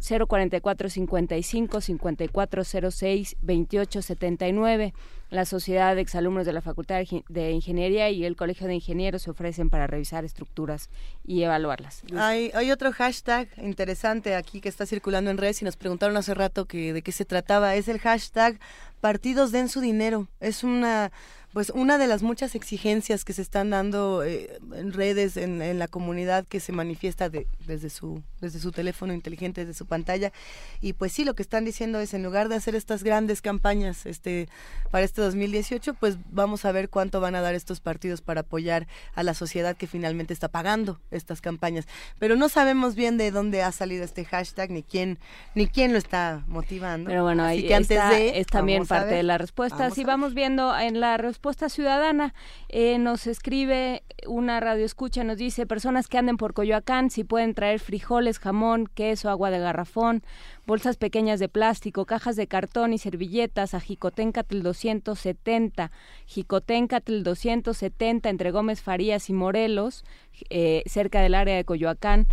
[0.00, 4.92] 04455 5406 2879
[5.34, 9.30] la Sociedad de Exalumnos de la Facultad de Ingeniería y el Colegio de Ingenieros se
[9.30, 10.90] ofrecen para revisar estructuras
[11.24, 12.02] y evaluarlas.
[12.16, 16.34] Hay, hay otro hashtag interesante aquí que está circulando en redes y nos preguntaron hace
[16.34, 17.74] rato que de qué se trataba.
[17.74, 18.60] Es el hashtag
[19.00, 20.28] partidos den su dinero.
[20.38, 21.10] Es una
[21.54, 25.86] pues una de las muchas exigencias que se están dando eh, en redes, en, la
[25.86, 30.32] comunidad que se manifiesta desde, su, desde su teléfono inteligente, desde su pantalla.
[30.80, 34.04] Y pues sí, lo que están diciendo es, en lugar de hacer estas grandes campañas
[34.04, 34.48] este,
[34.90, 38.88] para este 2018, pues vamos a ver cuánto van a dar estos partidos para apoyar
[39.14, 41.86] a la sociedad que finalmente está pagando estas campañas.
[42.18, 45.20] Pero no sabemos bien de dónde ha salido este hashtag, ni quién,
[45.54, 47.10] ni quién lo está motivando.
[47.10, 49.92] Pero bueno, ahí que antes de, es también parte de la respuesta.
[49.92, 52.32] Si vamos viendo en la respuesta, respuesta ciudadana.
[52.70, 57.52] Eh, nos escribe una radio escucha, nos dice, personas que anden por Coyoacán, si pueden
[57.52, 60.22] traer frijoles, jamón, queso, agua de garrafón,
[60.66, 65.90] bolsas pequeñas de plástico, cajas de cartón y servilletas a Jicotencatl 270,
[66.24, 70.06] Jicotencatl 270 entre Gómez Farías y Morelos,
[70.48, 72.26] eh, cerca del área de Coyoacán.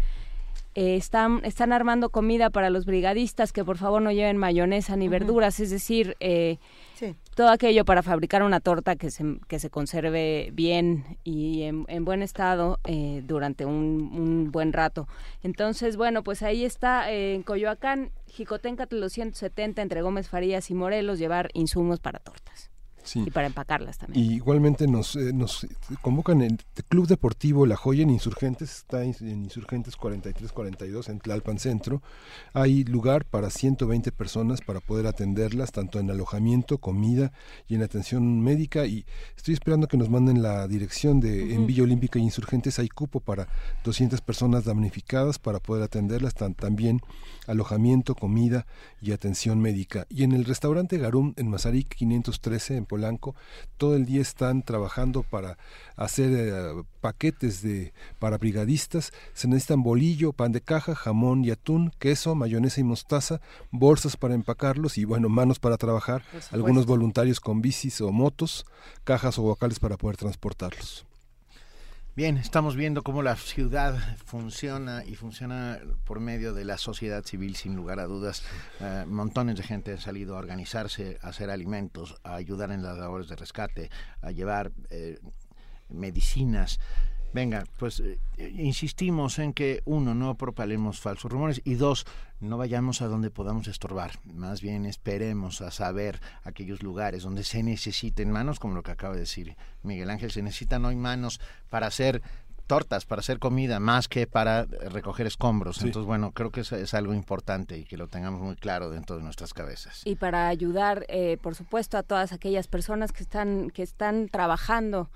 [0.73, 5.09] Eh, están, están armando comida para los brigadistas que por favor no lleven mayonesa ni
[5.09, 6.59] verduras, es decir, eh,
[7.35, 12.21] todo aquello para fabricar una torta que se, que se conserve bien y en, buen
[12.21, 15.07] estado eh, durante un, un, buen rato.
[15.43, 21.49] Entonces, bueno, pues ahí está en Coyoacán, Jicotencatl 270 entre Gómez Farías y Morelos, llevar
[21.53, 22.70] insumos para tortas
[23.15, 24.23] y para empacarlas también.
[24.23, 25.67] Y igualmente nos, eh, nos
[26.01, 32.01] convocan el Club Deportivo La Joya en Insurgentes, está en Insurgentes 43-42 en Tlalpan Centro.
[32.53, 37.31] Hay lugar para 120 personas para poder atenderlas, tanto en alojamiento, comida
[37.67, 38.85] y en atención médica.
[38.85, 42.79] Y estoy esperando que nos manden la dirección de en Villa Olímpica y Insurgentes.
[42.79, 43.47] Hay cupo para
[43.83, 47.01] 200 personas damnificadas para poder atenderlas, también
[47.47, 48.65] alojamiento, comida
[49.01, 50.05] y atención médica.
[50.09, 53.35] Y en el restaurante Garum en Mazarik 513 en Polanco,
[53.77, 55.57] todo el día están trabajando para
[55.95, 61.93] hacer eh, paquetes de para brigadistas, se necesitan bolillo, pan de caja, jamón y atún,
[61.99, 63.39] queso, mayonesa y mostaza,
[63.71, 68.65] bolsas para empacarlos y bueno, manos para trabajar, algunos voluntarios con bicis o motos,
[69.05, 71.05] cajas o vocales para poder transportarlos.
[72.13, 73.95] Bien, estamos viendo cómo la ciudad
[74.25, 78.43] funciona y funciona por medio de la sociedad civil, sin lugar a dudas.
[78.81, 82.97] Eh, montones de gente han salido a organizarse, a hacer alimentos, a ayudar en las
[82.97, 83.89] labores de rescate,
[84.21, 85.19] a llevar eh,
[85.87, 86.81] medicinas.
[87.33, 92.05] Venga, pues eh, insistimos en que uno, no propalemos falsos rumores y dos,
[92.41, 94.11] no vayamos a donde podamos estorbar.
[94.25, 99.13] Más bien esperemos a saber aquellos lugares donde se necesiten manos, como lo que acaba
[99.13, 102.21] de decir Miguel Ángel, se necesitan hoy manos para hacer
[102.67, 105.83] tortas, para hacer comida, más que para recoger escombros.
[105.83, 109.17] Entonces, bueno, creo que eso es algo importante y que lo tengamos muy claro dentro
[109.17, 110.01] de nuestras cabezas.
[110.05, 115.09] Y para ayudar, eh, por supuesto, a todas aquellas personas que están, que están trabajando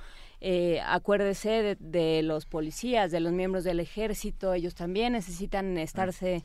[0.48, 6.44] eh, acuérdese de, los policías, de los miembros del ejército, ellos también necesitan estarse,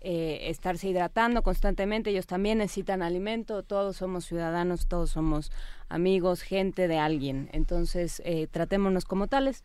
[0.00, 5.52] eh, estarse hidratando constantemente, ellos también necesitan alimento, todos somos ciudadanos, todos somos
[5.90, 9.64] amigos, gente de alguien, entonces eh, tratémonos como tales.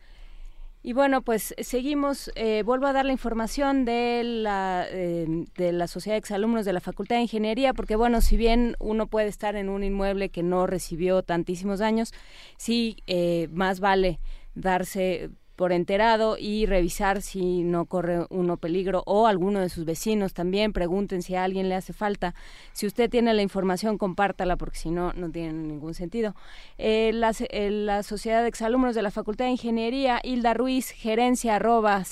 [0.82, 5.88] Y bueno, pues seguimos, eh, vuelvo a dar la información de la, eh, de la
[5.88, 9.56] Sociedad de Exalumnos de la Facultad de Ingeniería, porque bueno, si bien uno puede estar
[9.56, 12.12] en un inmueble que no recibió tantísimos daños,
[12.56, 14.20] sí eh, más vale
[14.54, 20.32] darse por enterado y revisar si no corre uno peligro o alguno de sus vecinos
[20.32, 20.72] también.
[20.72, 22.36] Pregunten si a alguien le hace falta.
[22.72, 26.36] Si usted tiene la información, compártala porque si no, no tiene ningún sentido.
[26.78, 31.56] Eh, la, eh, la, Sociedad de Exalumnos de la Facultad de Ingeniería, Hilda Ruiz, gerencia
[31.56, 32.04] arroba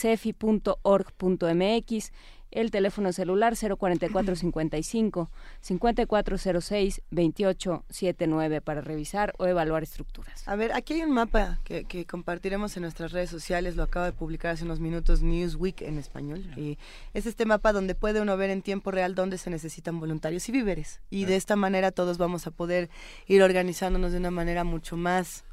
[2.50, 5.30] el teléfono celular 04455
[5.60, 10.46] 5406 2879 para revisar o evaluar estructuras.
[10.46, 14.12] A ver, aquí hay un mapa que, compartiremos en nuestras redes sociales, lo acaba de
[14.12, 16.44] publicar hace unos minutos Newsweek en español.
[16.56, 16.78] Y
[17.14, 20.52] es este mapa donde puede uno ver en tiempo real dónde se necesitan voluntarios y
[20.52, 21.00] víveres.
[21.10, 22.88] Y de esta manera todos vamos a poder
[23.26, 25.44] ir organizándonos de una manera mucho más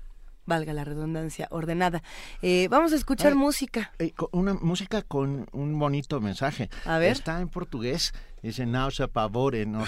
[0.46, 2.04] valga la redundancia, ordenada.
[2.42, 3.92] Eh, vamos a escuchar música.
[4.00, 6.70] Eh, una música con un bonito mensaje.
[6.86, 7.12] A ver.
[7.12, 8.14] Está en portugués.
[8.42, 9.86] Dice, no se apavore, no,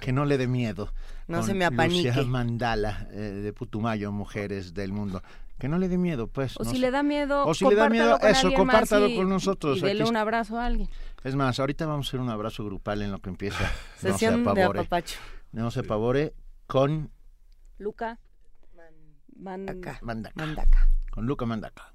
[0.00, 0.92] que no le dé miedo.
[1.28, 2.08] No se me apanique.
[2.08, 5.22] Lucia Mandala, eh, de Putumayo, Mujeres del Mundo.
[5.58, 6.54] Que no le dé miedo, pues.
[6.58, 9.78] O si le da miedo, o si le da miedo, eso, compártalo con nosotros.
[9.78, 10.88] Y dele un abrazo a alguien.
[11.22, 13.70] Es más, ahorita vamos a hacer un abrazo grupal en lo que empieza.
[13.98, 14.88] Sesión no se apavore.
[14.88, 15.02] De
[15.52, 16.34] No se apavore
[16.66, 17.10] con...
[17.76, 18.18] Luca.
[19.40, 19.96] Mandaka.
[20.02, 20.36] Mandaka.
[20.36, 20.80] Mandaka.
[21.10, 21.92] Con Luca Mandaka.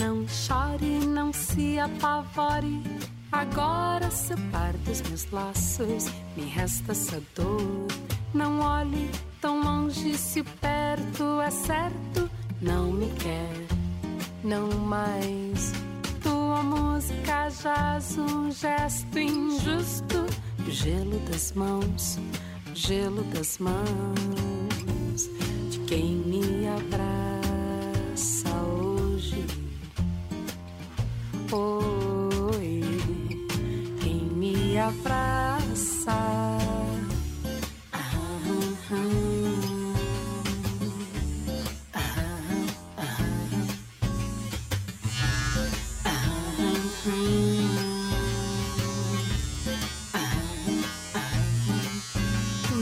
[0.00, 2.82] Não chore, não se apavore.
[3.30, 7.86] Agora separe dos meus laços, me resta essa dor.
[8.32, 9.08] Não olhe
[9.40, 12.28] tão longe, se perto é certo,
[12.60, 13.66] não me quer,
[14.42, 15.72] não mais.
[16.20, 20.26] Tua música jaz um gesto injusto,
[20.68, 22.18] gelo das mãos,
[22.74, 25.30] gelo das mãos.
[25.86, 27.23] quem me abraça
[31.56, 32.80] Oi,
[34.00, 36.12] quem me abraça.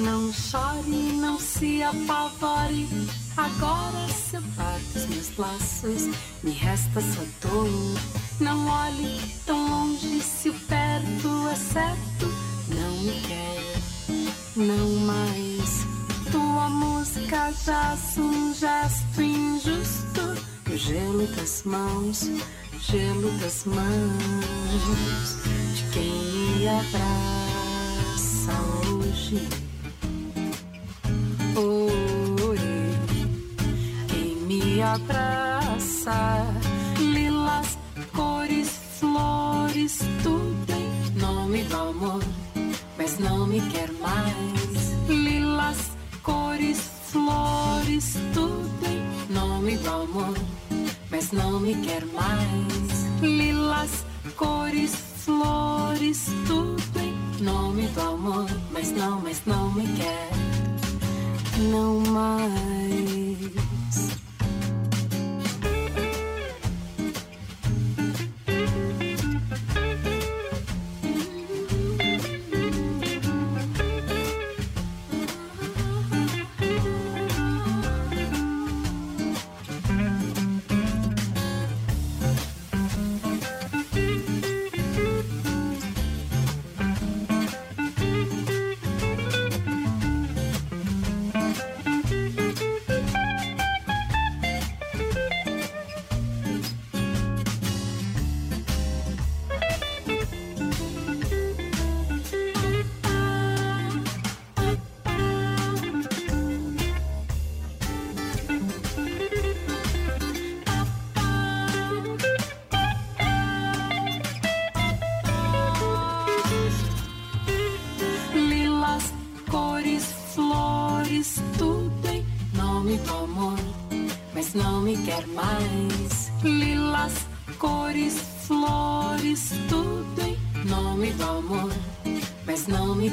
[0.03, 2.89] Não chore, não se apavore.
[3.37, 6.09] Agora separe os meus laços.
[6.43, 8.22] Me resta só dor.
[8.43, 12.27] Não olhe tão longe se o perto é certo.
[12.69, 13.63] Não me quer,
[14.57, 15.87] não mais.
[16.33, 20.23] Tua música já um gesto injusto.
[20.69, 22.29] O gelo das mãos,
[22.81, 25.37] gelo das mãos
[25.77, 28.53] de quem me abraça
[28.89, 29.49] hoje.
[31.55, 32.59] Oi,
[34.09, 36.45] quem me abraça,
[39.03, 42.23] flores, tudo em nome do amor,
[42.97, 44.93] mas não me quer mais.
[45.09, 45.91] Lilas,
[46.23, 46.79] cores,
[47.11, 50.39] flores, tudo em nome do amor,
[51.11, 53.21] mas não me quer mais.
[53.21, 54.05] Lilas,
[54.37, 60.31] cores, flores, tudo em nome do amor, mas não, mas não me quer
[61.71, 63.72] não mais.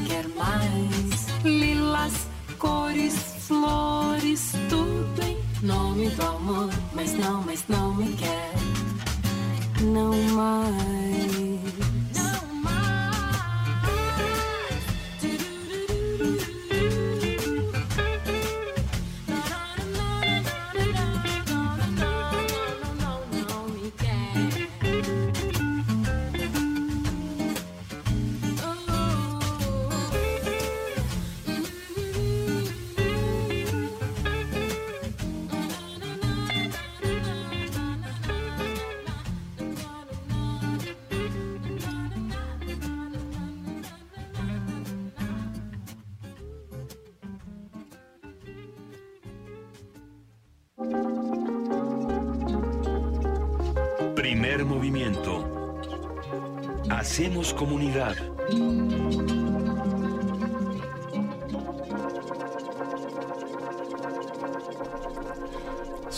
[0.09, 1.27] Quer mais.
[1.43, 2.27] Lilas,
[2.57, 3.15] cores,
[3.47, 7.78] flores, tudo em nome do amor, mas não, mas não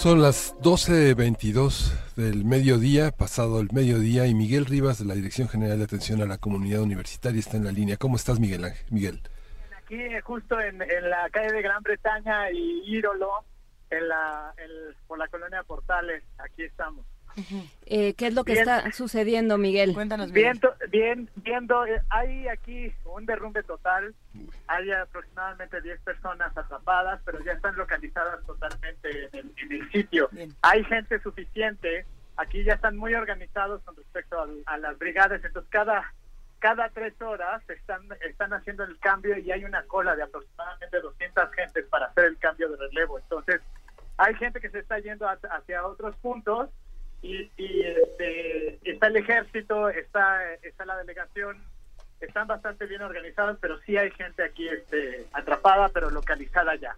[0.02, 5.78] Son las 12.22 del mediodía, pasado el mediodía, y Miguel Rivas de la Dirección General
[5.78, 7.98] de Atención a la Comunidad Universitaria está en la línea.
[7.98, 8.64] ¿Cómo estás, Miguel?
[8.90, 9.22] Miguel.
[9.78, 13.46] Aquí, justo en, la calle de Gran Bretaña y Írolo,
[13.92, 14.56] en la,
[15.06, 17.06] por la colonia Portales, aquí estamos.
[17.86, 18.68] Eh, ¿Qué es lo que Bien.
[18.70, 19.94] está sucediendo, Miguel?
[19.94, 24.14] Cuéntanos Viendo, bien, viendo, eh, hay aquí un derrumbe total,
[24.68, 30.30] hay aproximadamente 10 personas atrapadas, pero ya están localizadas totalmente en el, en el sitio.
[30.62, 32.06] Hay gente suficiente,
[32.38, 36.14] aquí ya están muy organizados con respecto al- a, las brigadas, entonces cada
[36.60, 41.52] cada tres horas están están haciendo el cambio y hay una cola de aproximadamente 200
[41.54, 43.18] gentes para hacer el cambio de relevo.
[43.18, 43.62] Entonces,
[44.18, 46.70] hay gente que se está yendo hacia otros puntos
[47.22, 51.64] y, y, este, está el ejército, está, está la delegación,
[52.20, 56.96] están bastante bien organizados, pero sí hay gente aquí este, atrapada, pero localizada ya.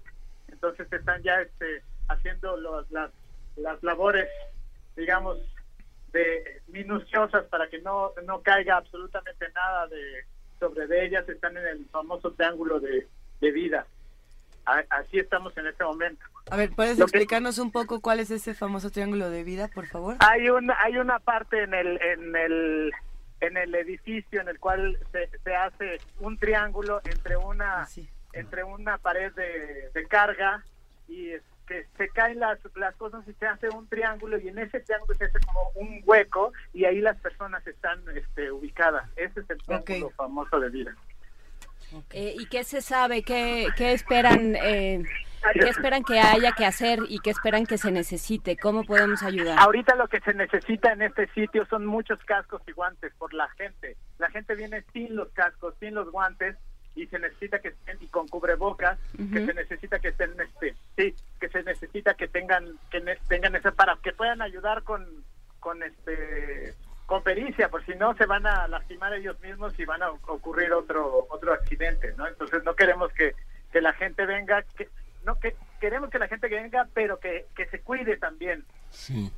[0.52, 3.12] Entonces están ya este, haciendo los- las,
[3.58, 4.28] las labores,
[4.96, 5.38] digamos,
[6.12, 10.26] de minuciosas para que no, no caiga absolutamente nada de
[10.60, 13.08] sobre de ellas, están en el famoso triángulo de,
[13.42, 13.86] de vida.
[14.66, 16.26] Así estamos en este momento.
[16.52, 20.18] A ver, ¿puedes explicarnos un poco cuál es ese famoso triángulo de vida, por favor?
[20.20, 22.92] Hay una, hay una parte en el, en el,
[23.42, 27.88] en el edificio en el cual se, se hace un triángulo entre una,
[28.34, 30.64] entre una pared de, de carga
[31.08, 31.32] y
[31.68, 35.14] que se caen las, las cosas y se hace un triángulo y en ese triángulo
[35.16, 39.10] se hace como un hueco y ahí las personas están este, ubicadas.
[39.16, 40.96] Ese es el triángulo famoso de vida.
[42.12, 43.24] Eh, ¿Y qué se sabe?
[43.24, 44.56] ¿Qué, qué esperan?
[44.56, 45.04] Eh,
[45.54, 48.56] ¿Qué esperan que haya que hacer y qué esperan que se necesite?
[48.56, 49.60] ¿Cómo podemos ayudar?
[49.60, 53.50] Ahorita lo que se necesita en este sitio son muchos cascos y guantes por la
[53.50, 53.98] gente.
[54.20, 56.56] La gente viene sin los cascos, sin los guantes
[56.96, 61.16] y se necesita que estén y con cubrebocas, que se necesita que estén este, sí,
[61.40, 65.06] que se necesita que tengan que tengan ese para que puedan ayudar con
[65.60, 66.74] con este
[67.14, 70.74] con pericia, por si no se van a lastimar ellos mismos y van a ocurrir
[70.74, 72.28] otro otro accidente, ¿no?
[72.28, 73.36] Entonces no queremos que,
[73.72, 74.90] que la gente venga que
[75.24, 78.66] no que queremos que la gente venga, pero que, que se cuide también.
[78.90, 79.32] Sí.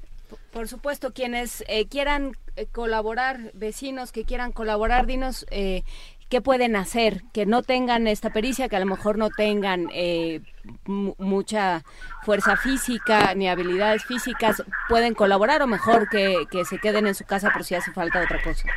[0.53, 5.83] Por supuesto, quienes eh, quieran eh, colaborar, vecinos que quieran colaborar, dinos eh,
[6.29, 10.41] qué pueden hacer, que no tengan esta pericia, que a lo mejor no tengan eh,
[10.85, 11.83] mucha
[12.23, 17.25] fuerza física ni habilidades físicas, pueden colaborar o mejor que, que se queden en su
[17.25, 18.67] casa por si hace falta otra cosa.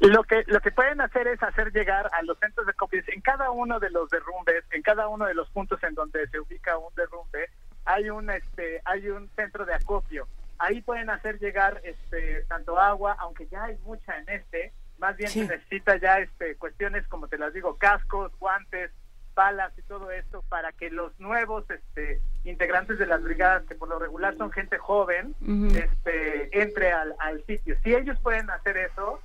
[0.00, 3.20] Lo que lo que pueden hacer es hacer llegar a los centros de copias en
[3.20, 6.76] cada uno de los derrumbes, en cada uno de los puntos en donde se ubica
[6.78, 7.50] un derrumbe,
[7.84, 10.26] hay un este hay un centro de acopio.
[10.58, 15.30] Ahí pueden hacer llegar este tanto agua, aunque ya hay mucha en este, más bien
[15.30, 18.90] se necesita ya este cuestiones como te las digo, cascos, guantes,
[19.34, 23.88] palas y todo esto para que los nuevos este integrantes de las brigadas que por
[23.88, 25.34] lo regular son gente joven
[25.74, 29.20] este entre al, al sitio si ellos pueden hacer eso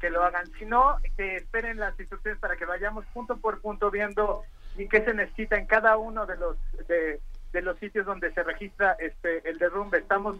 [0.00, 0.46] que lo hagan.
[0.58, 4.42] Si no, que esperen las instrucciones para que vayamos punto por punto viendo
[4.76, 6.56] y qué se necesita en cada uno de los
[6.88, 7.20] de,
[7.62, 9.98] los sitios donde se registra este el derrumbe.
[9.98, 10.36] Estamos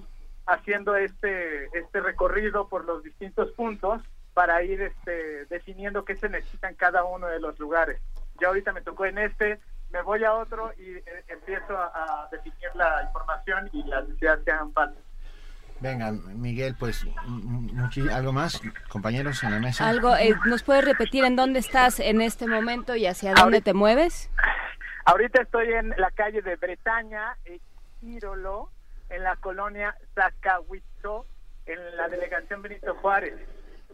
[0.47, 4.03] haciendo este este recorrido por los distintos puntos
[4.37, 8.03] para ir este definiendo qué se necesita en cada uno de los lugares.
[8.39, 9.59] Ya ahorita me tocó en este,
[9.91, 14.51] me voy a otro y eh, empiezo a, definir la información y las necesidades que
[14.51, 15.01] hagan falta.
[15.81, 17.07] Venga, Miguel, pues
[18.13, 19.89] algo más, compañeros en la mesa.
[19.89, 23.73] Algo, eh, ¿nos puedes repetir en dónde estás en este momento y hacia dónde te
[23.73, 24.31] mueves?
[25.07, 27.59] Ahorita estoy en la calle de Bretaña, en
[28.03, 28.69] Írolo,
[29.09, 31.25] en la colonia Zacahuito,
[31.65, 33.35] en la delegación Benito Juárez.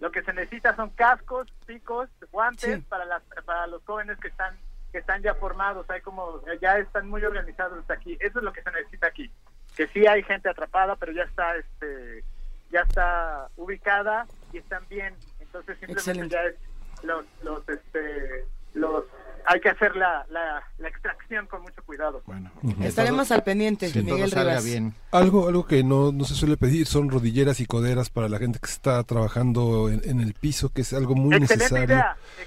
[0.03, 4.59] Lo que se necesita son cascos, picos, guantes para las para los jóvenes que están
[4.91, 8.19] que están ya formados, hay como ya están muy organizados aquí.
[8.19, 9.31] Eso es lo que se necesita aquí
[9.77, 12.25] que sí hay gente atrapada, pero ya está este
[12.73, 15.15] ya está ubicada y están bien.
[15.39, 16.57] Entonces simplemente ya es
[17.05, 19.05] los los este los
[19.47, 22.23] hay que hacer la, la, extracción con mucho cuidado.
[22.27, 22.51] Bueno,
[22.83, 24.65] estaremos al pendiente, Miguel Rivas.
[24.65, 24.95] Bien.
[25.11, 28.59] Algo, algo que no, no se suele pedir son rodilleras y coderas para la gente
[28.61, 32.03] que está trabajando en, el piso, que es algo muy necesario.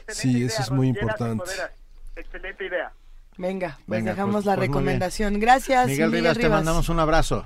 [0.08, 1.44] sí, eso es muy importante.
[2.16, 2.92] Excelente idea.
[3.38, 5.40] Venga, pues dejamos pues, la pues recomendación.
[5.40, 7.46] Gracias, Miguel, Rivas, te mandamos un abrazo.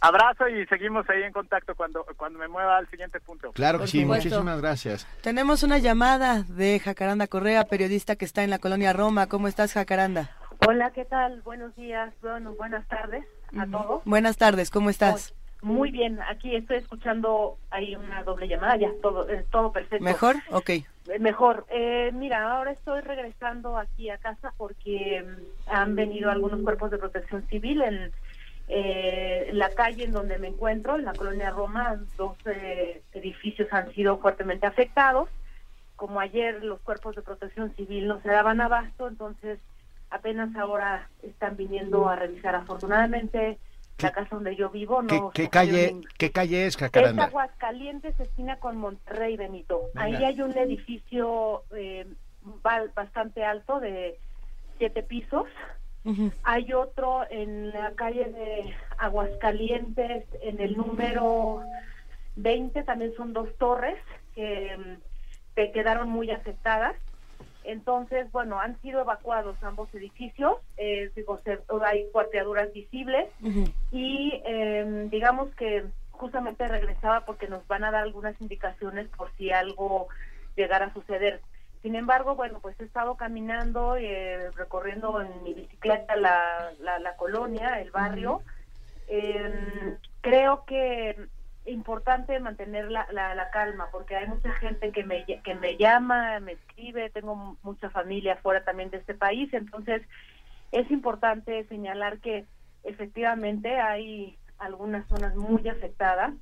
[0.00, 3.52] Abrazo y seguimos ahí en contacto cuando, cuando me mueva al siguiente punto.
[3.52, 5.06] Claro que sí, muchísimas gracias.
[5.22, 9.28] Tenemos una llamada de Jacaranda Correa, periodista que está en la colonia Roma.
[9.28, 10.30] ¿Cómo estás, Jacaranda?
[10.66, 11.42] Hola, ¿qué tal?
[11.42, 13.24] Buenos días, bueno, buenas tardes
[13.58, 14.02] a todos.
[14.04, 15.34] Buenas tardes, ¿cómo estás?
[15.62, 20.02] Muy bien, aquí estoy escuchando ahí una doble llamada, ya todo, eh, todo perfecto.
[20.02, 20.36] ¿Mejor?
[20.50, 20.70] Ok.
[21.18, 21.66] Mejor.
[21.70, 26.98] Eh, mira, ahora estoy regresando aquí a casa porque mm, han venido algunos cuerpos de
[26.98, 28.12] protección civil en
[28.72, 32.36] eh, la calle en donde me encuentro, en la colonia Roma, dos
[33.12, 35.28] edificios han sido fuertemente afectados.
[35.96, 39.58] Como ayer los cuerpos de protección civil no se daban abasto, entonces
[40.08, 42.54] apenas ahora están viniendo a revisar.
[42.54, 43.58] Afortunadamente,
[43.98, 47.24] la casa donde yo vivo no ¿Qué, calle qué calle es Jacaranda?
[47.24, 52.06] Es Aguascalientes esquina con Monterrey Benito ahí hay un edificio eh,
[52.94, 54.18] bastante alto de
[54.78, 55.46] siete pisos
[56.44, 61.62] hay otro en la calle de Aguascalientes en el número
[62.36, 63.98] 20 también son dos torres
[64.34, 64.98] que,
[65.54, 66.96] que quedaron muy afectadas.
[67.64, 71.38] Entonces, bueno, han sido evacuados ambos edificios, eh, digo,
[71.84, 73.28] hay cuarteaduras visibles
[73.92, 79.50] y em, digamos que justamente regresaba porque nos van a dar algunas indicaciones por si
[79.50, 80.08] algo
[80.56, 81.40] llegara a suceder.
[81.82, 87.80] Sin embargo, bueno, pues he estado caminando, eh, recorriendo en mi bicicleta la, la, colonia,
[87.80, 88.42] el barrio.
[89.08, 91.16] Em, creo que
[91.64, 96.52] importante mantener la, la, calma porque hay mucha gente que me, que me llama, me
[96.52, 100.02] escribe, tengo mucha familia fuera también de este país, entonces
[100.72, 102.46] Es importante señalar que
[102.84, 106.32] efectivamente hay algunas zonas muy afectadas,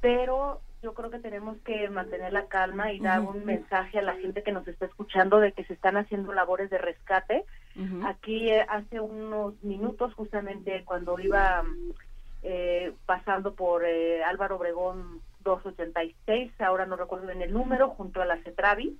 [0.00, 4.14] pero yo creo que tenemos que mantener la calma y dar un mensaje a la
[4.14, 7.44] gente que nos está escuchando de que se están haciendo labores de rescate.
[8.04, 11.62] Aquí eh, hace unos minutos, justamente cuando iba
[12.42, 18.26] eh, pasando por eh, Álvaro Obregón 286, ahora no recuerdo bien el número, junto a
[18.26, 18.98] la CETRAVI,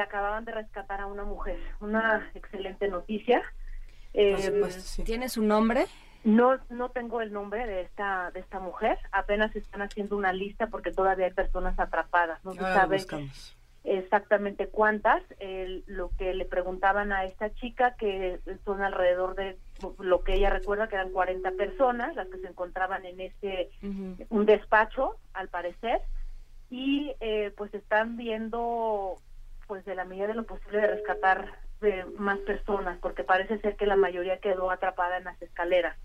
[0.00, 1.58] acababan de rescatar a una mujer.
[1.80, 3.42] Una excelente noticia.
[5.04, 5.86] ¿Tiene su nombre?
[6.24, 8.98] No, no tengo el nombre de esta de esta mujer.
[9.10, 12.44] Apenas están haciendo una lista porque todavía hay personas atrapadas.
[12.44, 13.56] No se Ah, sabe buscamos.
[13.84, 15.22] exactamente cuántas.
[15.86, 19.58] Lo que le preguntaban a esta chica que son alrededor de
[19.98, 23.70] lo que ella recuerda que eran 40 personas las que se encontraban en ese
[24.30, 26.00] un despacho, al parecer,
[26.70, 29.16] y eh, pues están viendo,
[29.66, 31.48] pues de la medida de lo posible, de rescatar
[31.82, 35.98] eh, más personas, porque parece ser que la mayoría quedó atrapada en las escaleras.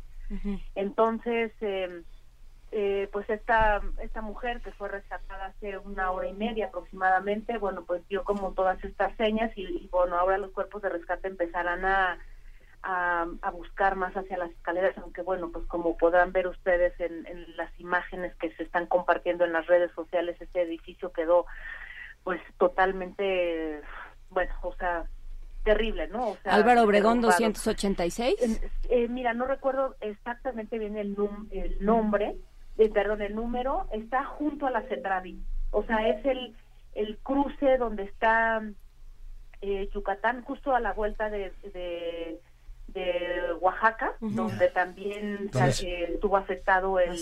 [0.76, 2.04] Entonces, eh,
[2.72, 7.86] eh, pues esta esta mujer que fue rescatada hace una hora y media aproximadamente, bueno,
[7.86, 11.86] pues dio como todas estas señas y, y, bueno, ahora los cuerpos de rescate empezarán
[11.86, 12.18] a,
[12.84, 17.26] a, a buscar más hacia las escaleras, aunque bueno, pues como podrán ver ustedes en,
[17.28, 21.46] en las imágenes que se están compartiendo en las redes sociales, este edificio quedó
[22.24, 23.82] pues totalmente,
[24.30, 25.06] bueno, o sea,
[25.68, 26.30] terrible, ¿no?
[26.30, 27.40] O sea, Álvaro Obregón derrumbado.
[27.44, 28.62] 286.
[28.90, 32.36] Eh, mira, no recuerdo exactamente bien el, num- el nombre,
[32.78, 35.40] eh, perdón, el número, está junto a la Cetravi.
[35.72, 36.56] O sea, es el,
[36.96, 38.62] el cruce donde está
[39.62, 42.40] eh, Yucatán, justo a la vuelta de, de,
[42.88, 47.18] de Oaxaca, donde también ¿Dónde sa- eh, estuvo afectado el,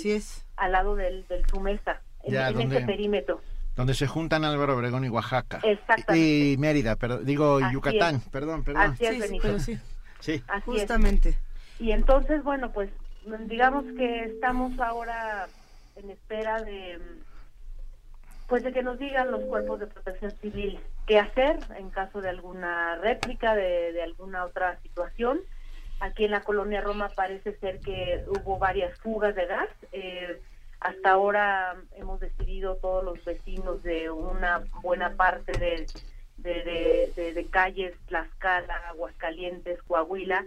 [0.58, 3.42] al lado del, del Sumesa, en, Ya, en ese perímetro.
[3.75, 5.59] Donde se juntan Álvaro Obregón y Oaxaca.
[5.63, 6.53] Exactamente.
[6.53, 8.29] Y Mérida, perdón, digo Así Yucatán, es.
[8.29, 8.81] perdón, perdón.
[8.93, 9.58] Así es, Benito.
[10.22, 10.41] Sí.
[10.47, 10.79] Así es.
[10.79, 11.38] Justamente.
[11.77, 12.90] Y entonces, bueno, pues
[13.41, 15.47] digamos que estamos ahora
[15.97, 16.99] en espera de
[18.47, 22.29] pues de que nos digan los cuerpos de protección civil qué hacer en caso de
[22.29, 25.40] alguna réplica de, de alguna otra situación.
[25.99, 29.69] Aquí en la colonia Roma parece ser que hubo varias fugas de gas.
[29.91, 30.41] Eh,
[30.79, 35.88] hasta ahora hemos decidido todos los vecinos de una buena parte de,
[36.38, 40.43] de, de- de- de calles, Tlaxcala, Aguascalientes, Coahuila,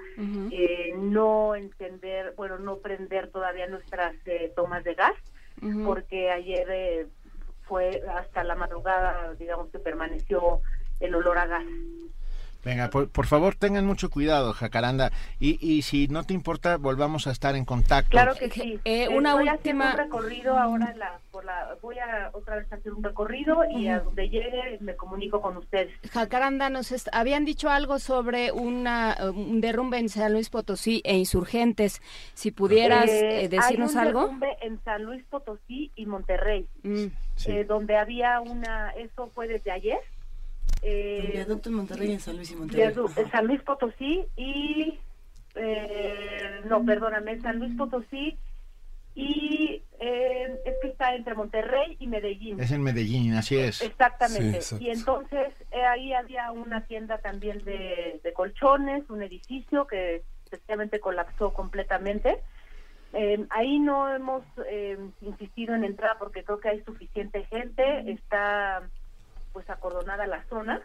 [0.51, 5.15] eh, no encender, bueno, no prender todavía nuestras eh, tomas de gas,
[5.85, 7.07] porque ayer eh,
[7.67, 10.63] fue hasta la madrugada, digamos que permaneció
[11.01, 11.65] el olor a gas.
[12.69, 15.11] Venga, por, por favor, tengan mucho cuidado, Jacaranda.
[15.41, 18.11] Y, y si no te importa, volvamos a estar en contacto.
[18.11, 18.79] Claro que sí.
[18.85, 22.29] Eh, Eh, una voy a hacer última- un recorrido ahora, la, por la, voy a
[22.35, 25.91] otra vez hacer un recorrido y a donde llegue me comunico con ustedes.
[26.13, 31.17] Jacaranda, nos est- habían dicho algo sobre una, un derrumbe en San Luis Potosí e
[31.17, 32.03] insurgentes.
[32.35, 34.21] Si pudieras Eh, eh, decirnos hay un algo.
[34.25, 37.07] derrumbe en San Luis Potosí y Monterrey, Mm.
[37.47, 39.99] eh, donde había una, eso fue desde ayer.
[40.83, 42.95] Eh, El viaducto en Monterrey y en San Luis y Monterrey.
[43.31, 44.99] San Luis Potosí y
[45.55, 48.39] eh, no, perdóname, San Luis Potosí
[49.15, 52.61] y eh, es que está entre Monterrey y Medellín.
[52.61, 53.83] Es en Medellín, así es.
[53.83, 54.61] Exactamente.
[54.61, 60.23] Sí, y entonces eh, ahí había una tienda también de, de colchones, un edificio que
[60.47, 62.39] efectivamente colapsó completamente.
[63.13, 68.83] Eh, ahí no hemos eh, insistido en entrar porque creo que hay suficiente gente, está
[69.53, 70.83] pues acordonada la zona.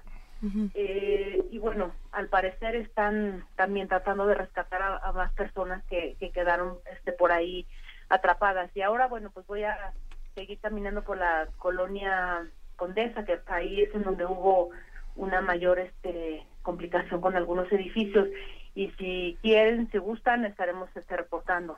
[0.74, 6.18] Eh, y bueno, al parecer están también tratando de rescatar a, a más personas que,
[6.20, 7.66] que quedaron este, por ahí
[8.10, 8.70] atrapadas.
[8.76, 9.94] Y ahora, bueno, pues voy a
[10.36, 14.72] seguir caminando por la colonia Condesa, que ahí es en donde hubo
[15.16, 18.28] una mayor este, complicación con algunos edificios.
[18.76, 21.78] Y si quieren, si gustan, estaremos este, reportando.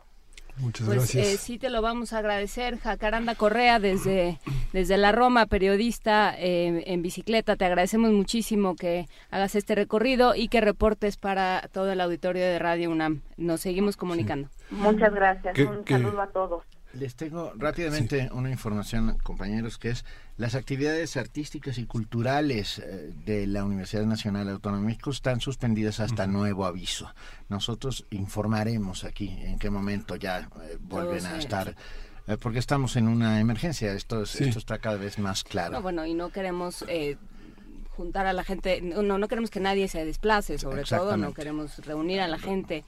[0.58, 1.28] Muchas Pues gracias.
[1.28, 4.40] eh, sí te lo vamos a agradecer, Jacaranda Correa, desde,
[4.72, 7.56] desde la Roma, periodista eh, en bicicleta.
[7.58, 12.58] Te agradecemos muchísimo que hagas este recorrido y que reportes para todo el auditorio de
[12.60, 13.22] Radio UNAM.
[13.38, 14.50] Nos seguimos comunicando.
[14.72, 15.54] Muchas gracias.
[15.56, 16.64] ¿Qué- Un qué- saludo a todos.
[16.96, 20.06] Les tengo rápidamente una información, compañeros, que es
[20.38, 26.00] las actividades artísticas y culturales eh, de la Universidad Nacional Autónoma de México están suspendidas
[26.00, 27.14] hasta nuevo aviso.
[27.50, 31.76] Nosotros informaremos aquí en qué momento ya eh, vuelven a estar,
[32.28, 33.92] eh, porque estamos en una emergencia.
[33.94, 34.46] Esto, es- Sí.
[34.46, 35.74] esto está cada vez más claro.
[35.74, 37.18] No, bueno, y no queremos eh,
[37.96, 41.78] juntar a la gente, no, no queremos que nadie se desplace, sobre todo, no queremos
[41.86, 42.84] reunir a la gente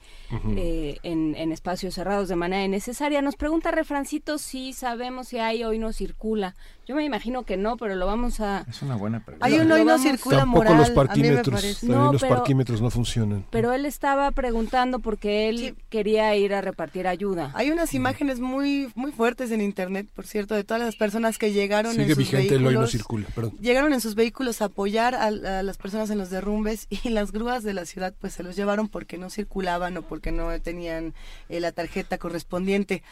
[0.56, 3.22] eh, en, en, espacios cerrados de manera innecesaria.
[3.22, 6.54] Nos pregunta Refrancito si sabemos si hay hoy no circula.
[6.88, 8.64] Yo me imagino que no, pero lo vamos a...
[8.66, 9.44] Es una buena pregunta.
[9.44, 13.44] Hay un hoy no circula Tampoco los parquímetros, no, los parquímetros no funcionan.
[13.50, 17.52] Pero él estaba preguntando porque él quería ir a repartir ayuda.
[17.54, 21.52] Hay unas imágenes muy muy fuertes en internet, por cierto, de todas las personas que
[21.52, 22.60] llegaron en sus vigente vehículos.
[22.60, 23.52] el hoy no circula, perdón.
[23.60, 27.64] Llegaron en sus vehículos a apoyar a, las personas en los derrumbes y las grúas
[27.64, 31.12] de la ciudad pues se los llevaron porque no circulaban o porque no tenían
[31.50, 33.02] eh, la tarjeta correspondiente.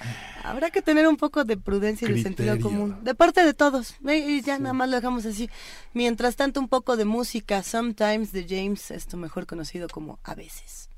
[0.44, 3.65] Habrá que tener un poco de prudencia y de sentido común de parte de todos
[3.70, 3.96] todos.
[4.04, 5.50] Y ya nada más lo dejamos así.
[5.92, 10.88] Mientras tanto, un poco de música, Sometimes de James, esto mejor conocido como A veces.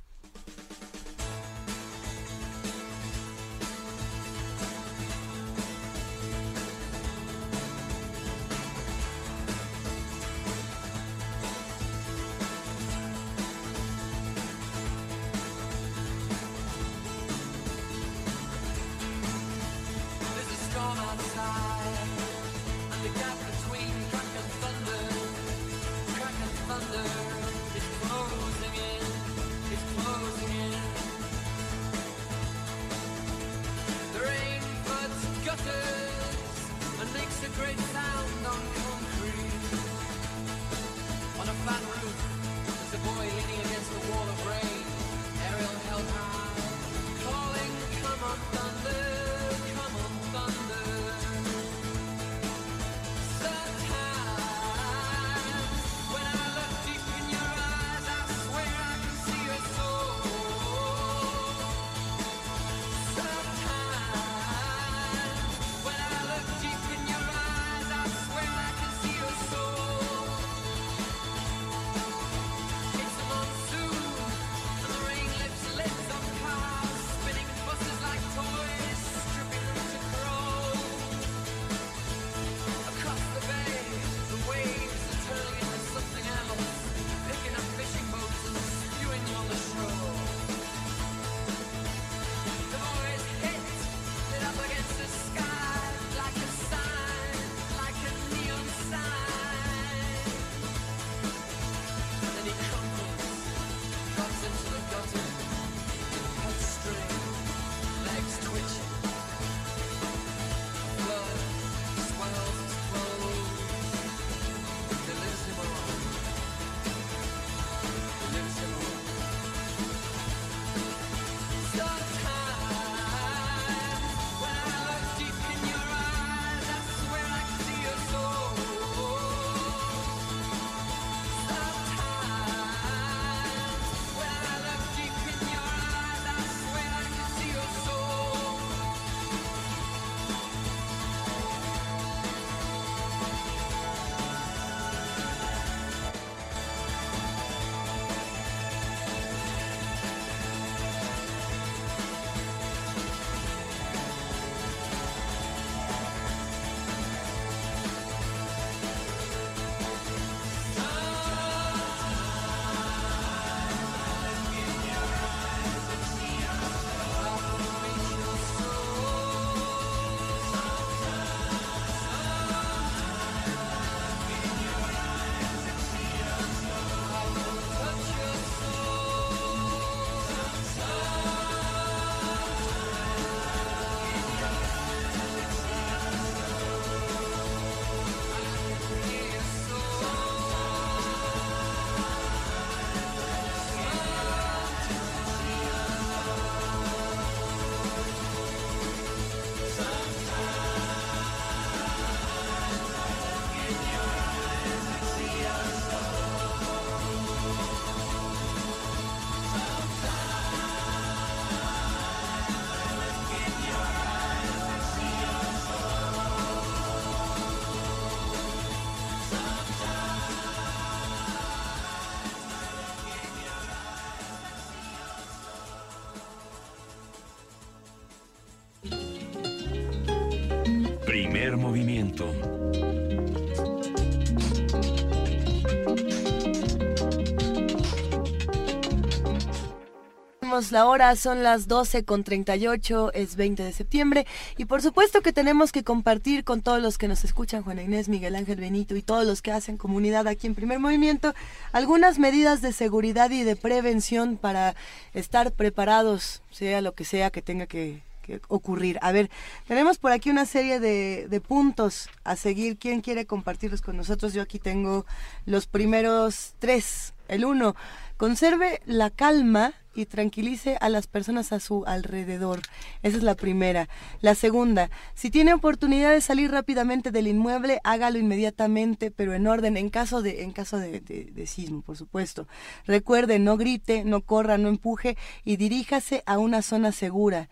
[240.72, 244.26] La hora, son las 12 con 38, es 20 de septiembre.
[244.56, 248.08] Y por supuesto que tenemos que compartir con todos los que nos escuchan, Juana Inés,
[248.08, 251.34] Miguel Ángel Benito y todos los que hacen comunidad aquí en Primer Movimiento,
[251.72, 254.74] algunas medidas de seguridad y de prevención para
[255.14, 258.02] estar preparados, sea lo que sea que tenga que,
[258.48, 258.98] ocurrir.
[259.00, 259.30] A ver,
[259.66, 262.76] tenemos por aquí una serie de, de, puntos a seguir.
[262.76, 264.34] ¿Quién quiere compartirlos con nosotros?
[264.34, 265.06] Yo aquí tengo
[265.46, 267.14] los primeros tres.
[267.28, 267.76] El uno,
[268.18, 272.62] Conserve la calma y tranquilice a las personas a su alrededor.
[273.04, 273.88] Esa es la primera.
[274.20, 279.76] La segunda, si tiene oportunidad de salir rápidamente del inmueble, hágalo inmediatamente, pero en orden,
[279.76, 282.48] en caso de, en caso de, sismo, por supuesto.
[282.86, 287.48] Recuerde, no grite, no corra, no empuje y diríjase a una zona segura.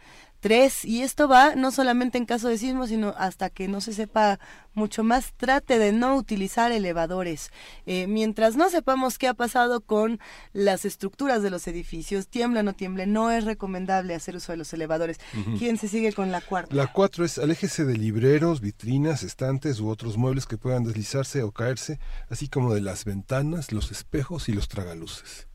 [0.47, 3.93] Tres, y esto va no solamente en caso de sismo, sino hasta que no se
[3.93, 4.39] sepa
[4.75, 7.51] mucho más, trate de no utilizar elevadores.
[7.85, 10.21] Eh, mientras no sepamos qué ha pasado con
[10.53, 14.59] las estructuras de los edificios, tiembla o no tiemble, no es recomendable hacer uso de
[14.59, 15.19] los elevadores.
[15.59, 16.77] ¿Quién se sigue con la cuarta?
[16.77, 21.51] La cuatro es aléjese de libreros, vitrinas, estantes u otros muebles que puedan deslizarse o
[21.51, 21.99] caerse,
[22.31, 25.46] así como de las ventanas, los espejos y los tragaluces.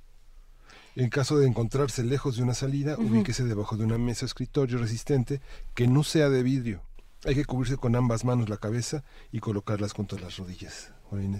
[0.95, 4.77] En caso de encontrarse lejos de una salida, ubíquese debajo de una mesa o escritorio
[4.77, 5.41] resistente
[5.73, 6.81] que no sea de vidrio.
[7.23, 10.91] Hay que cubrirse con ambas manos la cabeza y colocarlas junto a las rodillas.
[11.09, 11.39] Juan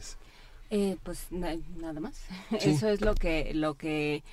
[0.72, 2.24] eh, pues nada más.
[2.52, 4.24] Eso es lo que lo que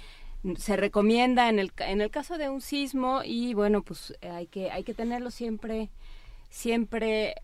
[0.57, 4.71] se recomienda en el en el caso de un sismo y bueno pues hay que
[4.71, 5.91] hay que tenerlo siempre
[6.49, 7.35] siempre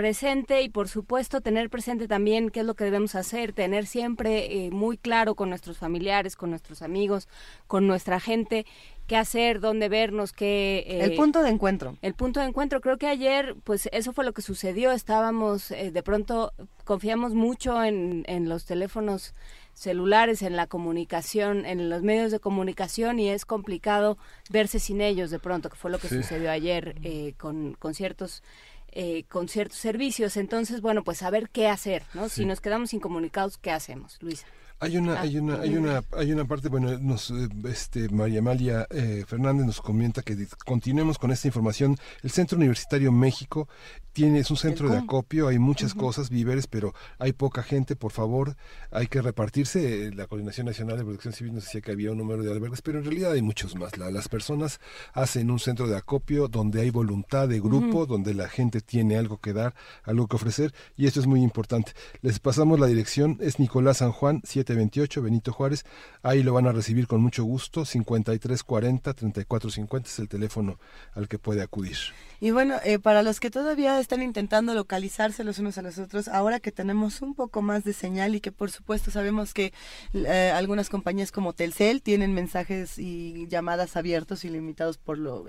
[0.00, 4.64] presente y por supuesto tener presente también qué es lo que debemos hacer, tener siempre
[4.64, 7.28] eh, muy claro con nuestros familiares, con nuestros amigos,
[7.66, 8.64] con nuestra gente
[9.06, 10.84] qué hacer, dónde vernos, qué...
[10.86, 11.98] Eh, el punto de encuentro.
[12.00, 12.80] El punto de encuentro.
[12.80, 14.92] Creo que ayer, pues eso fue lo que sucedió.
[14.92, 19.34] Estábamos, eh, de pronto, confiamos mucho en, en los teléfonos
[19.74, 24.16] celulares, en la comunicación, en los medios de comunicación y es complicado
[24.48, 28.42] verse sin ellos de pronto, que fue lo que sucedió ayer con, con ciertos
[28.92, 30.36] eh, con ciertos servicios.
[30.36, 32.28] Entonces, bueno, pues a ver qué hacer, ¿no?
[32.28, 34.46] Si nos quedamos incomunicados, ¿qué hacemos, Luisa?
[34.82, 38.38] Hay una, ah, hay una, hay una, hay una parte, bueno, nos, eh, este, María
[38.38, 41.98] Amalia eh, Fernández nos comenta que continuemos con esta información.
[42.22, 43.68] El Centro Universitario México
[44.12, 48.10] tiene, es un centro de acopio, hay muchas cosas, víveres, pero hay poca gente, por
[48.10, 48.56] favor,
[48.90, 50.10] hay que repartirse.
[50.14, 52.98] La Coordinación Nacional de Protección Civil nos decía que había un número de albergues, pero
[52.98, 53.96] en realidad hay muchos más.
[53.98, 54.80] las personas
[55.12, 59.38] hacen un centro de acopio donde hay voluntad de grupo, donde la gente tiene algo
[59.38, 61.92] que dar, algo que ofrecer, y esto es muy importante.
[62.22, 65.84] Les pasamos la dirección, es Nicolás San Juan, 7 28 Benito Juárez.
[66.22, 67.84] Ahí lo van a recibir con mucho gusto.
[67.84, 70.78] 5340 3450 es el teléfono
[71.14, 71.96] al que puede acudir.
[72.42, 76.26] Y bueno, eh, para los que todavía están intentando localizarse los unos a los otros,
[76.26, 79.74] ahora que tenemos un poco más de señal y que por supuesto sabemos que
[80.14, 85.44] eh, algunas compañías como Telcel tienen mensajes y llamadas abiertos y limitados por lo,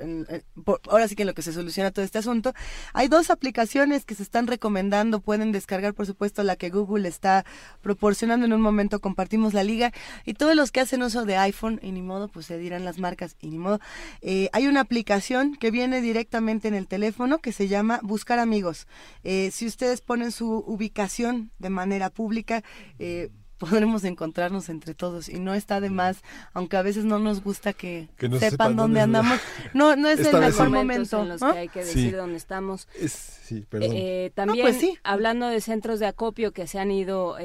[0.90, 2.54] ahora sí que en lo que se soluciona todo este asunto,
[2.94, 7.46] hay dos aplicaciones que se están recomendando, pueden descargar por supuesto la que Google está
[7.82, 9.92] proporcionando en un momento, compartimos la liga
[10.26, 12.98] y todos los que hacen uso de iPhone y ni modo, pues se dirán las
[12.98, 13.82] marcas y ni modo,
[14.22, 18.88] eh, hay una aplicación que viene directamente en el teléfono que se llama Buscar Amigos.
[19.26, 22.64] Eh, si ustedes ponen su ubicación de manera pública,
[23.00, 27.44] eh, podremos encontrarnos entre todos y no está de más, aunque a veces no nos
[27.44, 29.40] gusta que, sepan, dónde, andamos.
[29.76, 31.22] No, no es el mejor momento.
[31.22, 32.88] En los que hay que decir dónde estamos.
[32.98, 33.92] sí, perdón.
[33.94, 37.38] Eh, también pues hablando de centros de acopio que se han ido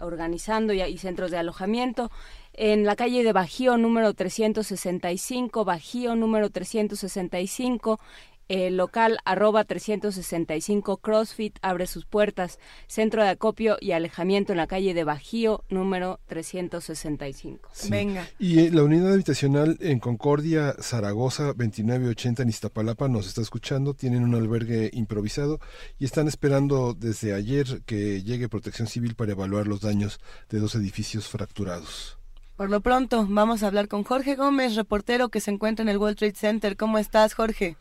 [0.00, 2.10] organizando y, y centros de alojamiento,
[2.52, 8.00] en la calle de Bajío número 365, Bajío número 365,
[8.50, 12.58] el local arroba 365 CrossFit abre sus puertas.
[12.88, 17.70] Centro de acopio y alejamiento en la calle de Bajío, número 365.
[17.88, 18.28] Venga.
[18.40, 23.94] Y eh, la unidad habitacional en Concordia, Zaragoza, 2980 en Iztapalapa, nos está escuchando.
[23.94, 25.60] Tienen un albergue improvisado
[26.00, 30.18] y están esperando desde ayer que llegue Protección Civil para evaluar los daños
[30.48, 32.18] de dos edificios fracturados.
[32.56, 35.98] Por lo pronto, vamos a hablar con Jorge Gómez, reportero que se encuentra en el
[35.98, 36.76] World Trade Center.
[36.76, 37.76] ¿Cómo estás, Jorge?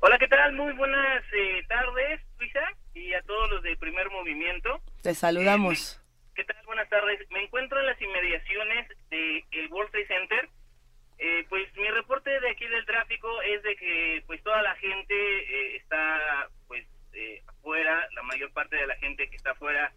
[0.00, 0.52] Hola, ¿qué tal?
[0.52, 4.80] Muy buenas eh, tardes, Luisa, y a todos los del primer movimiento.
[5.02, 5.96] Te saludamos.
[5.96, 6.56] Eh, ¿Qué tal?
[6.66, 7.18] Buenas tardes.
[7.30, 10.48] Me encuentro en las inmediaciones del el World Trade Center.
[11.18, 15.76] Eh, pues mi reporte de aquí del tráfico es de que pues toda la gente
[15.76, 16.86] está pues
[17.48, 19.92] afuera, la mayor parte de la gente que está afuera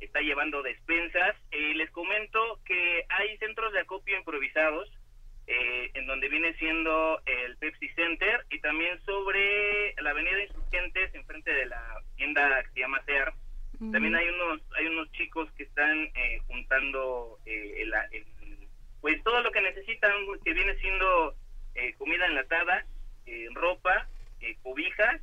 [0.00, 1.36] está llevando despensas.
[1.52, 4.90] les comento que hay centros de acopio improvisados
[5.46, 11.52] eh, en donde viene siendo el Pepsi Center y también sobre la Avenida Insurgentes enfrente
[11.52, 13.32] de la tienda que se llama Sear.
[13.92, 17.92] También hay unos hay unos chicos que están eh, juntando eh, el,
[19.02, 20.12] pues todo lo que necesitan,
[20.42, 21.34] que viene siendo
[21.74, 22.86] eh, comida enlatada,
[23.26, 24.08] eh, ropa,
[24.40, 25.20] eh, cobijas,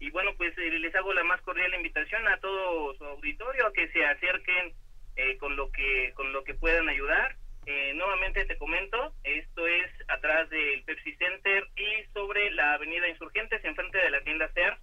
[0.00, 3.72] y bueno, pues eh, les hago la más cordial invitación a todo su auditorio a
[3.72, 4.72] que se acerquen
[5.14, 7.36] eh, con lo que con lo que puedan ayudar.
[7.66, 13.64] Eh, nuevamente te comento, esto es atrás del Pepsi Center y sobre la Avenida Insurgentes,
[13.64, 14.76] enfrente de la tienda Ser.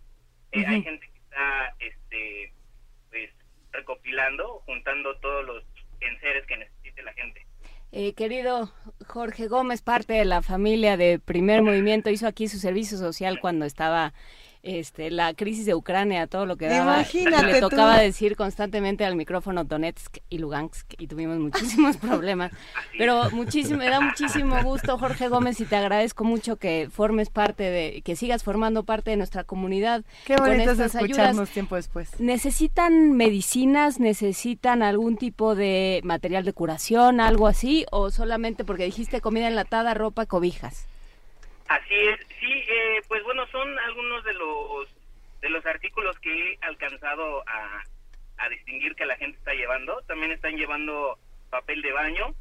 [0.52, 2.54] Eh, Hay gente que está, este,
[3.10, 3.30] pues,
[3.72, 5.64] recopilando, juntando todos los
[6.00, 7.46] enseres que necesite la gente.
[7.94, 8.72] Eh, querido
[9.06, 13.66] Jorge Gómez, parte de la familia de Primer Movimiento, hizo aquí su servicio social cuando
[13.66, 14.14] estaba
[14.64, 16.98] este, la crisis de Ucrania, todo lo que daba.
[16.98, 18.02] Imagínate le tocaba tú.
[18.02, 22.52] decir constantemente al micrófono Donetsk y Lugansk y tuvimos muchísimos problemas.
[22.98, 27.64] Pero muchísimo, me da muchísimo gusto, Jorge Gómez, y te agradezco mucho que formes parte
[27.64, 30.04] de, que sigas formando parte de nuestra comunidad.
[30.26, 31.50] Qué con es estas escucharnos ayudas.
[31.50, 32.20] tiempo después.
[32.20, 34.00] ¿Necesitan medicinas?
[34.00, 37.86] ¿Necesitan algún tipo de material de curación, algo así?
[37.92, 40.86] ¿O solamente porque dijiste comida enlatada, ropa, cobijas?
[41.72, 44.90] Así es, sí, eh, pues bueno, son algunos de los
[45.40, 47.82] de los artículos que he alcanzado a,
[48.38, 50.02] a distinguir que la gente está llevando.
[50.02, 51.18] También están llevando
[51.50, 52.36] papel de baño,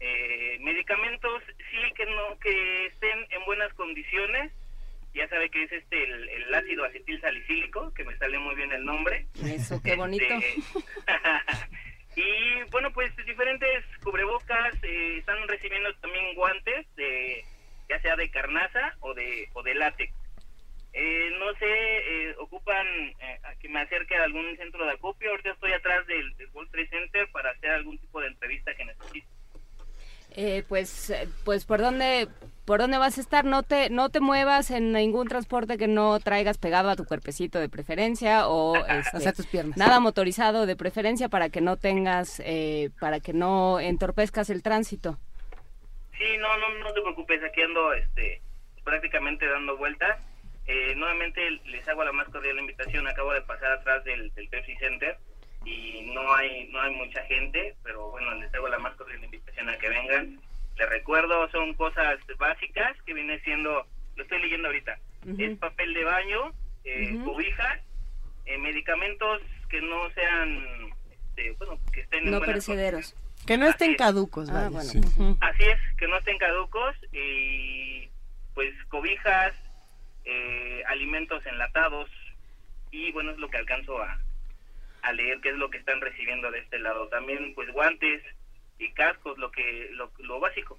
[0.00, 4.50] eh, medicamentos, sí que no que estén en buenas condiciones.
[5.14, 8.72] Ya sabe que es este el, el ácido acetil salicílico, que me sale muy bien
[8.72, 9.28] el nombre.
[9.44, 10.24] Eso, qué bonito.
[10.24, 10.62] Este,
[12.20, 17.44] y bueno, pues diferentes cubrebocas, eh, están recibiendo también guantes de
[17.88, 20.12] ya sea de carnaza o de o de látex.
[20.92, 22.86] Eh, no sé, eh, ocupan
[23.18, 25.30] eh, a que me acerque a algún centro de acopio.
[25.30, 28.84] Ahorita estoy atrás del, del World Trade Center para hacer algún tipo de entrevista que
[28.84, 29.26] necesite.
[30.36, 31.12] Eh, pues,
[31.44, 32.28] pues por dónde,
[32.64, 33.44] por dónde vas a estar.
[33.44, 37.60] No te, no te muevas en ningún transporte que no traigas pegado a tu cuerpecito
[37.60, 39.76] de preferencia o, este, O sea, tus piernas.
[39.76, 45.18] nada motorizado de preferencia para que no tengas, eh, para que no entorpezcas el tránsito.
[46.18, 48.40] Sí, no, no, no te preocupes, aquí ando este,
[48.84, 50.20] prácticamente dando vueltas.
[50.66, 54.74] Eh, nuevamente les hago la más cordial invitación, acabo de pasar atrás del, del Pepsi
[54.76, 55.16] Center
[55.64, 59.68] y no hay no hay mucha gente, pero bueno, les hago la más cordial invitación
[59.68, 60.40] a que vengan.
[60.76, 64.98] Les recuerdo, son cosas básicas que viene siendo, lo estoy leyendo ahorita,
[65.38, 66.52] es papel de baño,
[66.84, 67.32] eh, Ujú.
[67.32, 67.80] cobijas,
[68.46, 73.14] eh, medicamentos que no sean, este, bueno, que estén en No perecederos.
[73.46, 74.70] Que no estén caducos, Ah, vaya.
[74.70, 74.90] bueno.
[75.16, 75.38] Ujú.
[75.40, 78.08] Así es, que no estén caducos y
[78.54, 79.52] pues cobijas,
[80.24, 82.08] eh, alimentos enlatados
[82.90, 84.18] y bueno, es lo que alcanzo a,
[85.02, 87.08] a leer, que es lo que están recibiendo de este lado.
[87.08, 88.22] También pues guantes
[88.78, 90.78] y cascos, lo que lo, lo básico.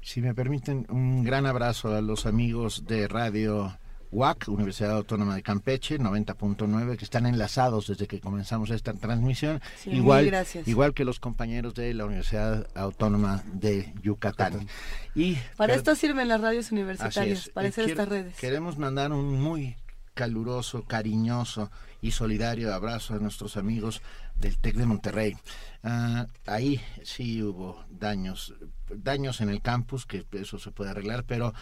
[0.02, 3.76] Si me permiten, un gran abrazo a los amigos de Radio
[4.10, 9.60] UAC, Universidad Autónoma de Campeche, 90.9, que están enlazados desde que comenzamos esta transmisión.
[9.82, 10.66] Sí, igual, gracias.
[10.68, 14.66] igual que los compañeros de la Universidad Autónoma de Yucatán.
[15.14, 17.48] Y Para esto sirven las radios universitarias, es.
[17.50, 18.36] para Eh, hacer quiero- estas redes.
[18.38, 19.76] Queremos mandar un muy
[20.14, 24.00] caluroso, cariñoso y solidario abrazo a nuestros amigos
[24.38, 25.36] del TEC de Monterrey.
[25.82, 28.54] Ah, ahí sí hubo daños,
[28.88, 31.52] daños en el campus, que eso se puede arreglar, pero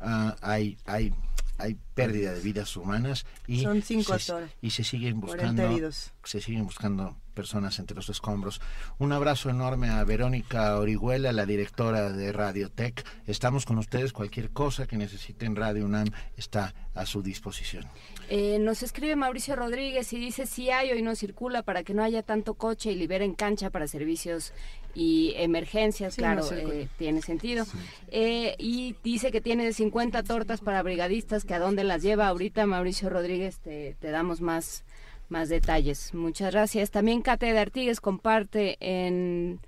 [0.00, 1.12] ah, hay, hay,
[1.58, 6.64] hay pérdida de vidas humanas y Son cinco se, y siguen 40 buscando se siguen
[6.64, 8.60] buscando personas entre los escombros.
[8.98, 13.04] Un abrazo enorme a Verónica Orihuela, la directora de Radiotech.
[13.26, 14.12] Estamos con ustedes.
[14.12, 17.84] Cualquier cosa que necesiten Radio UNAM está a su disposición.
[18.28, 22.02] Eh, nos escribe Mauricio Rodríguez y dice si hay hoy no circula para que no
[22.02, 24.52] haya tanto coche y liberen cancha para servicios
[24.94, 27.66] y emergencias, Sí, claro, no eh, tiene sentido.
[28.08, 32.64] Eh, y dice que tiene 50 tortas para brigadistas, que a dónde las lleva ahorita
[32.66, 34.84] Mauricio Rodríguez, te, te damos más,
[35.28, 36.14] más detalles.
[36.14, 36.90] Muchas gracias.
[36.90, 39.60] También Cate de Artigues comparte en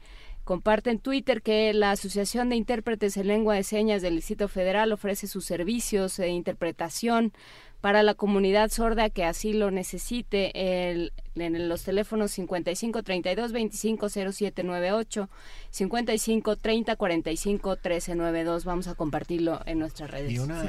[0.47, 4.92] comparte en Twitter que la Asociación de Intérpretes en Lengua de Señas del Distrito Federal
[4.92, 7.33] ofrece sus servicios de interpretación
[7.81, 10.91] para la comunidad sorda que así lo necesite.
[10.91, 15.31] El, en los teléfonos 55 32 25 0798,
[15.71, 18.65] 55 30 45 1392.
[18.65, 20.33] Vamos a compartirlo en nuestras redes.
[20.33, 20.69] Y una,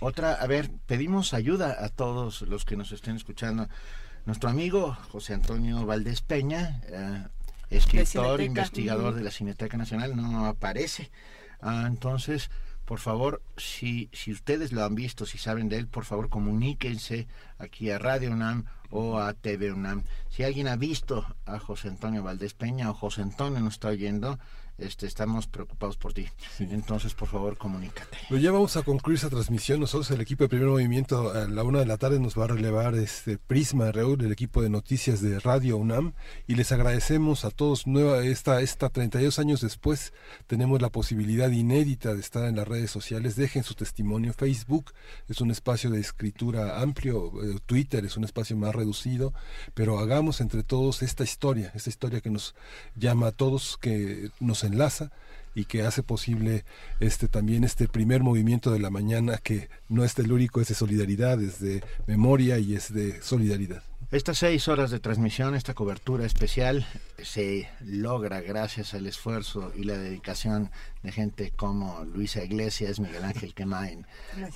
[0.00, 3.68] Otra, a ver, pedimos ayuda a todos los que nos estén escuchando.
[4.26, 7.24] Nuestro amigo José Antonio Valdés Peña, eh,
[7.70, 11.10] escritor, investigador de la Cineteca Nacional, no aparece.
[11.62, 12.50] Ah, entonces,
[12.90, 17.28] por favor, si, si ustedes lo han visto, si saben de él, por favor comuníquense
[17.56, 20.02] aquí a Radio UNAM o a TV UNAM.
[20.28, 24.40] Si alguien ha visto a José Antonio Valdés Peña o José Antonio nos está oyendo,
[24.80, 26.26] este, estamos preocupados por ti.
[26.58, 28.16] Entonces, por favor, comunícate.
[28.28, 29.80] Pues ya vamos a concluir esa transmisión.
[29.80, 32.48] Nosotros, el equipo de Primer Movimiento, a la una de la tarde nos va a
[32.48, 36.14] relevar este Prisma Reúl, el equipo de noticias de Radio UNAM,
[36.46, 37.86] y les agradecemos a todos.
[37.86, 40.12] Nueva, esta, esta 32 años después,
[40.46, 43.36] tenemos la posibilidad inédita de estar en las redes sociales.
[43.36, 44.32] Dejen su testimonio.
[44.32, 44.92] Facebook
[45.28, 49.32] es un espacio de escritura amplio, eh, Twitter es un espacio más reducido,
[49.74, 52.54] pero hagamos entre todos esta historia, esta historia que nos
[52.96, 55.10] llama a todos, que nos enlaza
[55.54, 56.64] y que hace posible
[57.00, 61.40] este también este primer movimiento de la mañana que no es telúrico, es de solidaridad,
[61.42, 63.82] es de memoria y es de solidaridad.
[64.10, 66.84] Estas seis horas de transmisión, esta cobertura especial,
[67.22, 70.72] se logra gracias al esfuerzo y la dedicación
[71.04, 74.04] de gente como Luisa Iglesias, Miguel Ángel Quemain,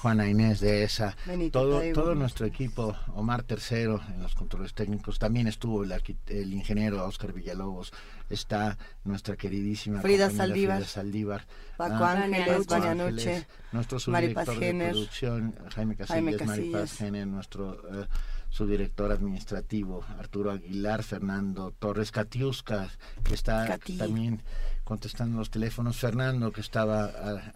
[0.03, 1.17] Juana Inés de esa,
[1.53, 5.95] todo, todo nuestro equipo, Omar Tercero en los controles técnicos, también estuvo el,
[6.27, 7.93] el ingeniero Oscar Villalobos,
[8.31, 11.47] está nuestra queridísima Frida Saldívar, Frida Saldívar.
[11.77, 18.03] Paco ah, Ángeles, Noche, nuestro subdirector de producción, Jaime Casillas, Maripaz Jenner, nuestro...
[18.03, 18.07] Eh,
[18.55, 22.89] su director administrativo, Arturo Aguilar, Fernando Torres Catiusca,
[23.25, 24.43] que está también
[24.85, 27.07] contestando los teléfonos, Fernando, que estaba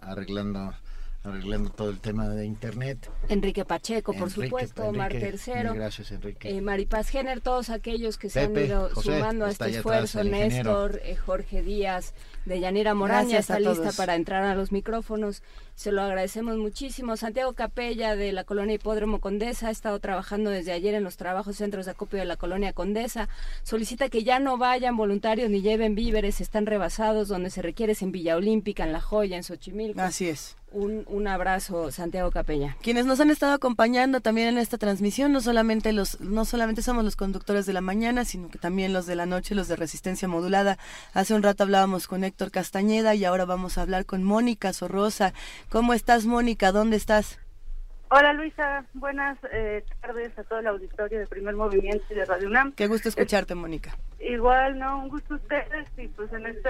[0.01, 0.73] arreglando
[1.23, 3.09] arreglando todo el tema de internet.
[3.27, 5.73] Enrique Pacheco, por supuesto, Omar Tercero.
[5.73, 6.49] Gracias, Enrique.
[6.49, 11.15] Eh, Maripaz Jenner, todos aquellos que se han ido sumando a este esfuerzo, Néstor, eh,
[11.15, 12.13] Jorge Díaz,
[12.49, 15.43] de Yanira Moraña está lista para entrar a los micrófonos.
[15.75, 17.15] Se lo agradecemos muchísimo.
[17.15, 21.55] Santiago Capella de la colonia Hipódromo Condesa ha estado trabajando desde ayer en los trabajos
[21.57, 23.29] centros de acopio de la colonia Condesa.
[23.63, 28.01] Solicita que ya no vayan voluntarios ni lleven víveres, están rebasados donde se requiere es
[28.01, 30.01] en Villa Olímpica, en La Joya, en Xochimilco.
[30.01, 30.57] Así es.
[30.71, 32.77] Un, un, abrazo, Santiago Capella.
[32.83, 37.03] Quienes nos han estado acompañando también en esta transmisión, no solamente los, no solamente somos
[37.03, 40.27] los conductores de la mañana, sino que también los de la noche, los de resistencia
[40.27, 40.77] modulada.
[41.13, 45.33] Hace un rato hablábamos con Héctor Castañeda y ahora vamos a hablar con Mónica Sorrosa.
[45.69, 46.71] ¿Cómo estás, Mónica?
[46.71, 47.39] ¿Dónde estás?
[48.11, 52.47] Hola Luisa, buenas eh, tardes a todo el auditorio de Primer Movimiento y de Radio
[52.47, 52.71] UNAM.
[52.71, 53.95] Qué gusto escucharte, Mónica.
[54.19, 56.69] Igual, no, un gusto ustedes y pues en este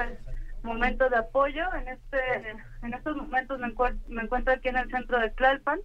[0.63, 1.63] momento de apoyo.
[1.75, 2.17] En este
[2.83, 3.67] en estos momentos me,
[4.21, 5.79] encuentro, aquí en el centro de Tlalpan.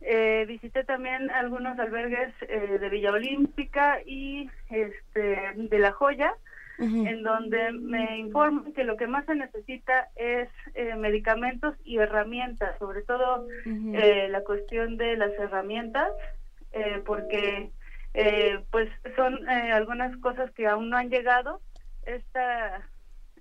[0.00, 6.34] eh, visité también algunos albergues eh, de Villa Olímpica y este de La Joya,
[6.78, 12.78] en donde me informan que lo que más se necesita es eh, medicamentos y herramientas,
[12.78, 16.08] sobre todo eh, la cuestión de las herramientas,
[16.72, 17.70] eh, porque
[18.70, 21.60] pues son algunas cosas que aún no han llegado.
[22.06, 22.82] Esta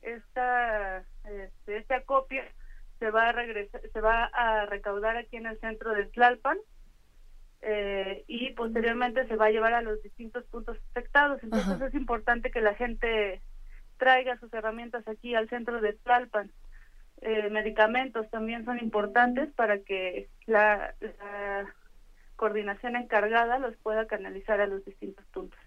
[0.01, 2.44] esta este, este, acopio
[2.99, 6.58] se va a regresar, se va a recaudar aquí en el centro de Tlalpan
[7.65, 11.42] eh, y posteriormente se va a llevar a los distintos puntos afectados.
[11.44, 13.42] Entonces es importante que la gente
[13.97, 16.51] traiga sus herramientas aquí al centro de Tlalpan.
[17.22, 20.94] Eh, medicamentos también son importantes para que la
[22.35, 25.58] coordinación encargada los pueda canalizar a los distintos puntos.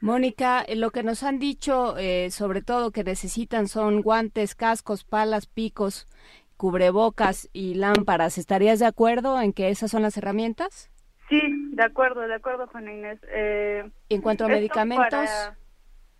[0.00, 5.46] Mónica, lo que nos han dicho, eh, sobre todo que necesitan son guantes, cascos, palas,
[5.46, 6.08] picos,
[6.56, 8.38] cubrebocas y lámparas.
[8.38, 10.90] ¿Estarías de acuerdo en que esas son las herramientas?
[11.28, 11.40] Sí,
[11.72, 13.18] de acuerdo, de acuerdo, Juan Inés.
[13.28, 15.10] Eh, en cuanto a medicamentos.
[15.10, 15.56] Para,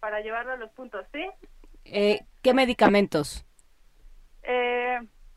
[0.01, 1.27] para, llevarlo a los puntos, ¿sí?
[1.85, 3.45] ¿Qué medicamentos?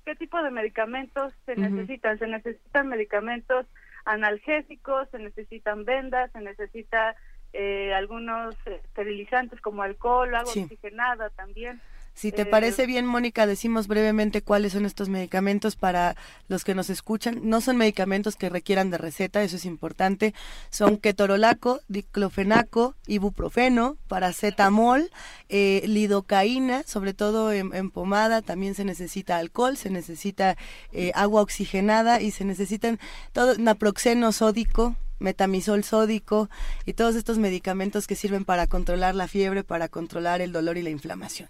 [0.07, 2.17] ¿Qué tipo de medicamentos se necesitan?
[2.17, 3.65] Se necesitan medicamentos
[4.05, 7.13] analgésicos, se necesitan vendas, se necesita
[7.51, 11.81] eh, algunos esterilizantes como alcohol, agua oxigenada también.
[12.17, 16.15] Si te parece bien, Mónica, decimos brevemente cuáles son estos medicamentos para
[16.47, 17.41] los que nos escuchan.
[17.43, 20.33] No son medicamentos que requieran de receta, eso es importante.
[20.71, 25.11] Son ketorolaco, diclofenaco, ibuprofeno, paracetamol,
[25.49, 28.41] eh, lidocaína, sobre todo en, pomada.
[28.41, 30.57] También se necesita alcohol, se necesita
[30.93, 32.99] eh, agua oxigenada y se necesitan
[33.31, 36.49] todo naproxeno sódico, metamisol sódico
[36.83, 40.81] y todos estos medicamentos que sirven para controlar la fiebre, para controlar el dolor y
[40.81, 41.47] la inflamación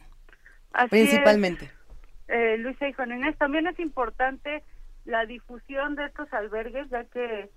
[0.90, 1.72] principalmente.
[2.28, 4.64] eh, Luisa y Juan Inés, también es importante
[5.06, 7.50] la difusión de estos albergues, ya que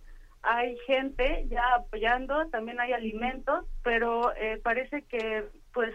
[0.43, 5.93] hay gente ya apoyando, también hay alimentos, pero eh, parece que pues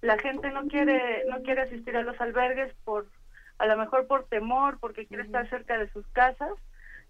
[0.00, 3.06] la gente no quiere no quiere asistir a los albergues por
[3.58, 6.52] a lo mejor por temor, porque quiere estar cerca de sus casas.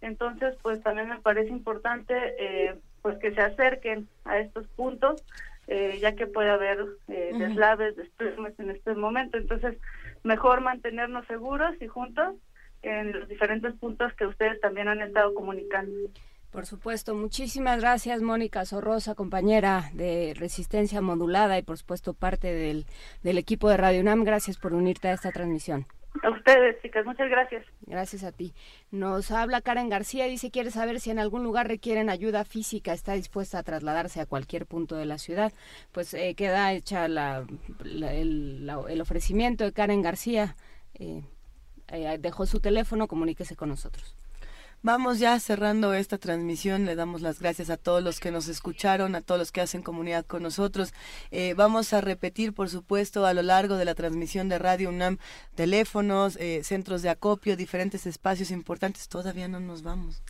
[0.00, 5.22] Entonces, pues también me parece importante eh, pues que se acerquen a estos puntos,
[5.70, 9.38] eh, ya que puede haber eh, deslaves, después en este momento.
[9.38, 9.78] Entonces,
[10.24, 12.34] mejor mantenernos seguros y juntos
[12.82, 16.10] en los diferentes puntos que ustedes también han estado comunicando.
[16.50, 22.86] Por supuesto, muchísimas gracias Mónica Sorrosa, compañera de Resistencia Modulada y por supuesto parte del,
[23.22, 24.24] del equipo de Radio UNAM.
[24.24, 25.86] Gracias por unirte a esta transmisión.
[26.22, 27.64] A ustedes, chicas, muchas gracias.
[27.86, 28.52] Gracias a ti.
[28.90, 33.12] Nos habla Karen García, dice, quiere saber si en algún lugar requieren ayuda física, está
[33.12, 35.52] dispuesta a trasladarse a cualquier punto de la ciudad.
[35.92, 37.46] Pues eh, queda hecha la,
[37.84, 40.56] el, ofrecimiento de Karen García.
[40.94, 41.22] Eh,
[41.88, 44.16] eh, dejó su teléfono, comuníquese con nosotros.
[44.82, 46.86] Vamos ya cerrando esta transmisión.
[46.86, 49.82] Le damos las gracias a todos los que nos escucharon, a todos los que hacen
[49.82, 50.94] comunidad con nosotros.
[51.30, 55.18] Eh, vamos a repetir, por supuesto, a lo largo de la transmisión de Radio UNAM,
[55.54, 59.08] teléfonos, eh, centros de acopio, diferentes espacios importantes.
[59.08, 60.22] Todavía no nos vamos.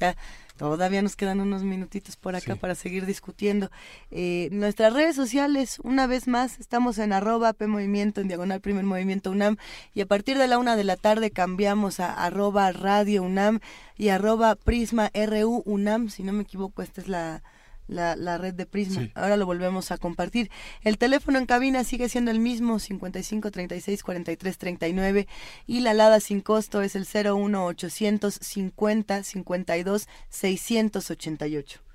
[0.60, 3.70] Todavía nos quedan unos minutitos por acá para seguir discutiendo.
[4.10, 8.84] Eh, nuestras redes sociales, una vez más, estamos en arroba P Movimiento, en diagonal Primer
[8.84, 9.56] Movimiento UNAM,
[9.94, 13.60] y a partir de la una de la tarde cambiamos a arroba Radio UNAM
[13.96, 17.42] y arroba Prisma RU UNAM, si no me equivoco, esta es la
[17.90, 19.08] la, la red de Prisma.
[19.14, 20.50] Ahora lo volvemos a compartir.
[20.82, 25.28] El teléfono en cabina sigue siendo el mismo, 55 36 43 39
[25.66, 31.89] y la alada sin costo es el 01 850 52 688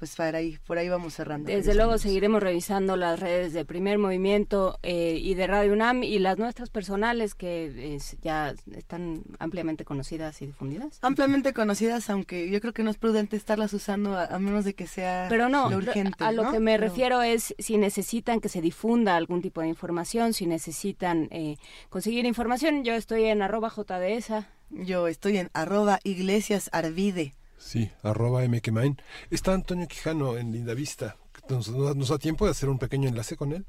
[0.00, 1.52] pues para ahí, por ahí vamos cerrando.
[1.52, 6.18] Desde luego seguiremos revisando las redes de Primer Movimiento eh, y de Radio UNAM y
[6.18, 10.98] las nuestras personales que ya están ampliamente conocidas y difundidas.
[11.02, 14.86] Ampliamente conocidas, aunque yo creo que no es prudente estarlas usando a, menos de que
[14.86, 16.24] sea Pero no, urgente.
[16.24, 20.32] A lo que me refiero es si necesitan que se difunda algún tipo de información,
[20.32, 21.58] si necesitan eh,
[21.90, 24.46] conseguir información, yo estoy en arroba JDS.
[24.70, 27.34] Yo estoy en arroba Iglesias Arvide.
[27.60, 29.00] Sí, arroba mkmain.
[29.30, 31.16] Está Antonio Quijano en Linda Vista.
[31.48, 33.64] ¿Nos, ¿Nos da tiempo de hacer un pequeño enlace con él?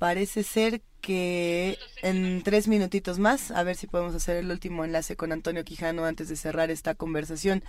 [0.00, 5.14] Parece ser que en tres minutitos más, a ver si podemos hacer el último enlace
[5.14, 7.62] con Antonio Quijano antes de cerrar esta conversación.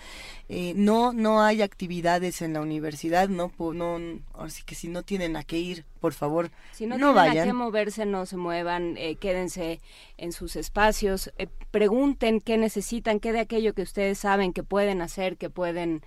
[0.47, 3.99] Eh, no, no hay actividades en la universidad, no, no,
[4.38, 7.44] así que si no tienen a qué ir, por favor, si no, no tienen a
[7.44, 9.81] qué moverse, no se muevan, eh, quédense
[10.15, 15.01] en sus espacios, eh, pregunten qué necesitan, qué de aquello que ustedes saben que pueden
[15.01, 16.01] hacer, que pueden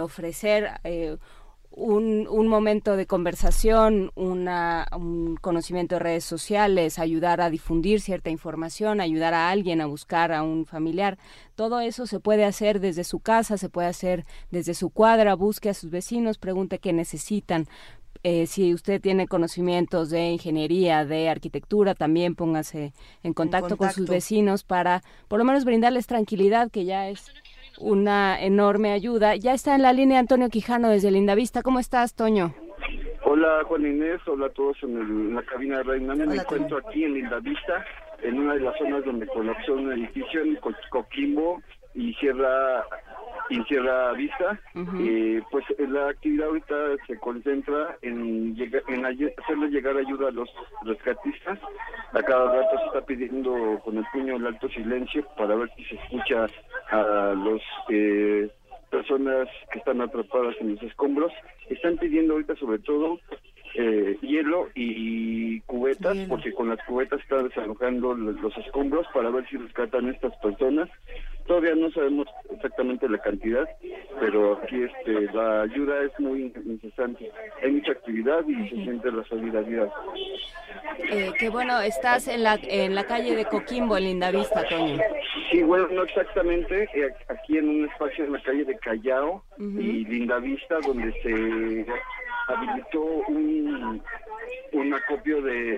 [0.00, 0.78] ofrecer
[1.70, 8.30] un, un, momento de conversación, una, un conocimiento de redes sociales, ayudar a difundir cierta
[8.30, 11.18] información, ayudar a alguien a buscar a un familiar.
[11.54, 15.68] Todo eso se puede hacer desde su casa, se puede hacer desde su cuadra, busque
[15.68, 17.66] a sus vecinos, pregunte qué necesitan.
[18.22, 24.08] Eh, si usted tiene conocimientos de ingeniería, de arquitectura, también póngase en contacto, con sus
[24.08, 27.32] vecinos para por lo menos brindarles tranquilidad, que ya es
[27.78, 29.36] una enorme ayuda.
[29.36, 31.62] Ya está en la línea Antonio Quijano desde Lindavista.
[31.62, 32.54] ¿Cómo estás, Toño?
[33.24, 34.20] Hola, Juan Inés.
[34.26, 36.14] Hola a todos en, la cabina de Reina.
[36.14, 37.84] Me encuentro aquí en Lindavista,
[38.22, 40.58] en una de las zonas donde colapsó un edificio en
[40.90, 41.62] Coquimbo
[41.94, 42.84] y Sierra
[43.50, 44.58] y Sierra Vista.
[44.74, 46.74] y pues la actividad ahorita
[47.06, 50.48] se concentra en, llegar, en hacerle llegar ayuda a los
[50.84, 51.58] rescatistas.
[52.12, 55.84] A cada rato se está pidiendo con el puño el alto silencio para ver si
[55.84, 56.46] se escucha
[56.90, 58.50] a los eh,
[58.90, 61.32] personas que están atrapadas en los escombros.
[61.68, 63.18] Están pidiendo ahorita sobre todo
[63.74, 69.56] eh, hielo y cubetas, porque con las cubetas están desalojando los, escombros para ver si
[69.56, 70.88] rescatan a estas personas.
[71.46, 73.68] Todavía no sabemos exactamente la cantidad,
[74.20, 77.30] pero aquí este, la ayuda es muy incesante.
[77.62, 79.88] Hay mucha actividad y se siente la solidaridad.
[81.10, 84.98] Eh, qué bueno, estás en la, en la calle de Coquimbo, en Lindavista, Toño.
[85.50, 90.04] Sí, bueno, no exactamente, eh, aquí en un espacio en la calle de Callao y
[90.04, 91.86] Lindavista, donde se
[92.50, 94.02] habilitó un,
[94.72, 95.76] un acopio de,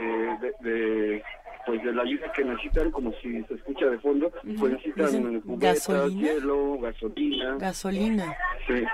[0.60, 1.22] de,
[1.67, 6.15] pues de la ayuda que necesitan, como si se escucha de fondo, pues necesitan cubetas,
[6.15, 7.56] hielo, gasolina.
[7.58, 8.37] Gasolina.
[8.67, 8.85] Sí.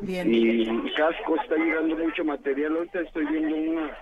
[0.00, 0.32] Bien.
[0.32, 2.76] Y casco, está llegando mucho material.
[2.76, 3.98] Ahorita estoy viendo una,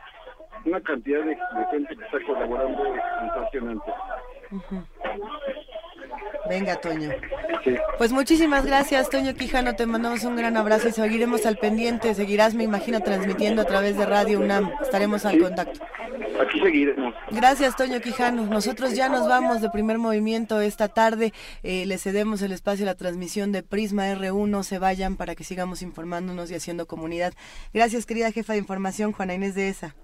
[0.64, 1.36] una cantidad de,
[1.70, 2.82] gente que está colaborando
[3.24, 3.92] impresionante.
[6.48, 7.10] Venga, Toño.
[7.98, 9.74] Pues muchísimas gracias, Toño Quijano.
[9.74, 12.14] Te mandamos un gran abrazo y seguiremos al pendiente.
[12.14, 14.70] Seguirás, me imagino, transmitiendo a través de Radio UNAM.
[14.82, 15.80] Estaremos al contacto.
[16.40, 17.14] Aquí seguiremos.
[17.30, 18.46] Gracias, Toño Quijano.
[18.46, 21.32] Nosotros ya nos vamos de primer movimiento esta tarde.
[21.62, 24.62] Eh, le cedemos el espacio a la transmisión de Prisma R1.
[24.62, 27.32] Se vayan para que sigamos informándonos y haciendo comunidad.
[27.72, 29.94] Gracias, querida jefa de información, Juana Inés de ESA.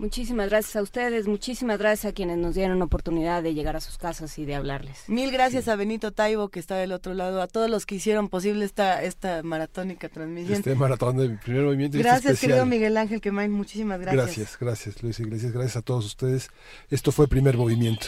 [0.00, 3.98] Muchísimas gracias a ustedes, muchísimas gracias a quienes nos dieron oportunidad de llegar a sus
[3.98, 5.06] casas y de hablarles.
[5.08, 8.30] Mil gracias a Benito Taibo que está del otro lado, a todos los que hicieron
[8.30, 10.54] posible esta esta maratónica transmisión.
[10.54, 11.98] Este maratón de primer movimiento.
[11.98, 14.24] Este gracias, querido Miguel Ángel Quemain, muchísimas gracias.
[14.24, 16.48] Gracias, gracias Luis, gracias, gracias a todos ustedes.
[16.88, 18.06] Esto fue primer movimiento.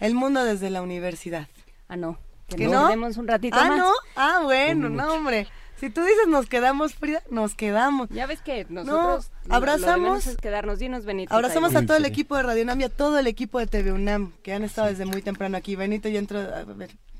[0.00, 1.48] El mundo desde la universidad.
[1.88, 2.18] Ah, no.
[2.48, 3.78] Que, nos quedemos un ratito ah, más.
[3.78, 3.92] Ah, no.
[4.16, 5.46] Ah, bueno, no, hombre.
[5.78, 8.08] Si tú dices nos quedamos, Frida, nos quedamos.
[8.10, 11.34] Ya ves que nosotros abrazamos, lo es quedarnos, dinos Benito.
[11.34, 13.92] Abrazamos a todo el equipo de Radio UNAM y a todo el equipo de TV
[13.92, 15.76] UNAM que han estado desde muy temprano aquí.
[15.76, 16.64] Benito ya entró a,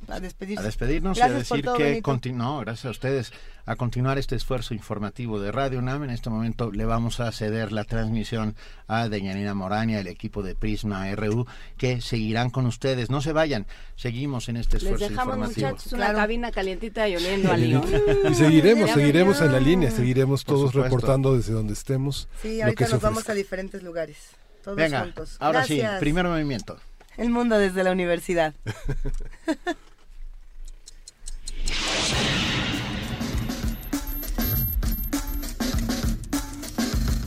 [0.09, 0.61] a despedirse.
[0.63, 3.33] A despedirnos y a decir que continuó, gracias a ustedes
[3.65, 6.05] a continuar este esfuerzo informativo de Radio UNAM.
[6.05, 8.55] En este momento le vamos a ceder la transmisión
[8.87, 13.11] a Deñanina Morania, el equipo de Prisma RU, que seguirán con ustedes.
[13.11, 15.69] No se vayan, seguimos en este esfuerzo Les dejamos, informativo.
[15.71, 17.85] muchachos, una cabina calientita y oliendo a León.
[18.31, 22.29] Y seguiremos, seguiremos en la línea, seguiremos todos reportando desde donde estemos.
[22.41, 24.17] Sí, ahorita nos vamos a diferentes lugares,
[24.63, 25.37] todos Venga, juntos.
[25.41, 25.95] ahora Gracias.
[25.95, 26.79] sí, primer movimiento.
[27.17, 28.55] El mundo desde la universidad.